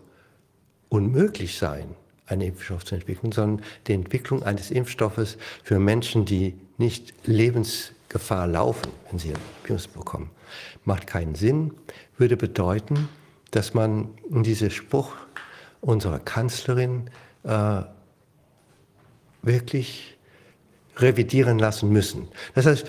[0.88, 1.88] unmöglich sein,
[2.26, 7.14] einen Impfstoff zu entwickeln, sondern die Entwicklung eines Impfstoffes für Menschen, die nicht
[8.08, 9.32] Lebensgefahr laufen, wenn sie
[9.64, 10.30] Virus bekommen,
[10.84, 11.72] macht keinen Sinn,
[12.16, 13.08] würde bedeuten,
[13.50, 15.14] dass man diesen Spruch
[15.80, 17.10] unserer Kanzlerin
[17.44, 17.82] äh,
[19.42, 20.16] wirklich
[20.96, 22.28] revidieren lassen müssen.
[22.54, 22.86] Das heißt,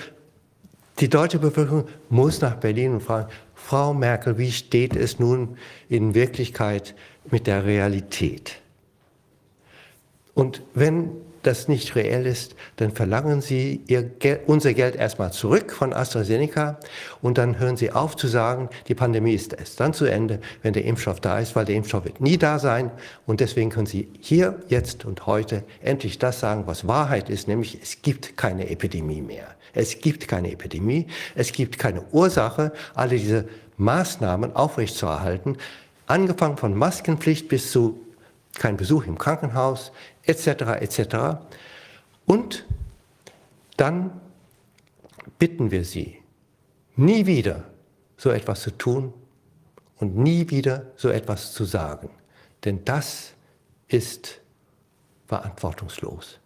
[0.99, 5.57] die deutsche Bevölkerung muss nach Berlin und fragen, Frau Merkel, wie steht es nun
[5.89, 6.95] in Wirklichkeit
[7.29, 8.61] mit der Realität?
[10.33, 11.11] Und wenn
[11.43, 16.79] das nicht reell ist, dann verlangen Sie Geld, unser Geld erstmal zurück von AstraZeneca
[17.21, 20.73] und dann hören Sie auf zu sagen, die Pandemie ist erst dann zu Ende, wenn
[20.73, 22.91] der Impfstoff da ist, weil der Impfstoff wird nie da sein.
[23.25, 27.79] Und deswegen können Sie hier, jetzt und heute endlich das sagen, was Wahrheit ist, nämlich
[27.81, 29.47] es gibt keine Epidemie mehr.
[29.73, 33.45] Es gibt keine Epidemie, es gibt keine Ursache, alle diese
[33.77, 35.57] Maßnahmen aufrechtzuerhalten,
[36.07, 37.99] angefangen von Maskenpflicht bis zu
[38.57, 39.91] kein Besuch im Krankenhaus,
[40.29, 40.47] etc.
[40.79, 40.99] etc.
[42.25, 42.65] Und
[43.77, 44.21] dann
[45.39, 46.21] bitten wir Sie,
[46.95, 47.63] nie wieder
[48.17, 49.13] so etwas zu tun
[49.97, 52.09] und nie wieder so etwas zu sagen.
[52.63, 53.33] Denn das
[53.87, 54.41] ist
[55.25, 56.39] verantwortungslos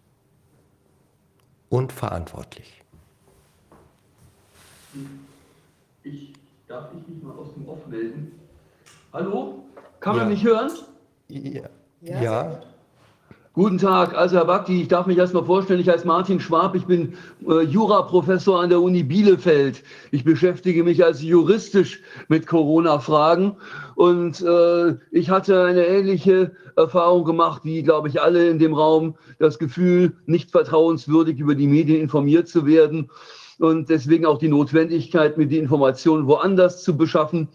[1.68, 2.82] und verantwortlich.
[6.04, 6.32] Ich
[6.68, 8.38] darf ich mich mal aus dem Off melden.
[9.12, 9.64] Hallo?
[10.00, 10.34] Kann man ja.
[10.34, 10.70] mich hören?
[11.28, 11.68] Ja.
[12.00, 12.22] ja.
[12.22, 12.62] ja.
[13.56, 16.86] Guten Tag, also Herr Bakti, ich darf mich erstmal vorstellen, ich heiße Martin Schwab, ich
[16.86, 17.14] bin
[17.48, 19.84] äh, Juraprofessor an der Uni Bielefeld.
[20.10, 23.54] Ich beschäftige mich also juristisch mit Corona-Fragen.
[23.94, 29.14] Und äh, ich hatte eine ähnliche Erfahrung gemacht, wie, glaube ich, alle in dem Raum,
[29.38, 33.08] das Gefühl, nicht vertrauenswürdig über die Medien informiert zu werden.
[33.60, 37.46] Und deswegen auch die Notwendigkeit, mir die Informationen woanders zu beschaffen.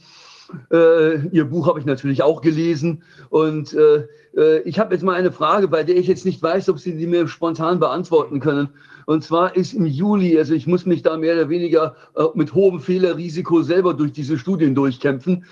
[0.72, 5.14] Äh, Ihr Buch habe ich natürlich auch gelesen und äh, äh, ich habe jetzt mal
[5.14, 8.70] eine Frage, bei der ich jetzt nicht weiß, ob Sie die mir spontan beantworten können.
[9.06, 12.54] Und zwar ist im Juli, also ich muss mich da mehr oder weniger äh, mit
[12.54, 15.46] hohem Fehlerrisiko selber durch diese Studien durchkämpfen.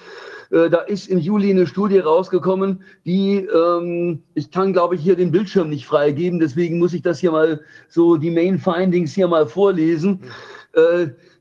[0.52, 5.16] Äh, da ist im Juli eine Studie rausgekommen, die, ähm, ich kann glaube ich hier
[5.16, 9.28] den Bildschirm nicht freigeben, deswegen muss ich das hier mal so, die Main Findings hier
[9.28, 10.22] mal vorlesen.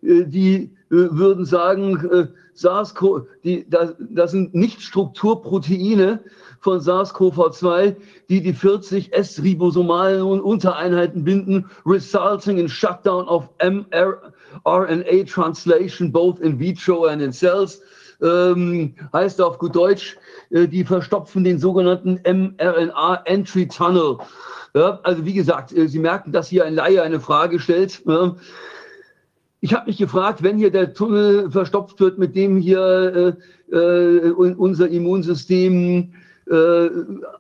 [0.01, 3.27] Die würden sagen, SARS-CoV,
[3.69, 6.21] das, das sind nicht Strukturproteine,
[6.61, 7.95] von SARS-CoV-2,
[8.29, 17.05] die die 40 S-ribosomalen Untereinheiten binden, resulting in shutdown of mRNA translation both in vitro
[17.05, 17.81] and in cells.
[18.21, 20.17] Ähm, heißt auf gut Deutsch,
[20.51, 24.17] äh, die verstopfen den sogenannten mRNA-Entry-Tunnel.
[24.75, 28.03] Ja, also wie gesagt, äh, Sie merken, dass hier ein Laie eine Frage stellt.
[28.07, 28.35] Ja.
[29.67, 33.35] Ich habe mich gefragt, wenn hier der Tunnel verstopft wird, mit dem hier
[33.73, 36.13] äh, äh unser Immunsystem
[36.49, 36.89] äh,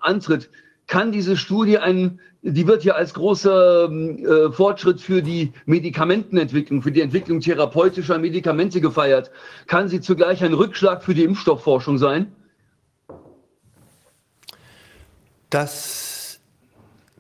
[0.01, 0.51] antritt.
[0.89, 6.91] Kann diese Studie ein, die wird ja als großer äh, Fortschritt für die Medikamentenentwicklung, für
[6.91, 9.31] die Entwicklung therapeutischer Medikamente gefeiert.
[9.69, 12.33] Kann sie zugleich ein Rückschlag für die Impfstoffforschung sein?
[15.49, 16.16] Das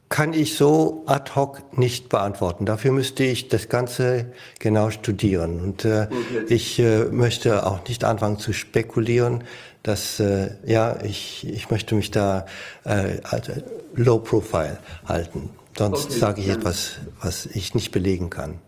[0.08, 2.64] kann ich so ad hoc nicht beantworten.
[2.64, 4.26] Dafür müsste ich das Ganze
[4.60, 5.60] genau studieren.
[5.60, 6.44] Und äh, okay.
[6.48, 9.42] ich äh, möchte auch nicht anfangen zu spekulieren
[9.86, 12.46] dass äh, ja, ich, ich möchte mich da
[12.84, 13.52] äh, also
[13.94, 15.50] low profile halten.
[15.78, 16.18] Sonst okay.
[16.18, 18.58] sage ich etwas, was ich nicht belegen kann.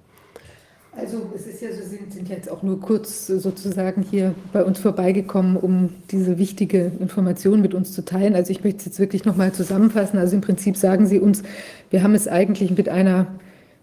[0.99, 4.81] Also es ist ja so, sind, sind jetzt auch nur kurz sozusagen hier bei uns
[4.81, 8.35] vorbeigekommen, um diese wichtige Information mit uns zu teilen.
[8.35, 10.19] Also ich möchte es jetzt wirklich nochmal zusammenfassen.
[10.19, 11.45] Also im Prinzip sagen Sie uns,
[11.91, 13.29] wir haben es eigentlich mit einer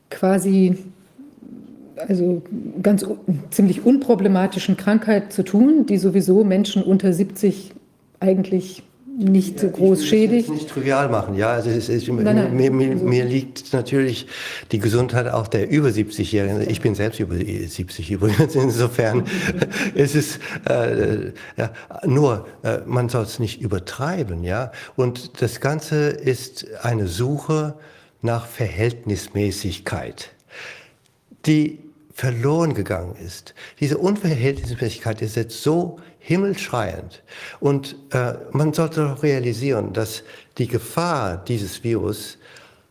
[0.10, 0.78] quasi
[1.96, 2.42] also
[2.84, 3.06] ganz
[3.50, 7.74] ziemlich unproblematischen Krankheit zu tun, die sowieso Menschen unter 70
[8.20, 8.84] eigentlich
[9.18, 10.50] nicht so groß ich schädigt.
[10.50, 11.50] nicht trivial machen, ja.
[11.50, 12.56] Also es ist, nein, nein.
[12.56, 14.28] Mir, mir, mir, liegt natürlich
[14.72, 16.70] die Gesundheit auch der über 70-Jährigen.
[16.70, 18.56] Ich bin selbst über 70 übrigens.
[18.56, 19.24] Insofern
[19.96, 21.72] ist es äh, ja,
[22.06, 24.72] nur, äh, man soll es nicht übertreiben, ja.
[24.96, 27.76] Und das Ganze ist eine Suche
[28.22, 30.32] nach Verhältnismäßigkeit,
[31.46, 31.80] die
[32.14, 33.54] verloren gegangen ist.
[33.80, 37.22] Diese Unverhältnismäßigkeit ist jetzt so himmelschreiend.
[37.60, 40.24] Und äh, man sollte doch realisieren, dass
[40.58, 42.40] die Gefahr dieses Virus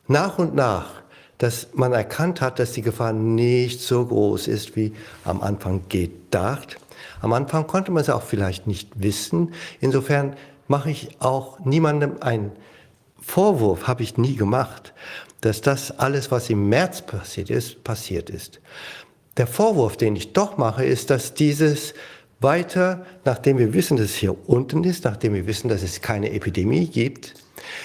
[0.07, 1.03] nach und nach,
[1.39, 4.93] dass man erkannt hat, dass die Gefahr nicht so groß ist, wie
[5.25, 6.77] am Anfang gedacht.
[7.23, 9.53] Am Anfang konnte man es auch vielleicht nicht wissen.
[9.81, 10.37] Insofern
[10.69, 12.53] mache ich auch niemandem einen
[13.21, 14.95] Vorwurf, habe ich nie gemacht,
[15.41, 18.61] dass das alles, was im März passiert ist, passiert ist.
[19.37, 21.95] Der Vorwurf, den ich doch mache, ist, dass dieses
[22.45, 26.31] weiter, nachdem wir wissen, dass es hier unten ist, nachdem wir wissen, dass es keine
[26.31, 27.35] Epidemie gibt,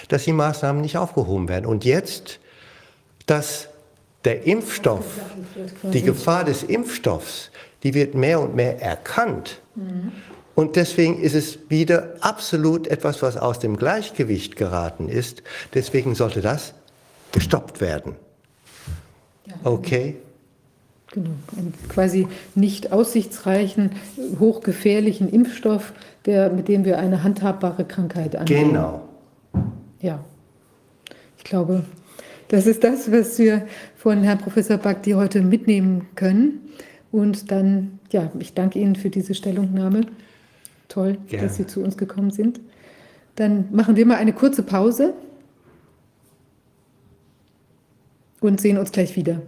[0.10, 1.66] dass die Maßnahmen nicht aufgehoben werden.
[1.66, 2.40] Und jetzt,
[3.26, 3.70] dass
[4.26, 5.06] der Impfstoff,
[5.82, 7.52] die Gefahr des Impfstoffs,
[7.84, 9.62] die wird mehr und mehr erkannt.
[10.56, 15.42] Und deswegen ist es wieder absolut etwas, was aus dem Gleichgewicht geraten ist.
[15.74, 16.74] Deswegen sollte das
[17.32, 18.16] gestoppt werden.
[19.64, 20.18] Okay?
[21.12, 23.92] Genau, einen quasi nicht aussichtsreichen,
[24.40, 25.94] hochgefährlichen Impfstoff,
[26.26, 28.70] der, mit dem wir eine handhabbare Krankheit angehen.
[28.70, 29.02] Genau.
[30.02, 30.24] Ja,
[31.38, 31.84] ich glaube,
[32.50, 36.62] das ist das, was wir von Herrn Professor Bakti heute mitnehmen können.
[37.12, 40.02] Und dann, ja, ich danke Ihnen für diese Stellungnahme.
[40.90, 41.48] Toll, Gerne.
[41.48, 42.60] dass Sie zu uns gekommen sind.
[43.36, 45.14] Dann machen wir mal eine kurze Pause
[48.42, 49.42] und sehen uns gleich wieder.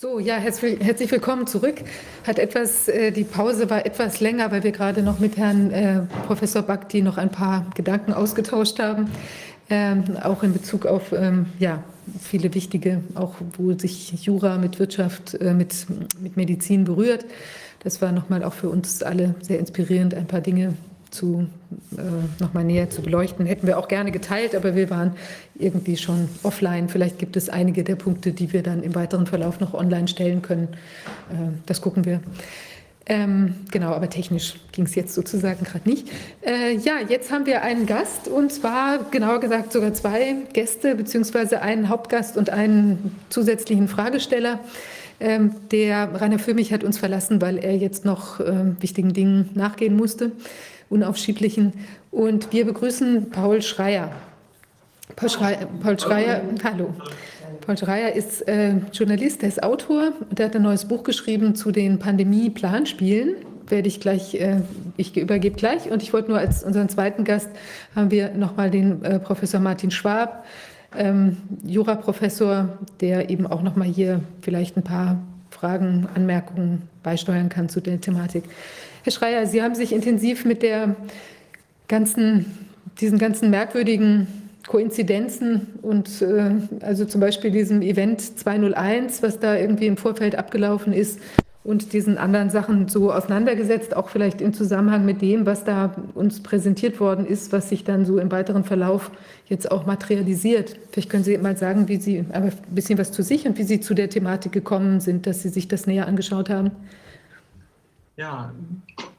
[0.00, 1.82] So, ja, herzlich willkommen zurück.
[2.24, 6.02] Hat etwas, äh, die Pause war etwas länger, weil wir gerade noch mit Herrn äh,
[6.28, 9.10] Professor Bakti noch ein paar Gedanken ausgetauscht haben,
[9.70, 11.82] ähm, auch in Bezug auf ähm, ja,
[12.20, 15.74] viele wichtige, auch wo sich Jura mit Wirtschaft, äh, mit,
[16.20, 17.24] mit Medizin berührt.
[17.82, 20.74] Das war nochmal auch für uns alle sehr inspirierend, ein paar Dinge
[21.10, 21.48] zu,
[21.96, 23.46] äh, nochmal näher zu beleuchten.
[23.46, 25.12] Hätten wir auch gerne geteilt, aber wir waren
[25.58, 26.88] irgendwie schon offline.
[26.88, 30.42] Vielleicht gibt es einige der Punkte, die wir dann im weiteren Verlauf noch online stellen
[30.42, 30.68] können.
[31.30, 32.20] Äh, das gucken wir.
[33.10, 36.08] Ähm, genau, aber technisch ging es jetzt sozusagen gerade nicht.
[36.42, 41.62] Äh, ja, jetzt haben wir einen Gast und zwar genauer gesagt sogar zwei Gäste beziehungsweise
[41.62, 44.60] einen Hauptgast und einen zusätzlichen Fragesteller.
[45.20, 49.96] Ähm, der Rainer Füllmich hat uns verlassen, weil er jetzt noch äh, wichtigen Dingen nachgehen
[49.96, 50.32] musste
[50.90, 51.72] unaufschieblichen.
[52.10, 54.10] Und wir begrüßen Paul Schreier.
[55.16, 56.94] Paul Schreier, Paul Schreier hallo.
[57.66, 61.54] Paul Schreier ist äh, Journalist, er ist Autor und er hat ein neues Buch geschrieben
[61.54, 63.36] zu den Pandemie-Planspielen.
[63.68, 64.62] Werde ich gleich, äh,
[64.96, 65.90] ich übergebe gleich.
[65.90, 67.50] Und ich wollte nur als unseren zweiten Gast
[67.94, 70.46] haben wir nochmal den äh, Professor Martin Schwab,
[70.96, 75.18] ähm, Juraprofessor, der eben auch nochmal hier vielleicht ein paar
[75.50, 78.44] Fragen, Anmerkungen beisteuern kann zu der Thematik.
[79.08, 80.94] Herr Schreier, Sie haben sich intensiv mit der
[81.88, 82.44] ganzen,
[83.00, 84.26] diesen ganzen merkwürdigen
[84.66, 86.50] Koinzidenzen und äh,
[86.82, 91.20] also zum Beispiel diesem Event 201, was da irgendwie im Vorfeld abgelaufen ist,
[91.64, 96.42] und diesen anderen Sachen so auseinandergesetzt, auch vielleicht im Zusammenhang mit dem, was da uns
[96.42, 99.10] präsentiert worden ist, was sich dann so im weiteren Verlauf
[99.46, 100.76] jetzt auch materialisiert.
[100.90, 103.64] Vielleicht können Sie mal sagen, wie Sie, aber ein bisschen was zu sich und wie
[103.64, 106.72] Sie zu der Thematik gekommen sind, dass Sie sich das näher angeschaut haben.
[108.18, 108.52] Ja,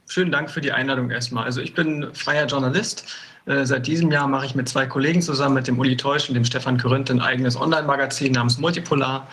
[0.10, 1.46] schönen Dank für die Einladung erstmal.
[1.46, 3.06] Also ich bin freier Journalist.
[3.46, 6.36] Äh, seit diesem Jahr mache ich mit zwei Kollegen zusammen, mit dem Uli Teusch und
[6.36, 9.26] dem Stefan Korinth, ein eigenes Online-Magazin namens Multipolar.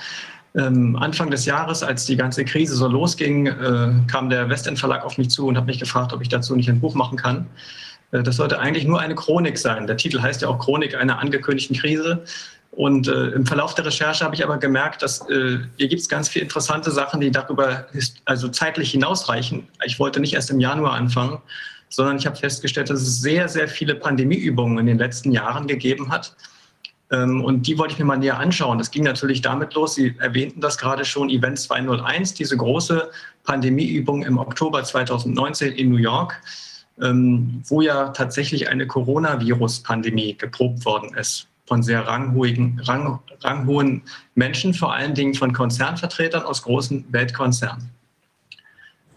[0.54, 5.04] Ähm, Anfang des Jahres, als die ganze Krise so losging, äh, kam der Westend Verlag
[5.04, 7.46] auf mich zu und hat mich gefragt, ob ich dazu nicht ein Buch machen kann.
[8.12, 9.88] Äh, das sollte eigentlich nur eine Chronik sein.
[9.88, 12.22] Der Titel heißt ja auch Chronik einer angekündigten Krise.
[12.76, 16.08] Und äh, im Verlauf der Recherche habe ich aber gemerkt, dass äh, hier gibt es
[16.08, 17.86] ganz viele interessante Sachen, die darüber
[18.26, 19.66] also zeitlich hinausreichen.
[19.84, 21.38] Ich wollte nicht erst im Januar anfangen,
[21.88, 26.12] sondern ich habe festgestellt, dass es sehr, sehr viele Pandemieübungen in den letzten Jahren gegeben
[26.12, 26.36] hat.
[27.10, 28.76] Ähm, und die wollte ich mir mal näher anschauen.
[28.76, 33.10] Das ging natürlich damit los, Sie erwähnten das gerade schon, Event 201, diese große
[33.44, 36.42] Pandemieübung im Oktober 2019 in New York,
[37.00, 44.02] ähm, wo ja tatsächlich eine Coronavirus-Pandemie geprobt worden ist von sehr ranghohen, rang, ranghohen
[44.34, 47.90] Menschen, vor allen Dingen von Konzernvertretern aus großen Weltkonzernen.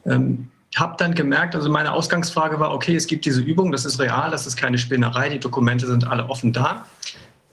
[0.06, 4.00] Ähm, habe dann gemerkt, also meine Ausgangsfrage war, okay, es gibt diese Übung, das ist
[4.00, 6.86] real, das ist keine Spinnerei, die Dokumente sind alle offen da.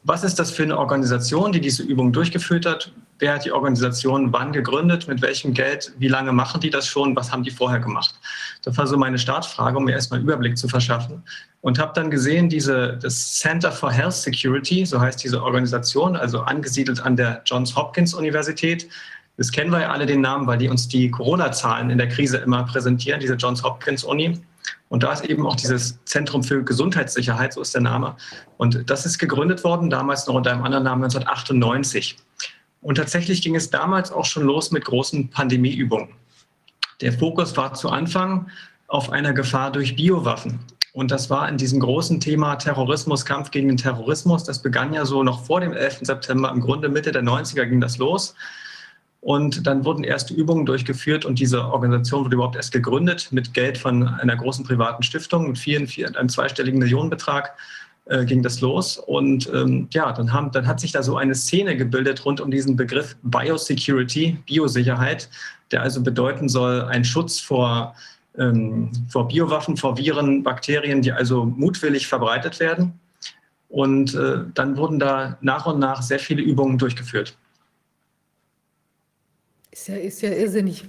[0.05, 2.93] Was ist das für eine Organisation, die diese Übung durchgeführt hat?
[3.19, 5.09] Wer hat die Organisation wann gegründet?
[5.09, 5.93] Mit welchem Geld?
[5.99, 7.17] Wie lange machen die das schon?
[7.17, 8.15] Was haben die vorher gemacht?
[8.63, 11.23] Das war so meine Startfrage, um mir erstmal einen Überblick zu verschaffen.
[11.63, 16.41] Und habe dann gesehen, diese, das Center for Health Security, so heißt diese Organisation, also
[16.41, 18.87] angesiedelt an der Johns Hopkins Universität.
[19.39, 22.37] Das kennen wir ja alle den Namen, weil die uns die Corona-Zahlen in der Krise
[22.39, 24.39] immer präsentieren, diese Johns Hopkins Uni.
[24.89, 28.15] Und da ist eben auch dieses Zentrum für Gesundheitssicherheit, so ist der Name.
[28.57, 32.17] Und das ist gegründet worden, damals noch unter einem anderen Namen 1998.
[32.87, 36.11] Und tatsächlich ging es damals auch schon los mit großen Pandemieübungen.
[37.01, 38.47] Der Fokus war zu Anfang
[38.87, 40.61] auf einer Gefahr durch Biowaffen.
[40.93, 44.45] Und das war in diesem großen Thema Terrorismus, Kampf gegen den Terrorismus.
[44.45, 46.03] Das begann ja so noch vor dem 11.
[46.03, 48.37] September, im Grunde Mitte der 90er ging das los.
[49.21, 53.79] Und dann wurden erste Übungen durchgeführt und diese Organisation wurde überhaupt erst gegründet mit Geld
[53.79, 57.57] von einer großen privaten Stiftung, mit vielen, vielen, einem zweistelligen Millionenbetrag
[58.07, 58.99] äh, ging das los.
[58.99, 62.51] Und ähm, ja, dann, haben, dann hat sich da so eine Szene gebildet rund um
[62.51, 65.29] diesen Begriff Biosecurity, Biosicherheit,
[65.73, 67.97] der also bedeuten soll, ein Schutz vor,
[68.39, 72.99] ähm, vor Biowaffen, vor Viren, Bakterien, die also mutwillig verbreitet werden.
[73.69, 77.37] Und äh, dann wurden da nach und nach sehr viele Übungen durchgeführt.
[79.73, 80.85] Ist ja, ist ja irrsinnig.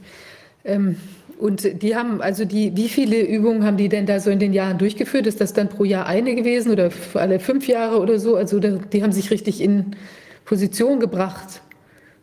[0.63, 0.97] Ähm,
[1.37, 4.53] und die haben, also die, wie viele Übungen haben die denn da so in den
[4.53, 5.27] Jahren durchgeführt?
[5.27, 8.35] Ist das dann pro Jahr eine gewesen oder alle fünf Jahre oder so?
[8.35, 9.95] Also die haben sich richtig in
[10.45, 11.61] Position gebracht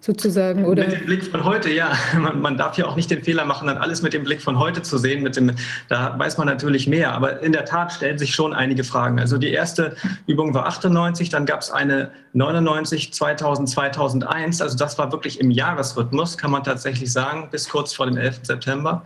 [0.05, 0.85] sozusagen, oder?
[0.85, 1.93] Mit dem Blick von heute, ja.
[2.19, 4.59] Man, man, darf ja auch nicht den Fehler machen, dann alles mit dem Blick von
[4.59, 5.23] heute zu sehen.
[5.23, 5.53] Mit dem,
[5.89, 7.13] da weiß man natürlich mehr.
[7.13, 9.19] Aber in der Tat stellen sich schon einige Fragen.
[9.19, 14.61] Also die erste Übung war 98, dann gab es eine 99, 2000, 2001.
[14.61, 18.41] Also das war wirklich im Jahresrhythmus, kann man tatsächlich sagen, bis kurz vor dem 11.
[18.43, 19.05] September.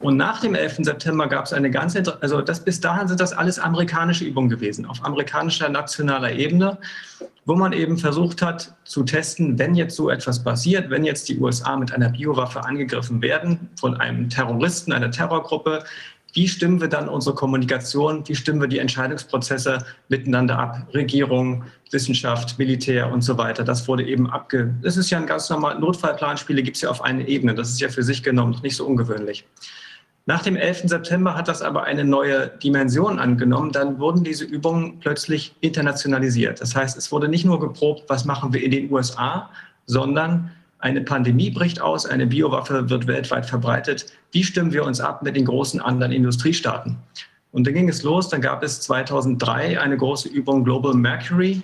[0.00, 0.78] Und nach dem 11.
[0.80, 4.86] September gab es eine ganz, also das, bis dahin sind das alles amerikanische Übungen gewesen,
[4.86, 6.78] auf amerikanischer nationaler Ebene.
[7.46, 11.38] wo man eben versucht hat zu testen, wenn jetzt so etwas passiert, wenn jetzt die
[11.38, 15.82] USA mit einer Biowaffe angegriffen werden von einem Terroristen, einer Terrorgruppe,
[16.32, 20.86] wie stimmen wir dann unsere Kommunikation, wie stimmen wir die Entscheidungsprozesse miteinander ab?
[20.94, 23.64] Regierung, Wissenschaft, Militär und so weiter.
[23.64, 24.72] Das wurde eben abge...
[24.80, 27.56] Das ist ja ein ganz normal, Notfallplanspiele gibt es ja auf einer Ebene.
[27.56, 29.44] Das ist ja für sich genommen nicht so ungewöhnlich.
[30.26, 30.82] Nach dem 11.
[30.84, 33.72] September hat das aber eine neue Dimension angenommen.
[33.72, 36.60] Dann wurden diese Übungen plötzlich internationalisiert.
[36.60, 39.50] Das heißt, es wurde nicht nur geprobt, was machen wir in den USA,
[39.86, 40.50] sondern
[40.80, 44.06] eine Pandemie bricht aus, eine Biowaffe wird weltweit verbreitet.
[44.32, 46.96] Wie stimmen wir uns ab mit den großen anderen Industriestaaten?
[47.52, 51.62] Und dann ging es los, dann gab es 2003 eine große Übung Global Mercury.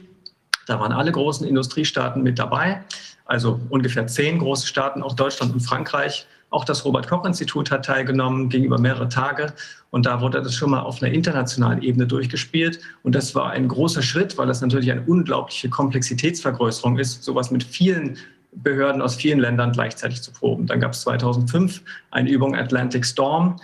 [0.66, 2.82] Da waren alle großen Industriestaaten mit dabei,
[3.24, 6.26] also ungefähr zehn große Staaten, auch Deutschland und Frankreich.
[6.56, 9.52] Auch das Robert Koch Institut hat teilgenommen, ging über mehrere Tage.
[9.90, 12.80] Und da wurde das schon mal auf einer internationalen Ebene durchgespielt.
[13.02, 17.62] Und das war ein großer Schritt, weil das natürlich eine unglaubliche Komplexitätsvergrößerung ist, sowas mit
[17.62, 18.16] vielen
[18.52, 20.66] Behörden aus vielen Ländern gleichzeitig zu proben.
[20.66, 23.56] Dann gab es 2005 eine Übung Atlantic Storm.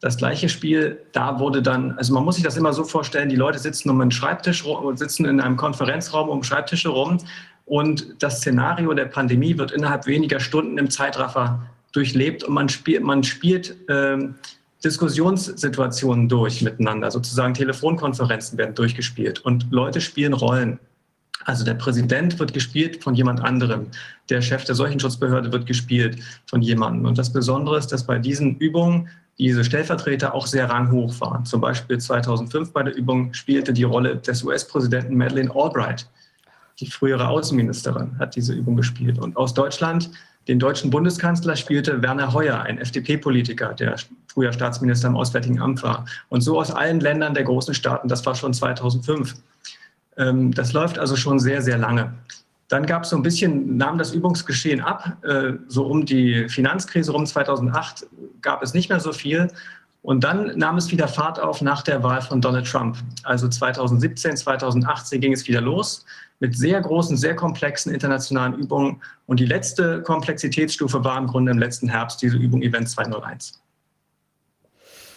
[0.00, 3.36] Das gleiche Spiel, da wurde dann, also man muss sich das immer so vorstellen, die
[3.36, 4.62] Leute sitzen um einen Schreibtisch,
[4.96, 7.20] sitzen in einem Konferenzraum um Schreibtische rum
[7.64, 11.62] und das Szenario der Pandemie wird innerhalb weniger Stunden im Zeitraffer
[11.94, 14.34] durchlebt und man spielt, man spielt ähm,
[14.84, 17.10] Diskussionssituationen durch miteinander.
[17.10, 20.78] Sozusagen Telefonkonferenzen werden durchgespielt und Leute spielen Rollen.
[21.44, 23.86] Also der Präsident wird gespielt von jemand anderem.
[24.28, 27.06] Der Chef der Seuchenschutzbehörde wird gespielt von jemandem.
[27.06, 29.08] Und das Besondere ist, dass bei diesen Übungen
[29.38, 31.44] diese Stellvertreter auch sehr ranghoch waren.
[31.44, 36.08] Zum Beispiel 2005 bei der Übung spielte die Rolle des US-Präsidenten Madeleine Albright.
[36.80, 39.18] Die frühere Außenministerin hat diese Übung gespielt.
[39.18, 40.10] Und aus Deutschland,
[40.48, 43.96] den deutschen Bundeskanzler, spielte Werner Heuer, ein FDP-Politiker, der
[44.28, 46.04] früher Staatsminister im Auswärtigen Amt war.
[46.28, 49.34] Und so aus allen Ländern der großen Staaten, das war schon 2005.
[50.16, 52.12] Ähm, das läuft also schon sehr, sehr lange.
[52.68, 55.16] Dann gab es so ein bisschen, nahm das Übungsgeschehen ab.
[55.22, 58.06] Äh, so um die Finanzkrise rum 2008
[58.42, 59.48] gab es nicht mehr so viel.
[60.02, 62.98] Und dann nahm es wieder Fahrt auf nach der Wahl von Donald Trump.
[63.22, 66.04] Also 2017, 2018 ging es wieder los
[66.44, 69.00] mit sehr großen, sehr komplexen internationalen Übungen.
[69.24, 73.63] Und die letzte Komplexitätsstufe war im Grunde im letzten Herbst diese Übung Event 201.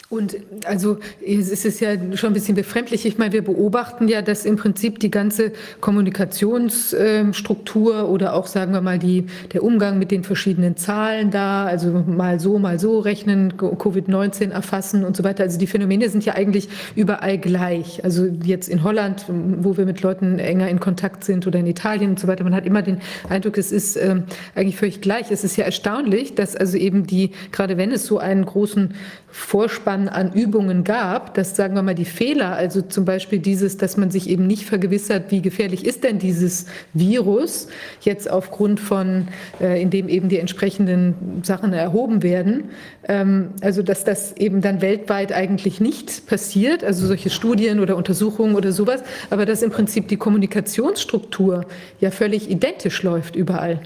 [0.09, 3.05] Und also es ist ja schon ein bisschen befremdlich.
[3.05, 8.79] Ich meine, wir beobachten ja, dass im Prinzip die ganze Kommunikationsstruktur oder auch, sagen wir
[8.79, 13.57] mal, die, der Umgang mit den verschiedenen Zahlen da, also mal so, mal so rechnen,
[13.57, 15.43] Covid-19 erfassen und so weiter.
[15.43, 18.01] Also die Phänomene sind ja eigentlich überall gleich.
[18.05, 22.11] Also jetzt in Holland, wo wir mit Leuten enger in Kontakt sind oder in Italien
[22.11, 24.21] und so weiter, man hat immer den Eindruck, es ist äh,
[24.55, 25.31] eigentlich völlig gleich.
[25.31, 28.93] Es ist ja erstaunlich, dass also eben die, gerade wenn es so einen großen
[29.29, 33.97] Vorspann an Übungen gab, dass, sagen wir mal, die Fehler, also zum Beispiel dieses, dass
[33.97, 37.67] man sich eben nicht vergewissert, wie gefährlich ist denn dieses Virus,
[38.01, 39.27] jetzt aufgrund von,
[39.59, 42.65] äh, indem eben die entsprechenden Sachen erhoben werden,
[43.07, 48.55] ähm, also dass das eben dann weltweit eigentlich nicht passiert, also solche Studien oder Untersuchungen
[48.55, 51.65] oder sowas, aber dass im Prinzip die Kommunikationsstruktur
[51.99, 53.79] ja völlig identisch läuft überall.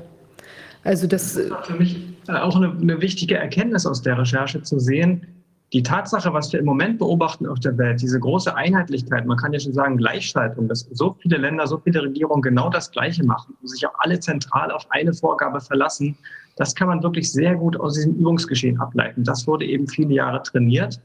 [0.84, 4.80] Also das, das ist für mich auch eine, eine wichtige Erkenntnis aus der Recherche zu
[4.80, 5.28] sehen,
[5.74, 9.54] die Tatsache, was wir im Moment beobachten auf der Welt, diese große Einheitlichkeit, man kann
[9.54, 13.56] ja schon sagen Gleichschaltung, dass so viele Länder, so viele Regierungen genau das Gleiche machen
[13.62, 16.18] und sich auch alle zentral auf eine Vorgabe verlassen,
[16.58, 19.24] das kann man wirklich sehr gut aus diesem Übungsgeschehen ableiten.
[19.24, 21.00] Das wurde eben viele Jahre trainiert.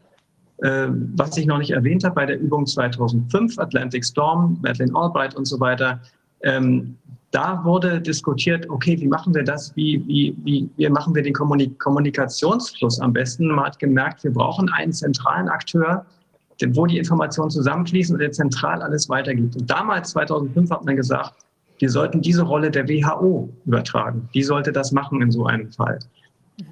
[0.59, 5.37] Äh, was ich noch nicht erwähnt habe, bei der Übung 2005, Atlantic Storm, Madeleine Albright
[5.37, 6.01] und so weiter,
[6.43, 6.97] ähm,
[7.37, 9.77] da wurde diskutiert, okay, wie machen wir das?
[9.77, 13.49] Wie, wie, wie, wie machen wir den Kommunikationsfluss am besten?
[13.49, 16.07] Man hat gemerkt, wir brauchen einen zentralen Akteur,
[16.69, 19.55] wo die Informationen zusammenfließen und der zentral alles weitergibt.
[19.55, 21.35] Und damals, 2005, hat man gesagt,
[21.79, 24.27] wir sollten diese Rolle der WHO übertragen.
[24.33, 25.99] Die sollte das machen in so einem Fall.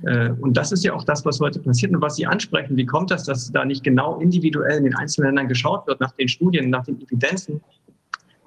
[0.06, 2.74] Äh, und das ist ja auch das, was heute passiert und was Sie ansprechen.
[2.78, 6.12] Wie kommt das, dass da nicht genau individuell in den einzelnen Ländern geschaut wird nach
[6.12, 7.60] den Studien, nach den Evidenzen,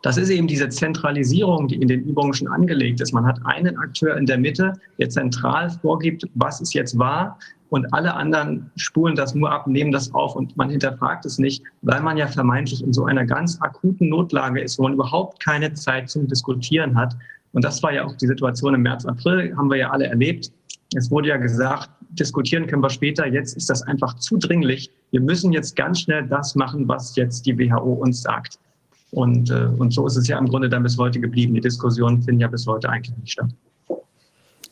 [0.01, 3.13] das ist eben diese Zentralisierung, die in den Übungen schon angelegt ist.
[3.13, 7.37] Man hat einen Akteur in der Mitte, der zentral vorgibt, was ist jetzt wahr,
[7.69, 11.63] und alle anderen spulen das nur ab, nehmen das auf und man hinterfragt es nicht,
[11.81, 15.73] weil man ja vermeintlich in so einer ganz akuten Notlage ist, wo man überhaupt keine
[15.73, 17.15] Zeit zum Diskutieren hat.
[17.51, 20.51] Und das war ja auch die Situation im März, April, haben wir ja alle erlebt.
[20.95, 23.27] Es wurde ja gesagt, diskutieren können wir später.
[23.27, 24.89] Jetzt ist das einfach zu dringlich.
[25.11, 28.59] Wir müssen jetzt ganz schnell das machen, was jetzt die WHO uns sagt.
[29.17, 31.55] Und, äh, und so ist es ja im Grunde dann bis heute geblieben.
[31.55, 33.49] Die Diskussionen finden ja bis heute eigentlich nicht statt.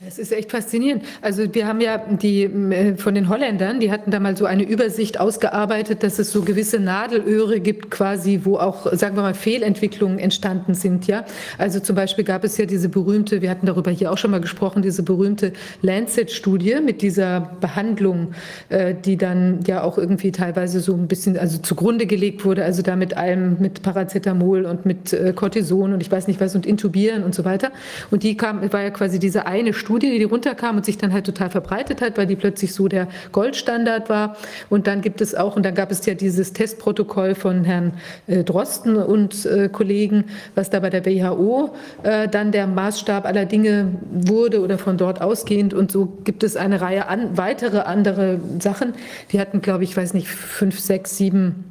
[0.07, 1.03] Es ist echt faszinierend.
[1.21, 4.61] Also wir haben ja die äh, von den Holländern, die hatten da mal so eine
[4.61, 10.19] Übersicht ausgearbeitet, dass es so gewisse Nadelöhre gibt, quasi, wo auch, sagen wir mal, Fehlentwicklungen
[10.19, 11.07] entstanden sind.
[11.07, 11.25] Ja,
[11.57, 14.41] also zum Beispiel gab es ja diese berühmte, wir hatten darüber hier auch schon mal
[14.41, 18.35] gesprochen, diese berühmte Lancet-Studie mit dieser Behandlung,
[18.69, 22.83] äh, die dann ja auch irgendwie teilweise so ein bisschen, also zugrunde gelegt wurde, also
[22.83, 26.67] da mit allem, mit Paracetamol und mit äh, Cortison und ich weiß nicht was und
[26.67, 27.71] Intubieren und so weiter.
[28.11, 31.13] Und die kam, war ja quasi diese eine Studie Studie, die runterkam und sich dann
[31.13, 34.35] halt total verbreitet hat, weil die plötzlich so der Goldstandard war.
[34.69, 37.93] Und dann gibt es auch, und dann gab es ja dieses Testprotokoll von Herrn
[38.27, 43.45] äh, Drosten und äh, Kollegen, was da bei der WHO äh, dann der Maßstab aller
[43.45, 45.73] Dinge wurde oder von dort ausgehend.
[45.73, 48.95] Und so gibt es eine Reihe an weitere andere Sachen.
[49.31, 51.63] Die hatten, glaube ich, weiß nicht, fünf, sechs, sieben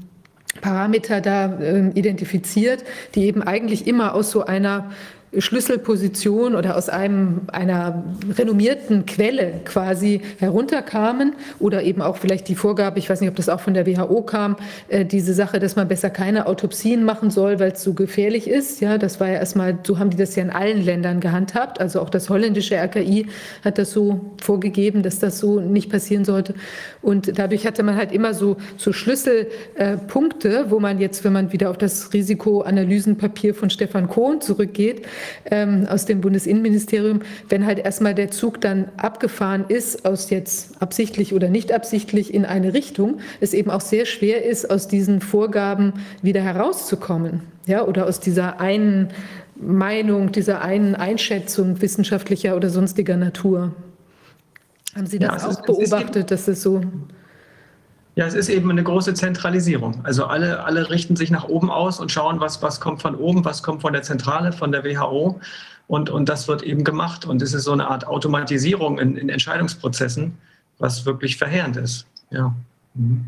[0.62, 4.90] Parameter da äh, identifiziert, die eben eigentlich immer aus so einer
[5.38, 8.04] Schlüsselposition oder aus einem, einer
[8.36, 13.48] renommierten Quelle quasi herunterkamen oder eben auch vielleicht die Vorgabe, ich weiß nicht, ob das
[13.48, 14.56] auch von der WHO kam,
[14.88, 18.80] äh, diese Sache, dass man besser keine Autopsien machen soll, weil es so gefährlich ist.
[18.80, 21.80] Ja, das war ja erstmal, so haben die das ja in allen Ländern gehandhabt.
[21.80, 23.26] Also auch das holländische RKI
[23.64, 26.54] hat das so vorgegeben, dass das so nicht passieren sollte.
[27.02, 31.70] Und dadurch hatte man halt immer so, so Schlüsselpunkte, wo man jetzt, wenn man wieder
[31.70, 35.02] auf das Risikoanalysenpapier von Stefan Kohn zurückgeht,
[35.50, 41.34] ähm, aus dem Bundesinnenministerium, wenn halt erstmal der Zug dann abgefahren ist, aus jetzt absichtlich
[41.34, 45.94] oder nicht absichtlich in eine Richtung, es eben auch sehr schwer ist, aus diesen Vorgaben
[46.22, 47.42] wieder herauszukommen.
[47.66, 49.08] Ja, oder aus dieser einen
[49.56, 53.74] Meinung, dieser einen Einschätzung wissenschaftlicher oder sonstiger Natur.
[54.94, 56.82] Haben Sie das ja, auch ist, beobachtet, dass es so
[58.16, 60.04] ja, es ist eben eine große Zentralisierung.
[60.04, 63.44] Also alle, alle richten sich nach oben aus und schauen, was, was kommt von oben,
[63.44, 65.40] was kommt von der Zentrale, von der WHO.
[65.88, 67.26] Und, und das wird eben gemacht.
[67.26, 70.38] Und es ist so eine Art Automatisierung in, in Entscheidungsprozessen,
[70.78, 72.06] was wirklich verheerend ist.
[72.30, 72.54] Ja.
[72.94, 73.26] Mhm.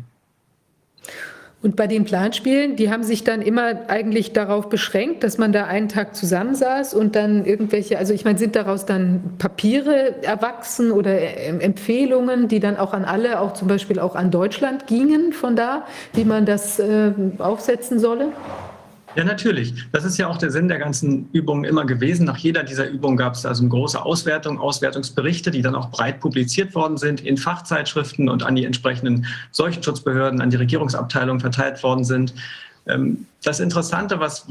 [1.63, 5.65] Und bei den Planspielen, die haben sich dann immer eigentlich darauf beschränkt, dass man da
[5.65, 11.19] einen Tag zusammensaß und dann irgendwelche, also ich meine, sind daraus dann Papiere erwachsen oder
[11.61, 15.87] Empfehlungen, die dann auch an alle, auch zum Beispiel auch an Deutschland gingen von da,
[16.13, 18.27] wie man das äh, aufsetzen solle?
[19.17, 19.73] Ja, natürlich.
[19.91, 22.27] Das ist ja auch der Sinn der ganzen Übungen immer gewesen.
[22.27, 26.19] Nach jeder dieser Übungen gab es also eine große Auswertung, Auswertungsberichte, die dann auch breit
[26.19, 32.03] publiziert worden sind in Fachzeitschriften und an die entsprechenden Seuchenschutzbehörden, an die Regierungsabteilungen verteilt worden
[32.03, 32.35] sind.
[32.85, 34.45] Ähm, das Interessante, was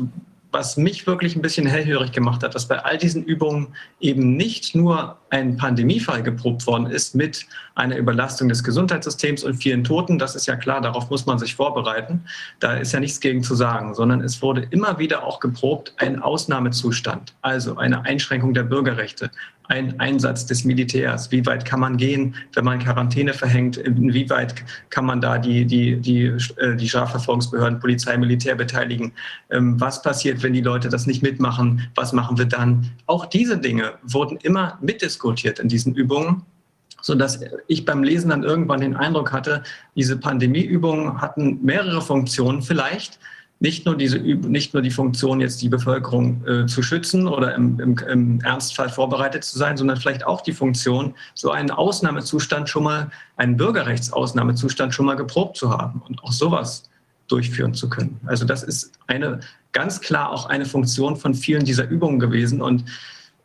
[0.56, 4.74] was mich wirklich ein bisschen hellhörig gemacht hat, dass bei all diesen Übungen eben nicht
[4.74, 7.44] nur ein Pandemiefall geprobt worden ist mit
[7.74, 11.54] einer Überlastung des Gesundheitssystems und vielen Toten, das ist ja klar, darauf muss man sich
[11.54, 12.24] vorbereiten,
[12.58, 16.22] da ist ja nichts gegen zu sagen, sondern es wurde immer wieder auch geprobt ein
[16.22, 19.30] Ausnahmezustand, also eine Einschränkung der Bürgerrechte,
[19.68, 21.30] ein Einsatz des Militärs?
[21.32, 23.76] Wie weit kann man gehen, wenn man Quarantäne verhängt?
[23.76, 24.54] Inwieweit
[24.90, 26.24] kann man da die, die, die,
[26.56, 29.12] äh, die Strafverfolgungsbehörden, Polizei, Militär beteiligen?
[29.50, 31.88] Ähm, was passiert, wenn die Leute das nicht mitmachen?
[31.94, 32.90] Was machen wir dann?
[33.06, 36.42] Auch diese Dinge wurden immer mitdiskutiert in diesen Übungen
[37.02, 37.38] sodass
[37.68, 39.62] ich beim Lesen dann irgendwann den Eindruck hatte,
[39.94, 43.20] diese Pandemieübungen hatten mehrere Funktionen vielleicht,
[43.58, 47.80] nicht nur, diese, nicht nur die Funktion, jetzt die Bevölkerung äh, zu schützen oder im,
[47.80, 52.84] im, im, Ernstfall vorbereitet zu sein, sondern vielleicht auch die Funktion, so einen Ausnahmezustand schon
[52.84, 56.90] mal, einen Bürgerrechtsausnahmezustand schon mal geprobt zu haben und auch sowas
[57.28, 58.20] durchführen zu können.
[58.26, 59.40] Also das ist eine
[59.72, 62.84] ganz klar auch eine Funktion von vielen dieser Übungen gewesen und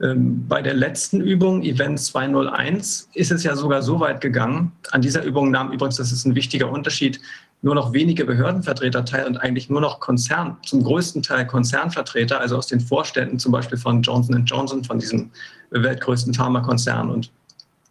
[0.01, 4.71] ähm, bei der letzten Übung, Event 201, ist es ja sogar so weit gegangen.
[4.91, 7.21] An dieser Übung nahm übrigens, das ist ein wichtiger Unterschied,
[7.61, 12.57] nur noch wenige Behördenvertreter teil und eigentlich nur noch Konzern, zum größten Teil Konzernvertreter, also
[12.57, 15.29] aus den Vorständen zum Beispiel von Johnson Johnson, von diesem
[15.69, 17.31] weltgrößten Pharmakonzern und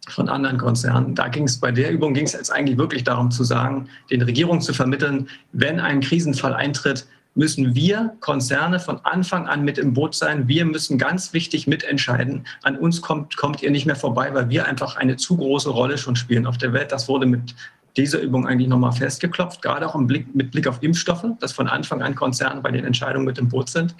[0.09, 1.15] von anderen Konzernen.
[1.15, 4.21] Da ging es bei der Übung ging es jetzt eigentlich wirklich darum zu sagen, den
[4.21, 9.93] Regierungen zu vermitteln, wenn ein Krisenfall eintritt, müssen wir Konzerne von Anfang an mit im
[9.93, 10.49] Boot sein.
[10.49, 12.45] Wir müssen ganz wichtig mitentscheiden.
[12.63, 15.97] An uns kommt, kommt ihr nicht mehr vorbei, weil wir einfach eine zu große Rolle
[15.97, 16.91] schon spielen auf der Welt.
[16.91, 17.55] Das wurde mit
[17.97, 22.01] dieser Übung eigentlich nochmal festgeklopft, gerade auch Blick, mit Blick auf Impfstoffe, dass von Anfang
[22.01, 23.95] an Konzerne bei den Entscheidungen mit im Boot sind.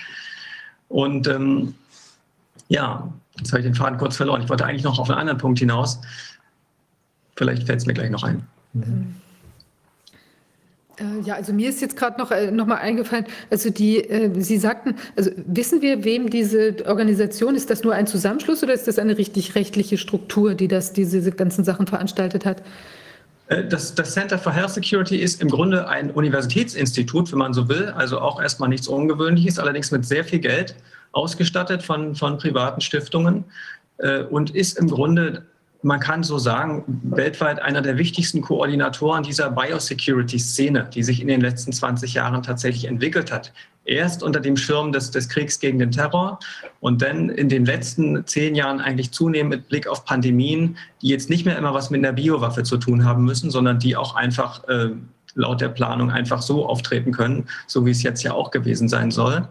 [0.87, 1.75] Und ähm,
[2.69, 4.41] ja, jetzt habe ich den Faden kurz verloren.
[4.41, 5.99] Ich wollte eigentlich noch auf einen anderen Punkt hinaus.
[7.35, 8.47] Vielleicht fällt es mir gleich noch ein.
[8.73, 9.15] Mhm.
[11.25, 14.57] Ja, also mir ist jetzt gerade noch, äh, noch mal eingefallen, also die, äh, Sie
[14.57, 18.99] sagten, also wissen wir, wem diese Organisation, ist das nur ein Zusammenschluss oder ist das
[18.99, 22.61] eine richtig rechtliche Struktur, die das, diese ganzen Sachen veranstaltet hat?
[23.51, 27.67] Äh, das, das, Center for Health Security ist im Grunde ein Universitätsinstitut, wenn man so
[27.67, 30.75] will, also auch erstmal nichts Ungewöhnliches, allerdings mit sehr viel Geld
[31.11, 33.43] ausgestattet von, von privaten Stiftungen.
[33.97, 35.45] äh, und ist im Grunde
[35.83, 41.41] man kann so sagen, weltweit einer der wichtigsten Koordinatoren dieser Biosecurity-Szene, die sich in den
[41.41, 43.51] letzten 20 Jahren tatsächlich entwickelt hat.
[43.83, 46.39] Erst unter dem Schirm des, des Kriegs gegen den Terror
[46.81, 51.31] und dann in den letzten zehn Jahren eigentlich zunehmend mit Blick auf Pandemien, die jetzt
[51.31, 54.63] nicht mehr immer was mit einer Biowaffe zu tun haben müssen, sondern die auch einfach
[54.67, 54.89] äh,
[55.33, 59.09] laut der Planung einfach so auftreten können, so wie es jetzt ja auch gewesen sein
[59.09, 59.47] soll.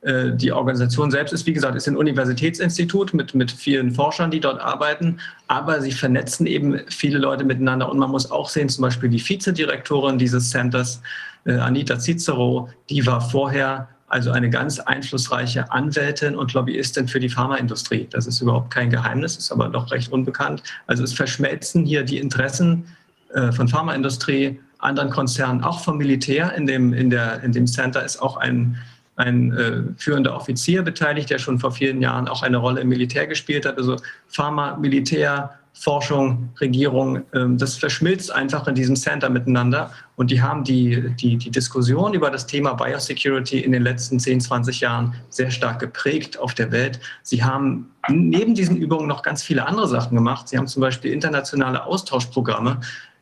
[0.00, 4.40] Äh, die Organisation selbst ist, wie gesagt, ist ein Universitätsinstitut mit, mit vielen Forschern, die
[4.40, 5.18] dort arbeiten,
[5.48, 9.20] aber sie vernetzen eben viele Leute miteinander und man muss auch sehen, zum Beispiel die
[9.20, 11.02] Vizedirektorin dieses Centers,
[11.44, 17.28] äh, Anita Cicero, die war vorher also eine ganz einflussreiche Anwältin und Lobbyistin für die
[17.28, 18.06] Pharmaindustrie.
[18.10, 20.62] Das ist überhaupt kein Geheimnis, ist aber doch recht unbekannt.
[20.86, 22.86] Also es verschmelzen hier die Interessen
[23.34, 26.54] äh, von Pharmaindustrie, anderen Konzernen, auch vom Militär.
[26.54, 28.78] In dem, in der, in dem Center ist auch ein
[29.18, 33.26] ein äh, führender Offizier beteiligt, der schon vor vielen Jahren auch eine Rolle im Militär
[33.26, 33.76] gespielt hat.
[33.76, 33.96] Also
[34.28, 39.90] Pharma, Militär, Forschung, Regierung, ähm, das verschmilzt einfach in diesem Center miteinander.
[40.14, 44.40] Und die haben die, die, die Diskussion über das Thema Biosecurity in den letzten 10,
[44.40, 47.00] 20 Jahren sehr stark geprägt auf der Welt.
[47.22, 50.48] Sie haben neben diesen Übungen noch ganz viele andere Sachen gemacht.
[50.48, 52.80] Sie haben zum Beispiel internationale Austauschprogramme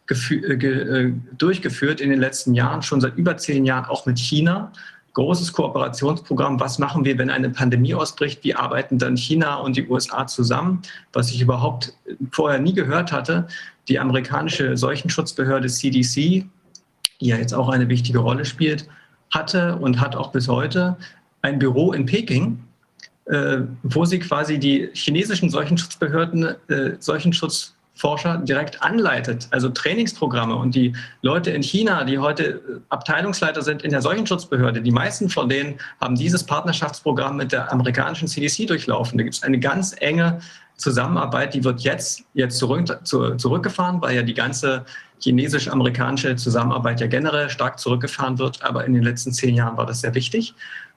[0.08, 4.72] äh, äh, durchgeführt in den letzten Jahren, schon seit über zehn Jahren auch mit China
[5.16, 6.60] großes Kooperationsprogramm.
[6.60, 8.44] Was machen wir, wenn eine Pandemie ausbricht?
[8.44, 10.82] Wie arbeiten dann China und die USA zusammen?
[11.14, 11.94] Was ich überhaupt
[12.32, 13.48] vorher nie gehört hatte.
[13.88, 16.46] Die amerikanische Seuchenschutzbehörde CDC, die
[17.20, 18.88] ja jetzt auch eine wichtige Rolle spielt,
[19.30, 20.98] hatte und hat auch bis heute
[21.40, 22.62] ein Büro in Peking,
[23.24, 30.54] äh, wo sie quasi die chinesischen Seuchenschutzbehörden, äh, Seuchenschutz Forscher direkt anleitet, also Trainingsprogramme.
[30.54, 32.60] Und die Leute in China, die heute äh,
[32.90, 38.28] Abteilungsleiter sind in der Seuchenschutzbehörde, die meisten von denen haben dieses Partnerschaftsprogramm mit der amerikanischen
[38.28, 39.16] CDC durchlaufen.
[39.16, 40.40] Da gibt es eine ganz enge
[40.76, 44.84] Zusammenarbeit, die wird jetzt, jetzt zurück, zu, zurückgefahren, weil ja die ganze
[45.20, 48.62] chinesisch-amerikanische Zusammenarbeit ja generell stark zurückgefahren wird.
[48.62, 50.54] Aber in den letzten zehn Jahren war das sehr wichtig.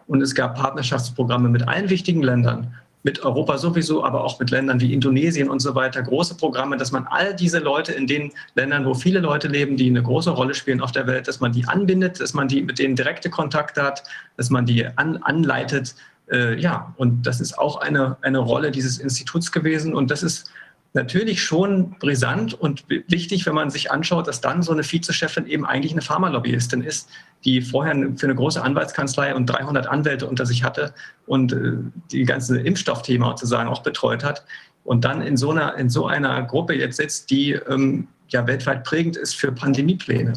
[0.07, 2.75] Und es gab Partnerschaftsprogramme mit allen wichtigen Ländern
[3.09, 6.91] mit Europa sowieso, aber auch mit Ländern wie Indonesien und so weiter, große Programme, dass
[6.91, 10.53] man all diese Leute in den Ländern, wo viele Leute leben, die eine große Rolle
[10.53, 13.81] spielen auf der Welt, dass man die anbindet, dass man die mit denen direkte Kontakte
[13.81, 14.03] hat,
[14.37, 15.95] dass man die an, anleitet.
[16.31, 19.95] Äh, ja, und das ist auch eine, eine Rolle dieses Instituts gewesen.
[19.95, 20.51] Und das ist
[20.93, 25.65] natürlich schon brisant und wichtig, wenn man sich anschaut, dass dann so eine Vizechefin eben
[25.65, 27.09] eigentlich eine Pharmalobbyistin ist,
[27.45, 30.93] die vorher für eine große Anwaltskanzlei und 300 Anwälte unter sich hatte
[31.27, 31.73] und äh,
[32.11, 34.45] die ganze Impfstoffthema sozusagen auch betreut hat
[34.83, 38.83] und dann in so einer, in so einer Gruppe jetzt sitzt, die ähm, ja weltweit
[38.83, 40.33] prägend ist für Pandemiepläne.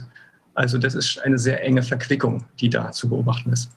[0.54, 3.70] Also das ist eine sehr enge Verquickung, die da zu beobachten ist.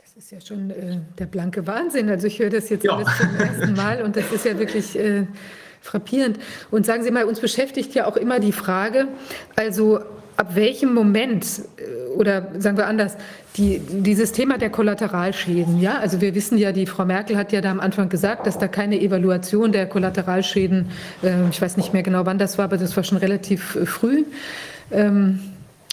[0.00, 2.08] Das ist ja schon äh, der blanke Wahnsinn.
[2.08, 2.92] Also ich höre das jetzt ja.
[2.92, 5.26] alles zum ersten Mal und das ist ja wirklich äh,
[5.80, 6.38] frappierend.
[6.70, 9.08] Und sagen Sie mal, uns beschäftigt ja auch immer die Frage,
[9.56, 10.00] also
[10.36, 13.16] ab welchem Moment äh, oder sagen wir anders,
[13.56, 17.60] die, dieses Thema der Kollateralschäden, ja, also wir wissen ja, die Frau Merkel hat ja
[17.60, 20.90] da am Anfang gesagt, dass da keine Evaluation der Kollateralschäden,
[21.22, 23.84] äh, ich weiß nicht mehr genau, wann das war, aber das war schon relativ äh,
[23.84, 24.24] früh.
[24.90, 25.40] Ähm,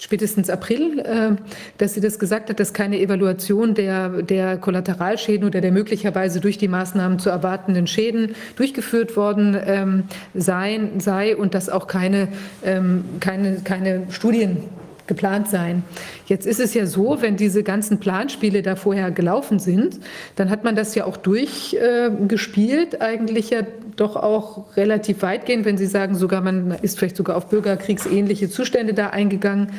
[0.02, 1.32] spätestens April, äh,
[1.78, 6.58] dass sie das gesagt hat, dass keine Evaluation der, der Kollateralschäden oder der möglicherweise durch
[6.58, 10.04] die Maßnahmen zu erwartenden Schäden durchgeführt worden ähm,
[10.34, 12.30] sei, sei und dass auch keine,
[12.64, 14.64] ähm, keine, keine Studien
[15.08, 15.84] geplant sein.
[16.28, 20.00] Jetzt ist es ja so, wenn diese ganzen Planspiele da vorher gelaufen sind,
[20.36, 23.62] dann hat man das ja auch durchgespielt, äh, eigentlich ja
[23.96, 28.94] doch auch relativ weitgehend, wenn Sie sagen, sogar man ist vielleicht sogar auf bürgerkriegsähnliche Zustände
[28.94, 29.72] da eingegangen,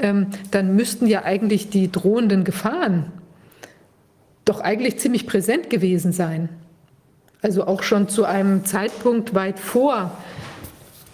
[0.00, 3.12] ähm, dann müssten ja eigentlich die drohenden Gefahren
[4.44, 6.48] doch eigentlich ziemlich präsent gewesen sein.
[7.42, 10.12] Also auch schon zu einem Zeitpunkt weit vor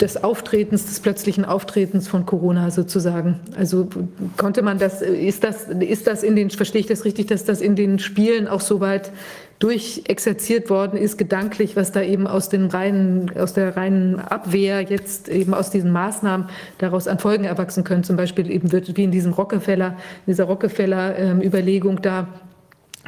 [0.00, 3.40] des Auftretens, des plötzlichen Auftretens von Corona sozusagen.
[3.56, 3.88] Also
[4.36, 7.60] konnte man das, ist das, ist das in den, verstehe ich das richtig, dass das
[7.60, 9.12] in den Spielen auch so weit
[9.60, 15.28] durchexerziert worden ist, gedanklich, was da eben aus, den reinen, aus der reinen Abwehr jetzt
[15.28, 16.48] eben aus diesen Maßnahmen
[16.78, 18.02] daraus an Folgen erwachsen können.
[18.02, 19.96] Zum Beispiel eben wird wie in diesem Rockefeller,
[20.26, 22.26] dieser Rockefeller-Überlegung ähm, da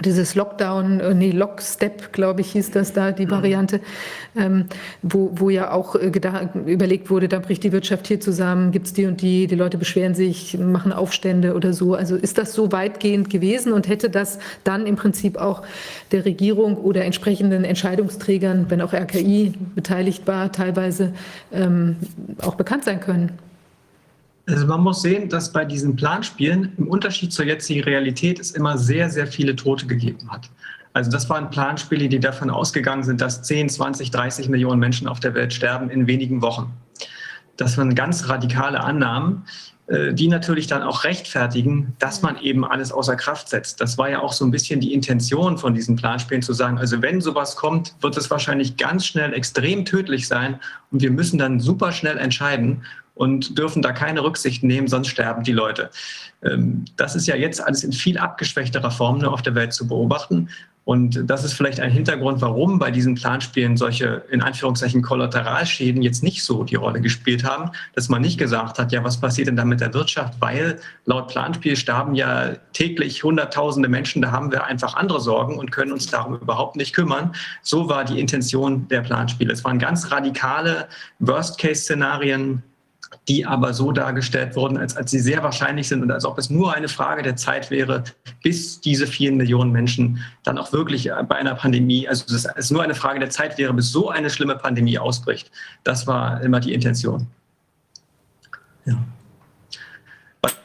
[0.02, 3.30] dieses Lockdown, äh, nee, Lockstep, glaube ich, hieß das da, die mhm.
[3.30, 3.80] Variante,
[4.36, 4.66] ähm,
[5.02, 6.10] wo, wo ja auch äh,
[6.66, 9.78] überlegt wurde, da bricht die Wirtschaft hier zusammen, gibt es die und die, die Leute
[9.78, 11.94] beschweren sich, machen Aufstände oder so.
[11.94, 15.62] Also ist das so weitgehend gewesen und hätte das dann im Prinzip auch
[16.10, 21.12] der Regierung oder entsprechenden Entscheidungsträgern, wenn auch RKI beteiligt war, teilweise
[21.52, 21.96] ähm,
[22.42, 23.38] auch bekannt sein können?
[24.46, 28.76] Also man muss sehen, dass bei diesen Planspielen im Unterschied zur jetzigen Realität es immer
[28.76, 30.50] sehr, sehr viele Tote gegeben hat.
[30.92, 35.18] Also das waren Planspiele, die davon ausgegangen sind, dass 10, 20, 30 Millionen Menschen auf
[35.18, 36.72] der Welt sterben in wenigen Wochen.
[37.56, 39.44] Das waren ganz radikale Annahmen,
[39.86, 43.80] äh, die natürlich dann auch rechtfertigen, dass man eben alles außer Kraft setzt.
[43.80, 47.02] Das war ja auch so ein bisschen die Intention von diesen Planspielen zu sagen, also
[47.02, 51.60] wenn sowas kommt, wird es wahrscheinlich ganz schnell extrem tödlich sein und wir müssen dann
[51.60, 52.82] super schnell entscheiden
[53.14, 55.90] und dürfen da keine Rücksicht nehmen, sonst sterben die Leute.
[56.42, 59.86] Ähm, das ist ja jetzt alles in viel abgeschwächterer Form nur auf der Welt zu
[59.86, 60.48] beobachten.
[60.84, 66.22] Und das ist vielleicht ein Hintergrund, warum bei diesen Planspielen solche, in Anführungszeichen, Kollateralschäden jetzt
[66.22, 69.56] nicht so die Rolle gespielt haben, dass man nicht gesagt hat, ja, was passiert denn
[69.56, 70.34] da mit der Wirtschaft?
[70.40, 75.72] Weil laut Planspiel starben ja täglich Hunderttausende Menschen, da haben wir einfach andere Sorgen und
[75.72, 77.34] können uns darum überhaupt nicht kümmern.
[77.62, 79.54] So war die Intention der Planspiele.
[79.54, 80.86] Es waren ganz radikale
[81.18, 82.62] Worst-Case-Szenarien,
[83.28, 86.50] die aber so dargestellt wurden, als, als sie sehr wahrscheinlich sind und als ob es
[86.50, 88.04] nur eine Frage der Zeit wäre,
[88.42, 92.82] bis diese vielen Millionen Menschen dann auch wirklich bei einer Pandemie, also es ist nur
[92.82, 95.50] eine Frage der Zeit wäre, bis so eine schlimme Pandemie ausbricht.
[95.84, 97.26] Das war immer die Intention.
[98.84, 99.02] Ja.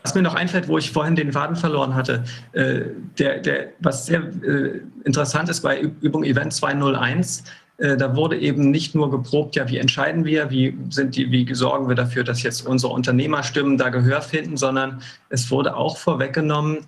[0.04, 2.24] Was mir noch einfällt, wo ich vorhin den Faden verloren hatte,
[2.54, 2.82] äh,
[3.18, 7.44] der, der, was sehr äh, interessant ist bei Übung Event 201, äh,
[7.80, 11.88] da wurde eben nicht nur geprobt, ja, wie entscheiden wir, wie, sind die, wie sorgen
[11.88, 16.80] wir dafür, dass jetzt unsere Unternehmerstimmen da Gehör finden, sondern es wurde auch vorweggenommen,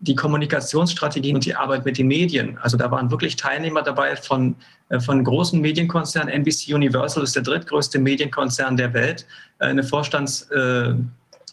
[0.00, 2.56] die Kommunikationsstrategien und die Arbeit mit den Medien.
[2.62, 4.54] Also da waren wirklich Teilnehmer dabei von,
[4.88, 6.32] äh, von großen Medienkonzernen.
[6.32, 9.26] NBC Universal ist der drittgrößte Medienkonzern der Welt.
[9.58, 10.48] Äh, eine Vorstands,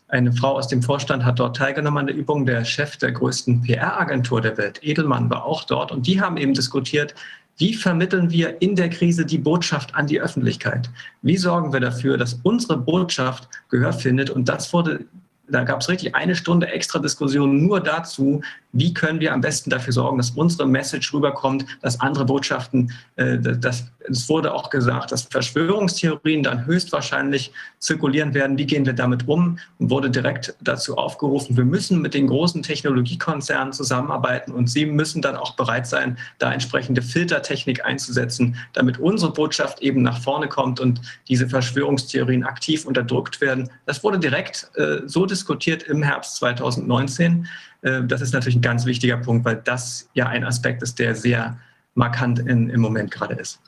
[0.08, 2.46] eine Frau aus dem Vorstand hat dort teilgenommen an der Übung.
[2.46, 5.92] Der Chef der größten PR-Agentur der Welt, Edelmann, war auch dort.
[5.92, 7.16] Und die haben eben diskutiert,
[7.58, 10.90] wie vermitteln wir in der Krise die Botschaft an die Öffentlichkeit?
[11.22, 14.30] Wie sorgen wir dafür, dass unsere Botschaft Gehör findet?
[14.30, 15.06] Und das wurde
[15.48, 18.42] da gab es richtig eine Stunde extra Diskussion nur dazu,
[18.76, 23.38] wie können wir am besten dafür sorgen, dass unsere Message rüberkommt, dass andere Botschaften, äh,
[23.40, 28.58] das, es wurde auch gesagt, dass Verschwörungstheorien dann höchstwahrscheinlich zirkulieren werden.
[28.58, 29.58] Wie gehen wir damit um?
[29.80, 35.22] Und wurde direkt dazu aufgerufen, wir müssen mit den großen Technologiekonzernen zusammenarbeiten und sie müssen
[35.22, 40.82] dann auch bereit sein, da entsprechende Filtertechnik einzusetzen, damit unsere Botschaft eben nach vorne kommt
[40.82, 43.70] und diese Verschwörungstheorien aktiv unterdrückt werden.
[43.86, 47.48] Das wurde direkt äh, so diskutiert im Herbst 2019.
[47.86, 51.16] Äh, das ist natürlich ein ganz wichtiger Punkt, weil das ja ein Aspekt ist, der
[51.16, 51.58] sehr
[51.94, 53.60] markant in, im Moment gerade ist.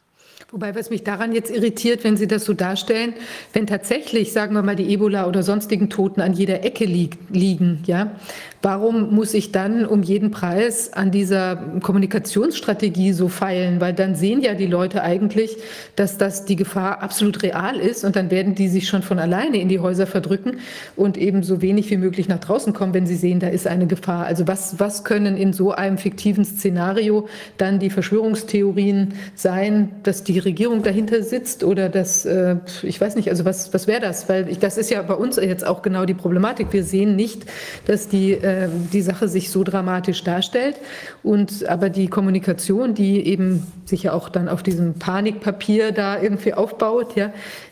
[0.51, 3.13] Wobei, was mich daran jetzt irritiert, wenn Sie das so darstellen,
[3.51, 7.83] wenn tatsächlich, sagen wir mal, die Ebola oder sonstigen Toten an jeder Ecke lieg, liegen,
[7.85, 8.11] ja,
[8.61, 13.79] warum muss ich dann um jeden Preis an dieser Kommunikationsstrategie so feilen?
[13.81, 15.57] Weil dann sehen ja die Leute eigentlich,
[15.95, 19.57] dass das die Gefahr absolut real ist und dann werden die sich schon von alleine
[19.57, 20.59] in die Häuser verdrücken
[20.95, 23.87] und eben so wenig wie möglich nach draußen kommen, wenn sie sehen, da ist eine
[23.87, 24.25] Gefahr.
[24.25, 27.27] Also was, was können in so einem fiktiven Szenario
[27.57, 33.29] dann die Verschwörungstheorien sein, dass die Regierung dahinter sitzt oder das, äh, ich weiß nicht,
[33.29, 34.29] also was, was wäre das?
[34.29, 36.67] Weil ich, das ist ja bei uns jetzt auch genau die Problematik.
[36.71, 37.45] Wir sehen nicht,
[37.85, 40.77] dass die, äh, die Sache sich so dramatisch darstellt.
[41.23, 46.53] Und aber die Kommunikation, die eben sich ja auch dann auf diesem Panikpapier da irgendwie
[46.53, 47.31] aufbaut, ja,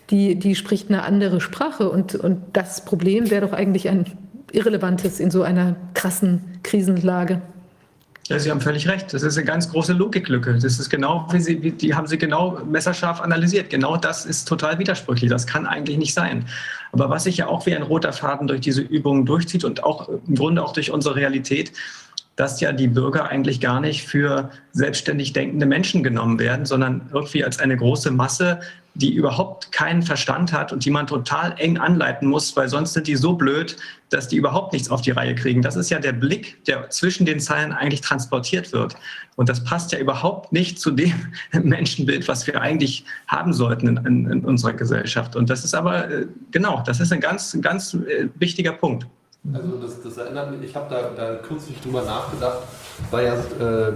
[0.09, 1.89] die, die spricht eine andere Sprache.
[1.89, 4.05] Und, und das Problem wäre doch eigentlich ein
[4.51, 7.41] irrelevantes in so einer krassen Krisenlage.
[8.27, 9.13] Ja, Sie haben völlig recht.
[9.13, 10.53] Das ist eine ganz große Logiklücke.
[10.53, 13.69] Das ist genau, wie Sie, die haben Sie genau messerscharf analysiert.
[13.69, 15.29] Genau das ist total widersprüchlich.
[15.29, 16.45] Das kann eigentlich nicht sein.
[16.95, 20.07] Aber was sich ja auch wie ein roter Faden durch diese Übungen durchzieht und auch
[20.07, 21.73] im Grunde auch durch unsere Realität,
[22.37, 27.43] dass ja die Bürger eigentlich gar nicht für selbstständig denkende Menschen genommen werden, sondern irgendwie
[27.43, 28.61] als eine große Masse,
[28.95, 33.07] die überhaupt keinen Verstand hat und die man total eng anleiten muss, weil sonst sind
[33.07, 33.75] die so blöd,
[34.09, 35.61] dass die überhaupt nichts auf die Reihe kriegen.
[35.61, 38.95] Das ist ja der Blick, der zwischen den Zeilen eigentlich transportiert wird.
[39.35, 41.13] Und das passt ja überhaupt nicht zu dem
[41.51, 45.35] Menschenbild, was wir eigentlich haben sollten in, in, in unserer Gesellschaft.
[45.35, 49.05] Und das ist aber, äh, genau, das ist ein ganz, ganz äh, wichtiger Punkt.
[49.53, 52.59] Also das, das erinnert mich, ich habe da, da kürzlich drüber nachgedacht,
[53.11, 53.93] weil ja äh,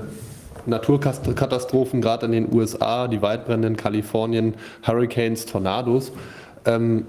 [0.69, 6.11] Naturkatastrophen gerade in den USA, die Waldbrände in Kalifornien, Hurricanes, Tornados.
[6.65, 7.05] Ähm,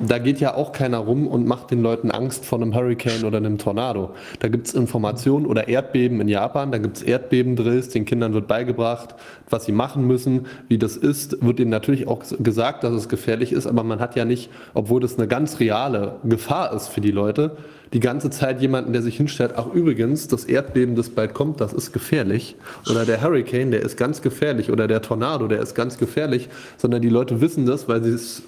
[0.00, 3.38] da geht ja auch keiner rum und macht den Leuten Angst vor einem Hurricane oder
[3.38, 4.10] einem Tornado.
[4.40, 8.48] Da gibt es Informationen oder Erdbeben in Japan, da gibt es Erdbebendrills, den Kindern wird
[8.48, 9.14] beigebracht,
[9.48, 13.52] was sie machen müssen, wie das ist, wird ihnen natürlich auch gesagt, dass es gefährlich
[13.52, 17.12] ist, aber man hat ja nicht, obwohl das eine ganz reale Gefahr ist für die
[17.12, 17.56] Leute,
[17.92, 21.72] die ganze Zeit jemanden, der sich hinstellt, ach übrigens, das Erdbeben, das bald kommt, das
[21.72, 22.56] ist gefährlich.
[22.90, 24.72] Oder der Hurricane, der ist ganz gefährlich.
[24.72, 26.48] Oder der Tornado, der ist ganz gefährlich.
[26.76, 28.42] Sondern die Leute wissen das, weil sie es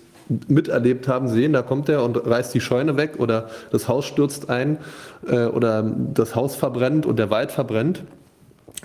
[0.48, 4.50] miterlebt haben, sehen, da kommt er und reißt die Scheune weg oder das Haus stürzt
[4.50, 4.78] ein
[5.28, 5.82] äh, oder
[6.14, 8.02] das Haus verbrennt und der Wald verbrennt.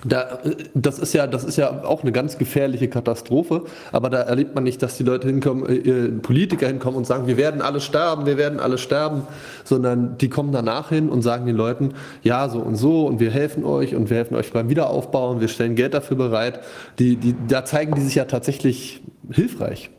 [0.04, 0.38] da,
[0.74, 4.64] das, ist ja, das ist ja auch eine ganz gefährliche Katastrophe, aber da erlebt man
[4.64, 8.38] nicht, dass die Leute hinkommen, äh, Politiker hinkommen und sagen, wir werden alle sterben, wir
[8.38, 9.22] werden alle sterben,
[9.64, 13.30] sondern die kommen danach hin und sagen den Leuten, ja, so und so und wir
[13.30, 16.60] helfen euch und wir helfen euch beim Wiederaufbau und wir stellen Geld dafür bereit.
[16.98, 19.90] Die, die, da zeigen die sich ja tatsächlich hilfreich.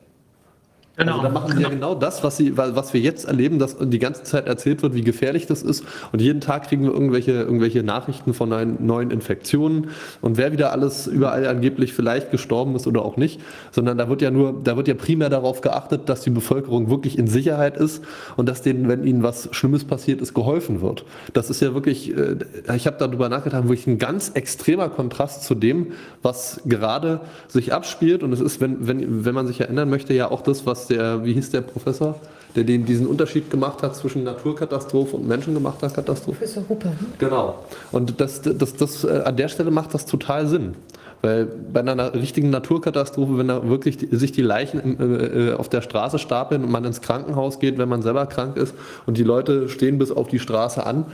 [0.96, 1.14] Genau.
[1.14, 3.98] Also da machen sie ja genau das, was, sie, was wir jetzt erleben, dass die
[3.98, 5.84] ganze Zeit erzählt wird, wie gefährlich das ist.
[6.12, 8.50] Und jeden Tag kriegen wir irgendwelche, irgendwelche Nachrichten von
[8.80, 9.90] neuen Infektionen
[10.22, 13.42] und wer wieder alles überall angeblich vielleicht gestorben ist oder auch nicht.
[13.72, 17.18] Sondern da wird ja nur, da wird ja primär darauf geachtet, dass die Bevölkerung wirklich
[17.18, 18.04] in Sicherheit ist
[18.38, 21.06] und dass denen, wenn ihnen was Schlimmes passiert ist, geholfen wird.
[21.34, 22.36] Das ist ja wirklich, äh,
[22.76, 28.22] ich habe darüber nachgedacht, wirklich ein ganz extremer Kontrast zu dem, was gerade sich abspielt.
[28.22, 31.24] Und es ist, wenn, wenn, wenn man sich erinnern möchte, ja auch das, was der,
[31.26, 32.16] wie hieß der Professor,
[32.56, 36.38] der den, diesen Unterschied gemacht hat zwischen Naturkatastrophe und menschengemachter Katastrophe?
[36.40, 36.90] Professor Hupper.
[36.90, 36.96] Ne?
[37.18, 37.64] Genau.
[37.92, 40.76] Und das, das, das, äh, an der Stelle macht das total Sinn.
[41.24, 45.70] Weil bei einer richtigen Naturkatastrophe, wenn da wirklich die, sich die Leichen äh, äh, auf
[45.70, 49.24] der Straße stapeln und man ins Krankenhaus geht, wenn man selber krank ist und die
[49.24, 51.06] Leute stehen bis auf die Straße an,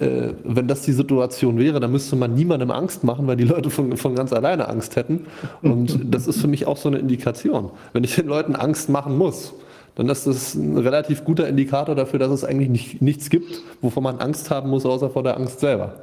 [0.00, 3.68] äh, wenn das die Situation wäre, dann müsste man niemandem Angst machen, weil die Leute
[3.68, 5.26] von, von ganz alleine Angst hätten.
[5.60, 7.70] Und das ist für mich auch so eine Indikation.
[7.92, 9.52] Wenn ich den Leuten Angst machen muss,
[9.94, 14.04] dann ist das ein relativ guter Indikator dafür, dass es eigentlich nicht, nichts gibt, wovon
[14.04, 15.96] man Angst haben muss, außer vor der Angst selber.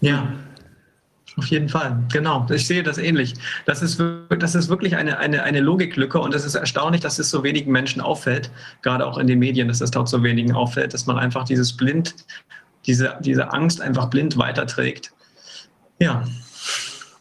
[0.00, 0.34] Ja,
[1.36, 2.46] auf jeden Fall, genau.
[2.50, 3.34] Ich sehe das ähnlich.
[3.64, 7.30] Das ist, das ist wirklich eine, eine, eine Logiklücke und es ist erstaunlich, dass es
[7.30, 8.50] so wenigen Menschen auffällt,
[8.82, 11.74] gerade auch in den Medien, dass es dort so wenigen auffällt, dass man einfach dieses
[11.74, 12.14] blind,
[12.86, 15.12] diese, diese Angst einfach blind weiterträgt.
[15.98, 16.24] Ja.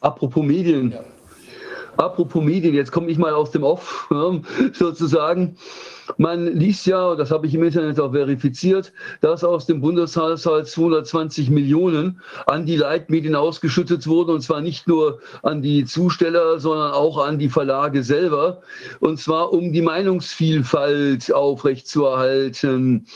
[0.02, 0.94] Apropos Medien.
[1.98, 4.10] Apropos Medien, jetzt komme ich mal aus dem Off
[4.74, 5.56] sozusagen.
[6.18, 11.50] Man liest ja, das habe ich im Internet auch verifiziert, dass aus dem Bundeshaushalt 220
[11.50, 17.18] Millionen an die Leitmedien ausgeschüttet wurden und zwar nicht nur an die Zusteller, sondern auch
[17.18, 18.62] an die Verlage selber
[19.00, 23.08] und zwar um die Meinungsvielfalt aufrechtzuerhalten.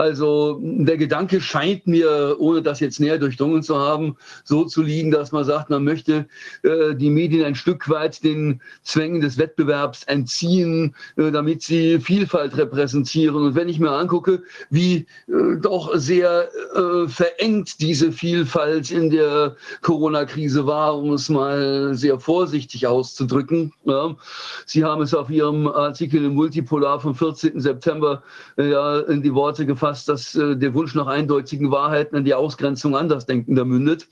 [0.00, 5.10] Also der Gedanke scheint mir, ohne das jetzt näher durchdrungen zu haben, so zu liegen,
[5.10, 6.26] dass man sagt, man möchte
[6.62, 12.56] äh, die Medien ein Stück weit den Zwängen des Wettbewerbs entziehen, äh, damit sie Vielfalt
[12.56, 13.36] repräsentieren.
[13.36, 19.54] Und wenn ich mir angucke, wie äh, doch sehr äh, verengt diese Vielfalt in der
[19.82, 23.74] Corona-Krise war, um es mal sehr vorsichtig auszudrücken.
[23.84, 24.16] Ja.
[24.64, 27.60] Sie haben es auf Ihrem Artikel im Multipolar vom 14.
[27.60, 28.22] September
[28.56, 32.24] äh, ja, in die Worte gefasst, fast, dass äh, der Wunsch nach eindeutigen Wahrheiten an
[32.24, 34.06] die Ausgrenzung Andersdenkender mündet.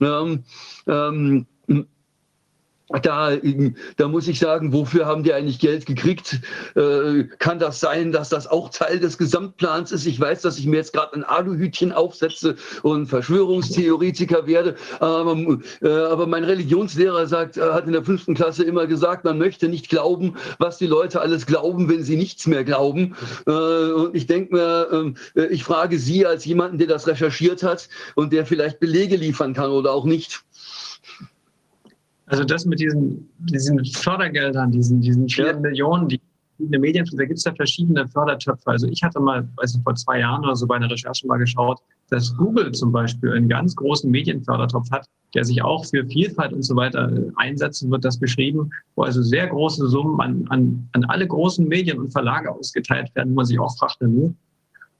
[0.00, 0.42] Ähm,
[0.88, 1.46] ähm,
[2.98, 3.32] da,
[3.96, 6.40] da muss ich sagen, wofür haben die eigentlich Geld gekriegt?
[6.74, 10.06] Äh, kann das sein, dass das auch Teil des Gesamtplans ist?
[10.06, 15.88] Ich weiß, dass ich mir jetzt gerade ein Aluhütchen aufsetze und Verschwörungstheoretiker werde, aber, äh,
[15.88, 19.88] aber mein Religionslehrer sagt, äh, hat in der fünften Klasse immer gesagt, man möchte nicht
[19.88, 23.14] glauben, was die Leute alles glauben, wenn sie nichts mehr glauben.
[23.46, 27.62] Äh, und ich denke mir, ähm, äh, ich frage Sie als jemanden, der das recherchiert
[27.62, 30.42] hat und der vielleicht Belege liefern kann oder auch nicht.
[32.30, 35.60] Also das mit diesen, diesen Fördergeldern, diesen, diesen vielen ja.
[35.60, 36.20] Millionen, die
[36.56, 38.70] verschiedene Medien, da gibt es ja verschiedene Fördertöpfe.
[38.70, 41.38] Also ich hatte mal, weiß ich, vor zwei Jahren oder so bei einer Recherche mal
[41.38, 46.52] geschaut, dass Google zum Beispiel einen ganz großen Medienfördertopf hat, der sich auch für Vielfalt
[46.52, 51.04] und so weiter einsetzen wird, das beschrieben, wo also sehr große Summen an, an, an
[51.06, 53.98] alle großen Medien und Verlage ausgeteilt werden, wo man sich auch fragt,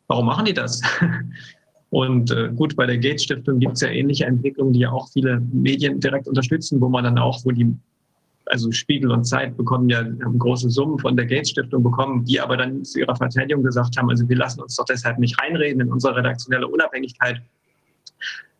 [0.08, 0.82] warum machen die das?
[1.90, 5.08] Und äh, gut, bei der Gates Stiftung gibt es ja ähnliche Entwicklungen, die ja auch
[5.10, 7.74] viele Medien direkt unterstützen, wo man dann auch, wo die,
[8.46, 12.40] also Spiegel und Zeit bekommen ja haben große Summen von der Gates Stiftung bekommen, die
[12.40, 15.80] aber dann zu ihrer Verteidigung gesagt haben, also wir lassen uns doch deshalb nicht reinreden
[15.80, 17.42] in unsere redaktionelle Unabhängigkeit.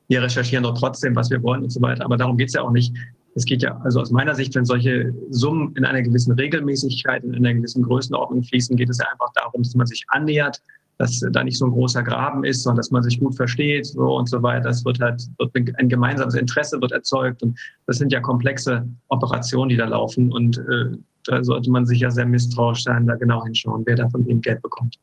[0.09, 2.05] Wir recherchieren doch trotzdem, was wir wollen und so weiter.
[2.05, 2.93] Aber darum geht es ja auch nicht.
[3.37, 7.37] Es geht ja, also aus meiner Sicht, wenn solche Summen in einer gewissen Regelmäßigkeit, in
[7.37, 10.61] einer gewissen Größenordnung fließen, geht es ja einfach darum, dass man sich annähert
[11.01, 14.19] dass da nicht so ein großer Graben ist, sondern dass man sich gut versteht so
[14.19, 14.69] und so weiter.
[14.69, 19.71] Es wird halt wird ein gemeinsames Interesse wird erzeugt und das sind ja komplexe Operationen,
[19.71, 23.43] die da laufen und äh, da sollte man sich ja sehr misstrauisch sein, da genau
[23.45, 24.97] hinschauen, wer da von wem Geld bekommt.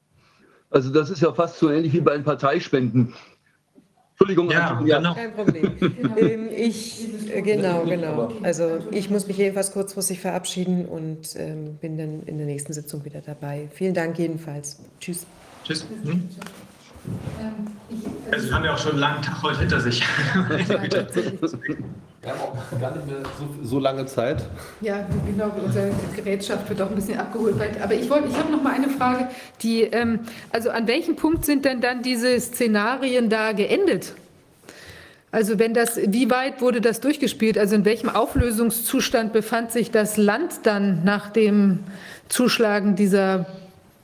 [0.69, 3.15] Also das ist ja fast so ähnlich wie bei den Parteispenden.
[4.11, 4.97] Entschuldigung, ja, ja.
[4.97, 5.15] Genau.
[5.15, 5.71] kein Problem.
[6.17, 8.31] ähm, ich, äh, genau, genau.
[8.43, 13.03] Also ich muss mich jedenfalls kurzfristig verabschieden und ähm, bin dann in der nächsten Sitzung
[13.03, 13.67] wieder dabei.
[13.73, 14.79] Vielen Dank jedenfalls.
[14.99, 15.25] Tschüss.
[15.67, 15.85] Tschüss.
[16.05, 16.29] Hm?
[18.31, 20.01] Also, Sie haben ja auch schon einen langen Tag heute hinter sich.
[20.01, 24.45] Wir haben auch gar nicht mehr so, so, lange Zeit.
[24.81, 27.55] Ja, genau, unsere Gerätschaft wird auch ein bisschen abgeholt.
[27.81, 29.27] Aber ich, wollte, ich habe noch mal eine Frage,
[29.61, 30.19] die, ähm,
[30.51, 34.13] also an welchem Punkt sind denn dann diese Szenarien da geendet?
[35.31, 37.57] Also wenn das, wie weit wurde das durchgespielt?
[37.57, 41.79] Also in welchem Auflösungszustand befand sich das Land dann nach dem
[42.29, 43.45] Zuschlagen dieser,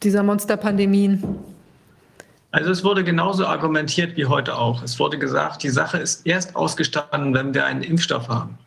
[0.03, 1.53] dieser Monsterpandemien?
[2.53, 4.84] Also es wurde genauso argumentiert wie heute auch.
[4.84, 8.60] Es wurde gesagt, die Sache ist erst ausgestanden, wenn wir einen Impfstoff haben.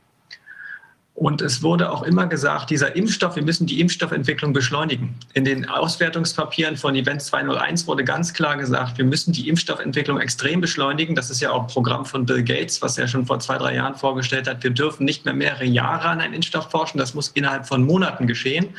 [1.14, 5.14] Und es wurde auch immer gesagt, dieser Impfstoff, wir müssen die Impfstoffentwicklung beschleunigen.
[5.34, 10.60] In den Auswertungspapieren von Event 201 wurde ganz klar gesagt, wir müssen die Impfstoffentwicklung extrem
[10.60, 11.14] beschleunigen.
[11.14, 13.94] Das ist ja auch Programm von Bill Gates, was er schon vor zwei, drei Jahren
[13.94, 14.64] vorgestellt hat.
[14.64, 16.98] Wir dürfen nicht mehr mehrere Jahre an einem Impfstoff forschen.
[16.98, 18.74] Das muss innerhalb von Monaten geschehen.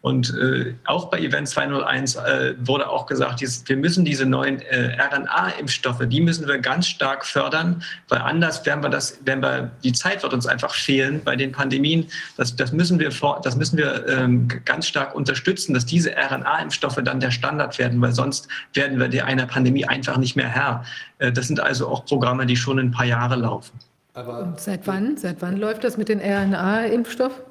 [0.00, 4.60] Und äh, auch bei Event 201 äh, wurde auch gesagt, dieses, wir müssen diese neuen
[4.60, 9.72] äh, RNA-Impfstoffe, die müssen wir ganz stark fördern, weil anders werden wir das, wenn wir,
[9.82, 12.06] die Zeit wird uns einfach fehlen bei den Pandemien.
[12.36, 13.10] Das, das müssen wir,
[13.42, 18.12] das müssen wir ähm, ganz stark unterstützen, dass diese RNA-Impfstoffe dann der Standard werden, weil
[18.12, 20.84] sonst werden wir der einer Pandemie einfach nicht mehr Herr.
[21.18, 23.72] Äh, das sind also auch Programme, die schon ein paar Jahre laufen.
[24.14, 25.16] Aber seit wann?
[25.16, 27.47] Seit wann läuft das mit den RNA-Impfstoffen?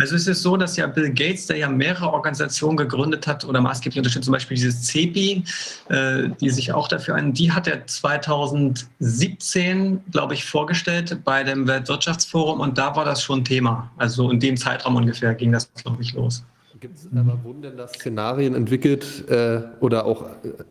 [0.00, 3.60] Also es ist so, dass ja Bill Gates, der ja mehrere Organisationen gegründet hat oder
[3.60, 5.44] maßgeblich unterstützt, zum Beispiel dieses CEPI,
[5.90, 11.68] äh, die sich auch dafür ein, die hat er 2017, glaube ich, vorgestellt bei dem
[11.68, 13.90] Weltwirtschaftsforum und da war das schon Thema.
[13.98, 16.42] Also in dem Zeitraum ungefähr ging das, glaube ich, los.
[16.80, 20.28] Gibt es aber, wurden denn das Szenarien entwickelt äh, oder auch äh,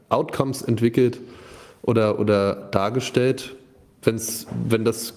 [0.09, 1.19] Outcomes entwickelt
[1.83, 3.55] oder, oder dargestellt,
[4.03, 5.13] wenn's, wenn das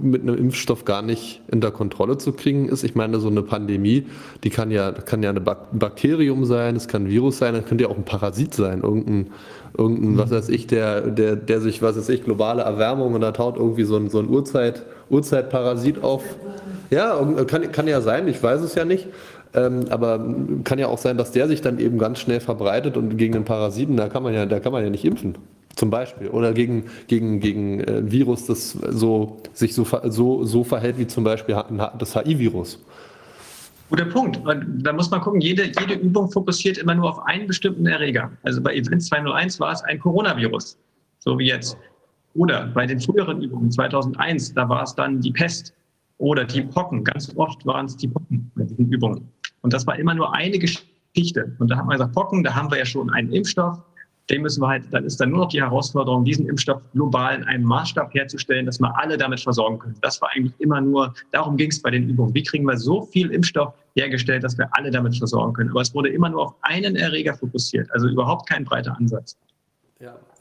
[0.00, 2.82] mit einem Impfstoff gar nicht unter Kontrolle zu kriegen ist.
[2.82, 4.06] Ich meine, so eine Pandemie,
[4.44, 7.84] die kann ja, kann ja ein Bakterium sein, es kann ein Virus sein, es könnte
[7.84, 9.30] ja auch ein Parasit sein, irgendein,
[9.76, 13.32] irgendein was weiß ich, der, der, der sich, was weiß ich, globale Erwärmung und da
[13.32, 16.24] taut irgendwie so ein, so ein Urzeit, Urzeitparasit auf.
[16.90, 19.08] Ja, kann, kann ja sein, ich weiß es ja nicht.
[19.54, 20.24] Ähm, aber
[20.64, 23.44] kann ja auch sein, dass der sich dann eben ganz schnell verbreitet und gegen den
[23.44, 25.36] Parasiten, da kann man ja, da kann man ja nicht impfen.
[25.76, 26.28] Zum Beispiel.
[26.28, 31.06] Oder gegen, gegen, gegen ein äh, Virus, das so, sich so, so, so verhält wie
[31.06, 31.60] zum Beispiel
[31.98, 32.80] das HIV-Virus.
[33.90, 34.40] Guter Punkt.
[34.78, 38.30] Da muss man gucken, jede, jede Übung fokussiert immer nur auf einen bestimmten Erreger.
[38.42, 40.78] Also bei Event 201 war es ein Coronavirus,
[41.18, 41.76] so wie jetzt.
[42.34, 45.74] Oder bei den früheren Übungen 2001, da war es dann die Pest
[46.18, 47.04] oder die Pocken.
[47.04, 49.28] Ganz oft waren es die Pocken bei diesen Übungen.
[49.64, 51.56] Und das war immer nur eine Geschichte.
[51.58, 53.82] Und da hat man gesagt, Pocken, da haben wir ja schon einen Impfstoff
[54.30, 57.44] dem müssen wir halt, dann ist dann nur noch die Herausforderung, diesen Impfstoff global in
[57.44, 59.96] einem Maßstab herzustellen, dass wir alle damit versorgen können.
[60.00, 62.34] Das war eigentlich immer nur, darum ging es bei den Übungen.
[62.34, 65.70] Wie kriegen wir so viel Impfstoff hergestellt, dass wir alle damit versorgen können?
[65.70, 69.36] Aber es wurde immer nur auf einen Erreger fokussiert, also überhaupt kein breiter Ansatz.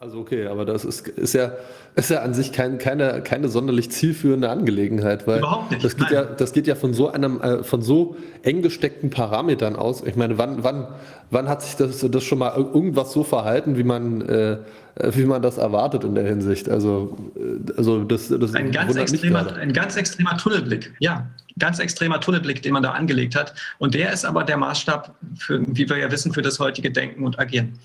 [0.03, 1.53] Also okay, aber das ist, ist, ja,
[1.95, 6.11] ist ja an sich kein, keine, keine sonderlich zielführende Angelegenheit, weil Überhaupt nicht, das geht
[6.11, 10.03] ja, das geht ja von so einem, äh, von so eng gesteckten Parametern aus.
[10.05, 10.87] Ich meine, wann, wann,
[11.31, 14.57] wann hat sich das, das schon mal irgendwas so verhalten, wie man, äh,
[15.01, 16.67] wie man das erwartet in der Hinsicht?
[16.67, 22.19] Also, äh, also das, das ein ganz extremer, ein ganz extremer Tunnelblick, ja, ganz extremer
[22.19, 23.53] Tunnelblick, den man da angelegt hat.
[23.79, 27.23] Und der ist aber der Maßstab, für, wie wir ja wissen, für das heutige Denken
[27.23, 27.79] und Agieren.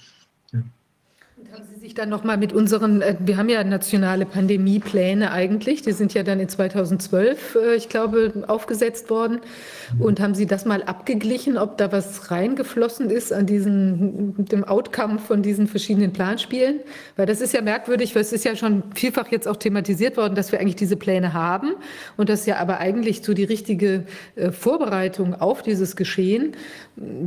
[1.88, 6.22] Sich dann nochmal mit unseren, äh, wir haben ja nationale Pandemiepläne eigentlich, die sind ja
[6.22, 9.40] dann in 2012, äh, ich glaube, aufgesetzt worden.
[9.98, 15.18] Und haben Sie das mal abgeglichen, ob da was reingeflossen ist an diesen, dem Outcome
[15.18, 16.80] von diesen verschiedenen Planspielen?
[17.16, 20.34] Weil das ist ja merkwürdig, weil es ist ja schon vielfach jetzt auch thematisiert worden,
[20.34, 21.70] dass wir eigentlich diese Pläne haben
[22.18, 24.04] und dass ja aber eigentlich so die richtige
[24.36, 26.54] äh, Vorbereitung auf dieses Geschehen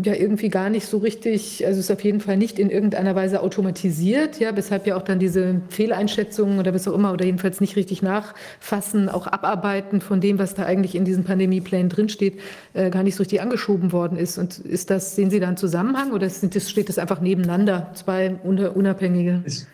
[0.04, 3.42] ja irgendwie gar nicht so richtig, also ist auf jeden Fall nicht in irgendeiner Weise
[3.42, 7.76] automatisiert, ja, weshalb ja auch dann diese Fehleinschätzungen oder was auch immer oder jedenfalls nicht
[7.76, 12.40] richtig nachfassen, auch abarbeiten von dem, was da eigentlich in diesen Pandemieplänen drinsteht,
[12.74, 14.38] äh, gar nicht so richtig angeschoben worden ist.
[14.38, 17.92] Und ist das, sehen Sie da einen Zusammenhang oder sind das, steht das einfach nebeneinander,
[17.94, 19.42] zwei unabhängige?
[19.46, 19.68] Ist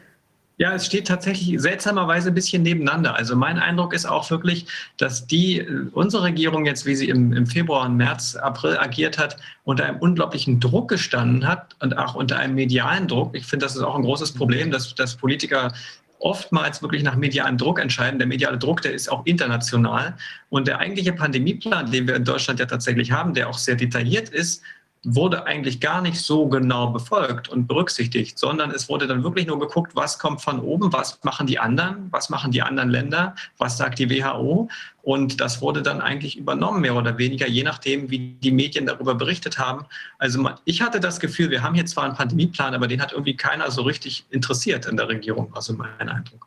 [0.60, 3.16] ja, es steht tatsächlich seltsamerweise ein bisschen nebeneinander.
[3.16, 4.66] Also mein Eindruck ist auch wirklich,
[4.98, 9.20] dass die, äh, unsere Regierung jetzt, wie sie im, im Februar und März, April agiert
[9.20, 13.36] hat, unter einem unglaublichen Druck gestanden hat und auch unter einem medialen Druck.
[13.36, 15.74] Ich finde, das ist auch ein großes Problem, dass, dass Politiker
[16.20, 18.18] oftmals wirklich nach medialem Druck entscheiden.
[18.18, 20.18] Der mediale Druck, der ist auch international.
[20.50, 24.30] Und der eigentliche Pandemieplan, den wir in Deutschland ja tatsächlich haben, der auch sehr detailliert
[24.30, 24.64] ist,
[25.10, 29.58] wurde eigentlich gar nicht so genau befolgt und berücksichtigt, sondern es wurde dann wirklich nur
[29.58, 33.78] geguckt, was kommt von oben, was machen die anderen, was machen die anderen Länder, was
[33.78, 34.68] sagt die WHO.
[35.04, 39.16] Und das wurde dann eigentlich übernommen, mehr oder weniger, je nachdem, wie die Medien darüber
[39.16, 39.86] berichtet haben.
[40.18, 43.38] Also ich hatte das Gefühl, wir haben hier zwar einen Pandemieplan, aber den hat irgendwie
[43.38, 46.47] keiner so richtig interessiert in der Regierung, also mein Eindruck.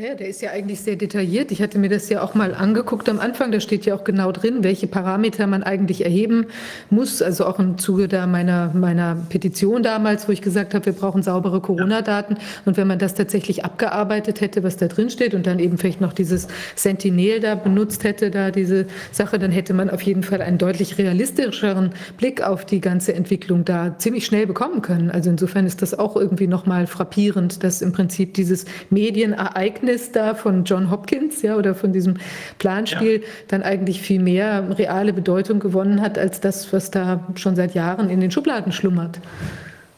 [0.00, 1.50] Ja, der ist ja eigentlich sehr detailliert.
[1.50, 3.50] Ich hatte mir das ja auch mal angeguckt am Anfang.
[3.50, 6.46] Da steht ja auch genau drin, welche Parameter man eigentlich erheben
[6.88, 7.20] muss.
[7.20, 11.24] Also auch im Zuge da meiner, meiner Petition damals, wo ich gesagt habe, wir brauchen
[11.24, 12.36] saubere Corona-Daten.
[12.64, 16.00] Und wenn man das tatsächlich abgearbeitet hätte, was da drin steht und dann eben vielleicht
[16.00, 20.42] noch dieses Sentinel da benutzt hätte, da diese Sache, dann hätte man auf jeden Fall
[20.42, 25.10] einen deutlich realistischeren Blick auf die ganze Entwicklung da ziemlich schnell bekommen können.
[25.10, 30.34] Also insofern ist das auch irgendwie nochmal frappierend, dass im Prinzip dieses Medienereignis Erkenntnis da
[30.34, 32.16] von John Hopkins, ja, oder von diesem
[32.58, 33.26] Planspiel ja.
[33.48, 38.10] dann eigentlich viel mehr reale Bedeutung gewonnen hat, als das, was da schon seit Jahren
[38.10, 39.20] in den Schubladen schlummert.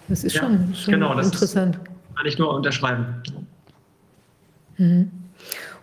[0.09, 1.77] Das ist ja, schon, schon genau, interessant.
[1.77, 3.07] Ist, kann ich nur unterschreiben.
[4.79, 5.11] Mhm.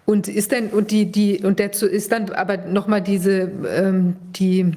[0.06, 4.72] Und ist denn, und die, die, und dazu ist dann aber nochmal diese, ähm, die,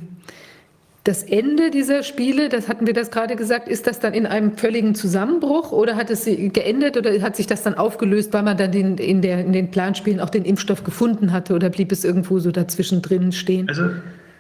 [1.05, 4.59] das Ende dieser Spiele, das hatten wir das gerade gesagt, ist das dann in einem
[4.59, 8.71] völligen Zusammenbruch oder hat es geendet oder hat sich das dann aufgelöst, weil man dann
[8.71, 12.39] den, in, der, in den Planspielen auch den Impfstoff gefunden hatte oder blieb es irgendwo
[12.39, 13.67] so dazwischen drin stehen?
[13.69, 13.91] Also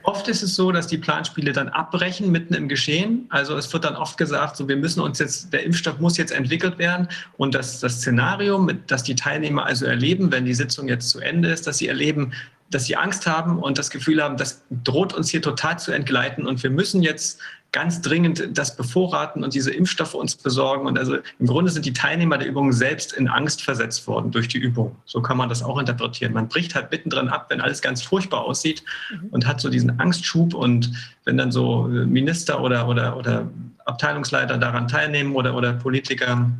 [0.02, 3.24] oft ist es so, dass die Planspiele dann abbrechen mitten im Geschehen.
[3.30, 6.32] Also es wird dann oft gesagt, so wir müssen uns jetzt, der Impfstoff muss jetzt
[6.32, 11.08] entwickelt werden und das, das Szenario, das die Teilnehmer also erleben, wenn die Sitzung jetzt
[11.08, 12.32] zu Ende ist, dass sie erleben,
[12.70, 16.46] dass sie Angst haben und das Gefühl haben, das droht uns hier total zu entgleiten
[16.46, 17.40] und wir müssen jetzt
[17.72, 20.86] ganz dringend das bevorraten und diese Impfstoffe uns besorgen.
[20.86, 24.48] Und also im Grunde sind die Teilnehmer der Übung selbst in Angst versetzt worden durch
[24.48, 24.96] die Übung.
[25.04, 26.32] So kann man das auch interpretieren.
[26.32, 29.28] Man bricht halt mittendrin ab, wenn alles ganz furchtbar aussieht mhm.
[29.30, 30.52] und hat so diesen Angstschub.
[30.54, 30.90] Und
[31.24, 33.48] wenn dann so Minister oder, oder, oder
[33.84, 36.50] Abteilungsleiter daran teilnehmen oder, oder Politiker,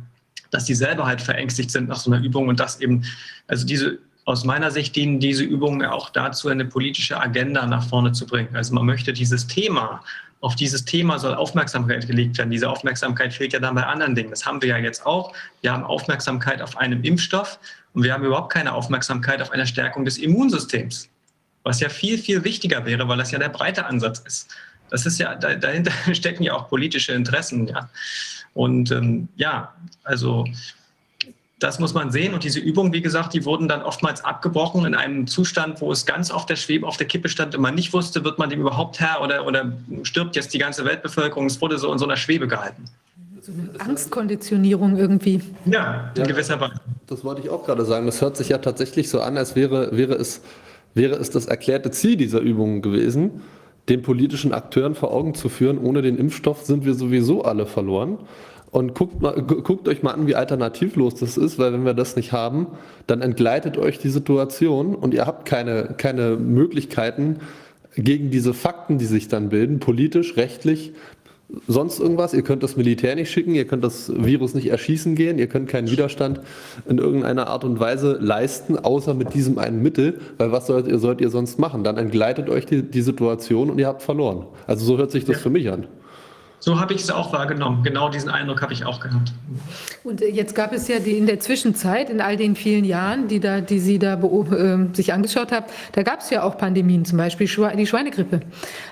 [0.49, 3.03] dass die selber halt verängstigt sind nach so einer Übung und das eben,
[3.47, 8.11] also diese aus meiner Sicht dienen diese Übungen auch dazu, eine politische Agenda nach vorne
[8.11, 8.55] zu bringen.
[8.55, 10.01] Also man möchte dieses Thema,
[10.41, 12.49] auf dieses Thema soll Aufmerksamkeit gelegt werden.
[12.49, 14.31] Diese Aufmerksamkeit fehlt ja dann bei anderen Dingen.
[14.31, 15.33] Das haben wir ja jetzt auch.
[15.61, 17.59] Wir haben Aufmerksamkeit auf einem Impfstoff
[17.93, 21.09] und wir haben überhaupt keine Aufmerksamkeit auf eine Stärkung des Immunsystems,
[21.63, 24.49] was ja viel, viel wichtiger wäre, weil das ja der breite Ansatz ist.
[24.89, 27.89] Das ist ja, dahinter stecken ja auch politische Interessen, ja.
[28.53, 29.73] Und ähm, ja,
[30.03, 30.45] also
[31.61, 32.33] das muss man sehen.
[32.33, 36.07] Und diese Übungen, wie gesagt, die wurden dann oftmals abgebrochen in einem Zustand, wo es
[36.07, 38.61] ganz auf der Schwebe, auf der Kippe stand und man nicht wusste, wird man dem
[38.61, 41.45] überhaupt Herr oder, oder stirbt jetzt die ganze Weltbevölkerung.
[41.45, 42.85] Es wurde so in so einer Schwebe gehalten.
[43.41, 45.41] So eine Angstkonditionierung irgendwie.
[45.65, 46.73] Ja, in gewisser Weise.
[47.05, 48.07] Das wollte ich auch gerade sagen.
[48.07, 50.41] Das hört sich ja tatsächlich so an, als wäre, wäre, es,
[50.95, 53.41] wäre es das erklärte Ziel dieser Übungen gewesen,
[53.87, 58.17] den politischen Akteuren vor Augen zu führen, ohne den Impfstoff sind wir sowieso alle verloren.
[58.71, 62.15] Und guckt, mal, guckt euch mal an, wie alternativlos das ist, weil wenn wir das
[62.15, 62.67] nicht haben,
[63.05, 67.39] dann entgleitet euch die Situation und ihr habt keine, keine Möglichkeiten
[67.95, 70.93] gegen diese Fakten, die sich dann bilden, politisch, rechtlich,
[71.67, 72.33] sonst irgendwas.
[72.33, 75.67] Ihr könnt das Militär nicht schicken, ihr könnt das Virus nicht erschießen gehen, ihr könnt
[75.67, 76.41] keinen Widerstand
[76.87, 80.99] in irgendeiner Art und Weise leisten, außer mit diesem einen Mittel, weil was sollt ihr,
[80.99, 81.83] sollt ihr sonst machen?
[81.83, 84.45] Dann entgleitet euch die, die Situation und ihr habt verloren.
[84.67, 85.87] Also so hört sich das für mich an.
[86.63, 87.81] So habe ich es auch wahrgenommen.
[87.81, 89.33] Genau diesen Eindruck habe ich auch gehabt.
[90.03, 93.27] Und äh, jetzt gab es ja die, in der Zwischenzeit, in all den vielen Jahren,
[93.27, 97.03] die, da, die Sie da äh, sich angeschaut haben, da gab es ja auch Pandemien,
[97.03, 98.41] zum Beispiel die Schweinegrippe.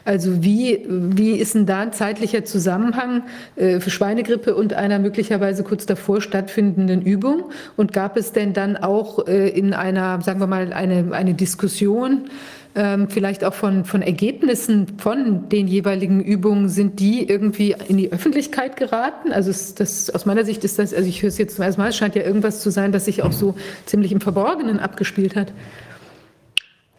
[0.04, 3.22] Also wie, wie ist denn da ein zeitlicher Zusammenhang
[3.56, 7.52] äh, für Schweinegrippe und einer möglicherweise kurz davor stattfindenden Übung?
[7.78, 12.32] Und gab es denn dann auch äh, in einer, sagen wir mal, eine, eine Diskussion,
[12.76, 18.12] ähm, vielleicht auch von, von Ergebnissen von den jeweiligen Übungen, sind die irgendwie in die
[18.12, 19.32] Öffentlichkeit geraten?
[19.32, 21.90] Also das, aus meiner Sicht ist das, also ich höre es jetzt zum ersten Mal,
[21.90, 25.52] es scheint ja irgendwas zu sein, das sich auch so ziemlich im Verborgenen abgespielt hat.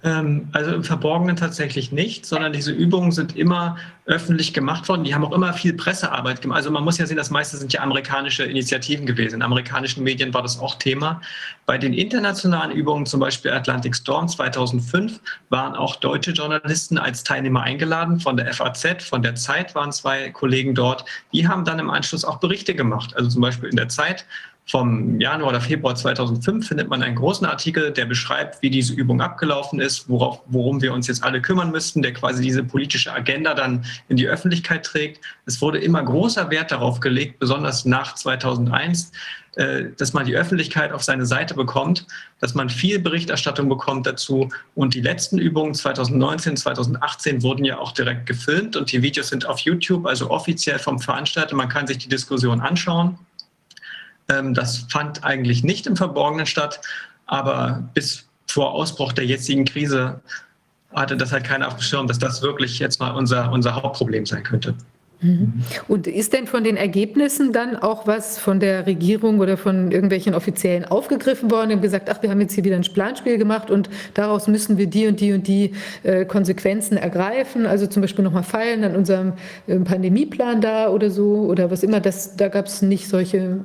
[0.02, 5.04] Ähm, also im Verborgenen tatsächlich nicht, sondern diese Übungen sind immer öffentlich gemacht worden.
[5.04, 6.56] Die haben auch immer viel Pressearbeit gemacht.
[6.56, 9.36] Also man muss ja sehen, das meiste sind ja amerikanische Initiativen gewesen.
[9.36, 11.20] In amerikanischen Medien war das auch Thema.
[11.66, 17.62] Bei den internationalen Übungen, zum Beispiel Atlantic Storm 2005, waren auch deutsche Journalisten als Teilnehmer
[17.62, 18.20] eingeladen.
[18.20, 21.04] Von der FAZ, von der Zeit waren zwei Kollegen dort.
[21.34, 23.14] Die haben dann im Anschluss auch Berichte gemacht.
[23.16, 24.24] Also zum Beispiel in der Zeit
[24.66, 29.20] vom Januar oder Februar 2005 findet man einen großen Artikel, der beschreibt, wie diese Übung
[29.20, 33.54] abgelaufen ist, worauf, worum wir uns jetzt alle kümmern müssten, der quasi diese politische Agenda
[33.54, 35.24] dann in die Öffentlichkeit trägt.
[35.44, 39.10] Es wurde immer großer Wert darauf gelegt, besonders nach 2001,
[39.56, 42.06] äh, dass man die Öffentlichkeit auf seine Seite bekommt,
[42.38, 44.48] dass man viel Berichterstattung bekommt dazu.
[44.76, 49.46] Und die letzten Übungen 2019, 2018 wurden ja auch direkt gefilmt und die Videos sind
[49.46, 51.56] auf YouTube, also offiziell vom Veranstalter.
[51.56, 53.18] Man kann sich die Diskussion anschauen.
[54.30, 56.80] Ähm, das fand eigentlich nicht im Verborgenen statt,
[57.26, 60.20] aber bis vor Ausbruch der jetzigen Krise
[60.92, 64.26] hatte das halt keiner auf dem Schirm, dass das wirklich jetzt mal unser, unser Hauptproblem
[64.26, 64.74] sein könnte.
[65.22, 65.52] Mhm.
[65.86, 70.34] Und ist denn von den Ergebnissen dann auch was von der Regierung oder von irgendwelchen
[70.34, 73.90] Offiziellen aufgegriffen worden und gesagt, ach, wir haben jetzt hier wieder ein Planspiel gemacht und
[74.14, 75.72] daraus müssen wir die und die und die
[76.04, 79.34] äh, Konsequenzen ergreifen, also zum Beispiel nochmal feilen an unserem
[79.66, 83.62] äh, Pandemieplan da oder so oder was immer, das, da gab es nicht solche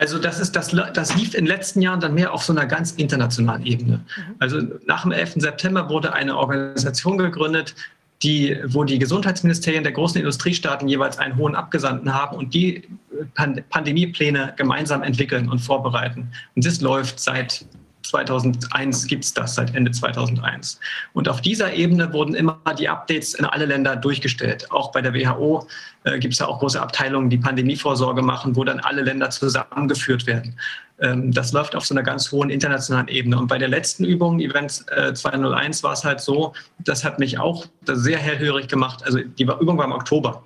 [0.00, 2.64] also das, ist, das, das lief in den letzten Jahren dann mehr auf so einer
[2.64, 3.98] ganz internationalen Ebene.
[3.98, 4.34] Mhm.
[4.38, 5.34] Also nach dem 11.
[5.36, 7.74] September wurde eine Organisation gegründet,
[8.22, 12.88] die, wo die Gesundheitsministerien der großen Industriestaaten jeweils einen hohen Abgesandten haben und die
[13.34, 16.32] Pand Pandemiepläne gemeinsam entwickeln und vorbereiten.
[16.54, 17.66] Und das läuft seit
[18.02, 20.80] 2001 gibt es das seit Ende 2001.
[21.12, 24.70] Und auf dieser Ebene wurden immer die Updates in alle Länder durchgestellt.
[24.70, 25.66] Auch bei der WHO
[26.04, 30.26] äh, gibt es ja auch große Abteilungen, die Pandemievorsorge machen, wo dann alle Länder zusammengeführt
[30.26, 30.56] werden.
[31.00, 33.38] Ähm, das läuft auf so einer ganz hohen internationalen Ebene.
[33.38, 37.38] Und bei der letzten Übung, Event äh, 201, war es halt so, das hat mich
[37.38, 39.02] auch sehr hellhörig gemacht.
[39.04, 40.42] Also die Übung war im Oktober.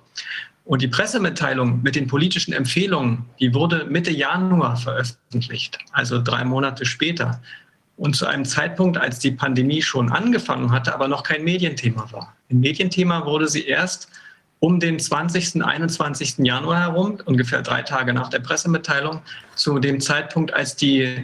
[0.65, 6.85] Und die Pressemitteilung mit den politischen Empfehlungen, die wurde Mitte Januar veröffentlicht, also drei Monate
[6.85, 7.39] später.
[7.97, 12.33] Und zu einem Zeitpunkt, als die Pandemie schon angefangen hatte, aber noch kein Medienthema war.
[12.49, 14.09] Ein Medienthema wurde sie erst
[14.65, 16.39] um den 20., 21.
[16.39, 19.21] Januar herum, ungefähr drei Tage nach der Pressemitteilung,
[19.53, 21.23] zu dem Zeitpunkt, als die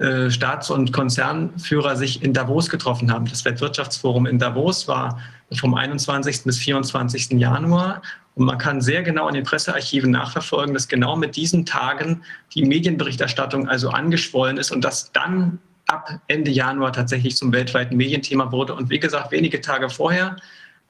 [0.00, 3.26] äh, Staats- und Konzernführer sich in Davos getroffen haben.
[3.26, 5.20] Das Weltwirtschaftsforum in Davos war
[5.52, 6.42] vom 21.
[6.42, 7.30] bis 24.
[7.38, 8.02] Januar.
[8.34, 12.64] Und man kann sehr genau in den Pressearchiven nachverfolgen, dass genau mit diesen Tagen die
[12.64, 18.74] Medienberichterstattung also angeschwollen ist und das dann ab Ende Januar tatsächlich zum weltweiten Medienthema wurde.
[18.74, 20.36] Und wie gesagt, wenige Tage vorher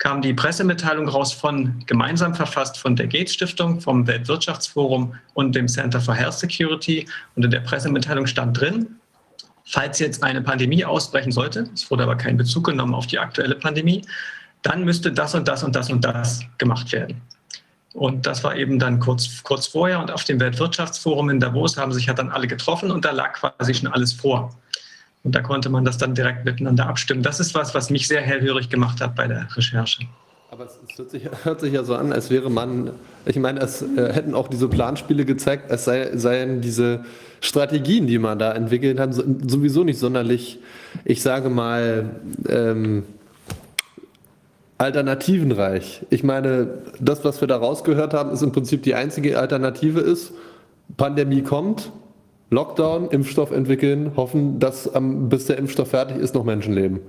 [0.03, 5.69] kam die Pressemitteilung raus von, gemeinsam verfasst von der Gates Stiftung, vom Weltwirtschaftsforum und dem
[5.69, 7.07] Center for Health Security.
[7.37, 8.97] Und in der Pressemitteilung stand drin,
[9.65, 13.55] falls jetzt eine Pandemie ausbrechen sollte, es wurde aber kein Bezug genommen auf die aktuelle
[13.55, 14.03] Pandemie,
[14.63, 17.21] dann müsste das und das und das und das gemacht werden.
[17.93, 20.01] Und das war eben dann kurz, kurz vorher.
[20.01, 23.35] Und auf dem Weltwirtschaftsforum in Davos haben sich ja dann alle getroffen und da lag
[23.35, 24.51] quasi schon alles vor.
[25.25, 27.23] Und da konnte man das dann direkt miteinander abstimmen.
[27.23, 30.03] Das ist was, was mich sehr hellhörig gemacht hat bei der Recherche.
[30.51, 32.91] Aber es hört sich, hört sich, ja so an, als wäre man,
[33.25, 37.05] ich meine, es äh, hätten auch diese Planspiele gezeigt, es sei, seien diese
[37.41, 40.59] Strategien, die man da entwickelt hat, sowieso nicht sonderlich,
[41.07, 42.11] ich sage mal,
[42.49, 43.05] ähm,
[44.77, 46.03] alternativenreich.
[46.11, 46.69] Ich meine,
[47.01, 50.33] das, was wir da rausgehört haben, ist im Prinzip die einzige Alternative ist,
[50.99, 51.93] Pandemie kommt,
[52.53, 57.01] Lockdown, Impfstoff entwickeln, hoffen, dass ähm, bis der Impfstoff fertig ist, noch Menschen leben.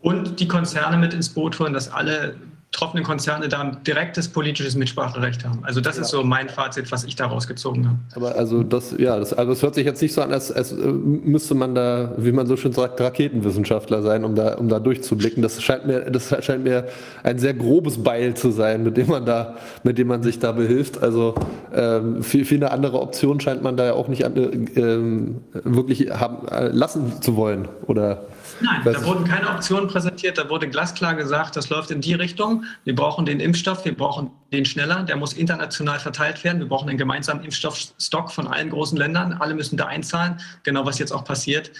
[0.00, 2.34] Und die Konzerne mit ins Boot holen, dass alle
[2.72, 5.60] betroffenen Konzerne da ein direktes politisches Mitspracherecht haben.
[5.62, 6.02] Also das ja.
[6.02, 7.98] ist so mein Fazit, was ich daraus gezogen habe.
[8.14, 10.72] Aber also das, ja, das, also es hört sich jetzt nicht so an, als, als
[10.72, 14.78] äh, müsste man da, wie man so schön sagt, Raketenwissenschaftler sein, um da, um da
[14.78, 15.42] durchzublicken.
[15.42, 16.88] Das scheint mir, das scheint mir
[17.22, 20.52] ein sehr grobes Beil zu sein, mit dem man da, mit dem man sich da
[20.52, 21.02] behilft.
[21.02, 21.34] Also
[21.74, 25.42] ähm, viel, viel eine andere Option scheint man da ja auch nicht an, äh, ähm,
[25.52, 28.24] wirklich haben, äh, lassen zu wollen, oder?
[28.60, 32.64] Nein, da wurden keine Optionen präsentiert, da wurde glasklar gesagt, das läuft in die Richtung.
[32.84, 36.60] Wir brauchen den Impfstoff, wir brauchen den schneller, der muss international verteilt werden.
[36.60, 39.34] Wir brauchen einen gemeinsamen Impfstoffstock von allen großen Ländern.
[39.34, 41.72] Alle müssen da einzahlen, genau was jetzt auch passiert.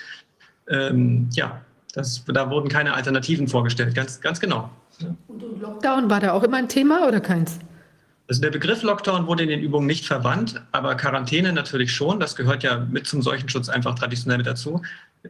[0.68, 1.60] Ähm, ja,
[1.94, 4.70] das, da wurden keine Alternativen vorgestellt, ganz, ganz genau.
[5.28, 7.58] Und Lockdown war da auch immer ein Thema oder keins?
[8.28, 12.20] Also der Begriff Lockdown wurde in den Übungen nicht verwandt, aber Quarantäne natürlich schon.
[12.20, 14.80] Das gehört ja mit zum Seuchenschutz einfach traditionell mit dazu.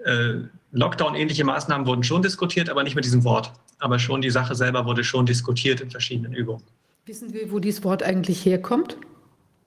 [0.05, 0.35] Äh,
[0.73, 3.53] Lockdown-ähnliche Maßnahmen wurden schon diskutiert, aber nicht mit diesem Wort.
[3.79, 6.63] Aber schon die Sache selber wurde schon diskutiert in verschiedenen Übungen.
[7.05, 8.97] Wissen wir, wo dieses Wort eigentlich herkommt?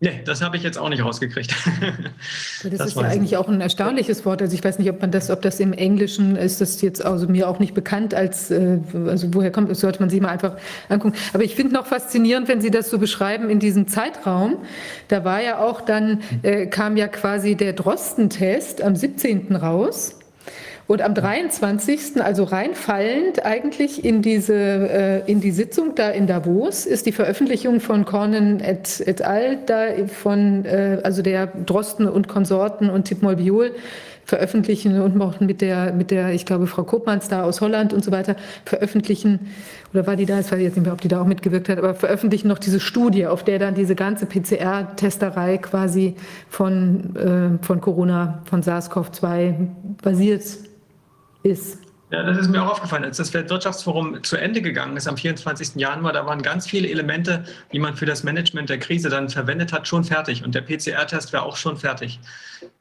[0.02, 1.52] Nee, das habe ich jetzt auch nicht rausgekriegt.
[2.64, 3.38] das, das ist ja eigentlich nicht.
[3.38, 4.42] auch ein erstaunliches Wort.
[4.42, 7.28] Also ich weiß nicht, ob man das, ob das im Englischen ist, das jetzt also
[7.28, 10.58] mir auch nicht bekannt als, äh, also woher kommt, das sollte man sich mal einfach
[10.90, 11.16] angucken.
[11.34, 14.58] Aber ich finde noch faszinierend, wenn Sie das so beschreiben in diesem Zeitraum.
[15.08, 19.56] Da war ja auch dann, äh, kam ja quasi der Drosten-Test am 17.
[19.56, 20.15] raus.
[20.88, 26.86] Und am 23., also reinfallend eigentlich in, diese, äh, in die Sitzung da in Davos,
[26.86, 32.28] ist die Veröffentlichung von Cornen et, et al., da von, äh, also der Drosten und
[32.28, 33.72] Konsorten und Tipmol Biol
[34.26, 38.04] veröffentlichen und auch mit der, mit der, ich glaube, Frau Kopmanns da aus Holland und
[38.04, 38.36] so weiter
[38.66, 39.52] veröffentlichen,
[39.94, 41.78] oder war die da, ich weiß jetzt nicht mehr, ob die da auch mitgewirkt hat,
[41.78, 46.16] aber veröffentlichen noch diese Studie, auf der dann diese ganze PCR-Testerei quasi
[46.50, 49.54] von, äh, von Corona, von SARS-CoV-2
[50.02, 50.44] basiert
[51.46, 51.80] ist.
[52.12, 53.04] Ja, das ist mir auch aufgefallen.
[53.04, 55.76] Als das Weltwirtschaftsforum zu Ende gegangen ist am 24.
[55.76, 59.74] Januar, da waren ganz viele Elemente, die man für das Management der Krise dann verwendet
[59.74, 60.44] hat, schon fertig.
[60.44, 62.20] Und der PCR-Test war auch schon fertig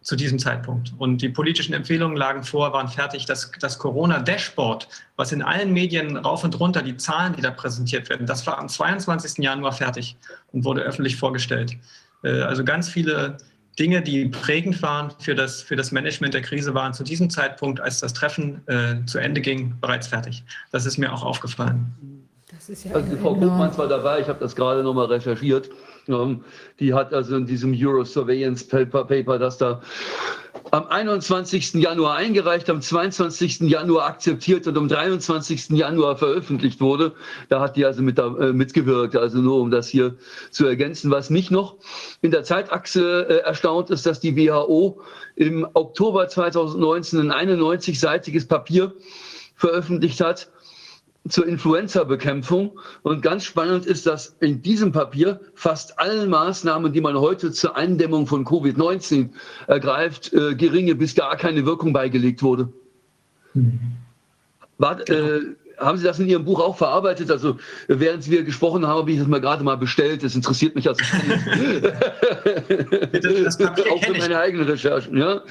[0.03, 0.93] zu diesem Zeitpunkt.
[0.99, 3.25] Und die politischen Empfehlungen lagen vor, waren fertig.
[3.25, 8.11] Das, das Corona-Dashboard, was in allen Medien rauf und runter, die Zahlen, die da präsentiert
[8.11, 9.43] werden, das war am 22.
[9.43, 10.17] Januar fertig
[10.53, 11.77] und wurde öffentlich vorgestellt.
[12.23, 13.39] Äh, also ganz viele
[13.79, 17.81] Dinge, die prägend waren für das, für das Management der Krise, waren zu diesem Zeitpunkt,
[17.81, 20.45] als das Treffen äh, zu Ende ging, bereits fertig.
[20.71, 21.93] Das ist mir auch aufgefallen.
[22.85, 25.69] Ja also die Frau Gutmanns war dabei, ich habe das gerade nochmal recherchiert.
[26.81, 29.81] Die hat also in diesem Euro Surveillance Paper, Paper das da
[30.71, 31.75] am 21.
[31.75, 33.61] Januar eingereicht, am 22.
[33.61, 35.71] Januar akzeptiert und am 23.
[35.71, 37.13] Januar veröffentlicht wurde.
[37.49, 40.17] Da hat die also mit, äh, mitgewirkt, also nur um das hier
[40.51, 41.11] zu ergänzen.
[41.11, 41.77] Was mich noch
[42.23, 45.01] in der Zeitachse äh, erstaunt ist, dass die WHO
[45.37, 48.93] im Oktober 2019 ein 91-seitiges Papier
[49.57, 50.51] veröffentlicht hat,
[51.29, 52.79] zur Influenza-Bekämpfung.
[53.03, 57.77] Und ganz spannend ist, dass in diesem Papier fast allen Maßnahmen, die man heute zur
[57.77, 59.31] Eindämmung von Covid-19
[59.67, 62.69] ergreift, äh, geringe bis gar keine Wirkung beigelegt wurde.
[63.55, 63.79] Mhm.
[64.79, 65.41] War, äh,
[65.79, 67.31] haben Sie das in Ihrem Buch auch verarbeitet?
[67.31, 67.57] Also
[67.89, 70.23] während wir gesprochen haben, habe ich das mal gerade mal bestellt.
[70.23, 71.03] Das interessiert mich also
[73.13, 75.17] das, das auch für meine eigenen Recherchen.
[75.17, 75.43] Ja?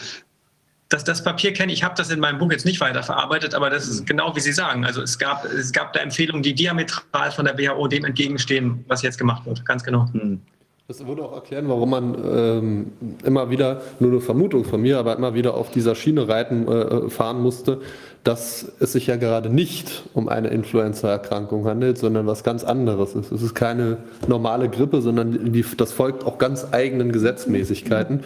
[0.90, 3.70] Das, das Papier kenne ich, ich habe das in meinem Buch jetzt nicht weiterverarbeitet, aber
[3.70, 4.06] das ist mhm.
[4.06, 4.86] genau wie Sie sagen.
[4.86, 9.02] Also es gab, es gab da Empfehlungen, die diametral von der WHO dem entgegenstehen, was
[9.02, 9.66] jetzt gemacht wird.
[9.66, 10.08] Ganz genau.
[10.14, 10.42] Mhm.
[10.88, 12.92] Das würde auch erklären, warum man ähm,
[13.24, 17.10] immer wieder, nur eine Vermutung von mir, aber immer wieder auf dieser Schiene reiten äh,
[17.10, 17.82] fahren musste,
[18.24, 23.34] dass es sich ja gerade nicht um eine Influenza-Erkrankung handelt, sondern was ganz anderes ist.
[23.34, 28.22] Es ist keine normale Grippe, sondern die, das folgt auch ganz eigenen Gesetzmäßigkeiten,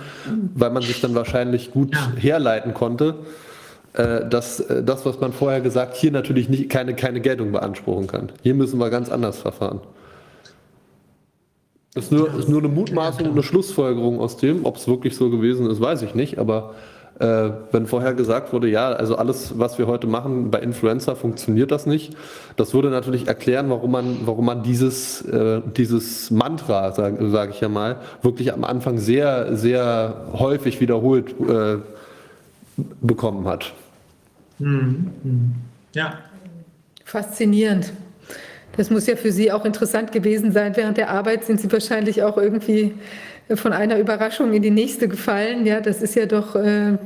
[0.54, 3.16] weil man sich dann wahrscheinlich gut herleiten konnte,
[3.94, 8.06] äh, dass äh, das, was man vorher gesagt, hier natürlich nicht, keine, keine Geltung beanspruchen
[8.06, 8.32] kann.
[8.44, 9.80] Hier müssen wir ganz anders verfahren.
[11.96, 14.66] Das ist nur, ist nur eine Mutmaßung, eine Schlussfolgerung aus dem.
[14.66, 16.38] Ob es wirklich so gewesen ist, weiß ich nicht.
[16.38, 16.76] Aber
[17.20, 21.72] äh, wenn vorher gesagt wurde, ja, also alles, was wir heute machen bei Influenza, funktioniert
[21.72, 22.16] das nicht,
[22.56, 27.62] das würde natürlich erklären, warum man, warum man dieses, äh, dieses Mantra, sage sag ich
[27.62, 31.78] ja mal, wirklich am Anfang sehr, sehr häufig wiederholt äh,
[33.02, 33.74] bekommen hat.
[34.60, 35.56] Mhm.
[35.94, 36.20] Ja.
[37.04, 37.94] Faszinierend.
[38.76, 40.76] Das muss ja für Sie auch interessant gewesen sein.
[40.76, 42.94] Während der Arbeit sind Sie wahrscheinlich auch irgendwie
[43.56, 45.66] von einer Überraschung in die nächste gefallen.
[45.66, 46.98] Ja, das ist ja doch, äh,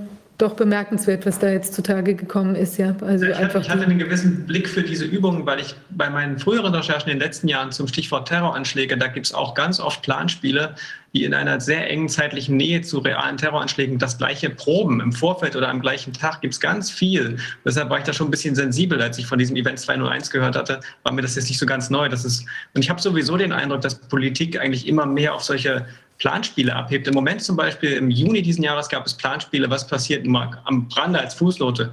[0.41, 2.77] doch bemerkenswert, was da jetzt zutage gekommen ist.
[2.77, 5.75] Ja, also ich, einfach hatte, ich hatte einen gewissen Blick für diese Übungen, weil ich
[5.91, 9.53] bei meinen früheren Recherchen in den letzten Jahren zum Stichwort Terroranschläge, da gibt es auch
[9.53, 10.75] ganz oft Planspiele,
[11.13, 15.01] die in einer sehr engen zeitlichen Nähe zu realen Terroranschlägen das gleiche proben.
[15.01, 17.37] Im Vorfeld oder am gleichen Tag gibt es ganz viel.
[17.65, 20.55] Deshalb war ich da schon ein bisschen sensibel, als ich von diesem Event 201 gehört
[20.55, 22.07] hatte, war mir das jetzt nicht so ganz neu.
[22.09, 25.85] Das ist, und ich habe sowieso den Eindruck, dass Politik eigentlich immer mehr auf solche
[26.21, 27.07] Planspiele abhebt.
[27.07, 30.25] Im Moment zum Beispiel im Juni diesen Jahres gab es Planspiele, was passiert
[30.65, 31.91] am Brande als Fußnote.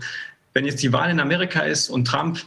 [0.52, 2.38] Wenn jetzt die Wahl in Amerika ist und Trump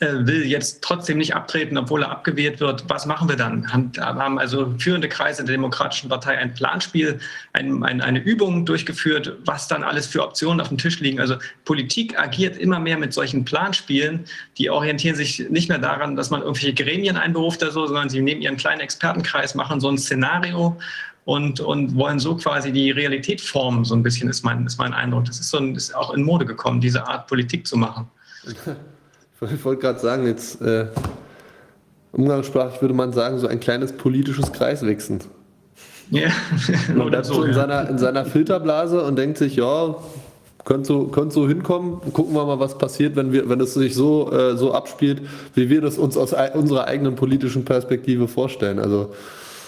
[0.00, 2.84] will jetzt trotzdem nicht abtreten, obwohl er abgewählt wird.
[2.88, 3.66] Was machen wir dann?
[3.72, 7.18] Haben also führende Kreise der Demokratischen Partei ein Planspiel,
[7.54, 11.20] ein, ein, eine Übung durchgeführt, was dann alles für Optionen auf dem Tisch liegen.
[11.20, 14.24] Also Politik agiert immer mehr mit solchen Planspielen.
[14.58, 18.20] Die orientieren sich nicht mehr daran, dass man irgendwelche Gremien einberuft oder so, sondern sie
[18.20, 20.76] nehmen ihren kleinen Expertenkreis, machen so ein Szenario
[21.24, 24.92] und, und wollen so quasi die Realität formen, so ein bisschen ist mein, ist mein
[24.92, 25.24] Eindruck.
[25.24, 28.08] Das ist, so ein, ist auch in Mode gekommen, diese Art Politik zu machen.
[29.54, 30.86] Ich wollte gerade sagen, jetzt äh,
[32.12, 35.20] umgangssprachlich würde man sagen, so ein kleines politisches Kreiswechseln.
[36.10, 36.28] Ja,
[36.94, 37.54] man bleibt so, in, ja.
[37.54, 39.96] seiner, in seiner Filterblase und denkt sich, ja,
[40.64, 42.00] könnte so, könnte so hinkommen.
[42.12, 45.22] Gucken wir mal, was passiert, wenn, wir, wenn es sich so, äh, so abspielt,
[45.54, 48.78] wie wir das uns aus unserer eigenen politischen Perspektive vorstellen.
[48.78, 49.12] Also,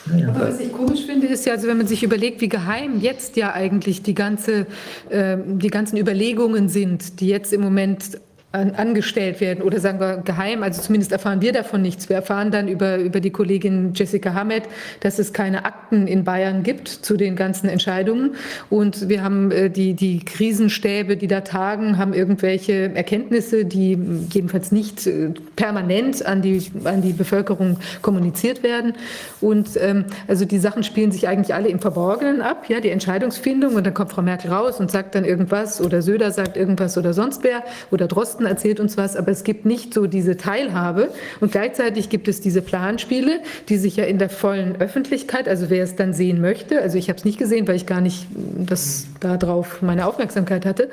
[0.06, 3.36] aber was ich komisch finde, ist ja, also wenn man sich überlegt, wie geheim jetzt
[3.36, 4.66] ja eigentlich die, ganze,
[5.10, 8.18] äh, die ganzen Überlegungen sind, die jetzt im Moment
[8.50, 12.08] an, angestellt werden oder sagen wir geheim, also zumindest erfahren wir davon nichts.
[12.08, 14.62] Wir erfahren dann über, über die Kollegin Jessica Hamed,
[15.00, 18.36] dass es keine Akten in Bayern gibt zu den ganzen Entscheidungen.
[18.70, 23.98] Und wir haben äh, die, die Krisenstäbe, die da tagen, haben irgendwelche Erkenntnisse, die
[24.30, 28.94] jedenfalls nicht äh, permanent an die, an die Bevölkerung kommuniziert werden.
[29.42, 33.74] Und ähm, also die Sachen spielen sich eigentlich alle im Verborgenen ab, ja, die Entscheidungsfindung.
[33.74, 37.12] Und dann kommt Frau Merkel raus und sagt dann irgendwas oder Söder sagt irgendwas oder
[37.12, 41.10] sonst wer oder Drosten Drosten erzählt uns was, aber es gibt nicht so diese Teilhabe.
[41.40, 45.82] Und gleichzeitig gibt es diese Planspiele, die sich ja in der vollen Öffentlichkeit, also wer
[45.82, 49.06] es dann sehen möchte, also ich habe es nicht gesehen, weil ich gar nicht das
[49.20, 50.90] darauf meine Aufmerksamkeit hatte,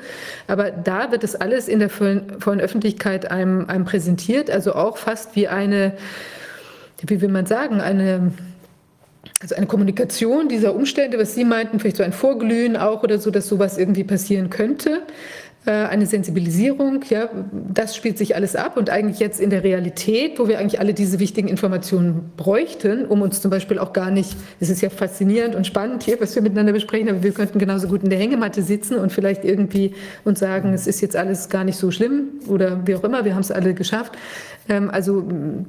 [0.48, 4.96] aber da wird es alles in der vollen, vollen Öffentlichkeit einem, einem präsentiert, also auch
[4.96, 5.92] fast wie eine,
[7.06, 8.32] wie will man sagen, eine
[9.42, 13.30] also eine Kommunikation dieser Umstände, was Sie meinten, vielleicht so ein Vorglühen auch oder so,
[13.30, 15.02] dass sowas irgendwie passieren könnte.
[15.66, 17.28] Äh, eine Sensibilisierung, ja,
[17.74, 20.94] das spielt sich alles ab und eigentlich jetzt in der Realität, wo wir eigentlich alle
[20.94, 25.56] diese wichtigen Informationen bräuchten, um uns zum Beispiel auch gar nicht, es ist ja faszinierend
[25.56, 28.62] und spannend hier, was wir miteinander besprechen, aber wir könnten genauso gut in der Hängematte
[28.62, 29.92] sitzen und vielleicht irgendwie
[30.24, 33.34] uns sagen, es ist jetzt alles gar nicht so schlimm oder wie auch immer, wir
[33.34, 34.12] haben es alle geschafft.
[34.68, 35.24] Ähm, also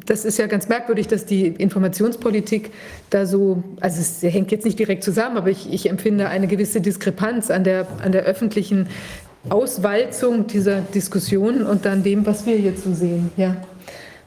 [0.05, 2.69] das ist ja ganz merkwürdig, dass die Informationspolitik
[3.09, 6.81] da so, also es hängt jetzt nicht direkt zusammen, aber ich, ich empfinde eine gewisse
[6.81, 8.87] Diskrepanz an der, an der öffentlichen
[9.49, 13.55] Auswalzung dieser Diskussionen und dann dem, was wir jetzt so sehen, ja,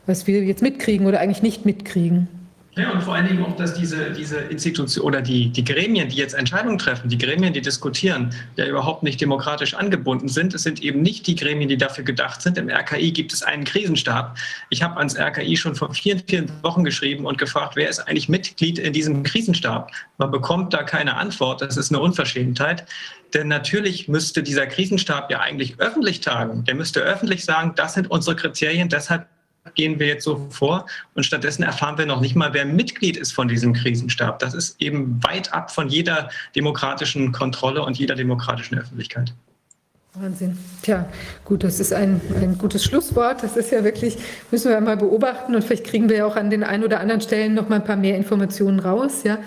[0.06, 2.28] was wir jetzt mitkriegen oder eigentlich nicht mitkriegen.
[2.76, 6.16] Ja, und vor allen Dingen auch, dass diese, diese Institution oder die, die Gremien, die
[6.16, 10.54] jetzt Entscheidungen treffen, die Gremien, die diskutieren, ja überhaupt nicht demokratisch angebunden sind.
[10.54, 12.56] Es sind eben nicht die Gremien, die dafür gedacht sind.
[12.58, 14.38] Im RKI gibt es einen Krisenstab.
[14.70, 18.28] Ich habe ans RKI schon vor vielen, vielen Wochen geschrieben und gefragt, wer ist eigentlich
[18.28, 19.90] Mitglied in diesem Krisenstab?
[20.18, 21.62] Man bekommt da keine Antwort.
[21.62, 22.86] Das ist eine Unverschämtheit.
[23.34, 26.64] Denn natürlich müsste dieser Krisenstab ja eigentlich öffentlich tagen.
[26.64, 29.26] Der müsste öffentlich sagen, das sind unsere Kriterien, deshalb
[29.74, 33.32] gehen wir jetzt so vor und stattdessen erfahren wir noch nicht mal, wer Mitglied ist
[33.32, 34.38] von diesem Krisenstab.
[34.38, 39.32] Das ist eben weit ab von jeder demokratischen Kontrolle und jeder demokratischen Öffentlichkeit.
[40.14, 40.58] Wahnsinn.
[40.82, 41.08] Tja,
[41.44, 43.44] gut, das ist ein, ein gutes Schlusswort.
[43.44, 44.18] Das ist ja wirklich,
[44.50, 47.20] müssen wir mal beobachten und vielleicht kriegen wir ja auch an den ein oder anderen
[47.20, 49.22] Stellen noch mal ein paar mehr Informationen raus.
[49.22, 49.38] Ja,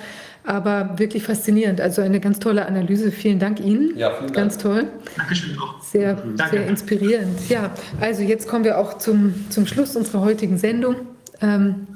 [0.45, 1.79] aber wirklich faszinierend.
[1.79, 3.11] Also eine ganz tolle Analyse.
[3.11, 3.97] Vielen Dank Ihnen.
[3.97, 4.33] Ja, vielen Dank.
[4.33, 4.87] Ganz toll.
[5.17, 5.81] Dankeschön auch.
[5.81, 6.57] Sehr, Danke.
[6.57, 7.49] sehr inspirierend.
[7.49, 10.95] Ja, also jetzt kommen wir auch zum, zum Schluss unserer heutigen Sendung.
[11.41, 11.87] Ähm,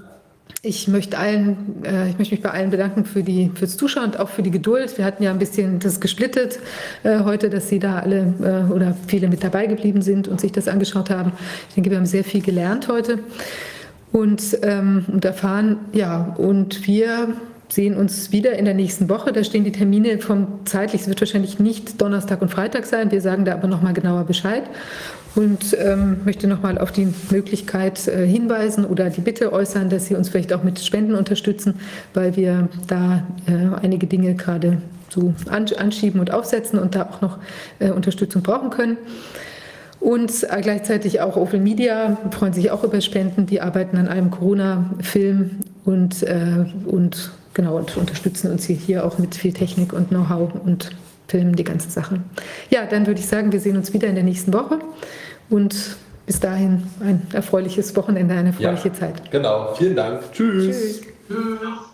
[0.62, 4.19] ich möchte, allen, äh, ich möchte mich bei allen bedanken für die, fürs Zuschauen und
[4.19, 4.97] auch für die Geduld.
[4.97, 6.60] Wir hatten ja ein bisschen das gesplittet
[7.03, 10.51] äh, heute, dass Sie da alle äh, oder viele mit dabei geblieben sind und sich
[10.51, 11.31] das angeschaut haben.
[11.69, 13.19] Ich denke, wir haben sehr viel gelernt heute
[14.12, 15.78] und, ähm, und erfahren.
[15.94, 17.35] Ja, und wir
[17.69, 19.33] sehen uns wieder in der nächsten Woche.
[19.33, 21.01] Da stehen die Termine vom zeitlich.
[21.01, 23.12] Es wird wahrscheinlich nicht Donnerstag und Freitag sein.
[23.12, 24.64] Wir sagen da aber noch mal genauer Bescheid
[25.35, 30.08] und ähm, möchte noch mal auf die Möglichkeit äh, hinweisen oder die Bitte äußern, dass
[30.08, 31.76] Sie uns vielleicht auch mit Spenden unterstützen,
[32.14, 37.38] weil wir da äh, einige Dinge gerade so anschieben und aufsetzen und da auch noch
[37.80, 38.98] äh, Unterstützung brauchen können.
[40.00, 43.46] Und äh, gleichzeitig auch Open Media freuen sich auch über Spenden.
[43.46, 45.51] Die arbeiten an einem Corona-Film
[45.85, 50.92] und, äh, und genau, und unterstützen uns hier auch mit viel Technik und Know-how und
[51.28, 52.22] filmen die ganze Sache.
[52.70, 54.80] Ja, dann würde ich sagen, wir sehen uns wieder in der nächsten Woche
[55.50, 59.32] und bis dahin ein erfreuliches Wochenende, eine erfreuliche ja, Zeit.
[59.32, 60.22] Genau, vielen Dank.
[60.32, 61.02] Tschüss.
[61.28, 61.87] Tschüss.